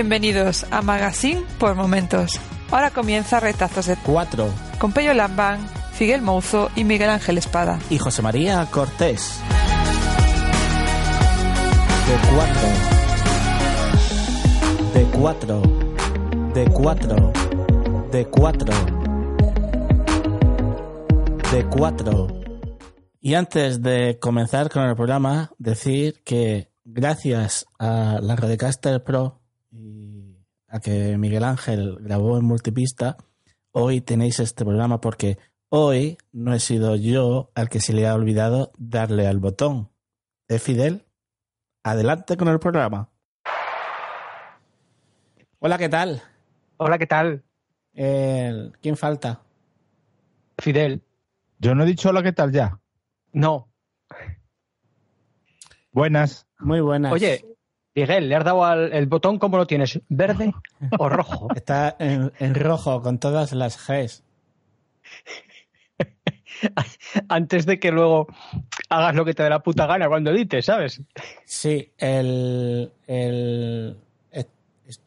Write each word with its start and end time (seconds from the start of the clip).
Bienvenidos 0.00 0.64
a 0.70 0.80
Magazine 0.80 1.42
por 1.58 1.74
Momentos. 1.74 2.40
Ahora 2.70 2.90
comienza 2.90 3.38
Retazos 3.38 3.84
de 3.84 3.98
4 3.98 4.48
con 4.78 4.92
Pello 4.92 5.12
Lambán, 5.12 5.60
Figuel 5.92 6.22
Mouzo 6.22 6.70
y 6.74 6.84
Miguel 6.84 7.10
Ángel 7.10 7.36
Espada. 7.36 7.78
y 7.90 7.98
José 7.98 8.22
María 8.22 8.66
Cortés. 8.70 9.38
De 12.08 12.16
4 12.34 12.54
De 14.94 15.04
4 15.18 15.62
De 16.54 16.64
4 16.64 17.32
De 18.10 18.24
4 18.24 18.74
De 21.52 21.66
4 21.66 22.26
Y 23.20 23.34
antes 23.34 23.82
de 23.82 24.18
comenzar 24.18 24.70
con 24.70 24.84
el 24.84 24.96
programa, 24.96 25.50
decir 25.58 26.22
que 26.24 26.70
gracias 26.86 27.66
a 27.78 28.18
la 28.22 28.34
Rodecaster 28.34 29.04
Pro 29.04 29.39
a 30.70 30.80
que 30.80 31.16
Miguel 31.18 31.44
Ángel 31.44 31.96
grabó 32.00 32.38
en 32.38 32.44
multipista, 32.44 33.16
hoy 33.72 34.00
tenéis 34.00 34.38
este 34.40 34.64
programa 34.64 35.00
porque 35.00 35.38
hoy 35.68 36.16
no 36.32 36.54
he 36.54 36.60
sido 36.60 36.96
yo 36.96 37.50
al 37.54 37.68
que 37.68 37.80
se 37.80 37.92
le 37.92 38.06
ha 38.06 38.14
olvidado 38.14 38.72
darle 38.78 39.26
al 39.26 39.38
botón. 39.38 39.90
¿Eh, 40.48 40.58
Fidel? 40.58 41.04
Adelante 41.82 42.36
con 42.36 42.48
el 42.48 42.58
programa. 42.58 43.08
Hola, 45.58 45.76
¿qué 45.78 45.88
tal? 45.88 46.22
Hola, 46.78 46.98
¿qué 46.98 47.06
tal? 47.06 47.44
El- 47.92 48.72
¿Quién 48.80 48.96
falta? 48.96 49.42
Fidel. 50.58 51.02
Yo 51.58 51.74
no 51.74 51.84
he 51.84 51.86
dicho 51.86 52.08
hola, 52.10 52.22
¿qué 52.22 52.32
tal 52.32 52.52
ya? 52.52 52.78
No. 53.32 53.68
Buenas. 55.92 56.46
Muy 56.58 56.80
buenas. 56.80 57.12
Oye, 57.12 57.44
Miguel, 57.94 58.28
¿le 58.28 58.36
has 58.36 58.44
dado 58.44 58.64
al 58.64 58.92
el 58.92 59.06
botón 59.06 59.38
cómo 59.38 59.56
lo 59.56 59.66
tienes? 59.66 60.00
¿Verde 60.08 60.52
o 60.98 61.08
rojo? 61.08 61.48
Está 61.54 61.96
en, 61.98 62.32
en 62.38 62.54
rojo 62.54 63.02
con 63.02 63.18
todas 63.18 63.52
las 63.52 63.76
Gs. 63.86 64.22
Antes 67.28 67.66
de 67.66 67.78
que 67.78 67.90
luego 67.90 68.26
hagas 68.88 69.14
lo 69.14 69.24
que 69.24 69.34
te 69.34 69.42
dé 69.42 69.50
la 69.50 69.62
puta 69.62 69.86
gana 69.86 70.08
cuando 70.08 70.30
edites, 70.30 70.64
¿sabes? 70.66 71.02
Sí, 71.44 71.92
el, 71.98 72.92
el- 73.06 73.96
es- 74.30 74.46
es- 74.86 75.00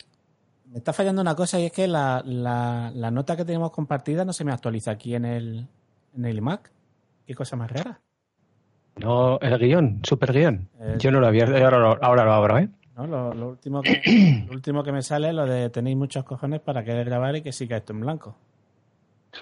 me 0.68 0.78
está 0.80 0.94
fallando 0.94 1.22
una 1.22 1.36
cosa 1.36 1.60
y 1.60 1.66
es 1.68 1.72
que 1.72 1.88
la, 1.88 2.22
la- 2.26 2.92
la 2.94 3.12
nota 3.12 3.36
que 3.38 3.46
tenemos 3.46 3.72
compartida 3.72 4.26
no 4.26 4.34
se 4.34 4.44
me 4.44 4.52
actualiza 4.52 4.92
aquí 4.92 5.16
en 5.16 5.26
el, 5.26 5.68
en 6.16 6.26
el 6.26 6.42
Mac. 6.42 6.72
Qué 7.26 7.36
cosa 7.36 7.56
más 7.56 7.72
rara. 7.72 8.02
No, 8.98 9.40
el 9.40 9.58
guion, 9.58 10.02
super 10.04 10.32
guion. 10.32 10.70
Eh, 10.80 10.96
Yo 11.00 11.12
no 11.12 11.20
lo 11.20 11.28
había, 11.28 11.46
ahora 11.46 11.80
lo, 11.80 12.04
ahora 12.04 12.26
lo 12.26 12.34
abro, 12.34 12.58
¿eh? 12.60 12.70
¿no? 12.96 13.08
Lo, 13.08 13.34
lo 13.34 13.50
último 13.50 13.82
que, 13.82 14.02
lo 14.48 14.54
último 14.54 14.84
que 14.84 14.92
me 14.92 15.02
sale 15.02 15.30
es 15.30 15.34
lo 15.34 15.46
de 15.46 15.70
tenéis 15.70 15.98
muchos 15.98 16.24
cojones 16.24 16.60
para 16.62 16.84
querer 16.84 17.06
grabar 17.06 17.36
y 17.36 17.42
que 17.42 17.52
siga 17.52 17.78
esto 17.78 17.94
en 17.94 18.02
blanco. 18.02 18.36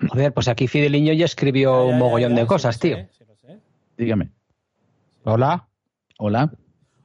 Joder, 0.09 0.33
pues 0.33 0.47
aquí 0.47 0.67
Fideliño 0.67 1.11
ya 1.13 1.25
escribió 1.25 1.73
Ya, 1.73 1.87
ya, 1.89 1.93
un 1.93 1.99
mogollón 1.99 2.29
ya, 2.31 2.35
de 2.37 2.41
sí 2.43 2.47
cosas, 2.47 2.75
lo 2.77 2.79
tío. 2.81 2.95
sé, 2.97 3.09
sí 3.11 3.23
lo 3.27 3.35
sé. 3.35 3.59
Dígame. 3.97 4.29
Hola. 5.25 5.67
Hola. 6.17 6.49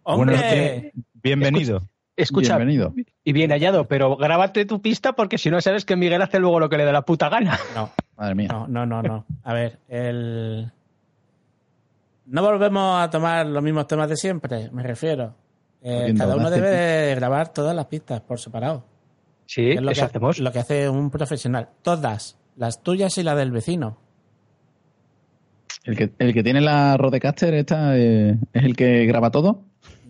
¡Hombre! 0.05 0.93
Bienvenido. 1.15 1.83
Escucha, 2.15 2.57
Bienvenido. 2.57 2.95
y 3.25 3.33
bien 3.33 3.51
hallado, 3.51 3.89
pero 3.89 4.17
grábate 4.17 4.65
tu 4.65 4.81
pista 4.81 5.15
porque 5.15 5.37
si 5.37 5.51
no 5.51 5.61
sabes 5.61 5.85
que 5.85 5.97
Miguel 5.97 6.23
hace 6.23 6.39
luego 6.39 6.61
lo 6.61 6.69
que 6.71 6.79
le 6.79 6.85
da 6.85 6.93
la 6.93 7.03
puta 7.03 7.29
gana. 7.29 7.59
No, 7.75 7.91
Madre 8.17 8.35
mía. 8.37 8.49
no, 8.51 8.67
no, 8.69 8.87
no, 8.87 9.03
no. 9.03 9.25
A 9.43 9.53
ver, 9.53 9.79
el... 9.89 10.71
No 12.27 12.43
volvemos 12.43 13.01
a 13.01 13.09
tomar 13.09 13.47
los 13.47 13.63
mismos 13.63 13.87
temas 13.87 14.09
de 14.09 14.17
siempre, 14.17 14.71
me 14.73 14.83
refiero. 14.83 15.35
Eh, 15.83 16.13
cada 16.17 16.37
uno 16.37 16.51
debe 16.51 16.71
de 16.71 17.15
grabar 17.15 17.53
todas 17.53 17.75
las 17.75 17.87
pistas 17.87 18.21
por 18.21 18.41
separado. 18.41 18.85
Sí, 19.47 19.71
Es 19.71 19.81
lo 19.81 19.91
eso 19.93 20.01
que, 20.01 20.07
hacemos. 20.07 20.39
Lo 20.41 20.51
que 20.51 20.59
hace 20.59 20.89
un 20.89 21.11
profesional. 21.11 21.69
Todas. 21.83 22.37
Las 22.57 22.83
tuyas 22.83 23.17
y 23.19 23.23
la 23.23 23.37
del 23.37 23.53
vecino. 23.53 23.99
El 25.85 25.97
que, 25.97 26.13
el 26.19 26.35
que 26.35 26.43
tiene 26.43 26.61
la 26.61 26.97
Rodecaster 26.97 27.55
esta 27.55 27.97
eh, 27.97 28.37
es 28.53 28.65
el 28.65 28.75
que 28.75 29.07
graba 29.07 29.31
todo. 29.31 29.63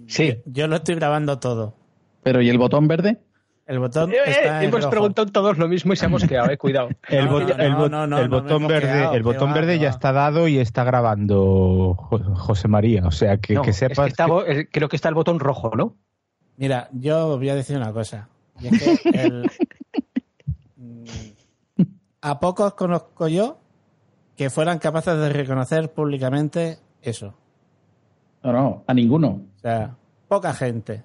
Sí. 0.06 0.38
Yo 0.46 0.68
lo 0.68 0.76
estoy 0.76 0.94
grabando 0.94 1.38
todo. 1.38 1.74
Pero 2.22 2.40
¿y 2.40 2.48
el 2.48 2.56
botón 2.56 2.88
verde? 2.88 3.18
El 3.66 3.80
botón 3.80 4.12
Eh, 4.12 4.16
está 4.26 4.62
en 4.62 4.68
hemos 4.68 4.80
rojo. 4.82 4.90
preguntado 4.90 5.32
todos 5.32 5.58
lo 5.58 5.66
mismo 5.66 5.92
y 5.92 5.96
se 5.96 6.06
hemos 6.06 6.22
quedado, 6.24 6.50
eh, 6.50 6.56
cuidado. 6.56 6.88
El, 7.08 7.24
No, 7.26 7.32
bot- 7.40 7.56
no, 7.56 7.62
el 7.64 7.72
no, 7.72 7.78
bot- 7.78 7.90
no, 7.90 8.06
no, 8.06 8.18
el 8.20 8.30
no, 8.30 8.40
botón 8.42 8.66
verde, 8.68 9.16
el 9.16 9.22
botón 9.24 9.52
verde 9.52 9.78
ya 9.80 9.88
está 9.88 10.12
dado 10.12 10.46
y 10.46 10.58
está 10.58 10.84
grabando 10.84 11.94
Jo- 11.98 12.34
José 12.36 12.68
María. 12.68 13.04
O 13.06 13.10
sea, 13.10 13.38
que, 13.38 13.54
No, 13.54 13.62
que 13.62 13.70
es 13.70 13.80
que 13.80 13.88
sepas. 13.88 14.06
está 14.08 14.26
que- 14.26 14.30
bo- 14.30 14.46
eh, 14.46 14.68
creo 14.70 14.88
que 14.88 14.94
está 14.96 15.08
el 15.08 15.16
botón 15.16 15.40
rojo, 15.40 15.72
¿no? 15.76 15.96
Mira, 16.56 16.88
yo 16.92 17.26
os 17.28 17.38
voy 17.38 17.48
a 17.48 17.54
decir 17.56 17.76
una 17.76 17.92
cosa. 17.92 18.28
Y 18.60 18.68
es 18.68 18.82
que 19.02 19.08
el- 19.24 19.50
Mm, 20.76 21.04
a 22.22 22.38
pocos 22.38 22.74
conozco 22.74 23.28
yo 23.28 23.58
que 24.36 24.50
fueran 24.50 24.78
capaces 24.78 25.18
de 25.18 25.28
reconocer 25.30 25.90
públicamente 25.92 26.78
eso. 27.02 27.34
No, 28.42 28.52
no, 28.52 28.84
a 28.86 28.94
ninguno. 28.94 29.28
O 29.56 29.58
sea, 29.60 29.96
poca 30.28 30.52
gente. 30.54 31.02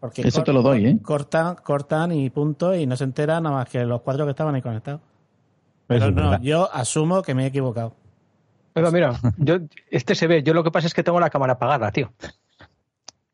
Porque 0.00 0.22
Eso 0.22 0.38
cor- 0.38 0.44
te 0.44 0.52
lo 0.52 0.62
doy, 0.62 0.86
¿eh? 0.86 0.98
Cortan, 1.02 1.56
cortan 1.56 2.12
y 2.12 2.28
punto 2.30 2.74
y 2.74 2.86
no 2.86 2.96
se 2.96 3.04
enteran 3.04 3.42
nada 3.44 3.56
más 3.56 3.68
que 3.68 3.84
los 3.84 4.02
cuatro 4.02 4.24
que 4.24 4.30
estaban 4.30 4.54
ahí 4.54 4.62
conectados. 4.62 5.00
Pero 5.86 6.10
no, 6.10 6.40
yo 6.42 6.68
asumo 6.72 7.22
que 7.22 7.34
me 7.34 7.44
he 7.44 7.46
equivocado. 7.46 7.94
Pero 8.72 8.92
mira, 8.92 9.12
yo, 9.38 9.58
este 9.90 10.14
se 10.14 10.26
ve. 10.26 10.42
Yo 10.42 10.52
lo 10.52 10.62
que 10.64 10.70
pasa 10.70 10.86
es 10.86 10.94
que 10.94 11.02
tengo 11.02 11.18
la 11.20 11.30
cámara 11.30 11.54
apagada, 11.54 11.90
tío. 11.92 12.12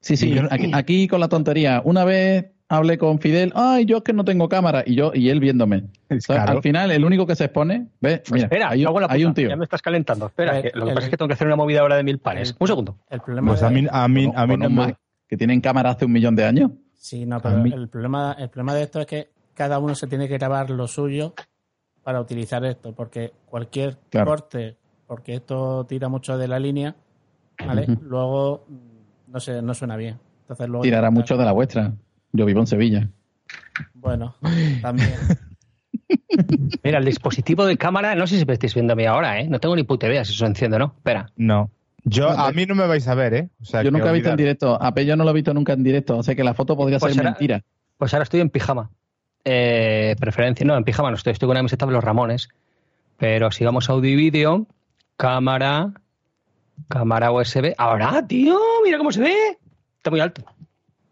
Sí, 0.00 0.16
sí, 0.16 0.30
yo 0.34 0.42
aquí, 0.50 0.70
aquí 0.74 1.08
con 1.08 1.20
la 1.20 1.28
tontería. 1.28 1.80
Una 1.84 2.04
vez 2.04 2.46
hablé 2.68 2.98
con 2.98 3.18
Fidel, 3.20 3.52
ay, 3.54 3.84
yo 3.84 3.98
es 3.98 4.02
que 4.02 4.12
no 4.12 4.24
tengo 4.24 4.48
cámara, 4.48 4.82
y 4.84 4.94
yo 4.96 5.12
y 5.14 5.28
él 5.30 5.38
viéndome. 5.40 5.84
Claro. 6.26 6.52
Al 6.52 6.62
final, 6.62 6.90
el 6.90 7.04
único 7.04 7.26
que 7.26 7.36
se 7.36 7.44
expone, 7.44 7.88
ve, 8.00 8.22
mira, 8.32 8.44
Espera, 8.44 8.68
hay, 8.70 8.84
puta, 8.84 9.14
un 9.26 9.34
tío. 9.34 9.48
Ya 9.48 9.56
me 9.56 9.64
estás 9.64 9.80
calentando. 9.82 10.26
Espera, 10.26 10.56
El- 10.58 10.62
que 10.62 10.70
lo 10.78 10.84
que 10.84 10.90
el- 10.90 10.94
pasa 10.94 11.06
es 11.06 11.10
que 11.10 11.16
tengo 11.16 11.28
que 11.28 11.34
hacer 11.34 11.46
una 11.46 11.56
movida 11.56 11.80
ahora 11.80 11.96
de 11.96 12.02
mil 12.04 12.18
pares. 12.18 12.50
el- 12.50 12.56
Un 12.58 12.66
segundo. 12.66 12.96
El 13.10 13.20
problema 13.20 13.48
Pues 13.48 13.62
a 13.62 13.70
mí, 13.70 13.86
a 13.90 14.08
mí, 14.08 14.32
a 14.34 14.46
mí 14.46 14.56
no 14.56 14.70
me. 14.70 14.96
Que 15.32 15.38
tienen 15.38 15.62
cámara 15.62 15.88
hace 15.92 16.04
un 16.04 16.12
millón 16.12 16.36
de 16.36 16.44
años. 16.44 16.72
Sí, 16.92 17.24
no, 17.24 17.40
pero 17.40 17.56
mí- 17.56 17.72
el 17.72 17.88
problema, 17.88 18.36
el 18.38 18.50
problema 18.50 18.74
de 18.74 18.82
esto 18.82 19.00
es 19.00 19.06
que 19.06 19.30
cada 19.54 19.78
uno 19.78 19.94
se 19.94 20.06
tiene 20.06 20.28
que 20.28 20.36
grabar 20.36 20.68
lo 20.68 20.86
suyo 20.86 21.32
para 22.02 22.20
utilizar 22.20 22.62
esto, 22.66 22.94
porque 22.94 23.32
cualquier 23.46 23.96
Claro. 24.10 24.30
corte, 24.30 24.76
porque 25.06 25.36
esto 25.36 25.86
tira 25.88 26.10
mucho 26.10 26.36
de 26.36 26.48
la 26.48 26.58
línea, 26.58 26.94
¿vale? 27.66 27.86
Luego 28.02 28.66
no 29.26 29.40
sé, 29.40 29.62
no 29.62 29.72
suena 29.72 29.96
bien. 29.96 30.18
Entonces 30.42 30.68
luego 30.68 30.82
Tirará 30.82 31.10
mucho 31.10 31.38
de 31.38 31.44
la 31.46 31.52
vuestra. 31.52 31.94
Yo 32.32 32.44
vivo 32.44 32.60
en 32.60 32.66
Sevilla. 32.66 33.08
Bueno, 33.94 34.34
también. 34.82 35.14
Mira, 36.84 36.98
el 36.98 37.06
dispositivo 37.06 37.64
de 37.64 37.78
cámara, 37.78 38.14
no 38.14 38.26
sé 38.26 38.38
si 38.38 38.44
me 38.44 38.52
estáis 38.52 38.74
viendo 38.74 38.92
a 38.92 38.96
mí 38.96 39.06
ahora, 39.06 39.40
¿eh? 39.40 39.48
No 39.48 39.58
tengo 39.60 39.76
ni 39.76 39.84
puta 39.84 40.06
idea 40.08 40.26
si 40.26 40.32
eso 40.34 40.44
enciende 40.44 40.76
o 40.76 40.80
no. 40.80 40.92
Espera. 40.98 41.30
No. 41.36 41.70
Yo, 42.04 42.28
a 42.30 42.50
mí 42.52 42.66
no 42.66 42.74
me 42.74 42.86
vais 42.86 43.06
a 43.06 43.14
ver, 43.14 43.34
¿eh? 43.34 43.48
O 43.60 43.64
sea, 43.64 43.82
Yo 43.82 43.90
nunca 43.90 44.10
he 44.10 44.12
visto 44.12 44.30
en 44.30 44.36
directo. 44.36 44.80
A 44.82 44.92
Pello 44.92 45.16
no 45.16 45.24
lo 45.24 45.30
he 45.30 45.34
visto 45.34 45.54
nunca 45.54 45.72
en 45.72 45.84
directo. 45.84 46.18
O 46.18 46.22
sea 46.22 46.34
que 46.34 46.42
la 46.42 46.54
foto 46.54 46.76
podría 46.76 46.98
Pues 46.98 47.14
ser 47.14 47.22
mentira. 47.24 47.62
Pues 47.96 48.12
ahora 48.12 48.24
estoy 48.24 48.40
en 48.40 48.50
pijama. 48.50 48.90
Eh, 49.44 50.16
preferencia, 50.18 50.66
no, 50.66 50.76
en 50.76 50.84
pijama 50.84 51.10
no 51.10 51.16
estoy. 51.16 51.32
Estoy 51.32 51.46
con 51.46 51.52
una 51.52 51.60
camiseta 51.60 51.86
de 51.86 51.92
los 51.92 52.02
Ramones. 52.02 52.48
Pero 53.18 53.52
si 53.52 53.64
vamos 53.64 53.88
a 53.88 53.92
audio 53.92 54.10
y 54.10 54.16
vídeo, 54.16 54.66
cámara, 55.16 55.92
cámara 56.88 57.30
USB. 57.30 57.74
Ahora, 57.78 58.26
tío, 58.26 58.58
mira 58.84 58.98
cómo 58.98 59.12
se 59.12 59.20
ve. 59.20 59.58
Está 59.98 60.10
muy 60.10 60.18
alto. 60.20 60.42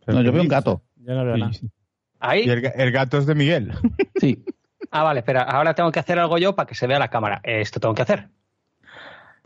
No, 0.07 0.23
yo 0.23 0.33
veo 0.33 0.43
un 0.43 0.49
gato. 0.49 0.83
Yo 0.97 1.15
no 1.15 1.25
veo 1.25 1.35
Sí, 1.37 1.41
nada. 1.41 1.53
sí. 1.53 1.71
Ahí. 2.19 2.45
Y 2.47 2.51
el, 2.51 2.73
el 2.75 2.91
gato 2.91 3.19
es 3.19 3.27
de 3.27 3.35
Miguel. 3.37 3.73
Sí. 4.21 4.45
Ah, 4.91 5.05
vale, 5.05 5.21
espera. 5.21 5.43
Ahora 5.43 5.75
tengo 5.75 5.93
que 5.93 6.01
hacer 6.01 6.19
algo 6.19 6.37
yo 6.39 6.57
para 6.57 6.67
que 6.67 6.75
se 6.75 6.89
vea 6.89 6.99
la 6.99 7.09
cámara. 7.09 7.41
Esto 7.45 7.79
tengo 7.79 7.95
que 7.95 8.03
hacer. 8.03 8.29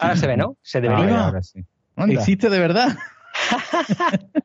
Ahora 0.05 0.17
se 0.17 0.27
ve, 0.27 0.37
¿no? 0.37 0.57
Se 0.63 0.81
debería. 0.81 1.05
Ay, 1.05 1.11
Venga. 1.11 1.25
ahora 1.27 1.43
sí. 1.43 1.65
¿Existe 2.09 2.51
de 2.51 2.59
verdad? 2.59 2.97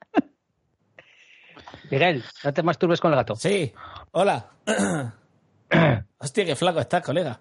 Miguel, 1.92 2.24
no 2.44 2.54
te 2.54 2.64
masturbes 2.64 3.00
con 3.02 3.12
el 3.12 3.18
gato. 3.18 3.36
Sí, 3.36 3.74
hola. 4.12 4.48
Hostia, 6.20 6.46
qué 6.46 6.56
flaco 6.56 6.80
estás, 6.80 7.04
colega. 7.04 7.40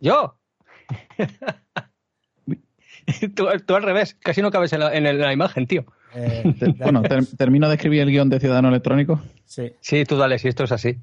¿Yo? 0.00 0.38
tú, 3.34 3.46
tú 3.66 3.74
al 3.74 3.82
revés. 3.82 4.14
Casi 4.20 4.42
no 4.42 4.50
cabes 4.50 4.72
en 4.72 4.80
la, 4.80 4.94
en 4.94 5.20
la 5.20 5.32
imagen, 5.32 5.66
tío. 5.66 5.84
Eh, 6.14 6.54
Te- 6.58 6.72
bueno, 6.72 7.02
ter- 7.02 7.26
termino 7.36 7.68
de 7.68 7.74
escribir 7.76 8.00
el 8.02 8.10
guion 8.10 8.28
de 8.30 8.40
Ciudadano 8.40 8.68
Electrónico. 8.68 9.20
sí. 9.44 9.72
Sí, 9.80 10.04
tú 10.04 10.16
dale, 10.16 10.38
si 10.38 10.48
esto 10.48 10.64
es 10.64 10.72
así. 10.72 10.98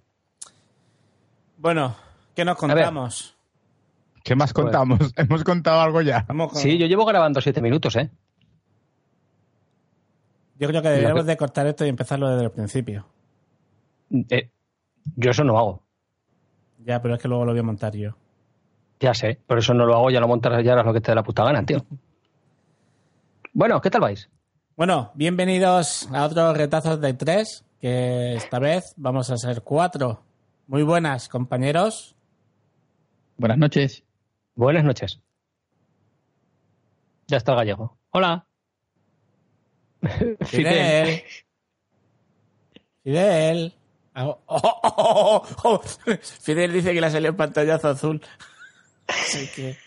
Bueno, 1.57 1.95
¿qué 2.35 2.43
nos 2.43 2.59
ver. 2.59 2.69
contamos? 2.69 3.37
¿Qué 4.23 4.35
más 4.35 4.53
contamos? 4.53 4.99
¿Hemos 5.17 5.43
contado 5.43 5.81
algo 5.81 6.01
ya? 6.01 6.25
Sí, 6.53 6.77
yo 6.77 6.87
llevo 6.87 7.05
grabando 7.05 7.41
siete 7.41 7.61
minutos, 7.61 7.95
¿eh? 7.97 8.09
Yo 10.57 10.67
creo 10.69 10.81
que 10.81 10.89
deberíamos 10.89 11.25
de 11.25 11.35
cortar 11.35 11.67
esto 11.67 11.85
y 11.85 11.89
empezarlo 11.89 12.29
desde 12.29 12.45
el 12.45 12.51
principio. 12.51 13.05
Eh, 14.29 14.49
Yo 15.15 15.31
eso 15.31 15.43
no 15.43 15.57
hago. 15.57 15.83
Ya, 16.85 17.01
pero 17.01 17.15
es 17.15 17.21
que 17.21 17.27
luego 17.27 17.43
lo 17.45 17.51
voy 17.51 17.59
a 17.59 17.63
montar 17.63 17.95
yo. 17.95 18.15
Ya 18.99 19.13
sé, 19.13 19.39
por 19.45 19.57
eso 19.57 19.73
no 19.73 19.85
lo 19.85 19.95
hago, 19.95 20.11
ya 20.11 20.21
lo 20.21 20.27
montarás 20.27 20.63
ya 20.63 20.73
harás 20.73 20.85
lo 20.85 20.93
que 20.93 21.01
te 21.01 21.11
dé 21.11 21.15
la 21.15 21.23
puta 21.23 21.43
gana, 21.43 21.65
tío. 21.65 21.85
Bueno, 23.51 23.81
¿qué 23.81 23.89
tal 23.89 24.01
vais? 24.01 24.29
Bueno, 24.77 25.11
bienvenidos 25.15 26.09
a 26.13 26.25
otros 26.25 26.55
retazos 26.55 27.01
de 27.01 27.13
tres 27.13 27.65
que 27.81 28.35
esta 28.35 28.59
vez 28.59 28.93
vamos 28.95 29.29
a 29.29 29.37
ser 29.37 29.61
cuatro. 29.63 30.23
Muy 30.67 30.83
buenas, 30.83 31.27
compañeros. 31.27 32.15
Buenas 33.37 33.57
noches. 33.57 34.03
Buenas 34.55 34.83
noches. 34.83 35.19
Ya 37.27 37.37
está 37.37 37.51
el 37.53 37.57
gallego. 37.59 37.97
Hola. 38.11 38.45
Fidel. 40.45 41.23
Fidel. 43.03 43.73
Oh, 44.15 44.39
oh, 44.45 44.61
oh, 44.83 44.83
oh, 44.97 45.47
oh. 45.63 45.81
Fidel 46.41 46.71
dice 46.73 46.93
que 46.93 47.01
le 47.01 47.09
salido 47.09 47.31
un 47.31 47.37
pantallazo 47.37 47.89
azul. 47.89 48.21
Así 49.07 49.47
que... 49.55 49.77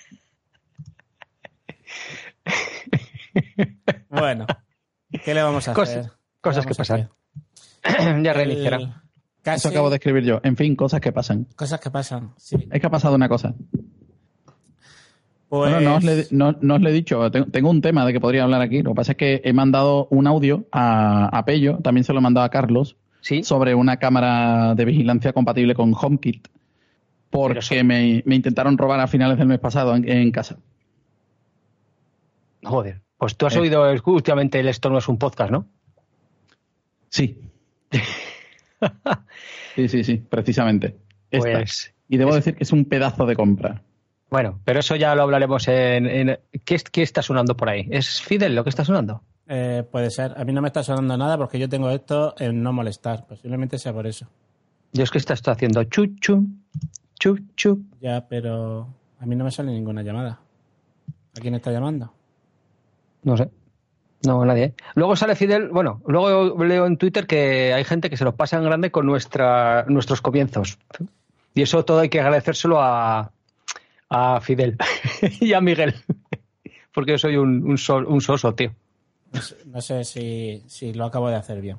Bueno, 4.09 4.47
¿qué 5.25 5.35
le 5.35 5.43
vamos 5.43 5.69
a 5.69 5.75
Cosas- 5.75 5.99
hacer? 6.07 6.13
cosas 6.41 6.65
¿Qué 6.67 6.73
que 6.73 6.77
pasan. 6.77 7.11
ya 8.25 8.31
El- 8.33 8.35
reiniciará. 8.35 9.03
casi- 9.43 9.59
Eso 9.59 9.69
acabo 9.69 9.91
de 9.91 9.97
escribir 9.97 10.25
yo. 10.25 10.41
En 10.43 10.57
fin, 10.57 10.75
cosas 10.75 11.01
que 11.01 11.13
pasan. 11.13 11.45
Cosas 11.57 11.81
que 11.81 11.91
pasan, 11.91 12.35
sí. 12.37 12.57
Es 12.71 12.81
que 12.81 12.87
ha 12.87 12.91
pasado 12.91 13.15
una 13.15 13.29
cosa. 13.29 13.55
Pues, 15.49 15.71
Bueno, 15.73 15.81
no 15.81 15.97
os, 15.97 16.05
le, 16.05 16.27
no, 16.33 16.57
no 16.61 16.75
os 16.75 16.81
le 16.81 16.91
he 16.91 16.93
dicho, 16.93 17.31
tengo, 17.31 17.47
tengo 17.47 17.71
un 17.71 17.81
tema 17.81 18.05
de 18.05 18.13
que 18.13 18.21
podría 18.21 18.43
hablar 18.43 18.61
aquí. 18.63 18.83
Lo 18.83 18.91
que 18.91 18.97
pasa 18.97 19.13
es 19.13 19.19
que 19.19 19.41
he 19.45 19.53
mandado 19.53 20.09
un 20.11 20.27
audio 20.27 20.67
a, 20.73 21.27
a 21.27 21.45
Pello, 21.45 21.79
también 21.79 22.03
se 22.05 22.13
lo 22.13 22.19
he 22.19 22.23
mandado 22.23 22.45
a 22.45 22.51
Carlos, 22.51 22.97
Sí. 23.21 23.43
sobre 23.45 23.75
una 23.75 23.97
cámara 23.99 24.75
de 24.75 24.85
vigilancia 24.85 25.33
compatible 25.33 25.75
con 25.75 25.93
HomeKit, 25.95 26.49
porque 27.31 27.61
eso- 27.61 27.75
me, 27.85 28.23
me 28.27 28.35
intentaron 28.35 28.77
robar 28.77 28.99
a 29.01 29.07
finales 29.07 29.39
del 29.39 29.47
mes 29.47 29.59
pasado 29.61 29.95
en, 29.95 30.09
en 30.09 30.31
casa. 30.33 30.59
Joder. 32.65 33.01
Pues 33.19 33.37
tú 33.37 33.47
has 33.47 33.55
Eh. 33.57 33.61
oído 33.61 33.85
últimamente 34.07 34.59
el 34.61 34.69
Esto 34.69 34.91
no 34.91 34.99
es 34.99 35.09
un 35.09 35.19
podcast, 35.19 35.51
¿no? 35.53 35.67
Sí. 37.09 37.39
sí, 39.77 39.89
sí, 39.89 40.05
sí, 40.05 40.17
precisamente. 40.29 40.97
Esta. 41.31 41.53
Pues. 41.53 41.95
y 42.09 42.17
debo 42.19 42.35
decir 42.35 42.55
que 42.57 42.65
es 42.65 42.73
un 42.73 42.85
pedazo 42.85 43.27
de 43.27 43.35
compra. 43.37 43.83
Bueno, 44.31 44.61
pero 44.65 44.81
eso 44.81 44.97
ya 44.97 45.15
lo 45.15 45.23
hablaremos 45.23 45.69
en. 45.69 46.07
en- 46.07 46.39
¿qué, 46.65 46.79
¿Qué 46.91 47.03
está 47.03 47.23
sonando 47.23 47.57
por 47.57 47.69
ahí? 47.69 47.87
¿Es 47.91 48.21
Fidel 48.21 48.55
lo 48.55 48.65
que 48.65 48.71
está 48.71 48.85
sonando? 48.85 49.23
eh, 49.49 49.85
puede 49.93 50.11
ser. 50.11 50.35
A 50.37 50.45
mí 50.45 50.53
no 50.53 50.61
me 50.61 50.67
está 50.69 50.83
sonando 50.83 51.17
nada 51.17 51.37
porque 51.39 51.59
yo 51.59 51.69
tengo 51.69 51.89
esto 51.91 52.35
en 52.39 52.63
no 52.63 52.73
molestar. 52.73 53.27
Posiblemente 53.29 53.79
sea 53.79 53.93
por 53.93 54.07
eso. 54.07 54.27
Yo 54.93 55.05
es 55.05 55.11
que 55.13 55.19
está, 55.19 55.35
está 55.35 55.53
haciendo 55.53 55.85
chuchu, 55.85 56.47
chuchu. 57.19 57.83
Ya, 58.01 58.27
pero 58.29 58.89
a 59.21 59.27
mí 59.27 59.37
no 59.37 59.45
me 59.45 59.51
sale 59.53 59.71
ninguna 59.73 60.03
llamada. 60.03 60.41
¿A 61.37 61.41
quién 61.41 61.55
está 61.55 61.71
llamando? 61.71 62.13
No 63.23 63.37
sé. 63.37 63.49
No, 64.27 64.45
nadie. 64.45 64.75
Luego 64.97 65.15
sale 65.15 65.37
Fidel. 65.37 65.69
Bueno, 65.69 66.01
luego 66.07 66.65
leo 66.65 66.87
en 66.87 66.97
Twitter 66.97 67.27
que 67.29 67.73
hay 67.73 67.85
gente 67.85 68.11
que 68.11 68.17
se 68.17 68.25
los 68.25 68.35
pasa 68.35 68.57
en 68.57 68.65
grande 68.65 68.91
con 68.91 69.07
nuestra, 69.07 69.85
nuestros 69.89 70.21
comienzos. 70.23 70.79
Y 71.55 71.63
eso 71.63 71.85
todo 71.85 72.01
hay 72.01 72.09
que 72.09 72.21
agradecérselo 72.21 72.81
a, 72.83 73.31
a 74.09 74.41
Fidel 74.41 74.77
y 75.41 75.53
a 75.53 75.61
Miguel. 75.61 75.95
Porque 76.93 77.13
yo 77.13 77.19
soy 77.19 77.37
un, 77.37 77.63
un, 77.65 77.77
un 78.07 78.21
soso, 78.21 78.55
tío. 78.55 78.75
No 79.67 79.81
sé, 79.81 80.05
si, 80.05 80.63
si 80.67 80.95
lo 80.95 81.05
acabo 81.05 81.29
de 81.29 81.37
hacer 81.37 81.61
bien. 81.61 81.79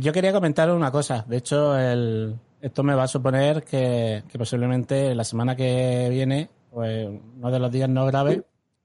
Yo 0.00 0.12
quería 0.12 0.32
comentar 0.32 0.70
una 0.70 0.90
cosa. 0.90 1.24
De 1.28 1.36
hecho, 1.36 1.78
el, 1.78 2.36
esto 2.60 2.82
me 2.82 2.94
va 2.94 3.04
a 3.04 3.08
suponer 3.08 3.62
que, 3.62 4.24
que 4.28 4.38
posiblemente 4.38 5.14
la 5.14 5.24
semana 5.24 5.54
que 5.54 6.08
viene, 6.10 6.48
pues 6.70 7.08
uno 7.08 7.50
de 7.50 7.58
los 7.58 7.70
días 7.70 7.88
no 7.88 8.06
grave, 8.06 8.42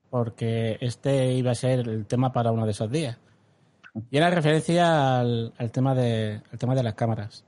porque 0.10 0.78
este 0.82 1.34
iba 1.34 1.52
a 1.52 1.56
ser 1.56 1.88
el 1.88 2.06
tema 2.06 2.32
para 2.32 2.52
uno 2.52 2.66
de 2.66 2.72
esos 2.72 2.92
días. 2.92 3.18
Y 4.12 4.18
era 4.18 4.30
referencia 4.30 5.20
al, 5.20 5.54
al 5.58 5.72
tema 5.72 5.96
de, 5.96 6.42
al 6.52 6.60
tema 6.60 6.76
de 6.76 6.84
las 6.84 6.94
cámaras. 6.96 7.46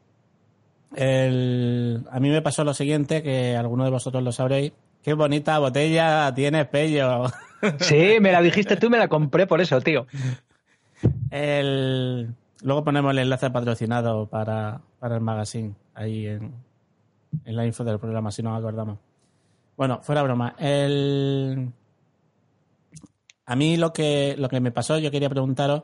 El- 0.95 2.06
a 2.12 2.19
mí 2.19 2.30
me 2.30 2.42
pasó 2.42 2.63
lo 2.63 2.74
siguiente, 2.74 3.21
que 3.24 3.56
alguno 3.56 3.83
de 3.83 3.92
vosotros 3.92 4.24
lo 4.24 4.31
sabréis. 4.31 4.71
Qué 5.03 5.13
bonita 5.13 5.59
botella 5.59 6.33
tienes, 6.33 6.68
Pello. 6.68 7.25
Sí, 7.80 8.18
me 8.21 8.31
la 8.31 8.42
dijiste 8.42 8.75
tú 8.75 8.88
y 8.88 8.89
me 8.92 8.97
la 9.00 9.07
compré 9.07 9.47
por 9.47 9.59
eso, 9.59 9.81
tío. 9.81 10.06
El... 11.31 12.33
Luego 12.62 12.83
ponemos 12.83 13.12
el 13.12 13.19
enlace 13.19 13.50
patrocinado 13.50 14.27
para, 14.27 14.81
para 15.00 15.15
el 15.15 15.21
magazine 15.21 15.74
ahí 15.95 16.27
en, 16.27 16.53
en 17.44 17.56
la 17.56 17.65
info 17.65 17.83
del 17.83 17.98
programa, 18.00 18.31
si 18.31 18.44
nos 18.44 18.57
acordamos. 18.57 19.00
Bueno, 19.77 20.00
fuera 20.01 20.21
broma. 20.24 20.56
El... 20.59 21.71
A 23.48 23.56
mí 23.56 23.77
lo 23.77 23.94
que, 23.94 24.36
lo 24.38 24.48
que 24.50 24.59
me 24.59 24.71
pasó, 24.71 24.98
yo 25.00 25.09
quería 25.12 25.30
preguntaros 25.30 25.83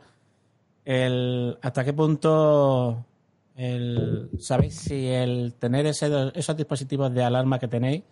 el, 0.85 1.57
hasta 1.61 1.83
qué 1.83 1.93
punto 1.93 3.05
el, 3.55 4.29
sabéis 4.39 4.75
si 4.75 5.07
el 5.07 5.53
tener 5.59 5.85
ese, 5.85 6.31
esos 6.35 6.55
dispositivos 6.57 7.13
de 7.13 7.23
alarma 7.23 7.59
que 7.59 7.67
tenéis, 7.67 8.03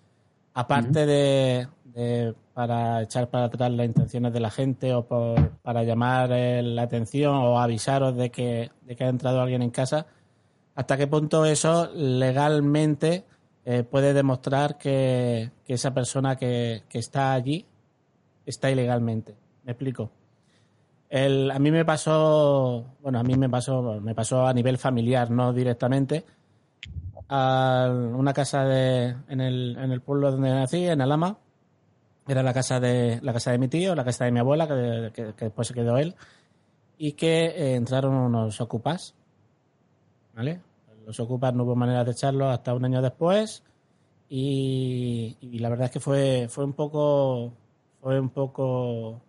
aparte 0.53 1.05
de, 1.05 1.67
de 1.85 2.33
para 2.53 3.01
echar 3.01 3.29
para 3.29 3.45
atrás 3.45 3.71
las 3.71 3.85
intenciones 3.85 4.33
de 4.33 4.39
la 4.39 4.49
gente 4.51 4.93
o 4.93 5.05
por- 5.05 5.49
para 5.61 5.83
llamar 5.83 6.31
eh, 6.31 6.61
la 6.61 6.83
atención 6.83 7.35
o 7.35 7.59
avisaros 7.59 8.15
de 8.15 8.29
que, 8.29 8.69
de 8.81 8.95
que 8.95 9.03
ha 9.03 9.09
entrado 9.09 9.39
alguien 9.41 9.61
en 9.61 9.69
casa, 9.71 10.05
hasta 10.75 10.97
qué 10.97 11.07
punto 11.07 11.45
eso 11.45 11.89
legalmente 11.93 13.25
eh, 13.65 13.83
puede 13.83 14.13
demostrar 14.13 14.77
que, 14.77 15.51
que 15.65 15.73
esa 15.73 15.93
persona 15.93 16.35
que, 16.35 16.83
que 16.89 16.99
está 16.99 17.33
allí 17.33 17.65
está 18.45 18.71
ilegalmente. 18.71 19.35
Me 19.63 19.73
explico. 19.73 20.09
El, 21.09 21.49
a 21.51 21.57
mí 21.59 21.71
me 21.71 21.85
pasó, 21.85 22.85
bueno, 23.01 23.19
a 23.19 23.23
mí 23.23 23.35
me 23.35 23.49
pasó, 23.49 23.99
me 24.01 24.13
pasó 24.13 24.45
a 24.45 24.53
nivel 24.53 24.77
familiar, 24.77 25.31
no 25.31 25.51
directamente, 25.53 26.23
a 27.29 27.89
una 27.91 28.33
casa 28.33 28.63
de, 28.65 29.15
en 29.27 29.41
el, 29.41 29.77
en 29.79 29.91
el 29.91 30.01
pueblo 30.01 30.31
donde 30.31 30.49
nací, 30.51 30.85
en 30.85 31.01
Alama. 31.01 31.37
Era 32.27 32.43
la 32.43 32.53
casa 32.53 32.79
de, 32.79 33.19
la 33.23 33.33
casa 33.33 33.51
de 33.51 33.57
mi 33.57 33.67
tío, 33.67 33.95
la 33.95 34.05
casa 34.05 34.25
de 34.25 34.31
mi 34.31 34.39
abuela, 34.39 34.67
que, 34.67 35.11
que- 35.35 35.45
después 35.45 35.67
se 35.67 35.73
quedó 35.73 35.97
él, 35.97 36.15
y 36.97 37.13
que 37.13 37.45
eh, 37.47 37.75
entraron 37.75 38.13
unos 38.13 38.61
ocupas, 38.61 39.15
¿vale? 40.35 40.61
Los 41.07 41.19
ocupas 41.19 41.55
no 41.55 41.63
hubo 41.63 41.75
manera 41.75 42.03
de 42.03 42.11
echarlos 42.11 42.51
hasta 42.53 42.75
un 42.75 42.85
año 42.85 43.01
después, 43.01 43.63
y, 44.29 45.35
y 45.41 45.57
la 45.57 45.69
verdad 45.69 45.85
es 45.85 45.91
que 45.91 45.99
fue, 45.99 46.45
fue 46.49 46.65
un 46.65 46.73
poco, 46.73 47.51
fue 47.99 48.19
un 48.19 48.29
poco, 48.29 49.19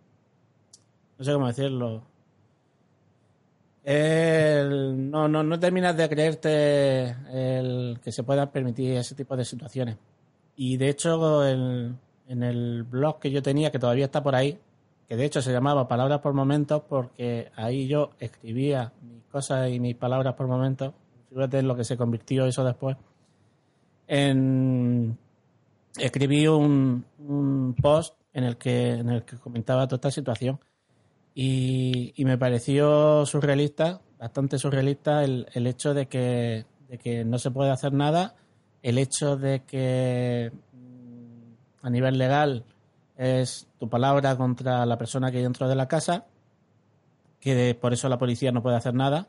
no 1.20 1.24
sé 1.24 1.32
cómo 1.34 1.48
decirlo, 1.48 2.02
no, 3.84 5.28
no, 5.28 5.42
no 5.42 5.60
terminas 5.60 5.94
de 5.94 6.08
creerte 6.08 7.14
el 7.30 8.00
que 8.02 8.10
se 8.10 8.22
puedan 8.22 8.48
permitir 8.50 8.96
ese 8.96 9.14
tipo 9.14 9.36
de 9.36 9.44
situaciones. 9.44 9.98
Y 10.56 10.78
de 10.78 10.88
hecho, 10.88 11.44
el- 11.46 11.94
en 12.26 12.42
el 12.42 12.84
blog 12.84 13.18
que 13.20 13.30
yo 13.30 13.42
tenía, 13.42 13.70
que 13.70 13.78
todavía 13.78 14.06
está 14.06 14.22
por 14.22 14.34
ahí, 14.34 14.58
que 15.06 15.14
de 15.16 15.26
hecho 15.26 15.42
se 15.42 15.52
llamaba 15.52 15.86
Palabras 15.88 16.20
por 16.20 16.32
Momentos, 16.32 16.84
porque 16.88 17.50
ahí 17.54 17.86
yo 17.86 18.12
escribía 18.18 18.90
mis 19.02 19.22
cosas 19.24 19.70
y 19.70 19.78
mis 19.78 19.96
palabras 19.96 20.32
por 20.34 20.46
momentos. 20.46 20.94
Fíjate 21.28 21.58
en 21.58 21.68
lo 21.68 21.76
que 21.76 21.84
se 21.84 21.98
convirtió 21.98 22.46
eso 22.46 22.64
después. 22.64 22.96
En, 24.08 25.18
escribí 25.98 26.46
un, 26.46 27.04
un 27.18 27.76
post 27.78 28.14
en 28.32 28.44
el 28.44 28.56
que 28.56 28.92
en 28.92 29.10
el 29.10 29.22
que 29.24 29.36
comentaba 29.36 29.86
toda 29.86 29.96
esta 29.96 30.10
situación 30.10 30.58
y, 31.42 32.12
me 32.26 32.36
pareció 32.36 33.24
surrealista, 33.24 34.02
bastante 34.18 34.58
surrealista 34.58 35.24
el, 35.24 35.46
el 35.54 35.66
hecho 35.66 35.94
de 35.94 36.06
que, 36.06 36.66
de 36.86 36.98
que 36.98 37.24
no 37.24 37.38
se 37.38 37.50
puede 37.50 37.70
hacer 37.70 37.94
nada, 37.94 38.34
el 38.82 38.98
hecho 38.98 39.38
de 39.38 39.62
que 39.64 40.52
mm, 40.74 41.86
a 41.86 41.88
nivel 41.88 42.18
legal 42.18 42.66
es 43.16 43.68
tu 43.78 43.88
palabra 43.88 44.36
contra 44.36 44.84
la 44.84 44.98
persona 44.98 45.30
que 45.30 45.38
hay 45.38 45.42
dentro 45.42 45.66
de 45.66 45.76
la 45.76 45.88
casa, 45.88 46.26
que 47.40 47.74
por 47.74 47.94
eso 47.94 48.10
la 48.10 48.18
policía 48.18 48.52
no 48.52 48.62
puede 48.62 48.76
hacer 48.76 48.92
nada, 48.92 49.28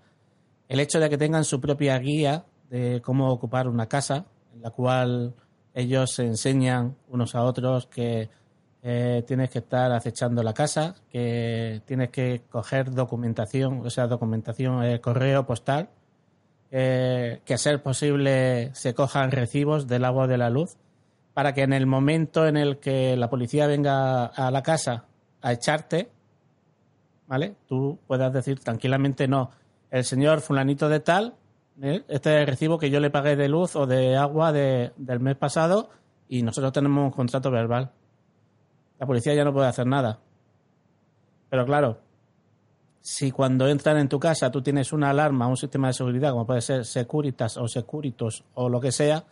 el 0.67 0.81
hecho 0.81 0.99
de 0.99 1.09
que 1.09 1.17
tengan 1.17 1.45
su 1.45 1.61
propia 1.61 1.97
guía 1.97 2.43
de 2.69 3.01
cómo 3.01 3.31
ocupar 3.31 3.69
una 3.69 3.87
casa, 3.87 4.25
en 4.53 4.61
la 4.61 4.71
cual 4.71 5.33
ellos 5.73 6.11
se 6.11 6.25
enseñan 6.25 6.97
unos 7.07 7.35
a 7.35 7.43
otros 7.43 7.87
que 7.87 8.29
eh, 8.83 9.23
tienes 9.27 9.49
que 9.49 9.59
estar 9.59 9.91
acechando 9.91 10.41
la 10.43 10.53
casa, 10.53 10.95
que 11.11 11.81
tienes 11.85 12.09
que 12.09 12.41
coger 12.49 12.91
documentación, 12.91 13.85
o 13.85 13.89
sea, 13.89 14.07
documentación, 14.07 14.83
eh, 14.83 14.99
correo 14.99 15.45
postal, 15.45 15.89
eh, 16.71 17.41
que 17.45 17.53
a 17.53 17.57
ser 17.57 17.83
posible 17.83 18.71
se 18.73 18.93
cojan 18.93 19.31
recibos 19.31 19.87
del 19.87 20.05
agua 20.05 20.27
de 20.27 20.37
la 20.37 20.49
luz, 20.49 20.77
para 21.33 21.53
que 21.53 21.61
en 21.63 21.73
el 21.73 21.85
momento 21.85 22.47
en 22.47 22.57
el 22.57 22.77
que 22.79 23.15
la 23.17 23.29
policía 23.29 23.67
venga 23.67 24.25
a 24.25 24.51
la 24.51 24.63
casa 24.63 25.05
a 25.41 25.53
echarte, 25.53 26.09
¿vale? 27.27 27.55
Tú 27.67 27.99
puedas 28.07 28.33
decir 28.33 28.59
tranquilamente 28.59 29.27
no. 29.27 29.51
El 29.89 30.03
señor 30.03 30.41
fulanito 30.41 30.89
de 30.89 30.99
tal, 30.99 31.35
¿eh? 31.81 32.03
este 32.07 32.45
recibo 32.45 32.77
que 32.77 32.89
yo 32.89 32.99
le 32.99 33.09
pagué 33.09 33.35
de 33.35 33.47
luz 33.49 33.75
o 33.75 33.85
de 33.85 34.15
agua 34.17 34.51
de- 34.51 34.91
del 34.97 35.19
mes 35.19 35.35
pasado 35.35 35.89
y 36.27 36.41
nosotros 36.43 36.71
tenemos 36.73 37.03
un 37.05 37.11
contrato 37.11 37.51
verbal. 37.51 37.91
La 39.01 39.07
policía 39.07 39.33
ya 39.33 39.43
no 39.43 39.51
puede 39.51 39.67
hacer 39.67 39.87
nada. 39.87 40.19
Pero 41.49 41.65
claro, 41.65 41.97
si 42.99 43.31
cuando 43.31 43.67
entran 43.67 43.97
en 43.97 44.07
tu 44.07 44.19
casa 44.19 44.51
tú 44.51 44.61
tienes 44.61 44.93
una 44.93 45.09
alarma, 45.09 45.47
un 45.47 45.57
sistema 45.57 45.87
de 45.87 45.95
seguridad, 45.95 46.33
como 46.33 46.45
puede 46.45 46.61
ser 46.61 46.85
Securitas 46.85 47.57
o 47.57 47.67
Securitos 47.67 48.43
o 48.53 48.69
lo 48.69 48.79
que 48.79 48.91
sea, 48.91 49.25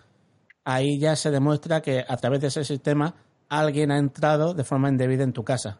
ahí 0.64 0.98
ya 0.98 1.16
se 1.16 1.30
demuestra 1.30 1.84
que 1.84 2.04
a 2.06 2.18
través 2.18 2.42
de 2.42 2.48
ese 2.48 2.64
sistema 2.64 3.14
alguien 3.48 3.92
ha 3.92 4.00
entrado 4.00 4.56
de 4.56 4.64
forma 4.64 4.90
indebida 4.90 5.24
en 5.24 5.34
tu 5.34 5.44
casa. 5.44 5.78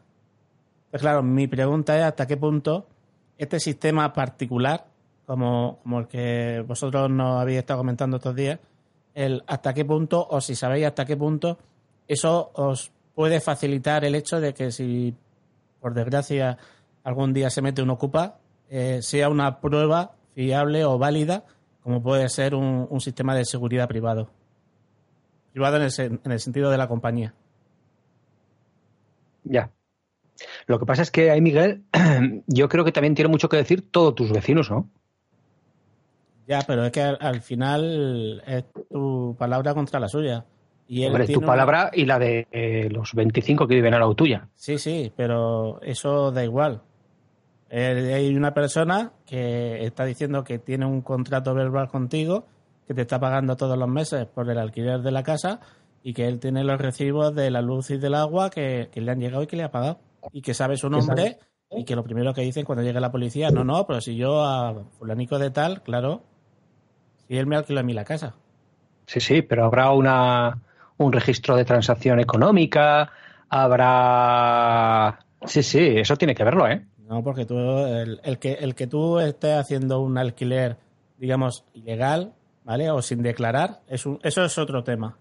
Pues 0.92 1.02
claro, 1.02 1.24
mi 1.24 1.48
pregunta 1.48 1.98
es 1.98 2.04
hasta 2.04 2.28
qué 2.28 2.38
punto 2.38 2.86
este 3.40 3.60
sistema 3.60 4.14
particular, 4.14 4.86
como, 5.26 5.80
como 5.82 6.02
el 6.02 6.08
que 6.08 6.64
vosotros 6.64 7.10
nos 7.10 7.42
habéis 7.42 7.58
estado 7.58 7.80
comentando 7.80 8.18
estos 8.18 8.36
días, 8.36 8.60
el 9.16 9.44
hasta 9.48 9.74
qué 9.74 9.84
punto, 9.84 10.28
o 10.30 10.40
si 10.42 10.54
sabéis 10.54 10.86
hasta 10.86 11.06
qué 11.06 11.18
punto, 11.18 11.58
eso 12.08 12.52
os 12.54 12.92
puede 13.20 13.42
facilitar 13.42 14.06
el 14.06 14.16
hecho 14.16 14.40
de 14.40 14.54
que 14.54 14.72
si, 14.72 15.14
por 15.82 15.94
desgracia, 15.94 16.58
algún 17.04 17.34
día 17.34 17.50
se 17.50 17.62
mete 17.62 17.82
un 17.82 17.90
ocupa, 17.90 18.40
eh, 18.70 19.00
sea 19.02 19.28
una 19.28 19.60
prueba 19.60 20.16
fiable 20.36 20.86
o 20.86 20.98
válida, 20.98 21.44
como 21.84 22.02
puede 22.02 22.30
ser 22.30 22.56
un, 22.56 22.88
un 22.90 23.02
sistema 23.02 23.36
de 23.36 23.44
seguridad 23.44 23.90
privado. 23.90 24.30
Privado 25.52 25.76
en 25.76 25.84
el, 25.84 26.20
en 26.24 26.32
el 26.32 26.40
sentido 26.40 26.72
de 26.72 26.78
la 26.78 26.88
compañía. 26.88 27.34
Ya. 29.44 29.70
Lo 30.68 30.80
que 30.80 30.86
pasa 30.86 31.02
es 31.02 31.12
que 31.12 31.30
ahí, 31.30 31.42
Miguel, 31.42 31.84
yo 32.48 32.70
creo 32.70 32.86
que 32.86 32.94
también 32.94 33.16
tiene 33.16 33.28
mucho 33.28 33.50
que 33.50 33.58
decir 33.58 33.92
todos 33.92 34.16
tus 34.16 34.32
vecinos, 34.32 34.72
¿no? 34.72 34.90
Ya, 36.48 36.62
pero 36.66 36.86
es 36.86 36.94
que 36.94 37.02
al, 37.02 37.18
al 37.20 37.42
final 37.42 38.42
es 38.48 38.64
tu 38.90 39.36
palabra 39.38 39.74
contra 39.74 40.00
la 40.00 40.08
suya. 40.08 40.46
Y 40.92 41.06
Hombre, 41.06 41.28
tu 41.28 41.38
una- 41.38 41.46
palabra 41.48 41.92
y 41.94 42.06
la 42.06 42.18
de 42.18 42.48
eh, 42.52 42.90
los 42.90 43.14
25 43.14 43.68
que 43.68 43.76
viven 43.76 43.94
al 43.94 44.00
lado 44.00 44.16
tuya. 44.16 44.50
Sí, 44.56 44.80
sí, 44.80 45.14
pero 45.16 45.80
eso 45.84 46.32
da 46.32 46.44
igual. 46.44 46.82
Eh, 47.70 48.12
hay 48.16 48.36
una 48.36 48.54
persona 48.56 49.12
que 49.28 49.86
está 49.86 50.04
diciendo 50.04 50.44
que 50.44 50.58
tiene 50.58 50.88
un 50.88 51.02
contrato 51.02 51.54
verbal 51.54 51.88
contigo, 51.90 52.48
que 52.88 52.96
te 52.96 53.02
está 53.02 53.20
pagando 53.20 53.56
todos 53.56 53.78
los 53.78 53.88
meses 53.88 54.26
por 54.26 54.50
el 54.50 54.58
alquiler 54.58 55.02
de 55.02 55.12
la 55.12 55.22
casa 55.22 55.60
y 56.02 56.14
que 56.14 56.28
él 56.28 56.40
tiene 56.40 56.64
los 56.64 56.82
recibos 56.82 57.36
de 57.36 57.52
la 57.52 57.62
luz 57.62 57.92
y 57.92 57.98
del 57.98 58.16
agua 58.16 58.50
que, 58.50 58.90
que 58.92 59.00
le 59.02 59.12
han 59.12 59.20
llegado 59.20 59.44
y 59.44 59.48
que 59.48 59.58
le 59.58 59.64
ha 59.64 59.70
pagado. 59.72 60.00
Y 60.34 60.42
que 60.42 60.56
sabe 60.56 60.76
su 60.76 60.90
nombre 60.90 61.38
y 61.70 61.86
que 61.86 61.96
lo 61.96 62.04
primero 62.04 62.34
que 62.34 62.42
dicen 62.42 62.66
cuando 62.66 62.84
llegue 62.84 63.00
la 63.00 63.12
policía, 63.12 63.52
no, 63.52 63.64
no, 63.64 63.86
pero 63.86 64.02
si 64.02 64.16
yo 64.16 64.44
a 64.44 64.86
fulanico 64.98 65.38
de 65.38 65.52
tal, 65.52 65.84
claro, 65.84 66.24
si 67.28 67.38
él 67.38 67.46
me 67.46 67.56
alquiló 67.58 67.82
a 67.82 67.84
mí 67.84 67.94
la 67.94 68.06
casa. 68.06 68.34
Sí, 69.06 69.20
sí, 69.20 69.44
pero 69.44 69.66
habrá 69.66 69.92
una, 69.92 70.58
un 71.00 71.12
registro 71.12 71.56
de 71.56 71.66
transacción 71.66 72.20
económica, 72.20 73.10
habrá... 73.50 75.20
Sí, 75.46 75.64
sí, 75.64 75.80
eso 75.98 76.16
tiene 76.18 76.36
que 76.36 76.44
verlo, 76.44 76.68
¿eh? 76.68 76.86
No, 77.08 77.24
porque 77.24 77.46
tú, 77.46 77.58
el, 77.58 78.20
el 78.24 78.38
que, 78.38 78.54
el 78.54 78.76
que 78.76 78.88
tú 78.88 79.20
estés 79.20 79.58
haciendo 79.58 80.02
un 80.02 80.18
alquiler, 80.18 80.78
digamos, 81.18 81.64
ilegal, 81.74 82.34
¿vale? 82.66 82.92
O 82.92 83.02
sin 83.02 83.24
declarar, 83.24 83.80
es 83.88 84.06
un- 84.06 84.20
eso 84.24 84.44
es 84.44 84.58
otro 84.58 84.84
tema. 84.84 85.18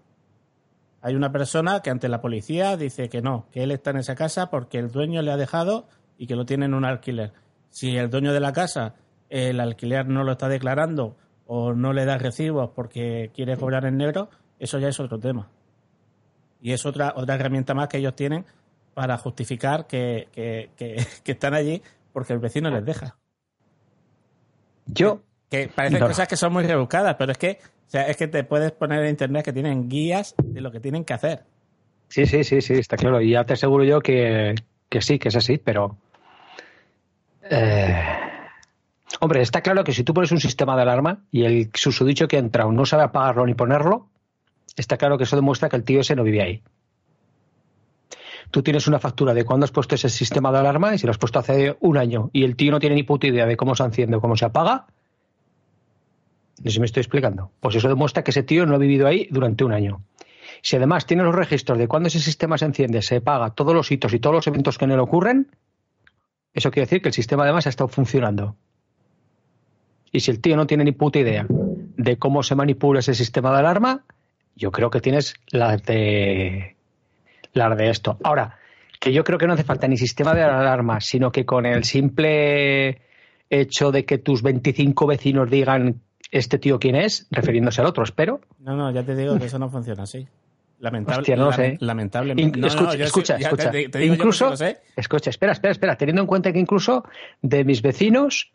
Hay 1.01 1.15
una 1.15 1.31
persona 1.31 1.79
que 1.81 1.89
ante 1.89 2.09
la 2.09 2.21
policía 2.21 2.75
dice 2.75 3.07
que 3.09 3.21
no, 3.21 3.45
que 3.51 3.63
él 3.63 3.71
está 3.71 3.91
en 3.91 3.97
esa 3.97 4.15
casa 4.15 4.49
porque 4.49 4.77
el 4.77 4.91
dueño 4.91 5.21
le 5.21 5.31
ha 5.31 5.37
dejado 5.37 5.87
y 6.17 6.27
que 6.27 6.35
lo 6.35 6.45
tiene 6.45 6.65
en 6.65 6.73
un 6.73 6.83
alquiler. 6.85 7.31
Si 7.69 7.95
el 7.95 8.09
dueño 8.09 8.33
de 8.33 8.41
la 8.41 8.51
casa 8.51 8.95
el 9.29 9.59
alquiler 9.61 10.07
no 10.07 10.23
lo 10.25 10.33
está 10.33 10.49
declarando 10.49 11.15
o 11.47 11.73
no 11.73 11.93
le 11.93 12.03
da 12.05 12.17
recibos 12.17 12.71
porque 12.75 13.31
quiere 13.33 13.55
cobrar 13.55 13.85
en 13.85 13.95
negro, 13.97 14.29
eso 14.59 14.77
ya 14.77 14.89
es 14.89 14.99
otro 14.99 15.17
tema. 15.19 15.47
Y 16.61 16.73
es 16.73 16.85
otra, 16.85 17.13
otra 17.15 17.35
herramienta 17.35 17.73
más 17.73 17.87
que 17.87 17.97
ellos 17.97 18.15
tienen 18.15 18.45
para 18.93 19.17
justificar 19.17 19.87
que, 19.87 20.27
que- 20.31 20.71
que- 20.75 21.05
que 21.23 21.31
están 21.31 21.53
allí 21.53 21.81
porque 22.11 22.33
el 22.33 22.39
vecino 22.39 22.69
les 22.69 22.83
deja. 22.85 23.15
Yo, 24.87 25.21
Que 25.49 25.67
parecen 25.67 25.99
No. 25.99 26.07
cosas 26.07 26.27
que 26.27 26.35
son 26.35 26.51
muy 26.53 26.63
rebuscadas, 26.63 27.15
pero 27.17 27.31
es 27.31 27.37
que, 27.37 27.59
o 27.87 27.89
sea, 27.89 28.03
es 28.07 28.17
que 28.17 28.27
te 28.27 28.43
puedes 28.43 28.71
poner 28.71 29.03
en 29.03 29.09
internet 29.11 29.45
que 29.45 29.53
tienen 29.53 29.87
guías 29.89 30.35
de 30.43 30.61
lo 30.61 30.71
que 30.71 30.79
tienen 30.79 31.05
que 31.05 31.13
hacer. 31.13 31.43
sí, 32.07 32.25
sí, 32.25 32.43
sí, 32.43 32.61
sí, 32.61 32.73
está 32.73 32.97
claro. 32.97 33.21
Y 33.21 33.31
ya 33.31 33.43
te 33.45 33.53
aseguro 33.53 33.83
yo 33.83 33.99
que, 34.01 34.55
que 34.89 35.01
sí, 35.01 35.17
que 35.19 35.29
es 35.29 35.35
así, 35.35 35.57
pero... 35.57 35.95
eh, 37.43 37.95
Hombre, 39.21 39.41
está 39.41 39.61
claro 39.61 39.83
que 39.83 39.91
si 39.91 40.03
tú 40.03 40.13
pones 40.13 40.31
un 40.31 40.39
sistema 40.39 40.75
de 40.75 40.83
alarma 40.83 41.23
y 41.31 41.43
el 41.43 41.69
susodicho 41.73 42.27
que 42.27 42.35
ha 42.37 42.39
entrado 42.39 42.71
no 42.71 42.85
sabe 42.85 43.03
apagarlo 43.03 43.45
ni 43.45 43.53
ponerlo, 43.55 44.07
está 44.79 44.97
claro 44.97 45.17
que 45.17 45.25
eso 45.25 45.35
demuestra 45.35 45.69
que 45.69 45.75
el 45.75 45.83
tío 45.83 46.01
ese 46.01 46.15
no 46.15 46.23
vive 46.23 46.41
ahí. 46.41 46.63
Tú 48.51 48.63
tienes 48.63 48.87
una 48.87 48.99
factura 48.99 49.33
de 49.33 49.45
cuándo 49.45 49.65
has 49.65 49.71
puesto 49.71 49.95
ese 49.95 50.09
sistema 50.09 50.51
de 50.51 50.57
alarma 50.57 50.95
y 50.95 50.97
si 50.97 51.05
lo 51.05 51.11
has 51.11 51.17
puesto 51.17 51.37
hace 51.37 51.77
un 51.81 51.97
año 51.97 52.31
y 52.33 52.43
el 52.43 52.55
tío 52.55 52.71
no 52.71 52.79
tiene 52.79 52.95
ni 52.95 53.03
puta 53.03 53.27
idea 53.27 53.45
de 53.45 53.55
cómo 53.55 53.75
se 53.75 53.83
enciende 53.83 54.17
o 54.17 54.21
cómo 54.21 54.35
se 54.35 54.45
apaga, 54.45 54.87
no 56.57 56.63
sé 56.63 56.71
si 56.71 56.79
me 56.79 56.87
estoy 56.87 57.01
explicando. 57.01 57.51
Pues 57.59 57.75
eso 57.75 57.87
demuestra 57.87 58.23
que 58.23 58.31
ese 58.31 58.43
tío 58.43 58.65
no 58.65 58.75
ha 58.75 58.79
vivido 58.79 59.07
ahí 59.07 59.27
durante 59.31 59.63
un 59.63 59.71
año. 59.71 60.01
Si 60.61 60.75
además 60.75 61.05
tiene 61.05 61.23
los 61.23 61.35
registros 61.35 61.77
de 61.77 61.87
cuándo 61.87 62.07
ese 62.07 62.19
sistema 62.19 62.57
se 62.57 62.65
enciende, 62.65 63.01
se 63.01 63.21
paga, 63.21 63.51
todos 63.51 63.73
los 63.73 63.91
hitos 63.91 64.13
y 64.13 64.19
todos 64.19 64.35
los 64.35 64.47
eventos 64.47 64.77
que 64.77 64.85
en 64.85 64.91
él 64.91 64.99
ocurren, 64.99 65.51
eso 66.53 66.71
quiere 66.71 66.87
decir 66.87 67.01
que 67.01 67.09
el 67.09 67.13
sistema 67.13 67.43
además 67.43 67.67
ha 67.67 67.69
estado 67.69 67.87
funcionando. 67.87 68.55
Y 70.11 70.21
si 70.21 70.31
el 70.31 70.41
tío 70.41 70.57
no 70.57 70.67
tiene 70.67 70.83
ni 70.83 70.91
puta 70.91 71.19
idea 71.19 71.45
de 71.49 72.17
cómo 72.17 72.43
se 72.43 72.55
manipula 72.55 72.99
ese 72.99 73.13
sistema 73.13 73.51
de 73.51 73.59
alarma, 73.59 74.03
yo 74.59 74.71
creo 74.71 74.91
que 74.91 74.99
tienes 74.99 75.33
las 75.51 75.81
de 75.83 76.75
las 77.53 77.77
de 77.77 77.89
esto. 77.89 78.17
Ahora, 78.23 78.57
que 78.99 79.13
yo 79.13 79.23
creo 79.23 79.39
que 79.39 79.47
no 79.47 79.53
hace 79.53 79.63
falta 79.63 79.87
ni 79.87 79.97
sistema 79.97 80.35
de 80.35 80.43
alarma, 80.43 80.99
sino 80.99 81.31
que 81.31 81.45
con 81.45 81.65
el 81.65 81.85
simple 81.85 83.01
hecho 83.49 83.91
de 83.91 84.05
que 84.05 84.17
tus 84.17 84.43
25 84.43 85.07
vecinos 85.07 85.49
digan 85.49 86.01
este 86.31 86.59
tío 86.59 86.77
quién 86.77 86.95
es, 86.95 87.27
refiriéndose 87.31 87.81
al 87.81 87.87
otro, 87.87 88.03
espero. 88.03 88.41
No, 88.59 88.75
no, 88.75 88.91
ya 88.91 89.03
te 89.03 89.15
digo 89.15 89.39
que 89.39 89.45
eso 89.45 89.57
no 89.57 89.69
funciona 89.69 90.03
así. 90.03 90.27
Lamentable, 90.79 91.21
Hostia, 91.21 91.35
no 91.35 91.45
lo 91.45 91.53
sé. 91.53 91.77
Lamentablemente. 91.79 92.59
No, 92.59 92.67
escucha, 92.67 92.93
escucha, 93.03 93.35
escucha. 93.35 93.71
Te, 93.71 93.89
te 93.89 94.05
incluso, 94.05 94.49
porque 94.49 94.63
lo 94.63 94.71
sé. 94.71 94.77
escucha, 94.95 95.29
espera, 95.29 95.53
espera, 95.53 95.71
espera, 95.71 95.95
teniendo 95.97 96.21
en 96.21 96.27
cuenta 96.27 96.53
que 96.53 96.59
incluso 96.59 97.03
de 97.41 97.65
mis 97.65 97.81
vecinos, 97.81 98.51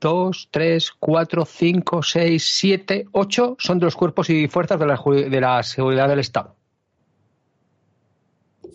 dos, 0.00 0.48
tres, 0.50 0.90
cuatro, 0.98 1.44
cinco, 1.44 2.02
seis, 2.02 2.46
siete, 2.56 3.06
ocho 3.12 3.56
son 3.58 3.78
de 3.78 3.86
los 3.86 3.96
cuerpos 3.96 4.30
y 4.30 4.48
fuerzas 4.48 4.78
de 4.78 4.86
la, 4.86 5.00
de 5.06 5.40
la 5.40 5.62
seguridad 5.62 6.08
del 6.08 6.20
Estado. 6.20 6.54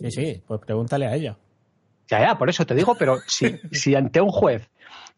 Sí, 0.00 0.10
sí, 0.10 0.42
pues 0.46 0.60
pregúntale 0.60 1.06
a 1.06 1.14
ellos. 1.14 1.36
Ya, 2.08 2.20
ya, 2.20 2.38
por 2.38 2.50
eso 2.50 2.66
te 2.66 2.74
digo, 2.74 2.94
pero 2.98 3.18
si, 3.26 3.58
si 3.72 3.94
ante 3.94 4.20
un 4.20 4.30
juez, 4.30 4.68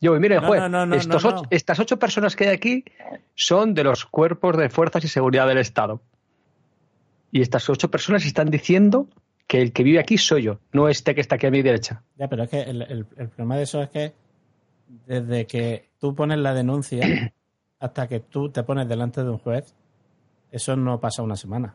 yo 0.00 0.12
voy, 0.12 0.20
mire, 0.20 0.38
juez, 0.38 0.60
no, 0.60 0.68
no, 0.68 0.86
no, 0.86 0.94
estos 0.96 1.25
no, 1.25 1.30
ocho- 1.30 1.42
no. 1.42 1.48
estas 1.50 1.78
ocho 1.80 1.98
personas 1.98 2.36
que 2.36 2.44
hay 2.48 2.54
aquí 2.54 2.84
son 3.34 3.75
de 3.75 3.84
los 3.84 4.04
cuerpos 4.04 4.56
de 4.56 4.68
fuerzas 4.68 5.04
y 5.04 5.08
seguridad 5.08 5.48
del 5.48 5.58
Estado. 5.58 6.00
Y 7.32 7.40
estas 7.42 7.68
ocho 7.68 7.90
personas 7.90 8.25
están 8.25 8.50
diciendo 8.50 9.08
que 9.46 9.60
el 9.62 9.72
que 9.72 9.82
vive 9.82 9.98
aquí 9.98 10.18
soy 10.18 10.42
yo, 10.42 10.60
no 10.72 10.88
este 10.88 11.14
que 11.14 11.20
está 11.20 11.36
aquí 11.36 11.46
a 11.46 11.50
mi 11.50 11.62
derecha. 11.62 12.02
Ya, 12.16 12.28
pero 12.28 12.44
es 12.44 12.50
que 12.50 12.60
el, 12.62 12.82
el- 12.82 13.06
el 13.16 13.28
problema 13.28 13.56
de 13.56 13.62
eso 13.62 13.82
es 13.82 13.90
que 13.90 14.12
desde 15.06 15.46
que 15.46 15.86
tú 16.00 16.15
pones 16.15 16.38
la 16.38 16.55
denuncia 16.55 17.33
hasta 17.81 18.09
que 18.09 18.21
tú 18.21 18.50
te 18.50 18.62
pones 18.62 18.88
delante 18.88 19.23
de 19.23 19.31
un 19.31 19.38
juez, 19.38 19.75
eso 20.50 20.76
no 20.76 21.00
pasa 21.00 21.23
una 21.23 21.37
semana. 21.37 21.75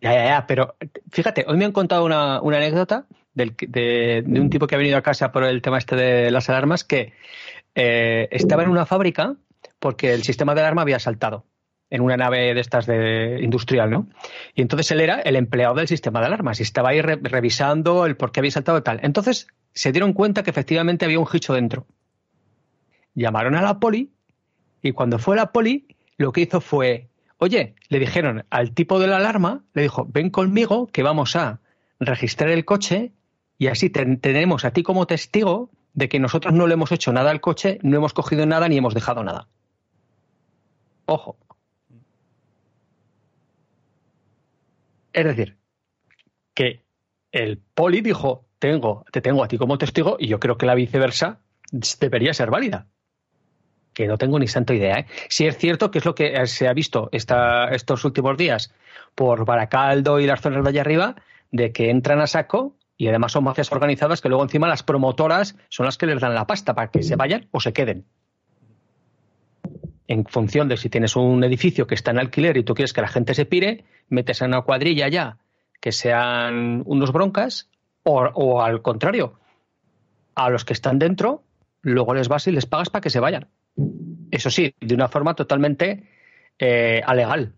Ya, 0.00 0.12
ya, 0.14 0.24
ya, 0.26 0.46
pero 0.46 0.74
fíjate, 1.10 1.44
hoy 1.46 1.56
me 1.56 1.64
han 1.64 1.72
contado 1.72 2.04
una, 2.04 2.40
una 2.42 2.56
anécdota 2.56 3.06
del, 3.34 3.54
de, 3.68 4.22
de 4.26 4.40
un 4.40 4.50
tipo 4.50 4.66
que 4.66 4.74
ha 4.74 4.78
venido 4.78 4.96
a 4.98 5.02
casa 5.02 5.30
por 5.30 5.44
el 5.44 5.62
tema 5.62 5.78
este 5.78 5.94
de 5.96 6.30
las 6.32 6.48
alarmas 6.50 6.82
que 6.82 7.12
eh, 7.74 8.28
estaba 8.32 8.64
en 8.64 8.68
una 8.68 8.84
fábrica 8.84 9.36
porque 9.78 10.12
el 10.12 10.22
sistema 10.24 10.54
de 10.54 10.60
alarma 10.60 10.82
había 10.82 10.98
saltado 10.98 11.46
en 11.88 12.00
una 12.00 12.16
nave 12.16 12.52
de 12.54 12.60
estas 12.60 12.86
de 12.86 13.38
industrial, 13.42 13.90
¿no? 13.90 14.08
Y 14.54 14.62
entonces 14.62 14.90
él 14.90 15.00
era 15.00 15.20
el 15.20 15.36
empleado 15.36 15.74
del 15.74 15.88
sistema 15.88 16.20
de 16.20 16.26
alarmas 16.26 16.58
y 16.58 16.62
estaba 16.62 16.88
ahí 16.90 17.00
re- 17.02 17.20
revisando 17.22 18.06
el 18.06 18.16
por 18.16 18.32
qué 18.32 18.40
había 18.40 18.50
saltado 18.50 18.78
y 18.78 18.82
tal. 18.82 18.98
Entonces 19.02 19.46
se 19.74 19.92
dieron 19.92 20.14
cuenta 20.14 20.42
que 20.42 20.50
efectivamente 20.50 21.04
había 21.04 21.20
un 21.20 21.28
hicho 21.32 21.52
dentro. 21.54 21.86
Llamaron 23.14 23.54
a 23.54 23.62
la 23.62 23.78
poli 23.78 24.10
y 24.82 24.92
cuando 24.92 25.18
fue 25.18 25.36
la 25.36 25.52
poli 25.52 25.86
lo 26.16 26.32
que 26.32 26.42
hizo 26.42 26.60
fue 26.60 27.08
Oye, 27.38 27.74
le 27.88 27.98
dijeron 27.98 28.44
al 28.50 28.72
tipo 28.72 29.00
de 29.00 29.08
la 29.08 29.16
alarma, 29.16 29.64
le 29.74 29.82
dijo, 29.82 30.06
ven 30.08 30.30
conmigo 30.30 30.86
que 30.86 31.02
vamos 31.02 31.34
a 31.34 31.58
registrar 31.98 32.50
el 32.50 32.64
coche 32.64 33.10
y 33.58 33.66
así 33.66 33.90
te- 33.90 34.16
tenemos 34.16 34.64
a 34.64 34.70
ti 34.72 34.84
como 34.84 35.06
testigo 35.08 35.68
de 35.92 36.08
que 36.08 36.20
nosotros 36.20 36.54
no 36.54 36.68
le 36.68 36.74
hemos 36.74 36.92
hecho 36.92 37.12
nada 37.12 37.32
al 37.32 37.40
coche, 37.40 37.80
no 37.82 37.96
hemos 37.96 38.12
cogido 38.12 38.46
nada 38.46 38.68
ni 38.68 38.76
hemos 38.78 38.94
dejado 38.94 39.24
nada. 39.24 39.48
Ojo. 41.06 41.36
Es 45.12 45.24
decir, 45.24 45.56
que 46.54 46.84
el 47.32 47.58
poli 47.58 48.00
dijo, 48.02 48.46
tengo, 48.60 49.04
te 49.10 49.20
tengo 49.20 49.42
a 49.42 49.48
ti 49.48 49.58
como 49.58 49.78
testigo 49.78 50.16
y 50.18 50.28
yo 50.28 50.38
creo 50.38 50.56
que 50.56 50.66
la 50.66 50.74
viceversa 50.76 51.40
debería 52.00 52.34
ser 52.34 52.50
válida 52.50 52.86
que 53.94 54.06
no 54.06 54.18
tengo 54.18 54.38
ni 54.38 54.46
santo 54.46 54.72
idea. 54.72 55.00
¿eh? 55.00 55.06
Sí 55.28 55.46
es 55.46 55.56
cierto 55.58 55.90
que 55.90 55.98
es 55.98 56.04
lo 56.04 56.14
que 56.14 56.46
se 56.46 56.68
ha 56.68 56.72
visto 56.72 57.08
estos 57.12 58.04
últimos 58.04 58.36
días 58.36 58.72
por 59.14 59.44
Baracaldo 59.44 60.20
y 60.20 60.26
las 60.26 60.40
zonas 60.40 60.64
de 60.64 60.70
allá 60.70 60.80
arriba, 60.80 61.16
de 61.50 61.72
que 61.72 61.90
entran 61.90 62.20
a 62.20 62.26
saco 62.26 62.76
Y 62.96 63.08
además 63.08 63.32
son 63.32 63.44
mafias 63.44 63.70
organizadas 63.72 64.20
que 64.20 64.28
luego 64.28 64.42
encima 64.42 64.68
las 64.68 64.82
promotoras 64.82 65.56
son 65.68 65.86
las 65.86 65.98
que 65.98 66.06
les 66.06 66.20
dan 66.20 66.34
la 66.34 66.46
pasta 66.46 66.74
para 66.74 66.90
que 66.90 67.02
se 67.02 67.16
vayan 67.16 67.48
o 67.50 67.60
se 67.60 67.72
queden. 67.72 68.06
En 70.08 70.24
función 70.26 70.68
de 70.68 70.76
si 70.76 70.88
tienes 70.88 71.16
un 71.16 71.42
edificio 71.44 71.86
que 71.86 71.94
está 71.94 72.10
en 72.10 72.18
alquiler 72.18 72.56
y 72.56 72.64
tú 72.64 72.74
quieres 72.74 72.92
que 72.92 73.00
la 73.00 73.08
gente 73.08 73.34
se 73.34 73.44
pire, 73.44 73.84
metes 74.08 74.42
a 74.42 74.46
una 74.46 74.62
cuadrilla 74.62 75.08
ya 75.08 75.38
que 75.80 75.90
sean 75.90 76.82
unos 76.86 77.12
broncas 77.12 77.68
o, 78.04 78.20
o 78.20 78.62
al 78.62 78.82
contrario, 78.82 79.38
a 80.34 80.48
los 80.48 80.64
que 80.64 80.72
están 80.72 80.98
dentro, 80.98 81.42
luego 81.82 82.14
les 82.14 82.28
vas 82.28 82.46
y 82.46 82.52
les 82.52 82.66
pagas 82.66 82.88
para 82.88 83.00
que 83.00 83.10
se 83.10 83.20
vayan. 83.20 83.48
Eso 84.32 84.48
sí, 84.48 84.74
de 84.80 84.94
una 84.94 85.08
forma 85.08 85.34
totalmente 85.34 86.08
eh, 86.58 87.02
alegal. 87.04 87.54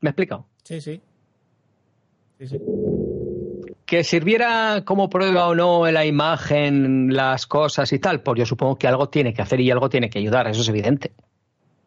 ¿Me 0.00 0.08
he 0.08 0.12
explicado? 0.12 0.46
Sí, 0.62 0.80
sí. 0.80 1.02
Sí, 2.38 2.46
sí. 2.46 2.60
Que 3.84 4.04
sirviera 4.04 4.84
como 4.84 5.10
prueba 5.10 5.48
o 5.48 5.56
no 5.56 5.88
en 5.88 5.94
la 5.94 6.06
imagen 6.06 7.12
las 7.12 7.48
cosas 7.48 7.92
y 7.92 7.98
tal, 7.98 8.22
pues 8.22 8.38
yo 8.38 8.46
supongo 8.46 8.78
que 8.78 8.86
algo 8.86 9.08
tiene 9.08 9.34
que 9.34 9.42
hacer 9.42 9.60
y 9.60 9.72
algo 9.72 9.88
tiene 9.88 10.08
que 10.08 10.20
ayudar, 10.20 10.46
eso 10.46 10.60
es 10.60 10.68
evidente. 10.68 11.12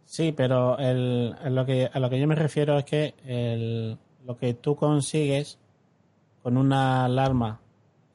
Sí, 0.04 0.34
pero 0.36 0.78
el, 0.78 1.34
a, 1.42 1.50
lo 1.50 1.66
que, 1.66 1.90
a 1.92 2.00
lo 2.02 2.10
que 2.10 2.20
yo 2.20 2.28
me 2.28 2.36
refiero 2.36 2.78
es 2.78 2.84
que 2.84 3.14
el, 3.26 3.98
lo 4.26 4.38
que 4.38 4.54
tú 4.56 4.76
consigues 4.76 5.58
con 6.44 6.58
una 6.58 7.06
alarma 7.06 7.62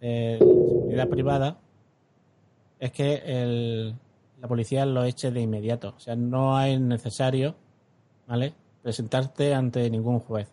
eh, 0.02 0.36
de 0.38 0.46
seguridad 0.46 1.08
privada 1.08 1.58
es 2.80 2.92
que 2.92 3.22
el, 3.24 3.94
la 4.40 4.48
policía 4.48 4.86
lo 4.86 5.04
eche 5.04 5.30
de 5.30 5.40
inmediato. 5.40 5.94
O 5.96 6.00
sea, 6.00 6.14
no 6.16 6.60
es 6.62 6.80
necesario, 6.80 7.54
¿vale? 8.26 8.54
Presentarte 8.82 9.54
ante 9.54 9.88
ningún 9.90 10.20
juez. 10.20 10.48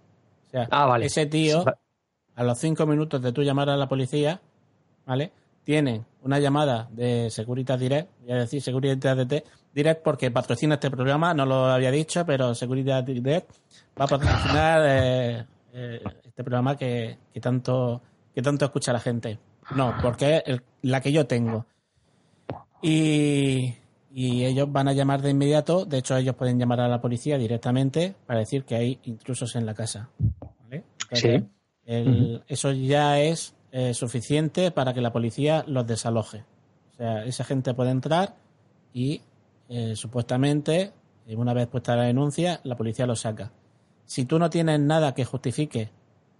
O 0.47 0.49
sea, 0.51 0.67
Ah, 0.71 0.85
vale. 0.85 1.05
ese 1.05 1.25
tío, 1.25 1.63
a 2.35 2.43
los 2.43 2.57
cinco 2.57 2.85
minutos 2.85 3.21
de 3.21 3.31
tú 3.31 3.41
llamar 3.43 3.69
a 3.69 3.77
la 3.77 3.87
policía, 3.87 4.41
¿vale? 5.05 5.31
Tienen 5.63 6.05
una 6.21 6.39
llamada 6.39 6.87
de 6.91 7.29
Securitas 7.29 7.79
Direct, 7.79 8.09
voy 8.21 8.31
a 8.33 8.35
decir 8.37 8.61
Securitas 8.61 9.17
Direct 9.73 10.03
porque 10.03 10.31
patrocina 10.31 10.75
este 10.75 10.91
programa, 10.91 11.33
no 11.33 11.45
lo 11.45 11.65
había 11.65 11.91
dicho, 11.91 12.25
pero 12.25 12.53
Securitas 12.55 13.05
Direct 13.05 13.49
va 13.99 14.05
a 14.05 14.07
patrocinar 14.07 14.81
eh, 14.85 15.45
eh, 15.73 16.03
este 16.23 16.43
programa 16.43 16.75
que, 16.77 17.17
que 17.33 17.39
tanto 17.41 18.01
que 18.33 18.41
tanto 18.41 18.65
escucha 18.65 18.91
la 18.93 18.99
gente. 18.99 19.39
No, 19.75 19.93
porque 20.01 20.37
es 20.37 20.43
el- 20.45 20.61
la 20.83 21.01
que 21.01 21.11
yo 21.11 21.25
tengo. 21.25 21.65
Y, 22.87 23.73
y 24.13 24.45
ellos 24.45 24.71
van 24.71 24.87
a 24.87 24.93
llamar 24.93 25.21
de 25.23 25.31
inmediato, 25.31 25.85
de 25.85 25.97
hecho 25.97 26.15
ellos 26.17 26.35
pueden 26.35 26.59
llamar 26.59 26.81
a 26.81 26.87
la 26.87 27.01
policía 27.01 27.37
directamente 27.39 28.13
para 28.27 28.39
decir 28.39 28.63
que 28.63 28.75
hay 28.75 28.99
intrusos 29.05 29.55
en 29.55 29.65
la 29.65 29.73
casa. 29.73 30.09
¿vale? 30.63 30.83
Entonces, 31.01 31.41
Sí. 31.41 31.47
el- 31.85 32.43
Eso 32.47 32.71
ya 32.71 33.19
es 33.19 33.55
eh, 33.71 33.93
suficiente 33.93 34.69
para 34.71 34.93
que 34.93 35.01
la 35.01 35.11
policía 35.11 35.63
los 35.67 35.85
desaloje. 35.87 36.45
O 36.91 36.97
sea, 36.97 37.25
esa 37.25 37.43
gente 37.43 37.73
puede 37.73 37.89
entrar 37.91 38.35
y 38.93 39.21
eh, 39.67 39.95
supuestamente, 39.95 40.93
eh, 41.27 41.35
una 41.35 41.53
vez 41.53 41.67
puesta 41.67 41.95
la 41.95 42.03
denuncia, 42.03 42.61
la 42.63 42.77
policía 42.77 43.05
los 43.07 43.21
saca. 43.21 43.51
Si 44.05 44.25
tú 44.25 44.37
no 44.37 44.49
tienes 44.51 44.79
nada 44.79 45.13
que 45.15 45.25
justifique 45.25 45.89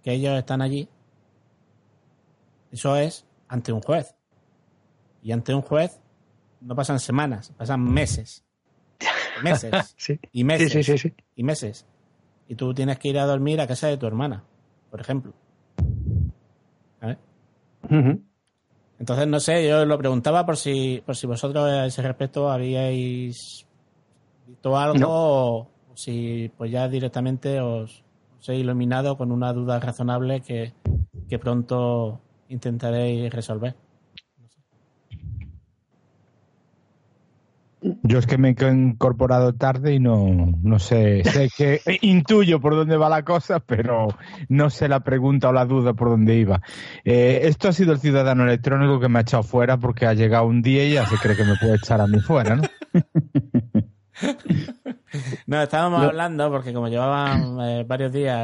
que 0.02 0.12
ellos 0.12 0.38
están 0.38 0.62
allí, 0.62 0.88
eso 2.70 2.96
es 2.96 3.24
ante 3.48 3.72
un 3.72 3.80
juez. 3.82 4.14
Y 5.22 5.32
ante 5.32 5.52
un 5.52 5.62
juez 5.62 6.00
no 6.60 6.74
pasan 6.74 6.98
semanas, 7.00 7.52
pasan 7.56 7.82
meses. 7.82 8.44
Meses. 9.42 9.94
Sí. 9.96 10.18
Y 10.32 10.44
meses. 10.44 10.86
Sí. 11.00 11.12
Y 11.36 11.42
meses. 11.42 11.86
Y 12.48 12.54
tú 12.54 12.72
tienes 12.72 12.98
que 12.98 13.08
ir 13.08 13.18
a 13.18 13.26
dormir 13.26 13.60
a 13.60 13.66
casa 13.66 13.88
de 13.88 13.96
tu 13.96 14.06
hermana, 14.06 14.44
por 14.90 15.00
ejemplo. 15.00 15.32
Entonces, 18.98 19.26
no 19.28 19.40
sé, 19.40 19.68
yo 19.68 19.84
lo 19.84 19.98
preguntaba 19.98 20.46
por 20.46 20.56
si, 20.56 21.02
por 21.04 21.14
si 21.16 21.26
vosotros 21.26 21.64
a 21.68 21.86
ese 21.86 22.00
respecto 22.02 22.50
habíais 22.50 23.66
visto 24.46 24.76
algo 24.76 24.98
No. 24.98 25.08
o, 25.10 25.58
o 25.92 25.96
si 25.96 26.50
pues 26.56 26.70
ya 26.70 26.88
directamente 26.88 27.60
os, 27.60 28.02
os 28.40 28.48
he 28.48 28.56
iluminado 28.56 29.16
con 29.18 29.32
una 29.32 29.52
duda 29.52 29.78
razonable 29.80 30.40
que, 30.40 30.72
que 31.28 31.38
pronto 31.38 32.20
intentaréis 32.48 33.30
resolver. 33.32 33.74
Yo 38.02 38.18
es 38.18 38.26
que 38.26 38.38
me 38.38 38.50
he 38.50 38.70
incorporado 38.70 39.54
tarde 39.54 39.94
y 39.94 40.00
no, 40.00 40.52
no 40.62 40.78
sé, 40.78 41.22
sé 41.24 41.48
que 41.56 41.80
intuyo 42.02 42.60
por 42.60 42.74
dónde 42.74 42.96
va 42.96 43.08
la 43.08 43.24
cosa, 43.24 43.60
pero 43.60 44.08
no 44.48 44.70
sé 44.70 44.88
la 44.88 45.00
pregunta 45.00 45.48
o 45.48 45.52
la 45.52 45.64
duda 45.64 45.94
por 45.94 46.08
dónde 46.08 46.36
iba. 46.36 46.60
Eh, 47.04 47.40
esto 47.44 47.68
ha 47.68 47.72
sido 47.72 47.92
el 47.92 48.00
ciudadano 48.00 48.44
electrónico 48.44 49.00
que 49.00 49.08
me 49.08 49.18
ha 49.18 49.22
echado 49.22 49.42
fuera 49.42 49.76
porque 49.78 50.06
ha 50.06 50.14
llegado 50.14 50.46
un 50.46 50.62
día 50.62 50.86
y 50.86 50.94
ya 50.94 51.06
se 51.06 51.16
cree 51.16 51.36
que 51.36 51.44
me 51.44 51.56
puede 51.56 51.76
echar 51.76 52.00
a 52.00 52.06
mí 52.06 52.20
fuera, 52.20 52.56
¿no? 52.56 52.62
No, 55.46 55.62
estábamos 55.62 56.02
hablando, 56.02 56.50
porque 56.50 56.72
como 56.72 56.88
llevaban 56.88 57.60
eh, 57.60 57.84
varios 57.86 58.12
días 58.12 58.38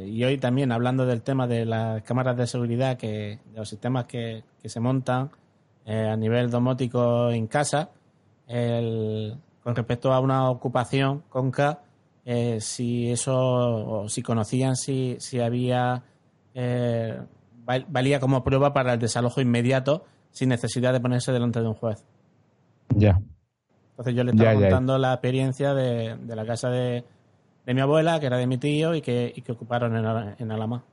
eh, 0.00 0.06
y 0.06 0.24
hoy 0.24 0.38
también 0.38 0.72
hablando 0.72 1.04
del 1.04 1.22
tema 1.22 1.46
de 1.46 1.64
las 1.64 2.02
cámaras 2.02 2.36
de 2.36 2.46
seguridad, 2.46 2.96
que, 2.96 3.40
de 3.44 3.58
los 3.58 3.68
sistemas 3.68 4.06
que, 4.06 4.44
que 4.62 4.68
se 4.68 4.80
montan 4.80 5.30
eh, 5.84 6.08
a 6.08 6.16
nivel 6.16 6.50
domótico 6.50 7.30
en 7.30 7.46
casa, 7.46 7.90
el- 8.46 9.36
con 9.62 9.74
respecto 9.74 10.12
a 10.12 10.20
una 10.20 10.48
ocupación 10.50 11.22
con 11.28 11.50
K, 11.50 11.80
eh, 12.24 12.58
si 12.60 13.10
eso, 13.10 13.34
o 13.36 14.08
si 14.08 14.22
conocían 14.22 14.76
si, 14.76 15.16
si 15.18 15.40
había, 15.40 16.02
eh, 16.54 17.18
val- 17.64 17.86
valía 17.88 18.20
como 18.20 18.42
prueba 18.44 18.72
para 18.72 18.94
el 18.94 18.98
desalojo 19.00 19.40
inmediato 19.40 20.04
sin 20.30 20.48
necesidad 20.50 20.92
de 20.92 21.00
ponerse 21.00 21.32
delante 21.32 21.60
de 21.60 21.68
un 21.68 21.74
juez. 21.74 22.04
Ya. 22.94 23.20
Entonces 23.90 24.14
yo 24.14 24.24
le 24.24 24.32
estaba 24.32 24.52
Ya, 24.52 24.60
ya. 24.60 24.68
contando 24.68 24.98
la 24.98 25.14
experiencia 25.14 25.72
de, 25.74 26.16
de 26.16 26.36
la 26.36 26.44
casa 26.44 26.68
de, 26.68 27.04
de 27.64 27.74
mi 27.74 27.80
abuela, 27.80 28.20
que 28.20 28.26
era 28.26 28.36
de 28.36 28.46
mi 28.46 28.58
tío 28.58 28.94
y 28.94 29.00
que, 29.00 29.32
y 29.34 29.42
que 29.42 29.52
ocuparon 29.52 29.96
en, 29.96 30.34
en 30.38 30.52
Alama. 30.52 30.84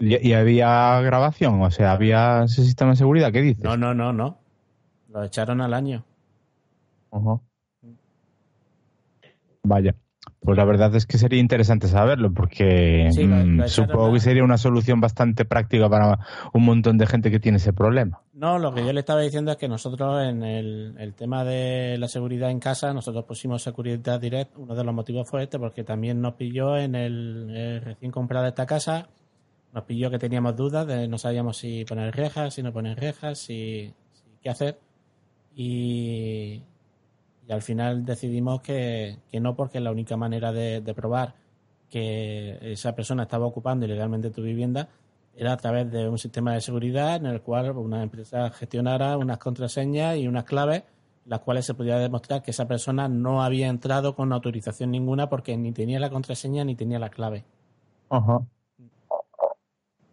¿Y, 0.00 0.28
y 0.28 0.32
había 0.32 1.00
grabación? 1.00 1.60
O 1.62 1.70
sea, 1.70 1.92
¿había 1.92 2.44
ese 2.44 2.64
sistema 2.64 2.90
de 2.90 2.96
seguridad? 2.96 3.32
¿Qué 3.32 3.40
dices? 3.42 3.64
No, 3.64 3.76
no, 3.76 3.94
no, 3.94 4.12
no. 4.12 4.37
Lo 5.18 5.24
echaron 5.24 5.60
al 5.60 5.74
año. 5.74 6.04
Ajá. 7.10 7.40
Vaya. 9.64 9.94
Pues 10.40 10.56
la 10.56 10.64
verdad 10.64 10.94
es 10.94 11.06
que 11.06 11.18
sería 11.18 11.40
interesante 11.40 11.88
saberlo 11.88 12.32
porque 12.32 13.08
Sí, 13.12 13.24
lo- 13.26 13.36
mm, 13.36 13.56
lo 13.58 13.68
supongo 13.68 14.06
a- 14.06 14.12
que 14.12 14.20
sería 14.20 14.44
una 14.44 14.58
solución 14.58 15.00
bastante 15.00 15.44
práctica 15.44 15.88
para 15.88 16.18
un 16.52 16.64
montón 16.64 16.98
de 16.98 17.06
gente 17.06 17.30
que 17.30 17.40
tiene 17.40 17.56
ese 17.56 17.72
problema. 17.72 18.20
No, 18.34 18.58
lo 18.58 18.72
que 18.72 18.84
yo 18.84 18.92
le 18.92 19.00
estaba 19.00 19.20
diciendo 19.20 19.50
es 19.50 19.56
que 19.56 19.68
nosotros 19.68 20.22
en 20.24 20.42
el, 20.44 20.94
el 20.98 21.14
tema 21.14 21.44
de 21.44 21.96
la 21.98 22.06
seguridad 22.08 22.50
en 22.50 22.60
casa, 22.60 22.92
nosotros 22.94 23.24
pusimos 23.24 23.62
Seguridad 23.62 24.20
Direct. 24.20 24.56
Uno 24.56 24.74
de 24.76 24.84
los 24.84 24.94
motivos 24.94 25.28
fue 25.28 25.42
este, 25.44 25.58
porque 25.58 25.82
también 25.82 26.20
nos 26.20 26.34
pilló 26.34 26.76
en 26.76 26.94
el, 26.94 27.48
eh, 27.50 27.80
recién 27.80 28.12
comprada 28.12 28.48
esta 28.48 28.66
casa. 28.66 29.08
Nos 29.72 29.84
pilló 29.84 30.10
que 30.10 30.18
teníamos 30.18 30.56
dudas, 30.56 30.86
de 30.86 31.08
no 31.08 31.18
sabíamos 31.18 31.56
si 31.58 31.84
poner 31.84 32.14
rejas, 32.14 32.54
si 32.54 32.62
no 32.62 32.72
poner 32.72 32.98
rejas, 32.98 33.38
si, 33.38 33.92
si 34.12 34.22
qué 34.42 34.50
hacer. 34.50 34.78
Y, 35.60 36.62
al 37.50 37.62
final 37.62 38.04
decidimos 38.04 38.60
que, 38.60 39.16
que 39.28 39.40
no, 39.40 39.56
porque 39.56 39.80
la 39.80 39.90
única 39.90 40.16
manera 40.16 40.52
de, 40.52 40.80
de 40.80 40.94
probar 40.94 41.34
que 41.90 42.58
esa 42.60 42.94
persona 42.94 43.24
estaba 43.24 43.46
ocupando 43.46 43.84
ilegalmente 43.84 44.30
tu 44.30 44.42
vivienda 44.42 44.88
era 45.34 45.54
a 45.54 45.56
través 45.56 45.90
de 45.90 46.08
un 46.08 46.18
sistema 46.18 46.52
de 46.52 46.60
seguridad 46.60 47.16
en 47.16 47.26
el 47.26 47.40
cual 47.40 47.70
una 47.72 48.04
empresa 48.04 48.50
gestionara 48.50 49.16
unas 49.16 49.38
contraseñas 49.38 50.16
y 50.16 50.28
unas 50.28 50.44
claves, 50.44 50.84
las 51.24 51.40
cuales 51.40 51.66
se 51.66 51.74
podía 51.74 51.98
demostrar 51.98 52.42
que 52.42 52.52
esa 52.52 52.68
persona 52.68 53.08
no 53.08 53.42
había 53.42 53.66
entrado 53.66 54.14
con 54.14 54.32
autorización 54.32 54.92
ninguna 54.92 55.28
porque 55.28 55.56
ni 55.56 55.72
tenía 55.72 55.98
la 55.98 56.10
contraseña 56.10 56.64
ni 56.64 56.76
tenía 56.76 57.00
la 57.00 57.08
clave. 57.08 57.44
Ajá. 58.10 58.40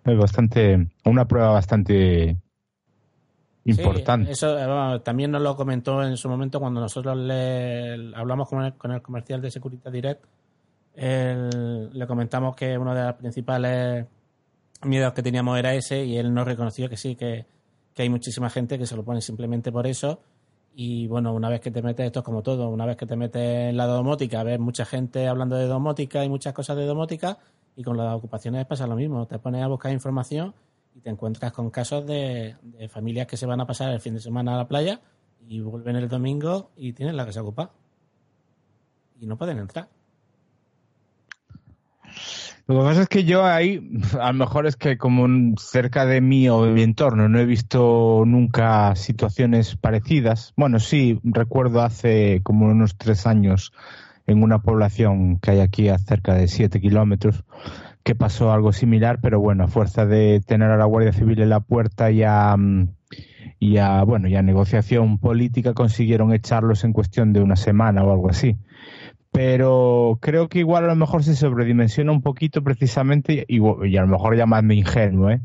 Es 0.06 0.18
bastante, 0.18 0.88
una 1.04 1.26
prueba 1.28 1.52
bastante 1.52 2.38
importante. 3.66 4.28
Sí, 4.28 4.32
eso 4.34 4.58
eh, 4.96 5.00
también 5.00 5.32
nos 5.32 5.42
lo 5.42 5.56
comentó 5.56 6.04
en 6.04 6.16
su 6.18 6.30
momento 6.30 6.60
cuando 6.60 6.80
nosotros 6.82 7.18
le 7.18 8.16
hablamos 8.16 8.48
con 8.48 8.64
el, 8.64 8.74
con 8.76 8.92
el 8.92 9.02
comercial 9.02 9.42
de 9.42 9.52
Securitas 9.52 9.92
Direct. 9.92 10.24
Él- 10.94 11.90
le 11.92 12.08
comentamos 12.08 12.56
que 12.56 12.78
uno 12.78 12.94
de 12.94 13.04
los 13.04 13.14
principales 13.16 14.06
miedos 14.84 15.14
que 15.14 15.24
teníamos 15.24 15.58
era 15.58 15.74
ese 15.74 16.06
y 16.06 16.18
él 16.18 16.34
nos 16.34 16.46
reconoció 16.46 16.88
que 16.90 16.98
sí, 16.98 17.16
que, 17.16 17.46
que 17.94 18.02
hay 18.04 18.10
muchísima 18.10 18.50
gente 18.50 18.78
que 18.78 18.86
se 18.86 18.96
lo 18.96 19.04
pone 19.04 19.22
simplemente 19.22 19.72
por 19.72 19.88
eso. 19.88 20.20
Y 20.78 21.08
bueno, 21.08 21.34
una 21.34 21.50
vez 21.50 21.62
que 21.62 21.72
te 21.72 21.82
metes, 21.82 22.06
esto 22.06 22.20
es 22.20 22.26
como 22.26 22.44
todo, 22.44 22.68
una 22.70 22.86
vez 22.86 22.98
que 22.98 23.06
te 23.06 23.16
metes 23.16 23.70
en 23.70 23.78
la 23.78 23.86
domótica, 23.86 24.44
ves 24.44 24.60
mucha 24.60 24.84
gente 24.86 25.28
hablando 25.28 25.56
de 25.56 25.68
domótica 25.68 26.24
y 26.26 26.30
muchas 26.30 26.54
cosas 26.54 26.76
de 26.76 26.86
domótica, 26.86 27.38
y 27.78 27.84
con 27.84 27.96
las 27.96 28.14
ocupaciones 28.14 28.66
pasa 28.66 28.86
lo 28.86 28.96
mismo. 28.96 29.26
Te 29.26 29.40
pones 29.40 29.64
a 29.64 29.68
buscar 29.68 29.92
información 29.94 30.54
y 30.96 31.02
te 31.02 31.10
encuentras 31.10 31.52
con 31.52 31.70
casos 31.70 32.08
de, 32.08 32.56
de 32.64 32.90
familias 32.90 33.28
que 33.28 33.38
se 33.38 33.46
van 33.46 33.60
a 33.60 33.68
pasar 33.68 33.92
el 33.92 34.00
fin 34.00 34.14
de 34.14 34.22
semana 34.22 34.56
a 34.56 34.58
la 34.58 34.68
playa 34.68 35.02
y 35.48 35.60
vuelven 35.60 35.98
el 35.98 36.08
domingo 36.08 36.72
y 36.78 36.94
tienen 36.94 37.18
la 37.18 37.26
casa 37.26 37.42
ocupada. 37.42 37.72
Y 39.20 39.28
no 39.28 39.38
pueden 39.38 39.60
entrar. 39.60 39.90
Lo 42.68 42.80
que 42.80 42.84
pasa 42.84 43.02
es 43.04 43.10
que 43.10 43.26
yo 43.26 43.46
ahí, 43.46 43.92
a 44.20 44.32
lo 44.32 44.40
mejor 44.40 44.66
es 44.66 44.76
que 44.76 44.98
como 44.98 45.28
cerca 45.58 46.06
de 46.06 46.20
mí 46.20 46.50
o 46.50 46.66
de 46.66 46.72
mi 46.72 46.82
entorno 46.82 47.30
no 47.30 47.40
he 47.40 47.46
visto 47.46 48.24
nunca 48.26 48.96
situaciones 48.96 49.76
parecidas. 49.76 50.54
Bueno, 50.58 50.80
sí, 50.80 51.20
recuerdo 51.24 51.82
hace 51.82 52.42
como 52.42 52.66
unos 52.66 52.98
tres 52.98 53.28
años 53.28 53.72
en 54.26 54.42
una 54.42 54.64
población 54.64 55.38
que 55.40 55.52
hay 55.52 55.60
aquí 55.60 55.90
a 55.90 56.00
cerca 56.00 56.34
de 56.34 56.48
siete 56.48 56.82
kilómetros 56.82 57.44
que 58.06 58.16
pasó 58.16 58.54
algo 58.54 58.72
similar, 58.72 59.20
pero 59.20 59.40
bueno, 59.40 59.64
a 59.64 59.68
fuerza 59.68 60.06
de 60.06 60.40
tener 60.46 60.70
a 60.70 60.78
la 60.78 60.86
Guardia 60.86 61.12
Civil 61.12 61.42
en 61.42 61.50
la 61.50 61.60
puerta 61.60 62.12
y 62.12 62.22
a, 62.22 62.56
y 63.60 63.78
a, 63.78 64.04
bueno, 64.04 64.28
y 64.28 64.36
a 64.36 64.44
negociación 64.44 65.18
política 65.18 65.74
consiguieron 65.74 66.32
echarlos 66.32 66.84
en 66.84 66.94
cuestión 66.94 67.34
de 67.34 67.42
una 67.42 67.56
semana 67.56 68.04
o 68.04 68.12
algo 68.14 68.30
así 68.30 68.58
pero 69.32 70.18
creo 70.22 70.48
que 70.48 70.60
igual 70.60 70.86
a 70.86 70.88
lo 70.88 70.96
mejor 70.96 71.22
se 71.22 71.36
sobredimensiona 71.36 72.14
un 72.14 72.22
poquito 72.22 72.64
precisamente 72.64 73.44
y, 73.50 73.60
y 73.60 73.98
a 73.98 74.02
lo 74.02 74.08
mejor 74.08 74.38
llamadme 74.38 74.76
ingenuo, 74.76 75.30
¿eh? 75.30 75.42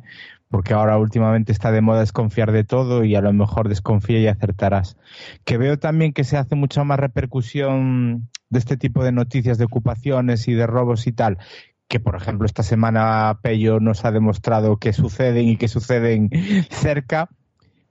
porque 0.48 0.74
ahora 0.74 0.96
últimamente 0.96 1.50
está 1.50 1.72
de 1.72 1.80
moda 1.80 1.98
desconfiar 1.98 2.52
de 2.52 2.62
todo 2.62 3.04
y 3.04 3.16
a 3.16 3.20
lo 3.20 3.32
mejor 3.32 3.68
desconfía 3.68 4.20
y 4.20 4.28
acertarás. 4.28 4.96
Que 5.44 5.58
veo 5.58 5.78
también 5.80 6.12
que 6.12 6.22
se 6.22 6.36
hace 6.36 6.54
mucha 6.54 6.84
más 6.84 7.00
repercusión 7.00 8.28
de 8.48 8.58
este 8.60 8.76
tipo 8.76 9.02
de 9.02 9.10
noticias 9.10 9.58
de 9.58 9.64
ocupaciones 9.64 10.46
y 10.46 10.54
de 10.54 10.66
robos 10.68 11.08
y 11.08 11.12
tal, 11.12 11.38
que 11.90 11.98
por 11.98 12.14
ejemplo 12.14 12.46
esta 12.46 12.62
semana 12.62 13.40
Pello 13.42 13.80
nos 13.80 14.04
ha 14.04 14.12
demostrado 14.12 14.76
que 14.76 14.92
suceden 14.92 15.48
y 15.48 15.56
que 15.56 15.66
suceden 15.66 16.30
cerca, 16.70 17.28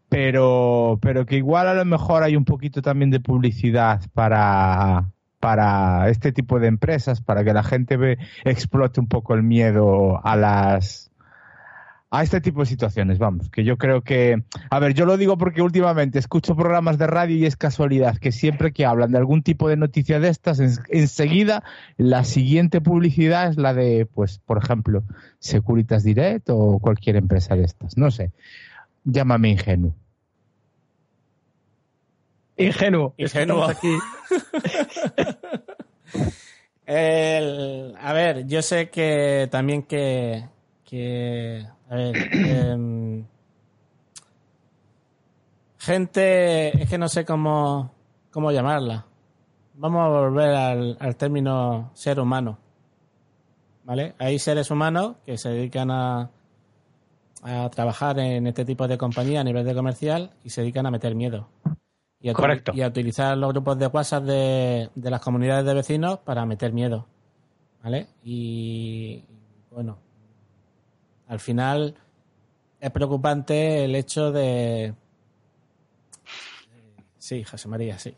pero, 0.07 0.97
pero 1.01 1.25
que 1.25 1.35
igual 1.35 1.67
a 1.67 1.73
lo 1.73 1.83
mejor 1.83 2.23
hay 2.23 2.37
un 2.37 2.45
poquito 2.45 2.81
también 2.81 3.11
de 3.11 3.19
publicidad 3.19 4.01
para, 4.13 5.11
para 5.41 6.09
este 6.09 6.31
tipo 6.31 6.61
de 6.61 6.67
empresas, 6.67 7.19
para 7.21 7.43
que 7.43 7.53
la 7.53 7.61
gente 7.61 7.97
ve, 7.97 8.17
explote 8.45 9.01
un 9.01 9.07
poco 9.07 9.35
el 9.35 9.43
miedo 9.43 10.25
a 10.25 10.37
las 10.37 11.08
a 12.11 12.23
este 12.23 12.41
tipo 12.41 12.61
de 12.61 12.65
situaciones, 12.65 13.19
vamos, 13.19 13.49
que 13.49 13.63
yo 13.63 13.77
creo 13.77 14.01
que, 14.01 14.43
a 14.71 14.79
ver, 14.79 14.95
yo 14.95 15.05
lo 15.05 15.15
digo 15.15 15.37
porque 15.37 15.61
últimamente 15.61 16.17
escucho 16.17 16.55
programas 16.55 16.97
de 16.97 17.05
radio 17.05 17.35
y 17.35 17.45
es 17.45 17.55
casualidad 17.55 18.17
que 18.17 18.31
siempre 18.31 18.73
que 18.73 18.85
hablan 18.85 19.11
de 19.11 19.19
algún 19.19 19.43
tipo 19.43 19.69
de 19.69 19.77
noticia 19.77 20.19
de 20.19 20.29
estas, 20.29 20.59
enseguida 20.89 21.63
la 21.97 22.23
siguiente 22.23 22.81
publicidad 22.81 23.49
es 23.49 23.57
la 23.57 23.75
de, 23.75 24.07
pues, 24.07 24.39
por 24.39 24.57
ejemplo, 24.57 25.03
Securitas 25.37 26.03
Direct 26.03 26.49
o 26.49 26.79
cualquier 26.79 27.15
empresa 27.15 27.55
de 27.55 27.65
estas, 27.65 27.95
no 27.95 28.09
sé, 28.09 28.31
llámame 29.03 29.49
ingenuo. 29.49 29.93
Ingenuo. 32.57 33.13
Ingenuo. 33.17 33.63
Aquí. 33.63 33.97
a 38.01 38.13
ver, 38.13 38.47
yo 38.47 38.61
sé 38.61 38.89
que 38.89 39.47
también 39.49 39.83
que, 39.83 40.43
que 40.89 41.65
a 41.89 41.95
ver, 41.95 42.15
em, 42.33 43.25
gente, 45.77 46.81
es 46.81 46.89
que 46.89 46.97
no 46.97 47.07
sé 47.07 47.25
cómo, 47.25 47.91
cómo 48.31 48.51
llamarla. 48.51 49.05
Vamos 49.75 50.01
a 50.05 50.09
volver 50.09 50.49
al, 50.49 50.97
al 50.99 51.15
término 51.15 51.91
ser 51.93 52.19
humano. 52.19 52.57
¿Vale? 53.83 54.13
Hay 54.19 54.37
seres 54.39 54.69
humanos 54.71 55.15
que 55.25 55.37
se 55.37 55.49
dedican 55.49 55.89
a, 55.89 56.29
a 57.43 57.69
trabajar 57.69 58.19
en 58.19 58.45
este 58.47 58.65
tipo 58.65 58.87
de 58.87 58.97
compañía 58.97 59.41
a 59.41 59.43
nivel 59.43 59.65
de 59.65 59.73
comercial 59.73 60.31
y 60.43 60.49
se 60.49 60.61
dedican 60.61 60.85
a 60.85 60.91
meter 60.91 61.15
miedo. 61.15 61.49
Y 62.19 62.29
a, 62.29 62.33
Correcto. 62.33 62.73
y 62.75 62.81
a 62.81 62.87
utilizar 62.87 63.37
los 63.37 63.51
grupos 63.51 63.79
de 63.79 63.87
WhatsApp 63.87 64.23
de, 64.25 64.89
de 64.93 65.09
las 65.09 65.21
comunidades 65.21 65.65
de 65.65 65.73
vecinos 65.73 66.19
para 66.19 66.45
meter 66.45 66.73
miedo. 66.73 67.07
¿Vale? 67.81 68.07
Y 68.23 69.23
bueno, 69.71 69.97
al 71.29 71.39
final 71.39 71.95
es 72.79 72.91
preocupante 72.91 73.85
el 73.85 73.95
hecho 73.95 74.31
de... 74.31 74.93
Sí, 77.17 77.43
José 77.43 77.67
María, 77.67 77.97
sí. 77.99 78.15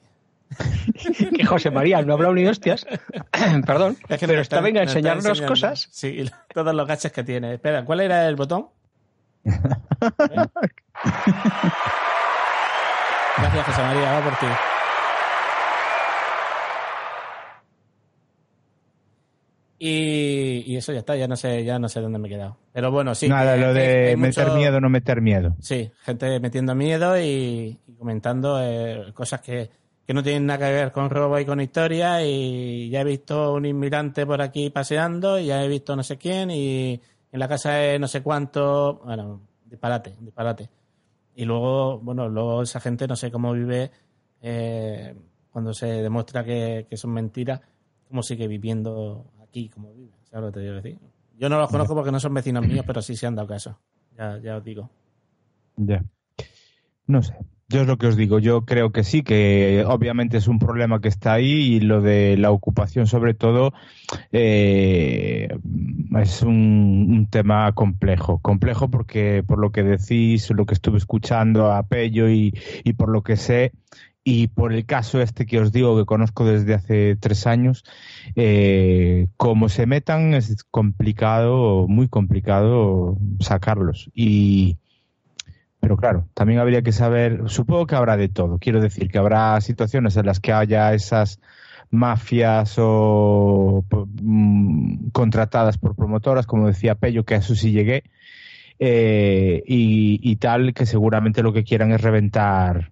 que 1.37 1.45
José 1.45 1.71
María 1.71 2.01
no 2.01 2.13
habrá 2.13 2.31
ni 2.31 2.47
hostias. 2.47 2.85
Perdón. 3.65 3.97
Es 4.07 4.19
que 4.19 4.27
pero 4.27 4.41
está, 4.41 4.61
venga 4.61 4.79
a 4.79 4.83
enseñarnos 4.83 5.41
cosas. 5.41 5.89
Sí, 5.91 6.23
todos 6.53 6.73
los 6.73 6.87
gaches 6.87 7.11
que 7.11 7.23
tiene. 7.23 7.55
Espera, 7.55 7.83
¿cuál 7.83 7.99
era 7.99 8.25
el 8.27 8.37
botón? 8.37 8.69
Gracias, 9.43 10.51
José 13.65 13.81
María, 13.81 14.13
va 14.13 14.23
por 14.23 14.39
ti. 14.39 14.47
Y, 19.83 20.75
eso 20.75 20.93
ya 20.93 20.99
está, 20.99 21.15
ya 21.15 21.27
no 21.27 21.35
sé, 21.35 21.63
ya 21.63 21.79
no 21.79 21.89
sé 21.89 22.01
dónde 22.01 22.19
me 22.19 22.27
he 22.27 22.31
quedado. 22.31 22.55
Pero 22.71 22.91
bueno, 22.91 23.15
sí. 23.15 23.27
Nada, 23.27 23.57
lo 23.57 23.73
de 23.73 24.15
meter 24.15 24.51
miedo, 24.51 24.79
no 24.79 24.91
meter 24.91 25.21
miedo. 25.21 25.55
Sí, 25.59 25.89
gente 26.03 26.39
metiendo 26.39 26.75
miedo 26.75 27.19
y, 27.19 27.79
comentando 27.97 28.61
eh, 28.61 29.11
cosas 29.15 29.41
que, 29.41 29.71
que, 30.05 30.13
no 30.13 30.21
tienen 30.21 30.45
nada 30.45 30.67
que 30.67 30.71
ver 30.71 30.91
con 30.91 31.09
robo 31.09 31.39
y 31.39 31.45
con 31.45 31.59
historia. 31.61 32.23
Y 32.23 32.91
ya 32.91 33.01
he 33.01 33.03
visto 33.03 33.53
un 33.53 33.65
inmigrante 33.65 34.23
por 34.27 34.43
aquí 34.43 34.69
paseando, 34.69 35.39
y 35.39 35.47
ya 35.47 35.63
he 35.63 35.67
visto 35.67 35.95
no 35.95 36.03
sé 36.03 36.15
quién, 36.15 36.51
y 36.51 37.01
en 37.31 37.39
la 37.39 37.47
casa 37.47 37.71
de 37.71 37.97
no 37.97 38.07
sé 38.07 38.21
cuánto. 38.21 39.01
Bueno, 39.03 39.41
disparate, 39.65 40.13
disparate. 40.19 40.69
Y 41.33 41.45
luego, 41.45 41.97
bueno, 41.97 42.29
luego 42.29 42.61
esa 42.61 42.79
gente 42.79 43.07
no 43.07 43.15
sé 43.15 43.31
cómo 43.31 43.51
vive 43.53 43.89
eh, 44.43 45.15
cuando 45.49 45.73
se 45.73 45.87
demuestra 45.87 46.43
que, 46.43 46.85
que 46.87 46.97
son 46.97 47.13
mentiras, 47.13 47.61
cómo 48.07 48.21
sigue 48.21 48.47
viviendo 48.47 49.25
aquí 49.51 49.67
como 49.67 49.93
vive. 49.93 50.13
¿Sabes 50.29 50.45
lo 50.45 50.51
que 50.51 50.53
te 50.53 50.59
digo 50.61 50.75
decir? 50.75 50.97
Yo 51.37 51.49
no 51.49 51.59
los 51.59 51.69
conozco 51.69 51.93
porque 51.93 52.11
no 52.11 52.19
son 52.19 52.33
vecinos 52.33 52.65
míos, 52.65 52.85
pero 52.87 53.01
sí 53.01 53.15
se 53.15 53.27
han 53.27 53.35
dado 53.35 53.47
caso. 53.47 53.77
Ya, 54.17 54.39
ya 54.39 54.57
os 54.57 54.63
digo. 54.63 54.89
Ya. 55.75 56.03
No 57.07 57.21
sé. 57.21 57.35
Yo 57.67 57.81
es 57.81 57.87
lo 57.87 57.97
que 57.97 58.07
os 58.07 58.15
digo. 58.15 58.39
Yo 58.39 58.65
creo 58.65 58.91
que 58.91 59.03
sí, 59.03 59.23
que 59.23 59.83
obviamente 59.87 60.37
es 60.37 60.47
un 60.47 60.59
problema 60.59 60.99
que 60.99 61.07
está 61.07 61.33
ahí 61.33 61.51
y 61.51 61.79
lo 61.79 62.01
de 62.01 62.37
la 62.37 62.51
ocupación, 62.51 63.07
sobre 63.07 63.33
todo, 63.33 63.73
eh, 64.31 65.49
es 66.19 66.41
un, 66.41 67.27
tema 67.29 67.71
complejo. 67.73 68.39
Complejo 68.39 68.89
porque, 68.89 69.43
por 69.45 69.57
lo 69.57 69.71
que 69.71 69.83
decís, 69.83 70.49
lo 70.51 70.65
que 70.65 70.73
estuve 70.73 70.97
escuchando 70.97 71.71
a 71.71 71.83
Pello 71.83 72.29
y, 72.29 72.53
y 72.83 72.93
por 72.93 73.09
lo 73.09 73.23
que 73.23 73.37
sé, 73.37 73.71
y 74.23 74.47
por 74.47 74.73
el 74.73 74.85
caso 74.85 75.21
este 75.21 75.45
que 75.45 75.59
os 75.59 75.71
digo 75.71 75.97
que 75.97 76.05
conozco 76.05 76.45
desde 76.45 76.73
hace 76.73 77.15
tres 77.15 77.47
años, 77.47 77.83
eh, 78.35 79.27
como 79.37 79.69
se 79.69 79.85
metan 79.85 80.33
es 80.33 80.63
complicado, 80.69 81.87
muy 81.87 82.07
complicado 82.07 83.17
sacarlos. 83.39 84.11
Y, 84.13 84.77
pero 85.79 85.97
claro, 85.97 86.27
también 86.35 86.59
habría 86.59 86.83
que 86.83 86.91
saber, 86.91 87.43
supongo 87.47 87.87
que 87.87 87.95
habrá 87.95 88.17
de 88.17 88.29
todo. 88.29 88.59
Quiero 88.59 88.81
decir 88.81 89.09
que 89.09 89.17
habrá 89.17 89.59
situaciones 89.61 90.15
en 90.17 90.27
las 90.27 90.39
que 90.39 90.53
haya 90.53 90.93
esas 90.93 91.39
mafias 91.89 92.75
o 92.77 93.83
mm, 94.21 95.09
contratadas 95.11 95.77
por 95.77 95.95
promotoras, 95.95 96.45
como 96.45 96.67
decía 96.67 96.95
Pello, 96.95 97.25
que 97.25 97.35
a 97.35 97.37
eso 97.39 97.55
sí 97.55 97.71
llegué, 97.71 98.03
eh, 98.79 99.63
y, 99.67 100.19
y 100.23 100.35
tal, 100.37 100.73
que 100.73 100.85
seguramente 100.85 101.43
lo 101.43 101.53
que 101.53 101.63
quieran 101.63 101.91
es 101.91 102.01
reventar 102.01 102.91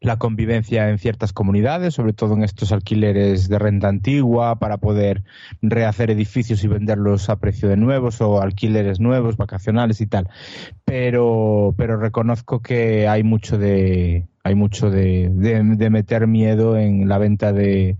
la 0.00 0.16
convivencia 0.16 0.88
en 0.90 0.98
ciertas 0.98 1.32
comunidades, 1.32 1.94
sobre 1.94 2.12
todo 2.12 2.34
en 2.34 2.44
estos 2.44 2.70
alquileres 2.70 3.48
de 3.48 3.58
renta 3.58 3.88
antigua, 3.88 4.58
para 4.58 4.78
poder 4.78 5.24
rehacer 5.60 6.10
edificios 6.10 6.62
y 6.62 6.68
venderlos 6.68 7.28
a 7.28 7.36
precio 7.36 7.68
de 7.68 7.76
nuevos 7.76 8.20
o 8.20 8.40
alquileres 8.40 9.00
nuevos, 9.00 9.36
vacacionales 9.36 10.00
y 10.00 10.06
tal. 10.06 10.28
Pero, 10.84 11.74
pero 11.76 11.96
reconozco 11.96 12.60
que 12.60 13.08
hay 13.08 13.24
mucho 13.24 13.58
de, 13.58 14.28
hay 14.44 14.54
mucho 14.54 14.90
de, 14.90 15.30
de, 15.32 15.90
meter 15.90 16.26
miedo 16.28 16.76
en 16.76 17.08
la 17.08 17.18
venta 17.18 17.52
de, 17.52 17.96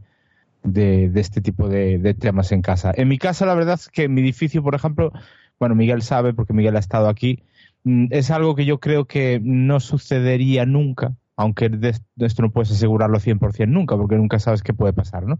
de, 0.62 1.10
este 1.16 1.40
tipo 1.40 1.68
de, 1.68 1.98
de, 1.98 2.14
temas 2.14 2.52
en 2.52 2.62
casa. 2.62 2.92
En 2.94 3.08
mi 3.08 3.18
casa, 3.18 3.44
la 3.44 3.54
verdad 3.54 3.74
es 3.74 3.88
que 3.88 4.04
en 4.04 4.14
mi 4.14 4.20
edificio, 4.20 4.62
por 4.62 4.76
ejemplo, 4.76 5.12
bueno, 5.58 5.74
Miguel 5.74 6.02
sabe 6.02 6.32
porque 6.32 6.52
Miguel 6.52 6.76
ha 6.76 6.80
estado 6.80 7.08
aquí, 7.08 7.42
mm, 7.82 8.06
es 8.10 8.30
algo 8.30 8.54
que 8.54 8.64
yo 8.64 8.78
creo 8.78 9.06
que 9.06 9.40
no 9.42 9.80
sucedería 9.80 10.64
nunca 10.64 11.16
aunque 11.38 11.68
de, 11.68 11.94
esto 12.18 12.42
no 12.42 12.50
puedes 12.50 12.72
asegurarlo 12.72 13.20
100% 13.20 13.68
nunca, 13.68 13.96
porque 13.96 14.16
nunca 14.16 14.40
sabes 14.40 14.64
qué 14.64 14.74
puede 14.74 14.92
pasar, 14.92 15.24
¿no? 15.24 15.38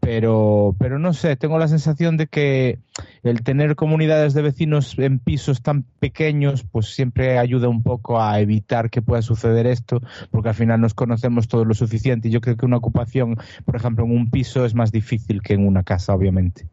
Pero, 0.00 0.74
pero 0.76 0.98
no 0.98 1.12
sé, 1.12 1.36
tengo 1.36 1.56
la 1.56 1.68
sensación 1.68 2.16
de 2.16 2.26
que 2.26 2.80
el 3.22 3.44
tener 3.44 3.76
comunidades 3.76 4.34
de 4.34 4.42
vecinos 4.42 4.98
en 4.98 5.20
pisos 5.20 5.62
tan 5.62 5.84
pequeños, 6.00 6.64
pues 6.64 6.92
siempre 6.92 7.38
ayuda 7.38 7.68
un 7.68 7.84
poco 7.84 8.20
a 8.20 8.40
evitar 8.40 8.90
que 8.90 9.02
pueda 9.02 9.22
suceder 9.22 9.68
esto, 9.68 10.00
porque 10.32 10.48
al 10.48 10.56
final 10.56 10.80
nos 10.80 10.94
conocemos 10.94 11.46
todo 11.46 11.64
lo 11.64 11.74
suficiente 11.74 12.26
y 12.26 12.32
yo 12.32 12.40
creo 12.40 12.56
que 12.56 12.66
una 12.66 12.78
ocupación, 12.78 13.36
por 13.64 13.76
ejemplo, 13.76 14.04
en 14.04 14.10
un 14.10 14.32
piso 14.32 14.64
es 14.64 14.74
más 14.74 14.90
difícil 14.90 15.42
que 15.42 15.54
en 15.54 15.64
una 15.64 15.84
casa, 15.84 16.12
obviamente. 16.12 16.66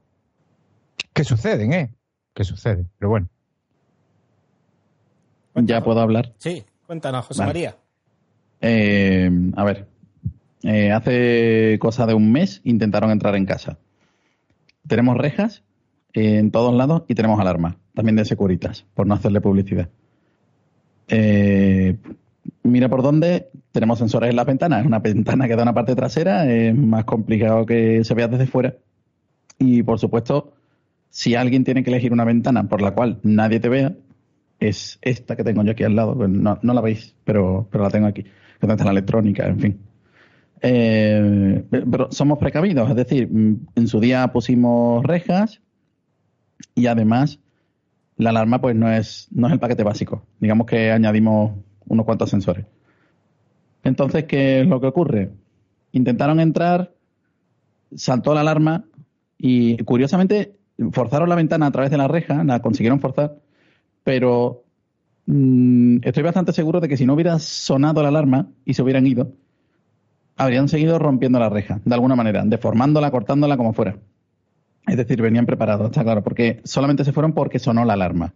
¿Qué 1.13 1.23
suceden, 1.23 1.73
¿eh? 1.73 1.93
¿Qué 2.33 2.43
sucede? 2.43 2.87
Pero 2.97 3.09
bueno. 3.09 3.29
¿Ya 5.57 5.83
puedo 5.83 5.99
hablar? 5.99 6.33
Sí, 6.39 6.65
cuéntanos, 6.87 7.27
José 7.27 7.45
María. 7.45 7.77
Eh, 8.65 9.29
a 9.57 9.63
ver, 9.65 9.87
eh, 10.63 10.93
hace 10.93 11.77
cosa 11.81 12.05
de 12.05 12.13
un 12.13 12.31
mes 12.31 12.61
intentaron 12.63 13.11
entrar 13.11 13.35
en 13.35 13.45
casa. 13.45 13.77
Tenemos 14.87 15.17
rejas 15.17 15.63
en 16.13 16.49
todos 16.49 16.73
lados 16.73 17.03
y 17.09 17.15
tenemos 17.15 17.41
alarma, 17.41 17.77
también 17.93 18.15
de 18.15 18.23
Securitas, 18.23 18.85
por 18.93 19.05
no 19.05 19.15
hacerle 19.15 19.41
publicidad. 19.41 19.89
Eh, 21.09 21.97
mira 22.63 22.87
por 22.87 23.03
dónde, 23.03 23.49
tenemos 23.73 23.99
sensores 23.99 24.29
en 24.29 24.37
las 24.37 24.45
ventanas, 24.45 24.79
es 24.79 24.85
una 24.85 24.99
ventana 24.99 25.47
que 25.49 25.57
da 25.57 25.63
una 25.63 25.73
parte 25.73 25.93
trasera, 25.93 26.49
es 26.49 26.73
más 26.73 27.03
complicado 27.03 27.65
que 27.65 28.05
se 28.05 28.13
vea 28.13 28.29
desde 28.29 28.47
fuera. 28.47 28.75
Y 29.59 29.83
por 29.83 29.99
supuesto, 29.99 30.53
si 31.09 31.35
alguien 31.35 31.65
tiene 31.65 31.83
que 31.83 31.89
elegir 31.89 32.13
una 32.13 32.23
ventana 32.23 32.63
por 32.69 32.81
la 32.81 32.91
cual 32.91 33.19
nadie 33.23 33.59
te 33.59 33.67
vea, 33.67 33.93
es 34.61 34.99
esta 35.01 35.35
que 35.35 35.43
tengo 35.43 35.63
yo 35.63 35.71
aquí 35.71 35.83
al 35.83 35.97
lado. 35.97 36.15
Pues 36.15 36.29
no, 36.29 36.57
la 36.61 36.81
veis, 36.81 37.13
pero, 37.25 37.67
pero 37.69 37.83
la 37.83 37.89
tengo 37.89 38.07
aquí. 38.07 38.23
La 38.67 38.91
electrónica, 38.91 39.47
en 39.47 39.59
fin. 39.59 39.79
Eh, 40.61 41.63
pero 41.69 42.09
somos 42.11 42.39
precavidos, 42.39 42.89
es 42.89 42.95
decir, 42.95 43.27
mm, 43.29 43.67
en 43.75 43.87
su 43.87 43.99
día 43.99 44.31
pusimos 44.31 45.03
rejas 45.03 45.61
y 46.73 46.87
además 46.87 47.39
la 48.15 48.29
alarma 48.29 48.61
pues 48.61 48.75
no 48.75 48.89
es, 48.89 49.27
no 49.31 49.47
es 49.47 49.53
el 49.53 49.59
paquete 49.59 49.83
básico. 49.83 50.25
Digamos 50.39 50.65
que 50.67 50.91
añadimos 50.91 51.51
unos 51.87 52.05
cuantos 52.05 52.29
sensores. 52.29 52.65
Entonces, 53.83 54.23
¿qué 54.23 54.61
es 54.61 54.67
lo 54.67 54.79
que 54.79 54.87
ocurre? 54.87 55.31
Intentaron 55.91 56.39
entrar, 56.39 56.93
saltó 57.95 58.33
la 58.33 58.41
alarma 58.41 58.85
y 59.37 59.77
curiosamente 59.83 60.55
forzaron 60.93 61.27
la 61.27 61.35
ventana 61.35 61.67
a 61.67 61.71
través 61.71 61.91
de 61.91 61.97
la 61.97 62.07
reja, 62.07 62.43
la 62.45 62.61
consiguieron 62.61 63.01
forzar, 63.01 63.35
pero 64.05 64.63
mm, 65.25 65.97
estoy 66.03 66.23
bastante 66.23 66.53
seguro 66.53 66.79
de 66.79 66.87
que 66.87 66.97
si 66.97 67.05
no 67.05 67.13
hubiera 67.13 67.39
sonado 67.39 68.01
la 68.01 68.09
alarma 68.09 68.47
y 68.65 68.73
se 68.73 68.81
hubieran 68.81 69.07
ido, 69.07 69.31
habrían 70.35 70.67
seguido 70.67 70.99
rompiendo 70.99 71.39
la 71.39 71.49
reja, 71.49 71.79
de 71.83 71.93
alguna 71.93 72.15
manera, 72.15 72.43
deformándola, 72.45 73.11
cortándola 73.11 73.57
como 73.57 73.73
fuera. 73.73 73.97
Es 74.87 74.97
decir, 74.97 75.21
venían 75.21 75.45
preparados, 75.45 75.87
está 75.87 76.03
claro, 76.03 76.23
porque 76.23 76.61
solamente 76.65 77.05
se 77.05 77.13
fueron 77.13 77.33
porque 77.33 77.59
sonó 77.59 77.85
la 77.85 77.93
alarma. 77.93 78.33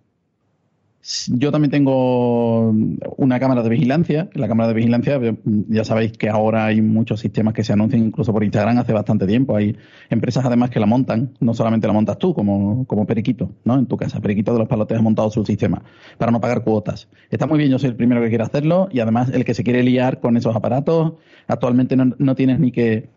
Yo 1.29 1.51
también 1.51 1.71
tengo 1.71 2.69
una 3.15 3.39
cámara 3.39 3.63
de 3.63 3.69
vigilancia. 3.69 4.29
La 4.33 4.47
cámara 4.47 4.67
de 4.67 4.73
vigilancia, 4.73 5.15
eh, 5.15 5.37
ya 5.69 5.85
sabéis 5.85 6.11
que 6.17 6.27
ahora 6.27 6.65
hay 6.65 6.81
muchos 6.81 7.21
sistemas 7.21 7.53
que 7.53 7.63
se 7.63 7.71
anuncian 7.71 8.03
incluso 8.03 8.33
por 8.33 8.43
Instagram 8.43 8.77
hace 8.79 8.91
bastante 8.91 9.25
tiempo. 9.25 9.55
Hay 9.55 9.77
empresas 10.09 10.43
además 10.43 10.69
que 10.69 10.81
la 10.81 10.85
montan, 10.85 11.33
no 11.39 11.53
solamente 11.53 11.87
la 11.87 11.93
montas 11.93 12.17
tú 12.17 12.33
como, 12.33 12.85
como 12.87 13.05
Periquito, 13.05 13.51
¿no? 13.63 13.77
En 13.79 13.85
tu 13.85 13.95
casa. 13.95 14.19
Periquito 14.19 14.51
de 14.51 14.59
los 14.59 14.67
Palotes 14.67 14.97
ha 14.97 15.01
montado 15.01 15.31
su 15.31 15.45
sistema 15.45 15.81
para 16.17 16.31
no 16.31 16.41
pagar 16.41 16.63
cuotas. 16.63 17.07
Está 17.29 17.47
muy 17.47 17.57
bien, 17.57 17.71
yo 17.71 17.79
soy 17.79 17.89
el 17.89 17.95
primero 17.95 18.21
que 18.21 18.27
quiere 18.27 18.43
hacerlo 18.43 18.89
y 18.91 18.99
además 18.99 19.29
el 19.33 19.45
que 19.45 19.53
se 19.53 19.63
quiere 19.63 19.83
liar 19.83 20.19
con 20.19 20.35
esos 20.35 20.55
aparatos, 20.55 21.13
actualmente 21.47 21.95
no, 21.95 22.15
no 22.17 22.35
tienes 22.35 22.59
ni 22.59 22.71
que 22.71 23.09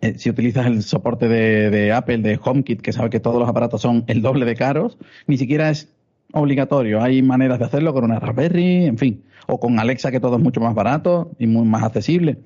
eh, 0.00 0.14
si 0.18 0.28
utilizas 0.28 0.66
el 0.66 0.82
soporte 0.82 1.28
de, 1.28 1.70
de, 1.70 1.92
Apple, 1.92 2.18
de 2.18 2.38
HomeKit, 2.42 2.82
que 2.82 2.92
sabe 2.92 3.10
que 3.10 3.20
todos 3.20 3.38
los 3.38 3.48
aparatos 3.48 3.80
son 3.80 4.04
el 4.08 4.22
doble 4.22 4.44
de 4.44 4.56
caros, 4.56 4.98
ni 5.26 5.38
siquiera 5.38 5.70
es 5.70 5.95
obligatorio. 6.36 7.02
Hay 7.02 7.22
maneras 7.22 7.58
de 7.58 7.64
hacerlo 7.64 7.92
con 7.92 8.04
una 8.04 8.20
Raspberry, 8.20 8.84
en 8.84 8.98
fin, 8.98 9.22
o 9.46 9.58
con 9.58 9.78
Alexa, 9.78 10.10
que 10.10 10.20
todo 10.20 10.36
es 10.36 10.42
mucho 10.42 10.60
más 10.60 10.74
barato 10.74 11.32
y 11.38 11.46
muy 11.46 11.66
más 11.66 11.82
accesible. 11.82 12.38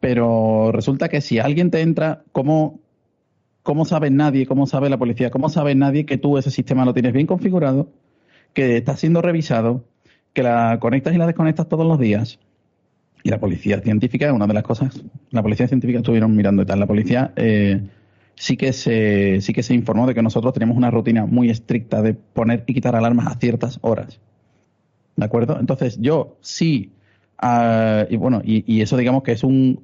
Pero 0.00 0.70
resulta 0.72 1.08
que 1.08 1.20
si 1.20 1.38
alguien 1.38 1.70
te 1.70 1.80
entra, 1.80 2.22
¿cómo, 2.32 2.80
cómo 3.62 3.84
sabe 3.84 4.10
nadie, 4.10 4.46
cómo 4.46 4.66
sabe 4.66 4.90
la 4.90 4.98
policía, 4.98 5.30
cómo 5.30 5.48
sabe 5.48 5.74
nadie 5.74 6.04
que 6.04 6.18
tú 6.18 6.36
ese 6.38 6.50
sistema 6.50 6.84
lo 6.84 6.92
tienes 6.92 7.12
bien 7.12 7.26
configurado, 7.26 7.88
que 8.52 8.76
está 8.76 8.96
siendo 8.96 9.22
revisado, 9.22 9.84
que 10.32 10.42
la 10.42 10.78
conectas 10.80 11.14
y 11.14 11.18
la 11.18 11.26
desconectas 11.26 11.68
todos 11.68 11.86
los 11.86 11.98
días? 11.98 12.38
Y 13.22 13.30
la 13.30 13.38
policía 13.38 13.80
científica, 13.80 14.30
una 14.32 14.46
de 14.46 14.52
las 14.52 14.64
cosas, 14.64 15.02
la 15.30 15.42
policía 15.42 15.66
científica 15.66 16.00
estuvieron 16.00 16.36
mirando 16.36 16.62
y 16.62 16.66
tal. 16.66 16.80
La 16.80 16.86
policía 16.86 17.32
eh, 17.36 17.80
sí 18.36 18.56
que 18.56 18.72
se 18.72 19.40
sí 19.40 19.52
que 19.52 19.62
se 19.62 19.74
informó 19.74 20.06
de 20.06 20.14
que 20.14 20.22
nosotros 20.22 20.52
tenemos 20.52 20.76
una 20.76 20.90
rutina 20.90 21.26
muy 21.26 21.50
estricta 21.50 22.02
de 22.02 22.14
poner 22.14 22.64
y 22.66 22.74
quitar 22.74 22.96
alarmas 22.96 23.28
a 23.28 23.38
ciertas 23.38 23.78
horas. 23.82 24.20
¿De 25.16 25.24
acuerdo? 25.24 25.58
Entonces, 25.60 25.98
yo 26.00 26.36
sí, 26.40 26.92
ah, 27.38 28.04
y 28.10 28.16
bueno, 28.16 28.42
y, 28.44 28.80
eso 28.80 28.96
digamos 28.96 29.22
que 29.22 29.32
es 29.32 29.44
un 29.44 29.80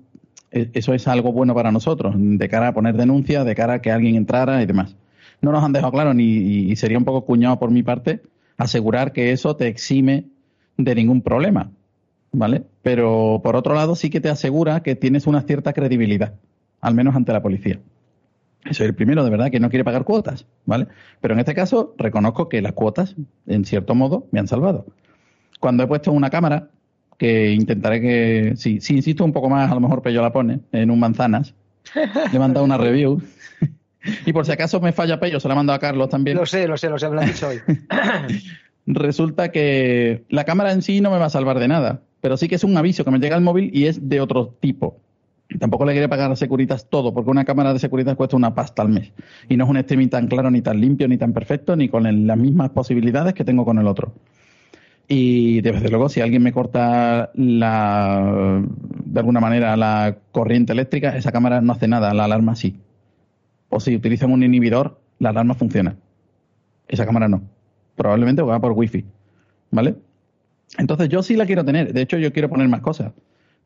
e, 0.51 0.71
eso 0.73 0.93
es 0.95 1.07
algo 1.09 1.33
bueno 1.33 1.55
para 1.55 1.71
nosotros, 1.73 2.15
de 2.17 2.49
cara 2.49 2.69
a 2.69 2.75
poner 2.75 2.97
denuncia, 2.97 3.45
de 3.45 3.55
cara 3.55 3.75
a 3.75 3.83
que 3.83 3.93
alguien 3.93 4.17
entrara 4.17 4.63
y 4.63 4.67
demás. 4.67 4.97
No 5.41 5.53
nos 5.53 5.65
han 5.65 5.73
dejado 5.73 5.93
claro, 5.93 6.15
ni 6.15 6.25
y 6.25 6.77
sería 6.77 6.99
un 6.99 7.05
poco 7.05 7.25
cuñado 7.25 7.59
por 7.59 7.71
mi 7.71 7.83
parte, 7.83 8.23
asegurar 8.57 9.13
que 9.13 9.33
eso 9.33 9.57
te 9.57 9.69
exime 9.69 10.27
de 10.77 10.95
ningún 10.95 11.23
problema. 11.23 11.71
¿Vale? 12.33 12.63
Pero 12.83 13.41
por 13.43 13.57
otro 13.57 13.75
lado, 13.75 13.97
sí 13.97 14.09
que 14.09 14.21
te 14.21 14.29
asegura 14.29 14.83
que 14.83 14.95
tienes 14.95 15.27
una 15.27 15.43
cierta 15.43 15.73
credibilidad, 15.73 16.35
al 16.81 16.95
menos 16.95 17.17
ante 17.17 17.33
la 17.33 17.43
policía. 17.43 17.81
Soy 18.70 18.87
el 18.87 18.94
primero, 18.94 19.25
de 19.25 19.31
verdad, 19.31 19.51
que 19.51 19.61
no 19.61 19.70
quiere 19.70 19.85
pagar 19.85 20.05
cuotas, 20.05 20.46
¿vale? 20.66 20.87
Pero 21.20 21.35
en 21.35 21.40
este 21.40 21.55
caso 21.55 21.94
reconozco 21.96 22.49
que 22.49 22.61
las 22.61 22.73
cuotas, 22.73 23.16
en 23.46 23.64
cierto 23.64 23.94
modo, 23.94 24.27
me 24.33 24.40
han 24.40 24.49
salvado. 24.49 24.87
Cuando 25.61 25.83
he 25.83 25.87
puesto 25.87 26.12
una 26.12 26.31
cámara, 26.31 26.68
que 27.20 27.53
intentaré 27.53 28.01
que, 28.01 28.53
si, 28.57 28.81
si 28.81 28.96
insisto 28.96 29.25
un 29.25 29.33
poco 29.33 29.51
más, 29.51 29.70
a 29.70 29.75
lo 29.75 29.81
mejor 29.81 30.03
Pello 30.03 30.23
la 30.23 30.33
pone, 30.33 30.61
en 30.73 30.90
un 30.90 30.99
manzanas, 30.99 31.55
le 31.94 32.37
he 32.37 32.38
mandado 32.38 32.64
una 32.64 32.79
review. 32.79 33.20
y 34.27 34.33
por 34.33 34.46
si 34.46 34.53
acaso 34.53 34.81
me 34.81 34.92
falla 34.92 35.20
Pello, 35.20 35.40
se 35.40 35.49
la 35.49 35.55
he 35.55 35.57
mandado 35.57 35.77
a 35.77 35.81
Carlos 35.81 36.09
también. 36.09 36.37
Lo 36.37 36.46
sé, 36.46 36.66
lo 36.66 36.77
sé, 36.77 36.88
lo 36.88 36.99
sé, 36.99 37.09
me 37.09 37.16
lo 37.16 37.20
han 37.20 37.27
dicho 37.27 37.49
hoy. 37.49 37.61
Resulta 38.87 39.53
que 39.53 40.25
la 40.31 40.44
cámara 40.44 40.73
en 40.73 40.83
sí 40.83 41.01
no 41.01 41.11
me 41.11 41.18
va 41.18 41.27
a 41.27 41.31
salvar 41.31 41.59
de 41.59 41.68
nada, 41.68 42.01
pero 42.20 42.37
sí 42.37 42.49
que 42.49 42.55
es 42.55 42.64
un 42.64 42.77
aviso 42.77 43.05
que 43.05 43.11
me 43.11 43.18
llega 43.18 43.37
al 43.37 43.42
móvil 43.42 43.70
y 43.73 43.87
es 43.87 44.09
de 44.09 44.20
otro 44.20 44.57
tipo. 44.61 44.99
Tampoco 45.59 45.85
le 45.85 45.93
quería 45.93 46.09
pagar 46.09 46.31
a 46.31 46.37
Securitas 46.37 46.89
todo, 46.89 47.13
porque 47.13 47.31
una 47.31 47.45
cámara 47.45 47.73
de 47.73 47.81
Securitas 47.81 48.15
cuesta 48.17 48.37
una 48.37 48.55
pasta 48.55 48.83
al 48.83 48.89
mes. 48.89 49.13
Y 49.49 49.57
no 49.57 49.65
es 49.65 49.71
un 49.71 49.77
streaming 49.79 50.09
tan 50.09 50.29
claro, 50.29 50.51
ni 50.51 50.63
tan 50.63 50.81
limpio, 50.81 51.09
ni 51.09 51.19
tan 51.19 51.33
perfecto, 51.33 51.75
ni 51.75 51.89
con 51.89 52.27
las 52.27 52.39
mismas 52.39 52.71
posibilidades 52.71 53.35
que 53.35 53.45
tengo 53.45 53.65
con 53.65 53.79
el 53.79 53.87
otro. 53.87 54.13
Y 55.09 55.61
desde 55.63 55.89
luego, 55.89 56.09
si 56.09 56.21
alguien 56.21 56.43
me 56.43 56.53
corta 56.53 57.31
la, 57.35 58.63
de 59.05 59.19
alguna 59.19 59.41
manera 59.41 59.77
la 59.77 60.19
corriente 60.31 60.73
eléctrica, 60.73 61.17
esa 61.17 61.33
cámara 61.33 61.61
no 61.61 61.73
hace 61.73 61.89
nada, 61.89 62.15
la 62.15 62.27
alarma 62.27 62.55
sí. 62.55 62.77
O 63.71 63.81
si 63.81 63.97
utilizan 63.97 64.31
un 64.31 64.45
inhibidor, 64.45 65.01
la 65.19 65.31
alarma 65.31 65.55
funciona. 65.55 65.97
Esa 66.87 67.07
cámara 67.07 67.29
no. 67.29 67.43
Probablemente 67.97 68.43
va 68.43 68.61
por 68.61 68.73
wifi. 68.73 69.05
¿Vale? 69.73 69.97
Entonces 70.79 71.09
yo 71.09 71.25
sí 71.25 71.35
la 71.35 71.47
quiero 71.47 71.65
tener. 71.65 71.93
De 71.93 72.03
hecho, 72.03 72.17
yo 72.17 72.33
quiero 72.33 72.49
poner 72.49 72.69
más 72.69 72.81
cosas. 72.81 73.13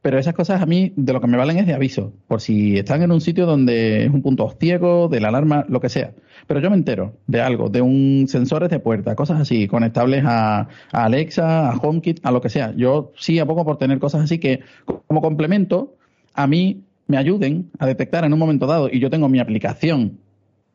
Pero 0.04 0.18
esas 0.18 0.34
cosas 0.34 0.60
a 0.60 0.66
mí 0.66 0.92
de 0.96 1.14
lo 1.14 1.20
que 1.22 1.26
me 1.28 1.38
valen 1.38 1.56
es 1.56 1.66
de 1.66 1.72
aviso, 1.72 2.12
por 2.28 2.42
si 2.42 2.76
están 2.76 3.00
en 3.00 3.10
un 3.10 3.22
sitio 3.22 3.46
donde 3.46 4.04
es 4.04 4.10
un 4.12 4.20
punto 4.20 4.54
ciego, 4.60 5.08
de 5.08 5.18
la 5.18 5.28
alarma, 5.28 5.64
lo 5.66 5.80
que 5.80 5.88
sea. 5.88 6.12
Pero 6.46 6.60
yo 6.60 6.68
me 6.68 6.76
entero 6.76 7.14
de 7.26 7.40
algo, 7.40 7.70
de 7.70 7.80
un 7.80 8.26
sensores 8.28 8.68
de 8.68 8.80
puerta, 8.80 9.14
cosas 9.16 9.40
así, 9.40 9.66
conectables 9.66 10.22
a, 10.26 10.68
Alexa, 10.92 11.70
a 11.70 11.78
HomeKit, 11.78 12.20
a 12.22 12.32
lo 12.32 12.42
que 12.42 12.50
sea. 12.50 12.74
Yo 12.76 13.12
sí 13.16 13.38
a 13.38 13.46
poco 13.46 13.64
por 13.64 13.78
tener 13.78 13.98
cosas 13.98 14.24
así 14.24 14.38
que 14.38 14.60
como 15.06 15.22
complemento 15.22 15.96
a 16.34 16.46
mí 16.46 16.82
me 17.06 17.16
ayuden 17.16 17.70
a 17.78 17.86
detectar 17.86 18.26
en 18.26 18.34
un 18.34 18.38
momento 18.38 18.66
dado 18.66 18.90
y 18.92 19.00
yo 19.00 19.08
tengo 19.08 19.30
mi 19.30 19.38
aplicación 19.38 20.18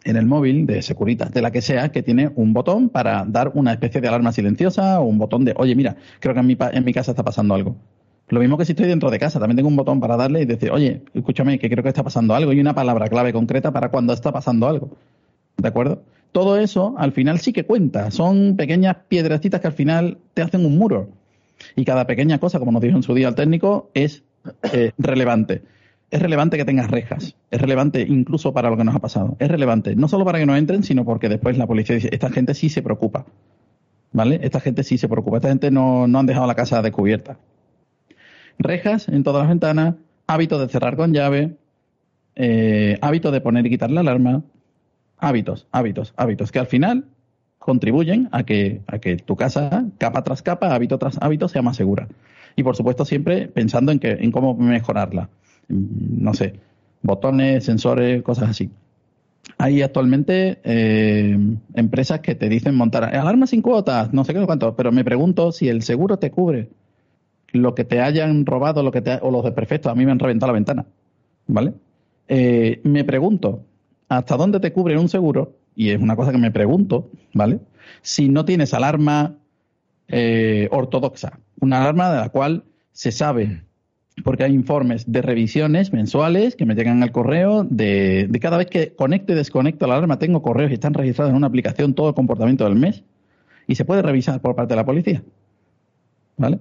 en 0.05 0.15
el 0.15 0.25
móvil 0.25 0.65
de 0.65 0.81
Securitas, 0.81 1.31
de 1.31 1.43
la 1.43 1.51
que 1.51 1.61
sea, 1.61 1.91
que 1.91 2.01
tiene 2.01 2.31
un 2.33 2.53
botón 2.53 2.89
para 2.89 3.25
dar 3.27 3.51
una 3.53 3.73
especie 3.73 4.01
de 4.01 4.07
alarma 4.07 4.31
silenciosa 4.31 4.99
o 4.99 5.03
un 5.03 5.19
botón 5.19 5.45
de, 5.45 5.53
oye, 5.55 5.75
mira, 5.75 5.97
creo 6.19 6.33
que 6.33 6.39
en 6.39 6.47
mi, 6.47 6.57
en 6.59 6.83
mi 6.83 6.93
casa 6.93 7.11
está 7.11 7.23
pasando 7.23 7.53
algo. 7.53 7.77
Lo 8.29 8.39
mismo 8.39 8.57
que 8.57 8.65
si 8.65 8.73
estoy 8.73 8.87
dentro 8.87 9.09
de 9.09 9.17
casa, 9.17 9.39
también 9.39 9.57
tengo 9.57 9.69
un 9.69 9.75
botón 9.75 9.99
para 9.99 10.15
darle 10.15 10.41
y 10.41 10.45
decir, 10.45 10.71
oye, 10.71 11.01
escúchame, 11.13 11.57
que 11.57 11.69
creo 11.69 11.81
que 11.81 11.89
está 11.89 12.03
pasando 12.03 12.35
algo 12.35 12.53
y 12.53 12.59
una 12.59 12.75
palabra 12.75 13.07
clave 13.07 13.33
concreta 13.33 13.71
para 13.71 13.89
cuando 13.89 14.13
está 14.13 14.31
pasando 14.31 14.67
algo. 14.67 14.91
¿De 15.57 15.67
acuerdo? 15.67 16.03
Todo 16.31 16.57
eso 16.57 16.93
al 16.97 17.11
final 17.11 17.39
sí 17.39 17.53
que 17.53 17.65
cuenta. 17.65 18.11
Son 18.11 18.55
pequeñas 18.55 18.97
piedrecitas 19.07 19.59
que 19.61 19.67
al 19.67 19.73
final 19.73 20.19
te 20.35 20.43
hacen 20.43 20.63
un 20.63 20.77
muro. 20.77 21.09
Y 21.75 21.85
cada 21.85 22.05
pequeña 22.05 22.37
cosa, 22.39 22.59
como 22.59 22.71
nos 22.71 22.81
dijo 22.81 22.95
en 22.95 23.03
su 23.03 23.15
día 23.15 23.27
el 23.27 23.35
técnico, 23.35 23.89
es 23.95 24.23
eh, 24.73 24.91
relevante. 24.99 25.63
Es 26.11 26.21
relevante 26.21 26.57
que 26.57 26.65
tengas 26.65 26.91
rejas. 26.91 27.35
Es 27.49 27.59
relevante 27.59 28.01
incluso 28.07 28.53
para 28.53 28.69
lo 28.69 28.77
que 28.77 28.83
nos 28.83 28.95
ha 28.95 28.99
pasado. 28.99 29.37
Es 29.39 29.49
relevante 29.49 29.95
no 29.95 30.07
solo 30.07 30.23
para 30.23 30.37
que 30.37 30.45
no 30.45 30.55
entren, 30.55 30.83
sino 30.83 31.03
porque 31.03 31.29
después 31.29 31.57
la 31.57 31.65
policía 31.65 31.95
dice, 31.95 32.09
esta 32.11 32.29
gente 32.29 32.53
sí 32.53 32.69
se 32.69 32.83
preocupa. 32.83 33.25
¿Vale? 34.11 34.39
Esta 34.43 34.59
gente 34.59 34.83
sí 34.83 34.99
se 34.99 35.09
preocupa. 35.09 35.37
Esta 35.37 35.49
gente 35.49 35.71
no, 35.71 36.07
no 36.07 36.19
han 36.19 36.27
dejado 36.27 36.45
la 36.45 36.55
casa 36.55 36.83
descubierta 36.83 37.39
rejas 38.59 39.07
en 39.07 39.23
todas 39.23 39.41
las 39.41 39.49
ventanas, 39.49 39.95
hábito 40.27 40.59
de 40.59 40.67
cerrar 40.67 40.95
con 40.97 41.13
llave, 41.13 41.55
eh, 42.35 42.99
hábito 43.01 43.31
de 43.31 43.41
poner 43.41 43.65
y 43.65 43.69
quitar 43.69 43.89
la 43.89 44.01
alarma, 44.01 44.43
hábitos, 45.17 45.67
hábitos, 45.71 46.13
hábitos, 46.17 46.51
que 46.51 46.59
al 46.59 46.67
final 46.67 47.05
contribuyen 47.57 48.29
a 48.31 48.43
que, 48.43 48.81
a 48.87 48.99
que 48.99 49.17
tu 49.17 49.35
casa, 49.35 49.85
capa 49.97 50.23
tras 50.23 50.41
capa, 50.41 50.75
hábito 50.75 50.97
tras 50.97 51.17
hábito, 51.21 51.47
sea 51.47 51.61
más 51.61 51.77
segura. 51.77 52.07
Y 52.55 52.63
por 52.63 52.75
supuesto 52.75 53.05
siempre 53.05 53.47
pensando 53.47 53.91
en, 53.91 53.99
que, 53.99 54.11
en 54.11 54.31
cómo 54.31 54.53
mejorarla. 54.55 55.29
Mm, 55.69 56.23
no 56.23 56.33
sé, 56.33 56.53
botones, 57.01 57.63
sensores, 57.63 58.21
cosas 58.23 58.49
así. 58.49 58.69
Hay 59.57 59.81
actualmente 59.81 60.59
eh, 60.63 61.37
empresas 61.73 62.19
que 62.19 62.35
te 62.35 62.49
dicen 62.49 62.75
montar 62.75 63.15
alarmas 63.15 63.49
sin 63.49 63.61
cuotas, 63.61 64.13
no 64.13 64.23
sé 64.23 64.33
qué 64.33 64.45
cuánto, 64.45 64.75
pero 64.75 64.91
me 64.91 65.03
pregunto 65.03 65.51
si 65.51 65.69
el 65.69 65.81
seguro 65.81 66.17
te 66.17 66.29
cubre 66.29 66.69
lo 67.51 67.75
que 67.75 67.83
te 67.83 68.01
hayan 68.01 68.45
robado 68.45 68.83
lo 68.83 68.91
que 68.91 69.01
te, 69.01 69.19
o 69.21 69.31
los 69.31 69.43
desperfectos. 69.43 69.91
A 69.91 69.95
mí 69.95 70.05
me 70.05 70.11
han 70.11 70.19
reventado 70.19 70.51
la 70.51 70.53
ventana. 70.53 70.85
¿Vale? 71.47 71.73
Eh, 72.27 72.79
me 72.83 73.03
pregunto, 73.03 73.63
¿hasta 74.07 74.37
dónde 74.37 74.59
te 74.59 74.71
cubre 74.71 74.97
un 74.97 75.09
seguro? 75.09 75.59
y 75.79 75.91
es 75.91 76.01
una 76.01 76.17
cosa 76.17 76.33
que 76.33 76.37
me 76.37 76.51
pregunto, 76.51 77.09
¿vale? 77.33 77.61
Si 78.01 78.27
no 78.27 78.43
tienes 78.43 78.73
alarma 78.73 79.37
eh, 80.09 80.67
ortodoxa, 80.71 81.39
una 81.61 81.79
alarma 81.79 82.11
de 82.11 82.19
la 82.19 82.27
cual 82.27 82.65
se 82.91 83.13
sabe, 83.13 83.63
porque 84.25 84.43
hay 84.43 84.53
informes 84.53 85.09
de 85.09 85.21
revisiones 85.21 85.93
mensuales 85.93 86.57
que 86.57 86.65
me 86.65 86.75
llegan 86.75 87.01
al 87.01 87.13
correo 87.13 87.63
de, 87.63 88.27
de 88.29 88.39
cada 88.41 88.57
vez 88.57 88.67
que 88.67 88.93
conecto 88.93 89.31
y 89.31 89.37
desconecto 89.37 89.87
la 89.87 89.93
alarma, 89.95 90.19
tengo 90.19 90.41
correos 90.41 90.71
y 90.71 90.73
están 90.73 90.93
registrados 90.93 91.29
en 91.29 91.37
una 91.37 91.47
aplicación 91.47 91.93
todo 91.93 92.09
el 92.09 92.13
comportamiento 92.13 92.65
del 92.65 92.75
mes 92.75 93.05
y 93.65 93.75
se 93.75 93.85
puede 93.85 94.01
revisar 94.01 94.41
por 94.41 94.55
parte 94.55 94.73
de 94.73 94.75
la 94.75 94.85
policía. 94.85 95.23
¿Vale? 96.35 96.59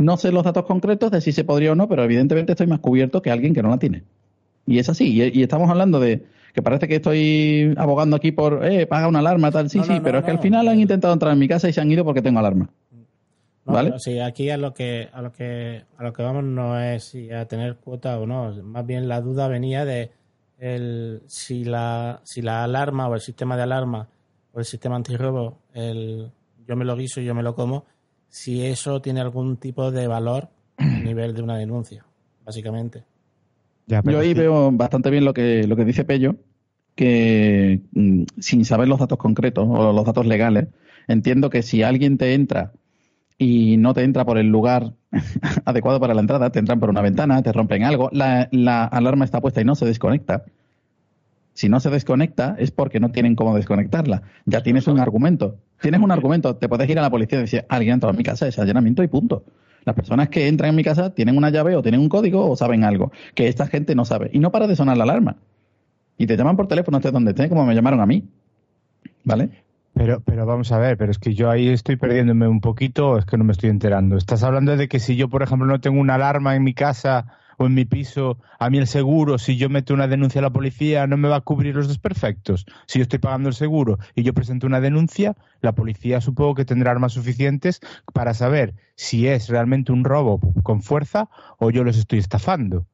No 0.00 0.16
sé 0.16 0.32
los 0.32 0.44
datos 0.44 0.64
concretos 0.64 1.10
de 1.10 1.20
si 1.20 1.32
se 1.32 1.44
podría 1.44 1.72
o 1.72 1.74
no, 1.74 1.88
pero 1.88 2.02
evidentemente 2.04 2.52
estoy 2.52 2.66
más 2.66 2.80
cubierto 2.80 3.20
que 3.20 3.30
alguien 3.30 3.54
que 3.54 3.62
no 3.62 3.68
la 3.68 3.78
tiene. 3.78 4.02
Y 4.66 4.78
es 4.78 4.88
así. 4.88 5.12
Y, 5.12 5.38
y 5.38 5.42
estamos 5.42 5.68
hablando 5.68 6.00
de 6.00 6.24
que 6.54 6.62
parece 6.62 6.88
que 6.88 6.96
estoy 6.96 7.74
abogando 7.76 8.16
aquí 8.16 8.32
por, 8.32 8.64
eh, 8.64 8.86
paga 8.86 9.08
una 9.08 9.18
alarma, 9.18 9.50
tal. 9.50 9.68
Sí, 9.68 9.78
No, 9.78 9.84
no, 9.84 9.92
sí, 9.92 9.98
no, 9.98 10.02
pero 10.02 10.18
es 10.18 10.24
que 10.24 10.30
al 10.30 10.38
final 10.38 10.68
han 10.68 10.80
intentado 10.80 11.12
entrar 11.12 11.32
en 11.32 11.38
mi 11.38 11.48
casa 11.48 11.68
y 11.68 11.72
se 11.72 11.80
han 11.80 11.90
ido 11.90 12.04
porque 12.04 12.22
tengo 12.22 12.38
alarma. 12.38 12.70
¿Vale? 13.64 13.92
sí, 13.98 14.18
aquí 14.18 14.50
a 14.50 14.56
lo 14.56 14.74
que 14.74 15.08
a 15.12 15.22
lo 15.22 15.30
que 15.30 15.84
a 15.96 16.02
lo 16.02 16.12
que 16.12 16.22
vamos 16.22 16.42
no 16.42 16.80
es 16.80 17.04
si 17.04 17.30
a 17.30 17.46
tener 17.46 17.76
cuota 17.76 18.18
o 18.18 18.26
no, 18.26 18.52
más 18.64 18.84
bien 18.84 19.06
la 19.06 19.20
duda 19.20 19.46
venía 19.46 19.84
de 19.84 20.10
el 20.58 21.22
si 21.26 21.64
la 21.64 22.20
si 22.24 22.42
la 22.42 22.64
alarma 22.64 23.06
o 23.06 23.14
el 23.14 23.20
sistema 23.20 23.56
de 23.56 23.62
alarma 23.62 24.08
o 24.52 24.58
el 24.58 24.64
sistema 24.64 24.96
antirrobo, 24.96 25.58
el 25.72 26.32
yo 26.66 26.74
me 26.74 26.84
lo 26.84 26.96
guiso 26.96 27.20
y 27.20 27.26
yo 27.26 27.34
me 27.34 27.42
lo 27.42 27.54
como, 27.54 27.84
si 28.30 28.64
eso 28.64 29.02
tiene 29.02 29.20
algún 29.20 29.56
tipo 29.56 29.90
de 29.90 30.06
valor 30.06 30.48
a 30.78 30.84
nivel 31.04 31.34
de 31.34 31.42
una 31.42 31.56
denuncia, 31.58 32.04
básicamente. 32.44 33.04
Ya, 33.86 34.02
pero 34.02 34.18
Yo 34.18 34.20
ahí 34.20 34.28
sí. 34.28 34.34
veo 34.34 34.70
bastante 34.72 35.10
bien 35.10 35.24
lo 35.24 35.34
que, 35.34 35.66
lo 35.66 35.76
que 35.76 35.84
dice 35.84 36.04
Pello, 36.04 36.36
que 36.94 37.80
mm, 37.92 38.22
sin 38.38 38.64
saber 38.64 38.88
los 38.88 39.00
datos 39.00 39.18
concretos 39.18 39.66
o 39.68 39.92
los 39.92 40.04
datos 40.04 40.26
legales, 40.26 40.68
entiendo 41.08 41.50
que 41.50 41.62
si 41.62 41.82
alguien 41.82 42.16
te 42.16 42.34
entra 42.34 42.72
y 43.36 43.76
no 43.78 43.94
te 43.94 44.04
entra 44.04 44.24
por 44.24 44.38
el 44.38 44.48
lugar 44.48 44.92
adecuado 45.64 45.98
para 45.98 46.14
la 46.14 46.20
entrada, 46.20 46.50
te 46.50 46.60
entran 46.60 46.78
por 46.78 46.90
una 46.90 47.02
ventana, 47.02 47.42
te 47.42 47.52
rompen 47.52 47.84
algo, 47.84 48.10
la, 48.12 48.48
la 48.52 48.84
alarma 48.84 49.24
está 49.24 49.40
puesta 49.40 49.60
y 49.60 49.64
no 49.64 49.74
se 49.74 49.86
desconecta. 49.86 50.44
Si 51.60 51.68
no 51.68 51.78
se 51.78 51.90
desconecta 51.90 52.56
es 52.58 52.70
porque 52.70 53.00
no 53.00 53.10
tienen 53.10 53.36
cómo 53.36 53.54
desconectarla. 53.54 54.22
Ya 54.46 54.62
tienes 54.62 54.86
un 54.86 54.98
argumento. 54.98 55.58
Tienes 55.78 56.00
un 56.00 56.10
argumento. 56.10 56.56
Te 56.56 56.70
puedes 56.70 56.88
ir 56.88 56.98
a 56.98 57.02
la 57.02 57.10
policía 57.10 57.36
y 57.36 57.42
decir, 57.42 57.66
alguien 57.68 57.90
ha 57.90 57.94
entrado 57.96 58.12
en 58.12 58.16
mi 58.16 58.24
casa, 58.24 58.48
es 58.48 58.58
allanamiento 58.58 59.02
y 59.02 59.08
punto. 59.08 59.44
Las 59.84 59.94
personas 59.94 60.30
que 60.30 60.48
entran 60.48 60.70
en 60.70 60.76
mi 60.76 60.82
casa 60.82 61.14
tienen 61.14 61.36
una 61.36 61.50
llave 61.50 61.76
o 61.76 61.82
tienen 61.82 62.00
un 62.00 62.08
código 62.08 62.50
o 62.50 62.56
saben 62.56 62.82
algo 62.82 63.12
que 63.34 63.46
esta 63.46 63.66
gente 63.66 63.94
no 63.94 64.06
sabe. 64.06 64.30
Y 64.32 64.38
no 64.38 64.50
para 64.50 64.66
de 64.68 64.74
sonar 64.74 64.96
la 64.96 65.04
alarma. 65.04 65.36
Y 66.16 66.26
te 66.26 66.34
llaman 66.34 66.56
por 66.56 66.66
teléfono, 66.66 66.96
estés 66.96 67.12
donde 67.12 67.32
estés, 67.32 67.50
como 67.50 67.66
me 67.66 67.74
llamaron 67.74 68.00
a 68.00 68.06
mí. 68.06 68.24
¿Vale? 69.24 69.50
Pero, 69.92 70.22
pero 70.24 70.46
vamos 70.46 70.72
a 70.72 70.78
ver, 70.78 70.96
pero 70.96 71.10
es 71.10 71.18
que 71.18 71.34
yo 71.34 71.50
ahí 71.50 71.68
estoy 71.68 71.96
perdiéndome 71.96 72.48
un 72.48 72.62
poquito, 72.62 73.18
es 73.18 73.26
que 73.26 73.36
no 73.36 73.44
me 73.44 73.52
estoy 73.52 73.68
enterando. 73.68 74.16
Estás 74.16 74.42
hablando 74.44 74.78
de 74.78 74.88
que 74.88 74.98
si 74.98 75.14
yo, 75.14 75.28
por 75.28 75.42
ejemplo, 75.42 75.66
no 75.66 75.78
tengo 75.78 76.00
una 76.00 76.14
alarma 76.14 76.56
en 76.56 76.64
mi 76.64 76.72
casa 76.72 77.36
o 77.60 77.66
en 77.66 77.74
mi 77.74 77.84
piso, 77.84 78.38
a 78.58 78.70
mí 78.70 78.78
el 78.78 78.86
seguro, 78.86 79.36
si 79.36 79.58
yo 79.58 79.68
meto 79.68 79.92
una 79.92 80.08
denuncia 80.08 80.38
a 80.38 80.42
la 80.42 80.48
policía, 80.48 81.06
no 81.06 81.18
me 81.18 81.28
va 81.28 81.36
a 81.36 81.40
cubrir 81.42 81.76
los 81.76 81.88
desperfectos. 81.88 82.64
Si 82.86 82.98
yo 82.98 83.02
estoy 83.02 83.18
pagando 83.18 83.50
el 83.50 83.54
seguro 83.54 83.98
y 84.14 84.22
yo 84.22 84.32
presento 84.32 84.66
una 84.66 84.80
denuncia, 84.80 85.36
la 85.60 85.72
policía 85.72 86.22
supongo 86.22 86.54
que 86.54 86.64
tendrá 86.64 86.90
armas 86.90 87.12
suficientes 87.12 87.80
para 88.14 88.32
saber 88.32 88.72
si 88.94 89.28
es 89.28 89.50
realmente 89.50 89.92
un 89.92 90.04
robo 90.04 90.40
con 90.62 90.80
fuerza 90.80 91.28
o 91.58 91.70
yo 91.70 91.84
los 91.84 91.98
estoy 91.98 92.20
estafando. 92.20 92.86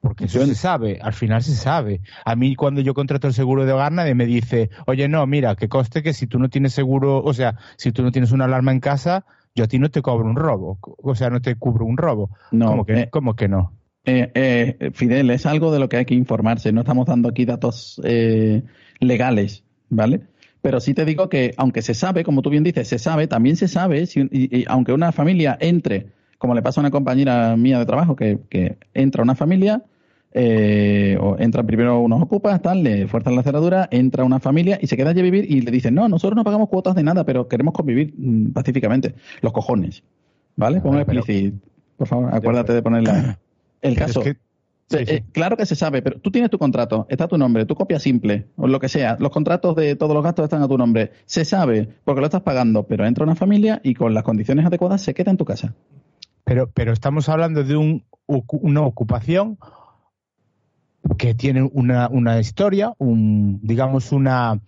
Porque 0.00 0.24
eso 0.24 0.46
se 0.46 0.54
sabe, 0.54 0.98
al 1.02 1.12
final 1.12 1.42
se 1.42 1.54
sabe. 1.54 2.00
A 2.24 2.36
mí 2.36 2.56
cuando 2.56 2.80
yo 2.80 2.94
contrato 2.94 3.26
el 3.26 3.34
seguro 3.34 3.66
de 3.66 3.74
hogar 3.74 3.92
nadie 3.92 4.14
me 4.14 4.24
dice, 4.24 4.70
oye, 4.86 5.08
no, 5.08 5.26
mira, 5.26 5.56
que 5.56 5.68
coste 5.68 6.02
que 6.02 6.14
si 6.14 6.26
tú 6.26 6.38
no 6.38 6.48
tienes 6.48 6.72
seguro, 6.72 7.22
o 7.22 7.34
sea, 7.34 7.56
si 7.76 7.92
tú 7.92 8.02
no 8.02 8.12
tienes 8.12 8.32
una 8.32 8.46
alarma 8.46 8.72
en 8.72 8.80
casa, 8.80 9.26
yo 9.54 9.64
a 9.64 9.66
ti 9.66 9.78
no 9.78 9.90
te 9.90 10.00
cobro 10.00 10.24
un 10.24 10.36
robo, 10.36 10.78
o 10.80 11.14
sea, 11.14 11.28
no 11.28 11.42
te 11.42 11.54
cubro 11.56 11.84
un 11.84 11.98
robo. 11.98 12.30
No, 12.50 12.68
¿Cómo 12.68 12.86
que, 12.86 13.00
eh, 13.00 13.08
cómo 13.10 13.36
que 13.36 13.46
no? 13.46 13.74
Eh, 14.04 14.30
eh, 14.34 14.90
Fidel, 14.94 15.30
es 15.30 15.44
algo 15.46 15.72
de 15.72 15.78
lo 15.78 15.88
que 15.88 15.98
hay 15.98 16.04
que 16.04 16.14
informarse. 16.14 16.72
No 16.72 16.80
estamos 16.80 17.06
dando 17.06 17.28
aquí 17.28 17.44
datos 17.44 18.00
eh, 18.04 18.62
legales, 18.98 19.62
¿vale? 19.88 20.20
Pero 20.62 20.80
sí 20.80 20.94
te 20.94 21.04
digo 21.04 21.28
que, 21.28 21.54
aunque 21.56 21.82
se 21.82 21.94
sabe, 21.94 22.24
como 22.24 22.42
tú 22.42 22.50
bien 22.50 22.64
dices, 22.64 22.88
se 22.88 22.98
sabe, 22.98 23.26
también 23.26 23.56
se 23.56 23.68
sabe, 23.68 24.06
si, 24.06 24.20
y- 24.30 24.58
y 24.60 24.64
aunque 24.68 24.92
una 24.92 25.12
familia 25.12 25.56
entre, 25.60 26.08
como 26.38 26.54
le 26.54 26.62
pasa 26.62 26.80
a 26.80 26.82
una 26.82 26.90
compañera 26.90 27.56
mía 27.56 27.78
de 27.78 27.86
trabajo, 27.86 28.16
que, 28.16 28.38
que 28.50 28.76
entra 28.94 29.22
una 29.22 29.34
familia, 29.34 29.82
eh, 30.32 31.16
o 31.20 31.36
entran 31.38 31.66
primero 31.66 31.98
unos 32.00 32.22
ocupas, 32.22 32.60
tal, 32.62 32.82
le 32.82 33.06
fuerzan 33.08 33.36
la 33.36 33.42
cerradura, 33.42 33.88
entra 33.90 34.22
una 34.24 34.38
familia 34.38 34.78
y 34.80 34.86
se 34.86 34.96
queda 34.96 35.10
allí 35.10 35.20
a 35.20 35.24
vivir 35.24 35.50
y 35.50 35.60
le 35.62 35.70
dicen, 35.70 35.94
no, 35.94 36.08
nosotros 36.08 36.36
no 36.36 36.44
pagamos 36.44 36.68
cuotas 36.68 36.94
de 36.94 37.02
nada, 37.02 37.24
pero 37.24 37.48
queremos 37.48 37.74
convivir 37.74 38.14
mm, 38.16 38.52
pacíficamente. 38.52 39.14
Los 39.40 39.52
cojones, 39.52 40.02
¿vale? 40.56 40.80
Pon 40.80 40.94
un 40.96 41.04
Pero- 41.04 41.20
explícit, 41.20 41.54
por 41.96 42.06
favor, 42.06 42.34
acuérdate 42.34 42.72
de 42.74 42.82
ponerla. 42.82 43.38
El 43.82 43.92
es 43.92 43.98
caso. 43.98 44.20
que- 44.22 44.34
sí, 44.88 44.96
Eh, 44.98 45.06
sí. 45.06 45.12
eh, 45.14 45.24
claro 45.32 45.56
que 45.56 45.66
se 45.66 45.76
sabe, 45.76 46.02
pero 46.02 46.18
tú 46.20 46.30
tienes 46.30 46.50
tu 46.50 46.58
contrato, 46.58 47.06
está 47.08 47.28
tu 47.28 47.38
nombre, 47.38 47.64
tu 47.66 47.74
copia 47.74 47.98
simple, 48.00 48.48
o 48.56 48.66
lo 48.66 48.80
que 48.80 48.88
sea, 48.88 49.16
los 49.20 49.30
contratos 49.30 49.76
de 49.76 49.94
todos 49.96 50.14
los 50.14 50.22
gastos 50.24 50.44
están 50.44 50.62
a 50.62 50.68
tu 50.68 50.76
nombre. 50.76 51.12
Se 51.26 51.44
sabe, 51.44 51.88
porque 52.04 52.20
lo 52.20 52.26
estás 52.26 52.42
pagando, 52.42 52.84
pero 52.86 53.06
entra 53.06 53.24
una 53.24 53.36
familia 53.36 53.80
y 53.84 53.94
con 53.94 54.14
las 54.14 54.24
condiciones 54.24 54.66
adecuadas 54.66 55.00
se 55.02 55.14
queda 55.14 55.30
en 55.30 55.36
tu 55.36 55.44
casa. 55.44 55.74
Pero, 56.44 56.68
pero 56.72 56.92
estamos 56.92 57.28
hablando 57.28 57.62
de 57.62 57.76
un, 57.76 58.04
una 58.26 58.80
ocupación 58.82 59.58
que 61.18 61.34
tiene 61.34 61.62
una, 61.62 62.08
una 62.08 62.38
historia, 62.40 62.92
un, 62.98 63.60
digamos, 63.62 64.12
una 64.12 64.60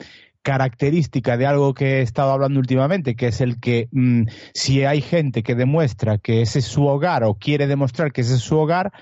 característica 0.42 1.37
de 1.37 1.46
algo 1.46 1.74
que 1.74 1.98
he 1.98 2.02
estado 2.02 2.33
hablando 2.33 2.61
últimamente, 2.61 3.14
que 3.14 3.28
es 3.28 3.40
el 3.40 3.61
que 3.61 3.88
mm, 3.92 4.24
si 4.52 4.85
hay 4.85 5.00
gente 5.00 5.42
que 5.42 5.55
demuestra 5.55 6.18
que 6.18 6.42
ese 6.42 6.59
es 6.59 6.64
su 6.66 6.87
hogar 6.87 7.24
o 7.24 7.35
quiere 7.35 7.66
demostrar 7.66 8.12
que 8.12 8.22
ese 8.22 8.35
es 8.35 8.40
su 8.40 8.59
hogar, 8.59 8.92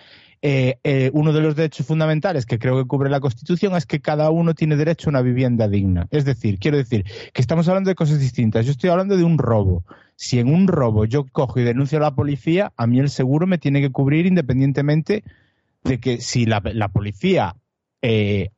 eh, 0.42 0.78
eh, 0.84 1.10
uno 1.12 1.34
de 1.34 1.42
los 1.42 1.54
derechos 1.54 1.86
fundamentales 1.86 2.46
que 2.46 2.58
creo 2.58 2.78
que 2.78 2.88
cubre 2.88 3.10
la 3.10 3.20
Constitución 3.20 3.76
es 3.76 3.84
que 3.84 4.00
cada 4.00 4.30
uno 4.30 4.54
tiene 4.54 4.76
derecho 4.76 5.08
a 5.08 5.10
una 5.10 5.22
vivienda 5.22 5.68
digna. 5.68 6.06
Es 6.10 6.24
decir, 6.24 6.58
quiero 6.58 6.78
decir 6.78 7.04
que 7.32 7.42
estamos 7.42 7.68
hablando 7.68 7.88
de 7.88 7.94
cosas 7.94 8.20
distintas. 8.20 8.64
Yo 8.64 8.72
estoy 8.72 8.88
hablando 8.88 9.16
de 9.16 9.24
un 9.24 9.36
robo. 9.36 9.84
Si 10.16 10.38
en 10.38 10.48
un 10.48 10.66
robo 10.66 11.04
yo 11.04 11.26
cojo 11.30 11.60
y 11.60 11.64
denuncio 11.64 11.98
a 11.98 12.02
la 12.02 12.14
policía, 12.14 12.72
a 12.76 12.86
mí 12.86 13.00
el 13.00 13.10
seguro 13.10 13.46
me 13.46 13.58
tiene 13.58 13.80
que 13.80 13.90
cubrir 13.90 14.26
independientemente 14.26 15.24
de 15.84 15.98
que 15.98 16.20
si 16.20 16.46
la, 16.46 16.62
la 16.64 16.88
policía 16.88 17.56
eh, 18.02 18.50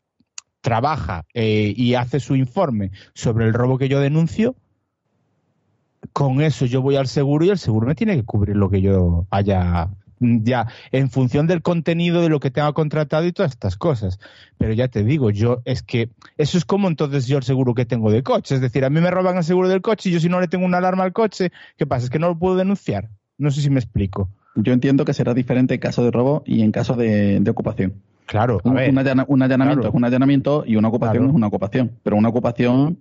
trabaja 0.63 1.27
eh, 1.35 1.75
y 1.77 1.95
hace 1.95 2.21
su 2.21 2.35
informe 2.37 2.93
sobre 3.13 3.45
el 3.45 3.53
robo 3.53 3.77
que 3.77 3.89
yo 3.89 4.01
denuncio, 4.01 4.57
con 6.13 6.41
eso 6.41 6.65
yo 6.67 6.81
voy 6.81 6.97
al 6.97 7.09
seguro 7.09 7.45
y 7.45 7.51
el 7.51 7.59
seguro 7.59 7.87
me 7.87 7.95
tiene 7.95 8.17
que 8.17 8.25
cubrir 8.25 8.57
lo 8.57 8.71
que 8.71 8.81
yo 8.81 9.27
haya 9.31 9.91
ya 10.23 10.69
en 10.93 11.11
función 11.11 11.49
del 11.49 11.63
contenido 11.63 12.23
de 12.23 12.29
lo 12.29 12.39
que 12.39 12.53
tenga 12.53 12.73
contratado 12.73 13.27
y 13.27 13.33
todas 13.33 13.53
estas 13.53 13.77
cosas. 13.77 14.21
Pero 14.57 14.73
ya 14.73 14.89
te 14.89 15.03
digo, 15.03 15.31
yo 15.31 15.63
es 15.65 15.83
que 15.83 16.11
eso 16.39 16.59
es 16.59 16.65
como 16.65 16.87
entonces 16.87 17.27
yo 17.27 17.39
el 17.39 17.43
seguro 17.43 17.75
que 17.75 17.87
tengo 17.87 18.11
de 18.11 18.23
coche. 18.23 18.55
Es 18.55 18.61
decir, 18.61 18.85
a 18.85 18.91
mí 18.91 19.01
me 19.01 19.11
roban 19.11 19.37
el 19.37 19.45
seguro 19.45 19.69
del 19.69 19.83
coche 19.83 20.09
y 20.09 20.13
yo 20.13 20.21
si 20.21 20.29
no 20.29 20.41
le 20.41 20.49
tengo 20.49 20.65
una 20.65 20.79
alarma 20.79 21.03
al 21.03 21.13
coche, 21.13 21.51
¿qué 21.77 21.87
pasa? 21.87 22.05
Es 22.05 22.11
que 22.11 22.21
no 22.21 22.29
lo 22.29 22.39
puedo 22.39 22.57
denunciar. 22.57 23.11
No 23.37 23.51
sé 23.51 23.61
si 23.61 23.71
me 23.71 23.81
explico. 23.81 24.29
Yo 24.55 24.73
entiendo 24.73 25.05
que 25.05 25.15
será 25.15 25.35
diferente 25.35 25.75
en 25.75 25.81
caso 25.81 26.05
de 26.05 26.11
robo 26.11 26.43
y 26.47 26.63
en 26.63 26.71
caso 26.71 26.95
de 26.95 27.43
ocupación. 27.51 27.95
Claro, 28.33 28.61
a 28.65 28.69
Un, 28.69 28.75
ver. 28.75 28.89
un 28.91 28.97
allana- 28.99 29.27
un 29.29 29.43
allanamiento 29.43 29.81
claro. 29.83 29.91
es 29.91 29.95
un 29.95 30.05
allanamiento 30.07 30.65
y 30.67 30.77
una 30.77 30.89
ocupación 30.89 31.19
Claro. 31.19 31.29
es 31.31 31.37
una 31.37 31.47
ocupación. 31.49 31.93
Pero 32.03 32.17
una 32.17 32.31
ocupación, 32.31 32.99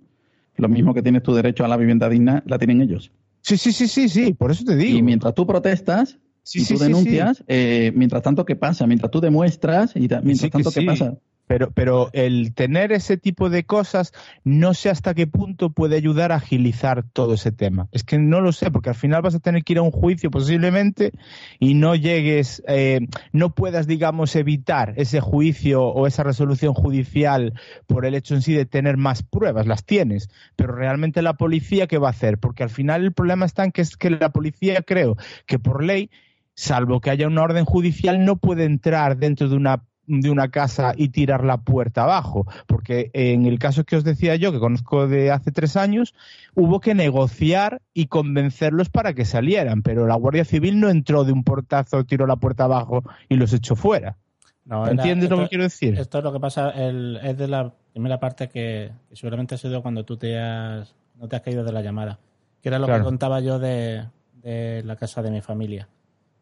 lo 0.56 0.68
mismo 0.68 0.92
que 0.92 1.02
tienes 1.02 1.22
tu 1.22 1.32
derecho 1.32 1.64
a 1.64 1.68
la 1.68 1.78
vivienda 1.78 2.10
digna, 2.10 2.42
la 2.44 2.58
tienen 2.58 2.82
ellos. 2.82 3.10
Sí, 3.40 3.56
sí, 3.56 3.72
sí, 3.72 3.88
sí, 3.88 4.10
sí, 4.10 4.34
por 4.34 4.50
eso 4.50 4.62
te 4.64 4.76
digo. 4.76 4.98
Y 4.98 5.00
mientras 5.02 5.34
tú 5.34 5.46
protestas 5.46 6.18
sí, 6.42 6.58
tú 6.66 6.76
sí, 6.76 6.84
denuncias, 6.84 7.42
eh, 7.48 7.92
mientras 7.96 8.22
tanto, 8.22 8.44
¿qué 8.44 8.56
pasa? 8.56 8.86
Mientras 8.86 9.10
tú 9.10 9.20
demuestras 9.22 9.96
y 9.96 10.00
mientras 10.22 10.50
tanto, 10.50 10.70
¿qué 10.70 10.82
pasa? 10.82 11.14
Pero, 11.46 11.70
pero 11.72 12.08
el 12.12 12.54
tener 12.54 12.92
ese 12.92 13.16
tipo 13.16 13.50
de 13.50 13.64
cosas, 13.64 14.12
no 14.44 14.74
sé 14.74 14.90
hasta 14.90 15.12
qué 15.12 15.26
punto 15.26 15.70
puede 15.70 15.96
ayudar 15.96 16.32
a 16.32 16.36
agilizar 16.36 17.04
todo 17.12 17.34
ese 17.34 17.52
tema. 17.52 17.88
Es 17.92 18.04
que 18.04 18.18
no 18.18 18.40
lo 18.40 18.52
sé, 18.52 18.70
porque 18.70 18.90
al 18.90 18.94
final 18.94 19.22
vas 19.22 19.34
a 19.34 19.40
tener 19.40 19.62
que 19.62 19.74
ir 19.74 19.78
a 19.78 19.82
un 19.82 19.90
juicio 19.90 20.30
posiblemente 20.30 21.12
y 21.58 21.74
no 21.74 21.94
llegues, 21.94 22.62
eh, 22.66 23.00
no 23.32 23.54
puedas, 23.54 23.86
digamos, 23.86 24.34
evitar 24.36 24.94
ese 24.96 25.20
juicio 25.20 25.82
o 25.84 26.06
esa 26.06 26.22
resolución 26.22 26.74
judicial 26.74 27.54
por 27.86 28.06
el 28.06 28.14
hecho 28.14 28.34
en 28.34 28.42
sí 28.42 28.54
de 28.54 28.64
tener 28.64 28.96
más 28.96 29.22
pruebas. 29.22 29.66
Las 29.66 29.84
tienes, 29.84 30.30
pero 30.56 30.74
realmente 30.74 31.22
la 31.22 31.34
policía, 31.34 31.86
¿qué 31.86 31.98
va 31.98 32.08
a 32.08 32.12
hacer? 32.12 32.38
Porque 32.38 32.62
al 32.62 32.70
final 32.70 33.04
el 33.04 33.12
problema 33.12 33.46
está 33.46 33.64
en 33.64 33.72
que 33.72 33.82
es 33.82 33.96
que 33.96 34.10
la 34.10 34.30
policía, 34.30 34.82
creo 34.82 35.16
que 35.46 35.58
por 35.58 35.84
ley, 35.84 36.10
salvo 36.54 37.00
que 37.00 37.10
haya 37.10 37.26
una 37.26 37.42
orden 37.42 37.64
judicial, 37.64 38.24
no 38.24 38.36
puede 38.36 38.64
entrar 38.64 39.16
dentro 39.16 39.48
de 39.48 39.56
una 39.56 39.84
de 40.06 40.30
una 40.30 40.48
casa 40.50 40.94
y 40.96 41.08
tirar 41.10 41.44
la 41.44 41.58
puerta 41.58 42.02
abajo, 42.04 42.46
porque 42.66 43.10
en 43.12 43.46
el 43.46 43.58
caso 43.58 43.84
que 43.84 43.96
os 43.96 44.04
decía 44.04 44.34
yo, 44.36 44.50
que 44.52 44.58
conozco 44.58 45.06
de 45.06 45.30
hace 45.30 45.52
tres 45.52 45.76
años, 45.76 46.14
hubo 46.54 46.80
que 46.80 46.94
negociar 46.94 47.80
y 47.94 48.06
convencerlos 48.06 48.90
para 48.90 49.14
que 49.14 49.24
salieran, 49.24 49.82
pero 49.82 50.06
la 50.06 50.16
Guardia 50.16 50.44
Civil 50.44 50.80
no 50.80 50.88
entró 50.90 51.24
de 51.24 51.32
un 51.32 51.44
portazo, 51.44 52.04
tiró 52.04 52.26
la 52.26 52.36
puerta 52.36 52.64
abajo 52.64 53.02
y 53.28 53.36
los 53.36 53.52
echó 53.52 53.76
fuera. 53.76 54.16
No, 54.64 54.82
era- 54.84 54.92
¿Entiendes 54.92 55.28
lo 55.30 55.36
esto- 55.36 55.44
que 55.44 55.48
quiero 55.50 55.64
decir? 55.64 55.98
Esto 55.98 56.18
es 56.18 56.24
lo 56.24 56.32
que 56.32 56.40
pasa, 56.40 56.70
el- 56.70 57.18
es 57.22 57.36
de 57.38 57.48
la 57.48 57.72
primera 57.92 58.18
parte 58.20 58.48
que, 58.48 58.90
que 59.08 59.16
seguramente 59.16 59.54
ha 59.54 59.58
sido 59.58 59.82
cuando 59.82 60.04
tú 60.04 60.16
te 60.16 60.38
has, 60.38 60.94
no 61.18 61.28
te 61.28 61.36
has 61.36 61.42
caído 61.42 61.64
de 61.64 61.72
la 61.72 61.80
llamada, 61.82 62.18
que 62.60 62.68
era 62.68 62.78
lo 62.78 62.86
Claro. 62.86 63.02
que 63.02 63.04
contaba 63.06 63.40
yo 63.40 63.58
de, 63.58 64.04
de 64.42 64.82
la 64.84 64.96
casa 64.96 65.22
de 65.22 65.30
mi 65.30 65.40
familia. 65.40 65.88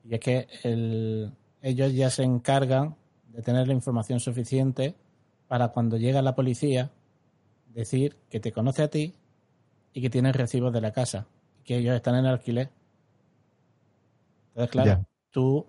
Y 0.04 0.14
es 0.14 0.20
que 0.20 0.48
el- 0.64 1.30
ellos 1.62 1.92
ya 1.94 2.08
se 2.10 2.22
encargan 2.22 2.94
de 3.32 3.42
tener 3.42 3.68
la 3.68 3.74
información 3.74 4.20
suficiente 4.20 4.94
para 5.48 5.68
cuando 5.68 5.96
llega 5.96 6.22
la 6.22 6.34
policía 6.34 6.90
decir 7.74 8.16
que 8.28 8.40
te 8.40 8.52
conoce 8.52 8.82
a 8.82 8.88
ti 8.88 9.14
y 9.92 10.00
que 10.02 10.10
tienes 10.10 10.34
recibos 10.36 10.72
de 10.72 10.80
la 10.80 10.92
casa, 10.92 11.26
que 11.64 11.78
ellos 11.78 11.94
están 11.94 12.14
en 12.16 12.26
alquiler. 12.26 12.70
Entonces, 14.48 14.70
claro, 14.70 14.88
Ya. 14.90 15.04
tú 15.30 15.66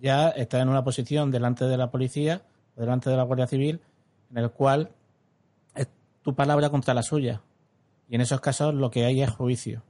ya 0.00 0.28
estás 0.30 0.62
en 0.62 0.68
una 0.68 0.84
posición 0.84 1.30
delante 1.30 1.64
de 1.64 1.76
la 1.76 1.90
policía 1.90 2.42
o 2.76 2.80
delante 2.80 3.10
de 3.10 3.16
la 3.16 3.22
Guardia 3.24 3.46
Civil 3.46 3.80
en 4.30 4.38
el 4.38 4.50
cual 4.50 4.90
es 5.74 5.88
tu 6.22 6.34
palabra 6.34 6.70
contra 6.70 6.94
la 6.94 7.02
suya. 7.02 7.42
Y 8.08 8.14
en 8.14 8.20
esos 8.20 8.40
casos 8.40 8.74
lo 8.74 8.90
que 8.90 9.04
hay 9.04 9.22
es 9.22 9.30
juicio. 9.30 9.82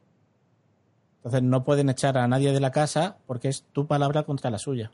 Entonces 1.16 1.42
no 1.42 1.64
pueden 1.64 1.90
echar 1.90 2.16
a 2.16 2.26
nadie 2.28 2.52
de 2.52 2.60
la 2.60 2.70
casa 2.70 3.18
porque 3.26 3.48
es 3.48 3.64
tu 3.72 3.86
palabra 3.86 4.22
contra 4.22 4.50
la 4.50 4.58
suya. 4.58 4.90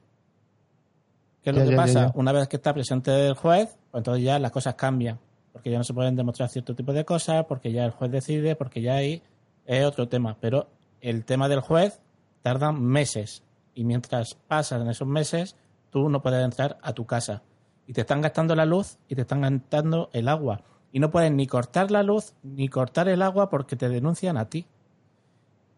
¿Qué 1.47 1.51
es 1.51 1.57
lo 1.59 1.63
que 1.63 1.71
ya, 1.71 1.77
pasa? 1.77 2.07
ya. 2.07 2.13
Una 2.17 2.33
vez 2.33 2.49
que 2.49 2.57
está 2.57 2.75
presente 2.75 3.29
el 3.29 3.35
juez, 3.35 3.79
pues 3.93 4.01
entonces 4.01 4.25
ya 4.25 4.37
las 4.41 4.51
cosas 4.51 4.75
cambian. 4.75 5.21
Porque 5.53 5.71
ya 5.71 5.79
no 5.79 5.85
se 5.85 5.95
pueden 5.95 6.17
demostrar 6.17 6.49
cierto 6.49 6.75
tipo 6.75 6.93
de 6.93 7.05
cosas, 7.05 7.45
porque 7.47 7.71
ya 7.71 7.85
el 7.85 7.93
juez 7.93 8.11
decide, 8.11 8.57
porque 8.57 8.83
ya 8.83 8.97
ahí 8.97 9.23
es 9.65 9.87
otro 9.87 10.09
tema. 10.09 10.37
Pero 10.41 10.67
el 11.01 11.25
tema 11.25 11.49
del 11.49 11.61
juez 11.61 12.01
tarda 12.43 12.73
meses. 12.73 13.45
Y 13.77 13.85
mientras 13.85 14.35
pasan 14.49 14.91
esos 14.91 15.07
meses, 15.07 15.55
tú 15.91 16.09
no 16.09 16.21
puedes 16.21 16.45
entrar 16.45 16.79
a 16.83 16.93
tu 16.95 17.07
casa. 17.07 17.45
Y 17.87 17.93
te 17.93 18.01
están 18.01 18.23
gastando 18.23 18.57
la 18.57 18.67
luz 18.67 18.99
y 19.07 19.15
te 19.15 19.21
están 19.21 19.43
gastando 19.43 20.11
el 20.13 20.27
agua. 20.27 20.63
Y 20.91 20.99
no 20.99 21.13
pueden 21.13 21.37
ni 21.37 21.47
cortar 21.47 21.93
la 21.93 22.03
luz 22.03 22.35
ni 22.43 22.67
cortar 22.67 23.09
el 23.09 23.23
agua 23.23 23.51
porque 23.51 23.77
te 23.77 23.89
denuncian 23.89 24.37
a 24.37 24.47
ti. 24.47 24.67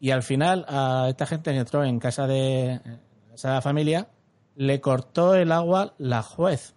Y 0.01 0.13
al 0.13 0.23
final 0.23 0.65
a 0.67 1.09
esta 1.11 1.27
gente 1.27 1.55
entró 1.55 1.85
en 1.85 1.99
casa 1.99 2.27
de 2.27 2.81
esa 3.35 3.61
familia 3.61 4.09
le 4.61 4.81
cortó 4.81 5.35
el 5.37 5.53
agua 5.53 5.95
la 5.99 6.23
juez 6.23 6.75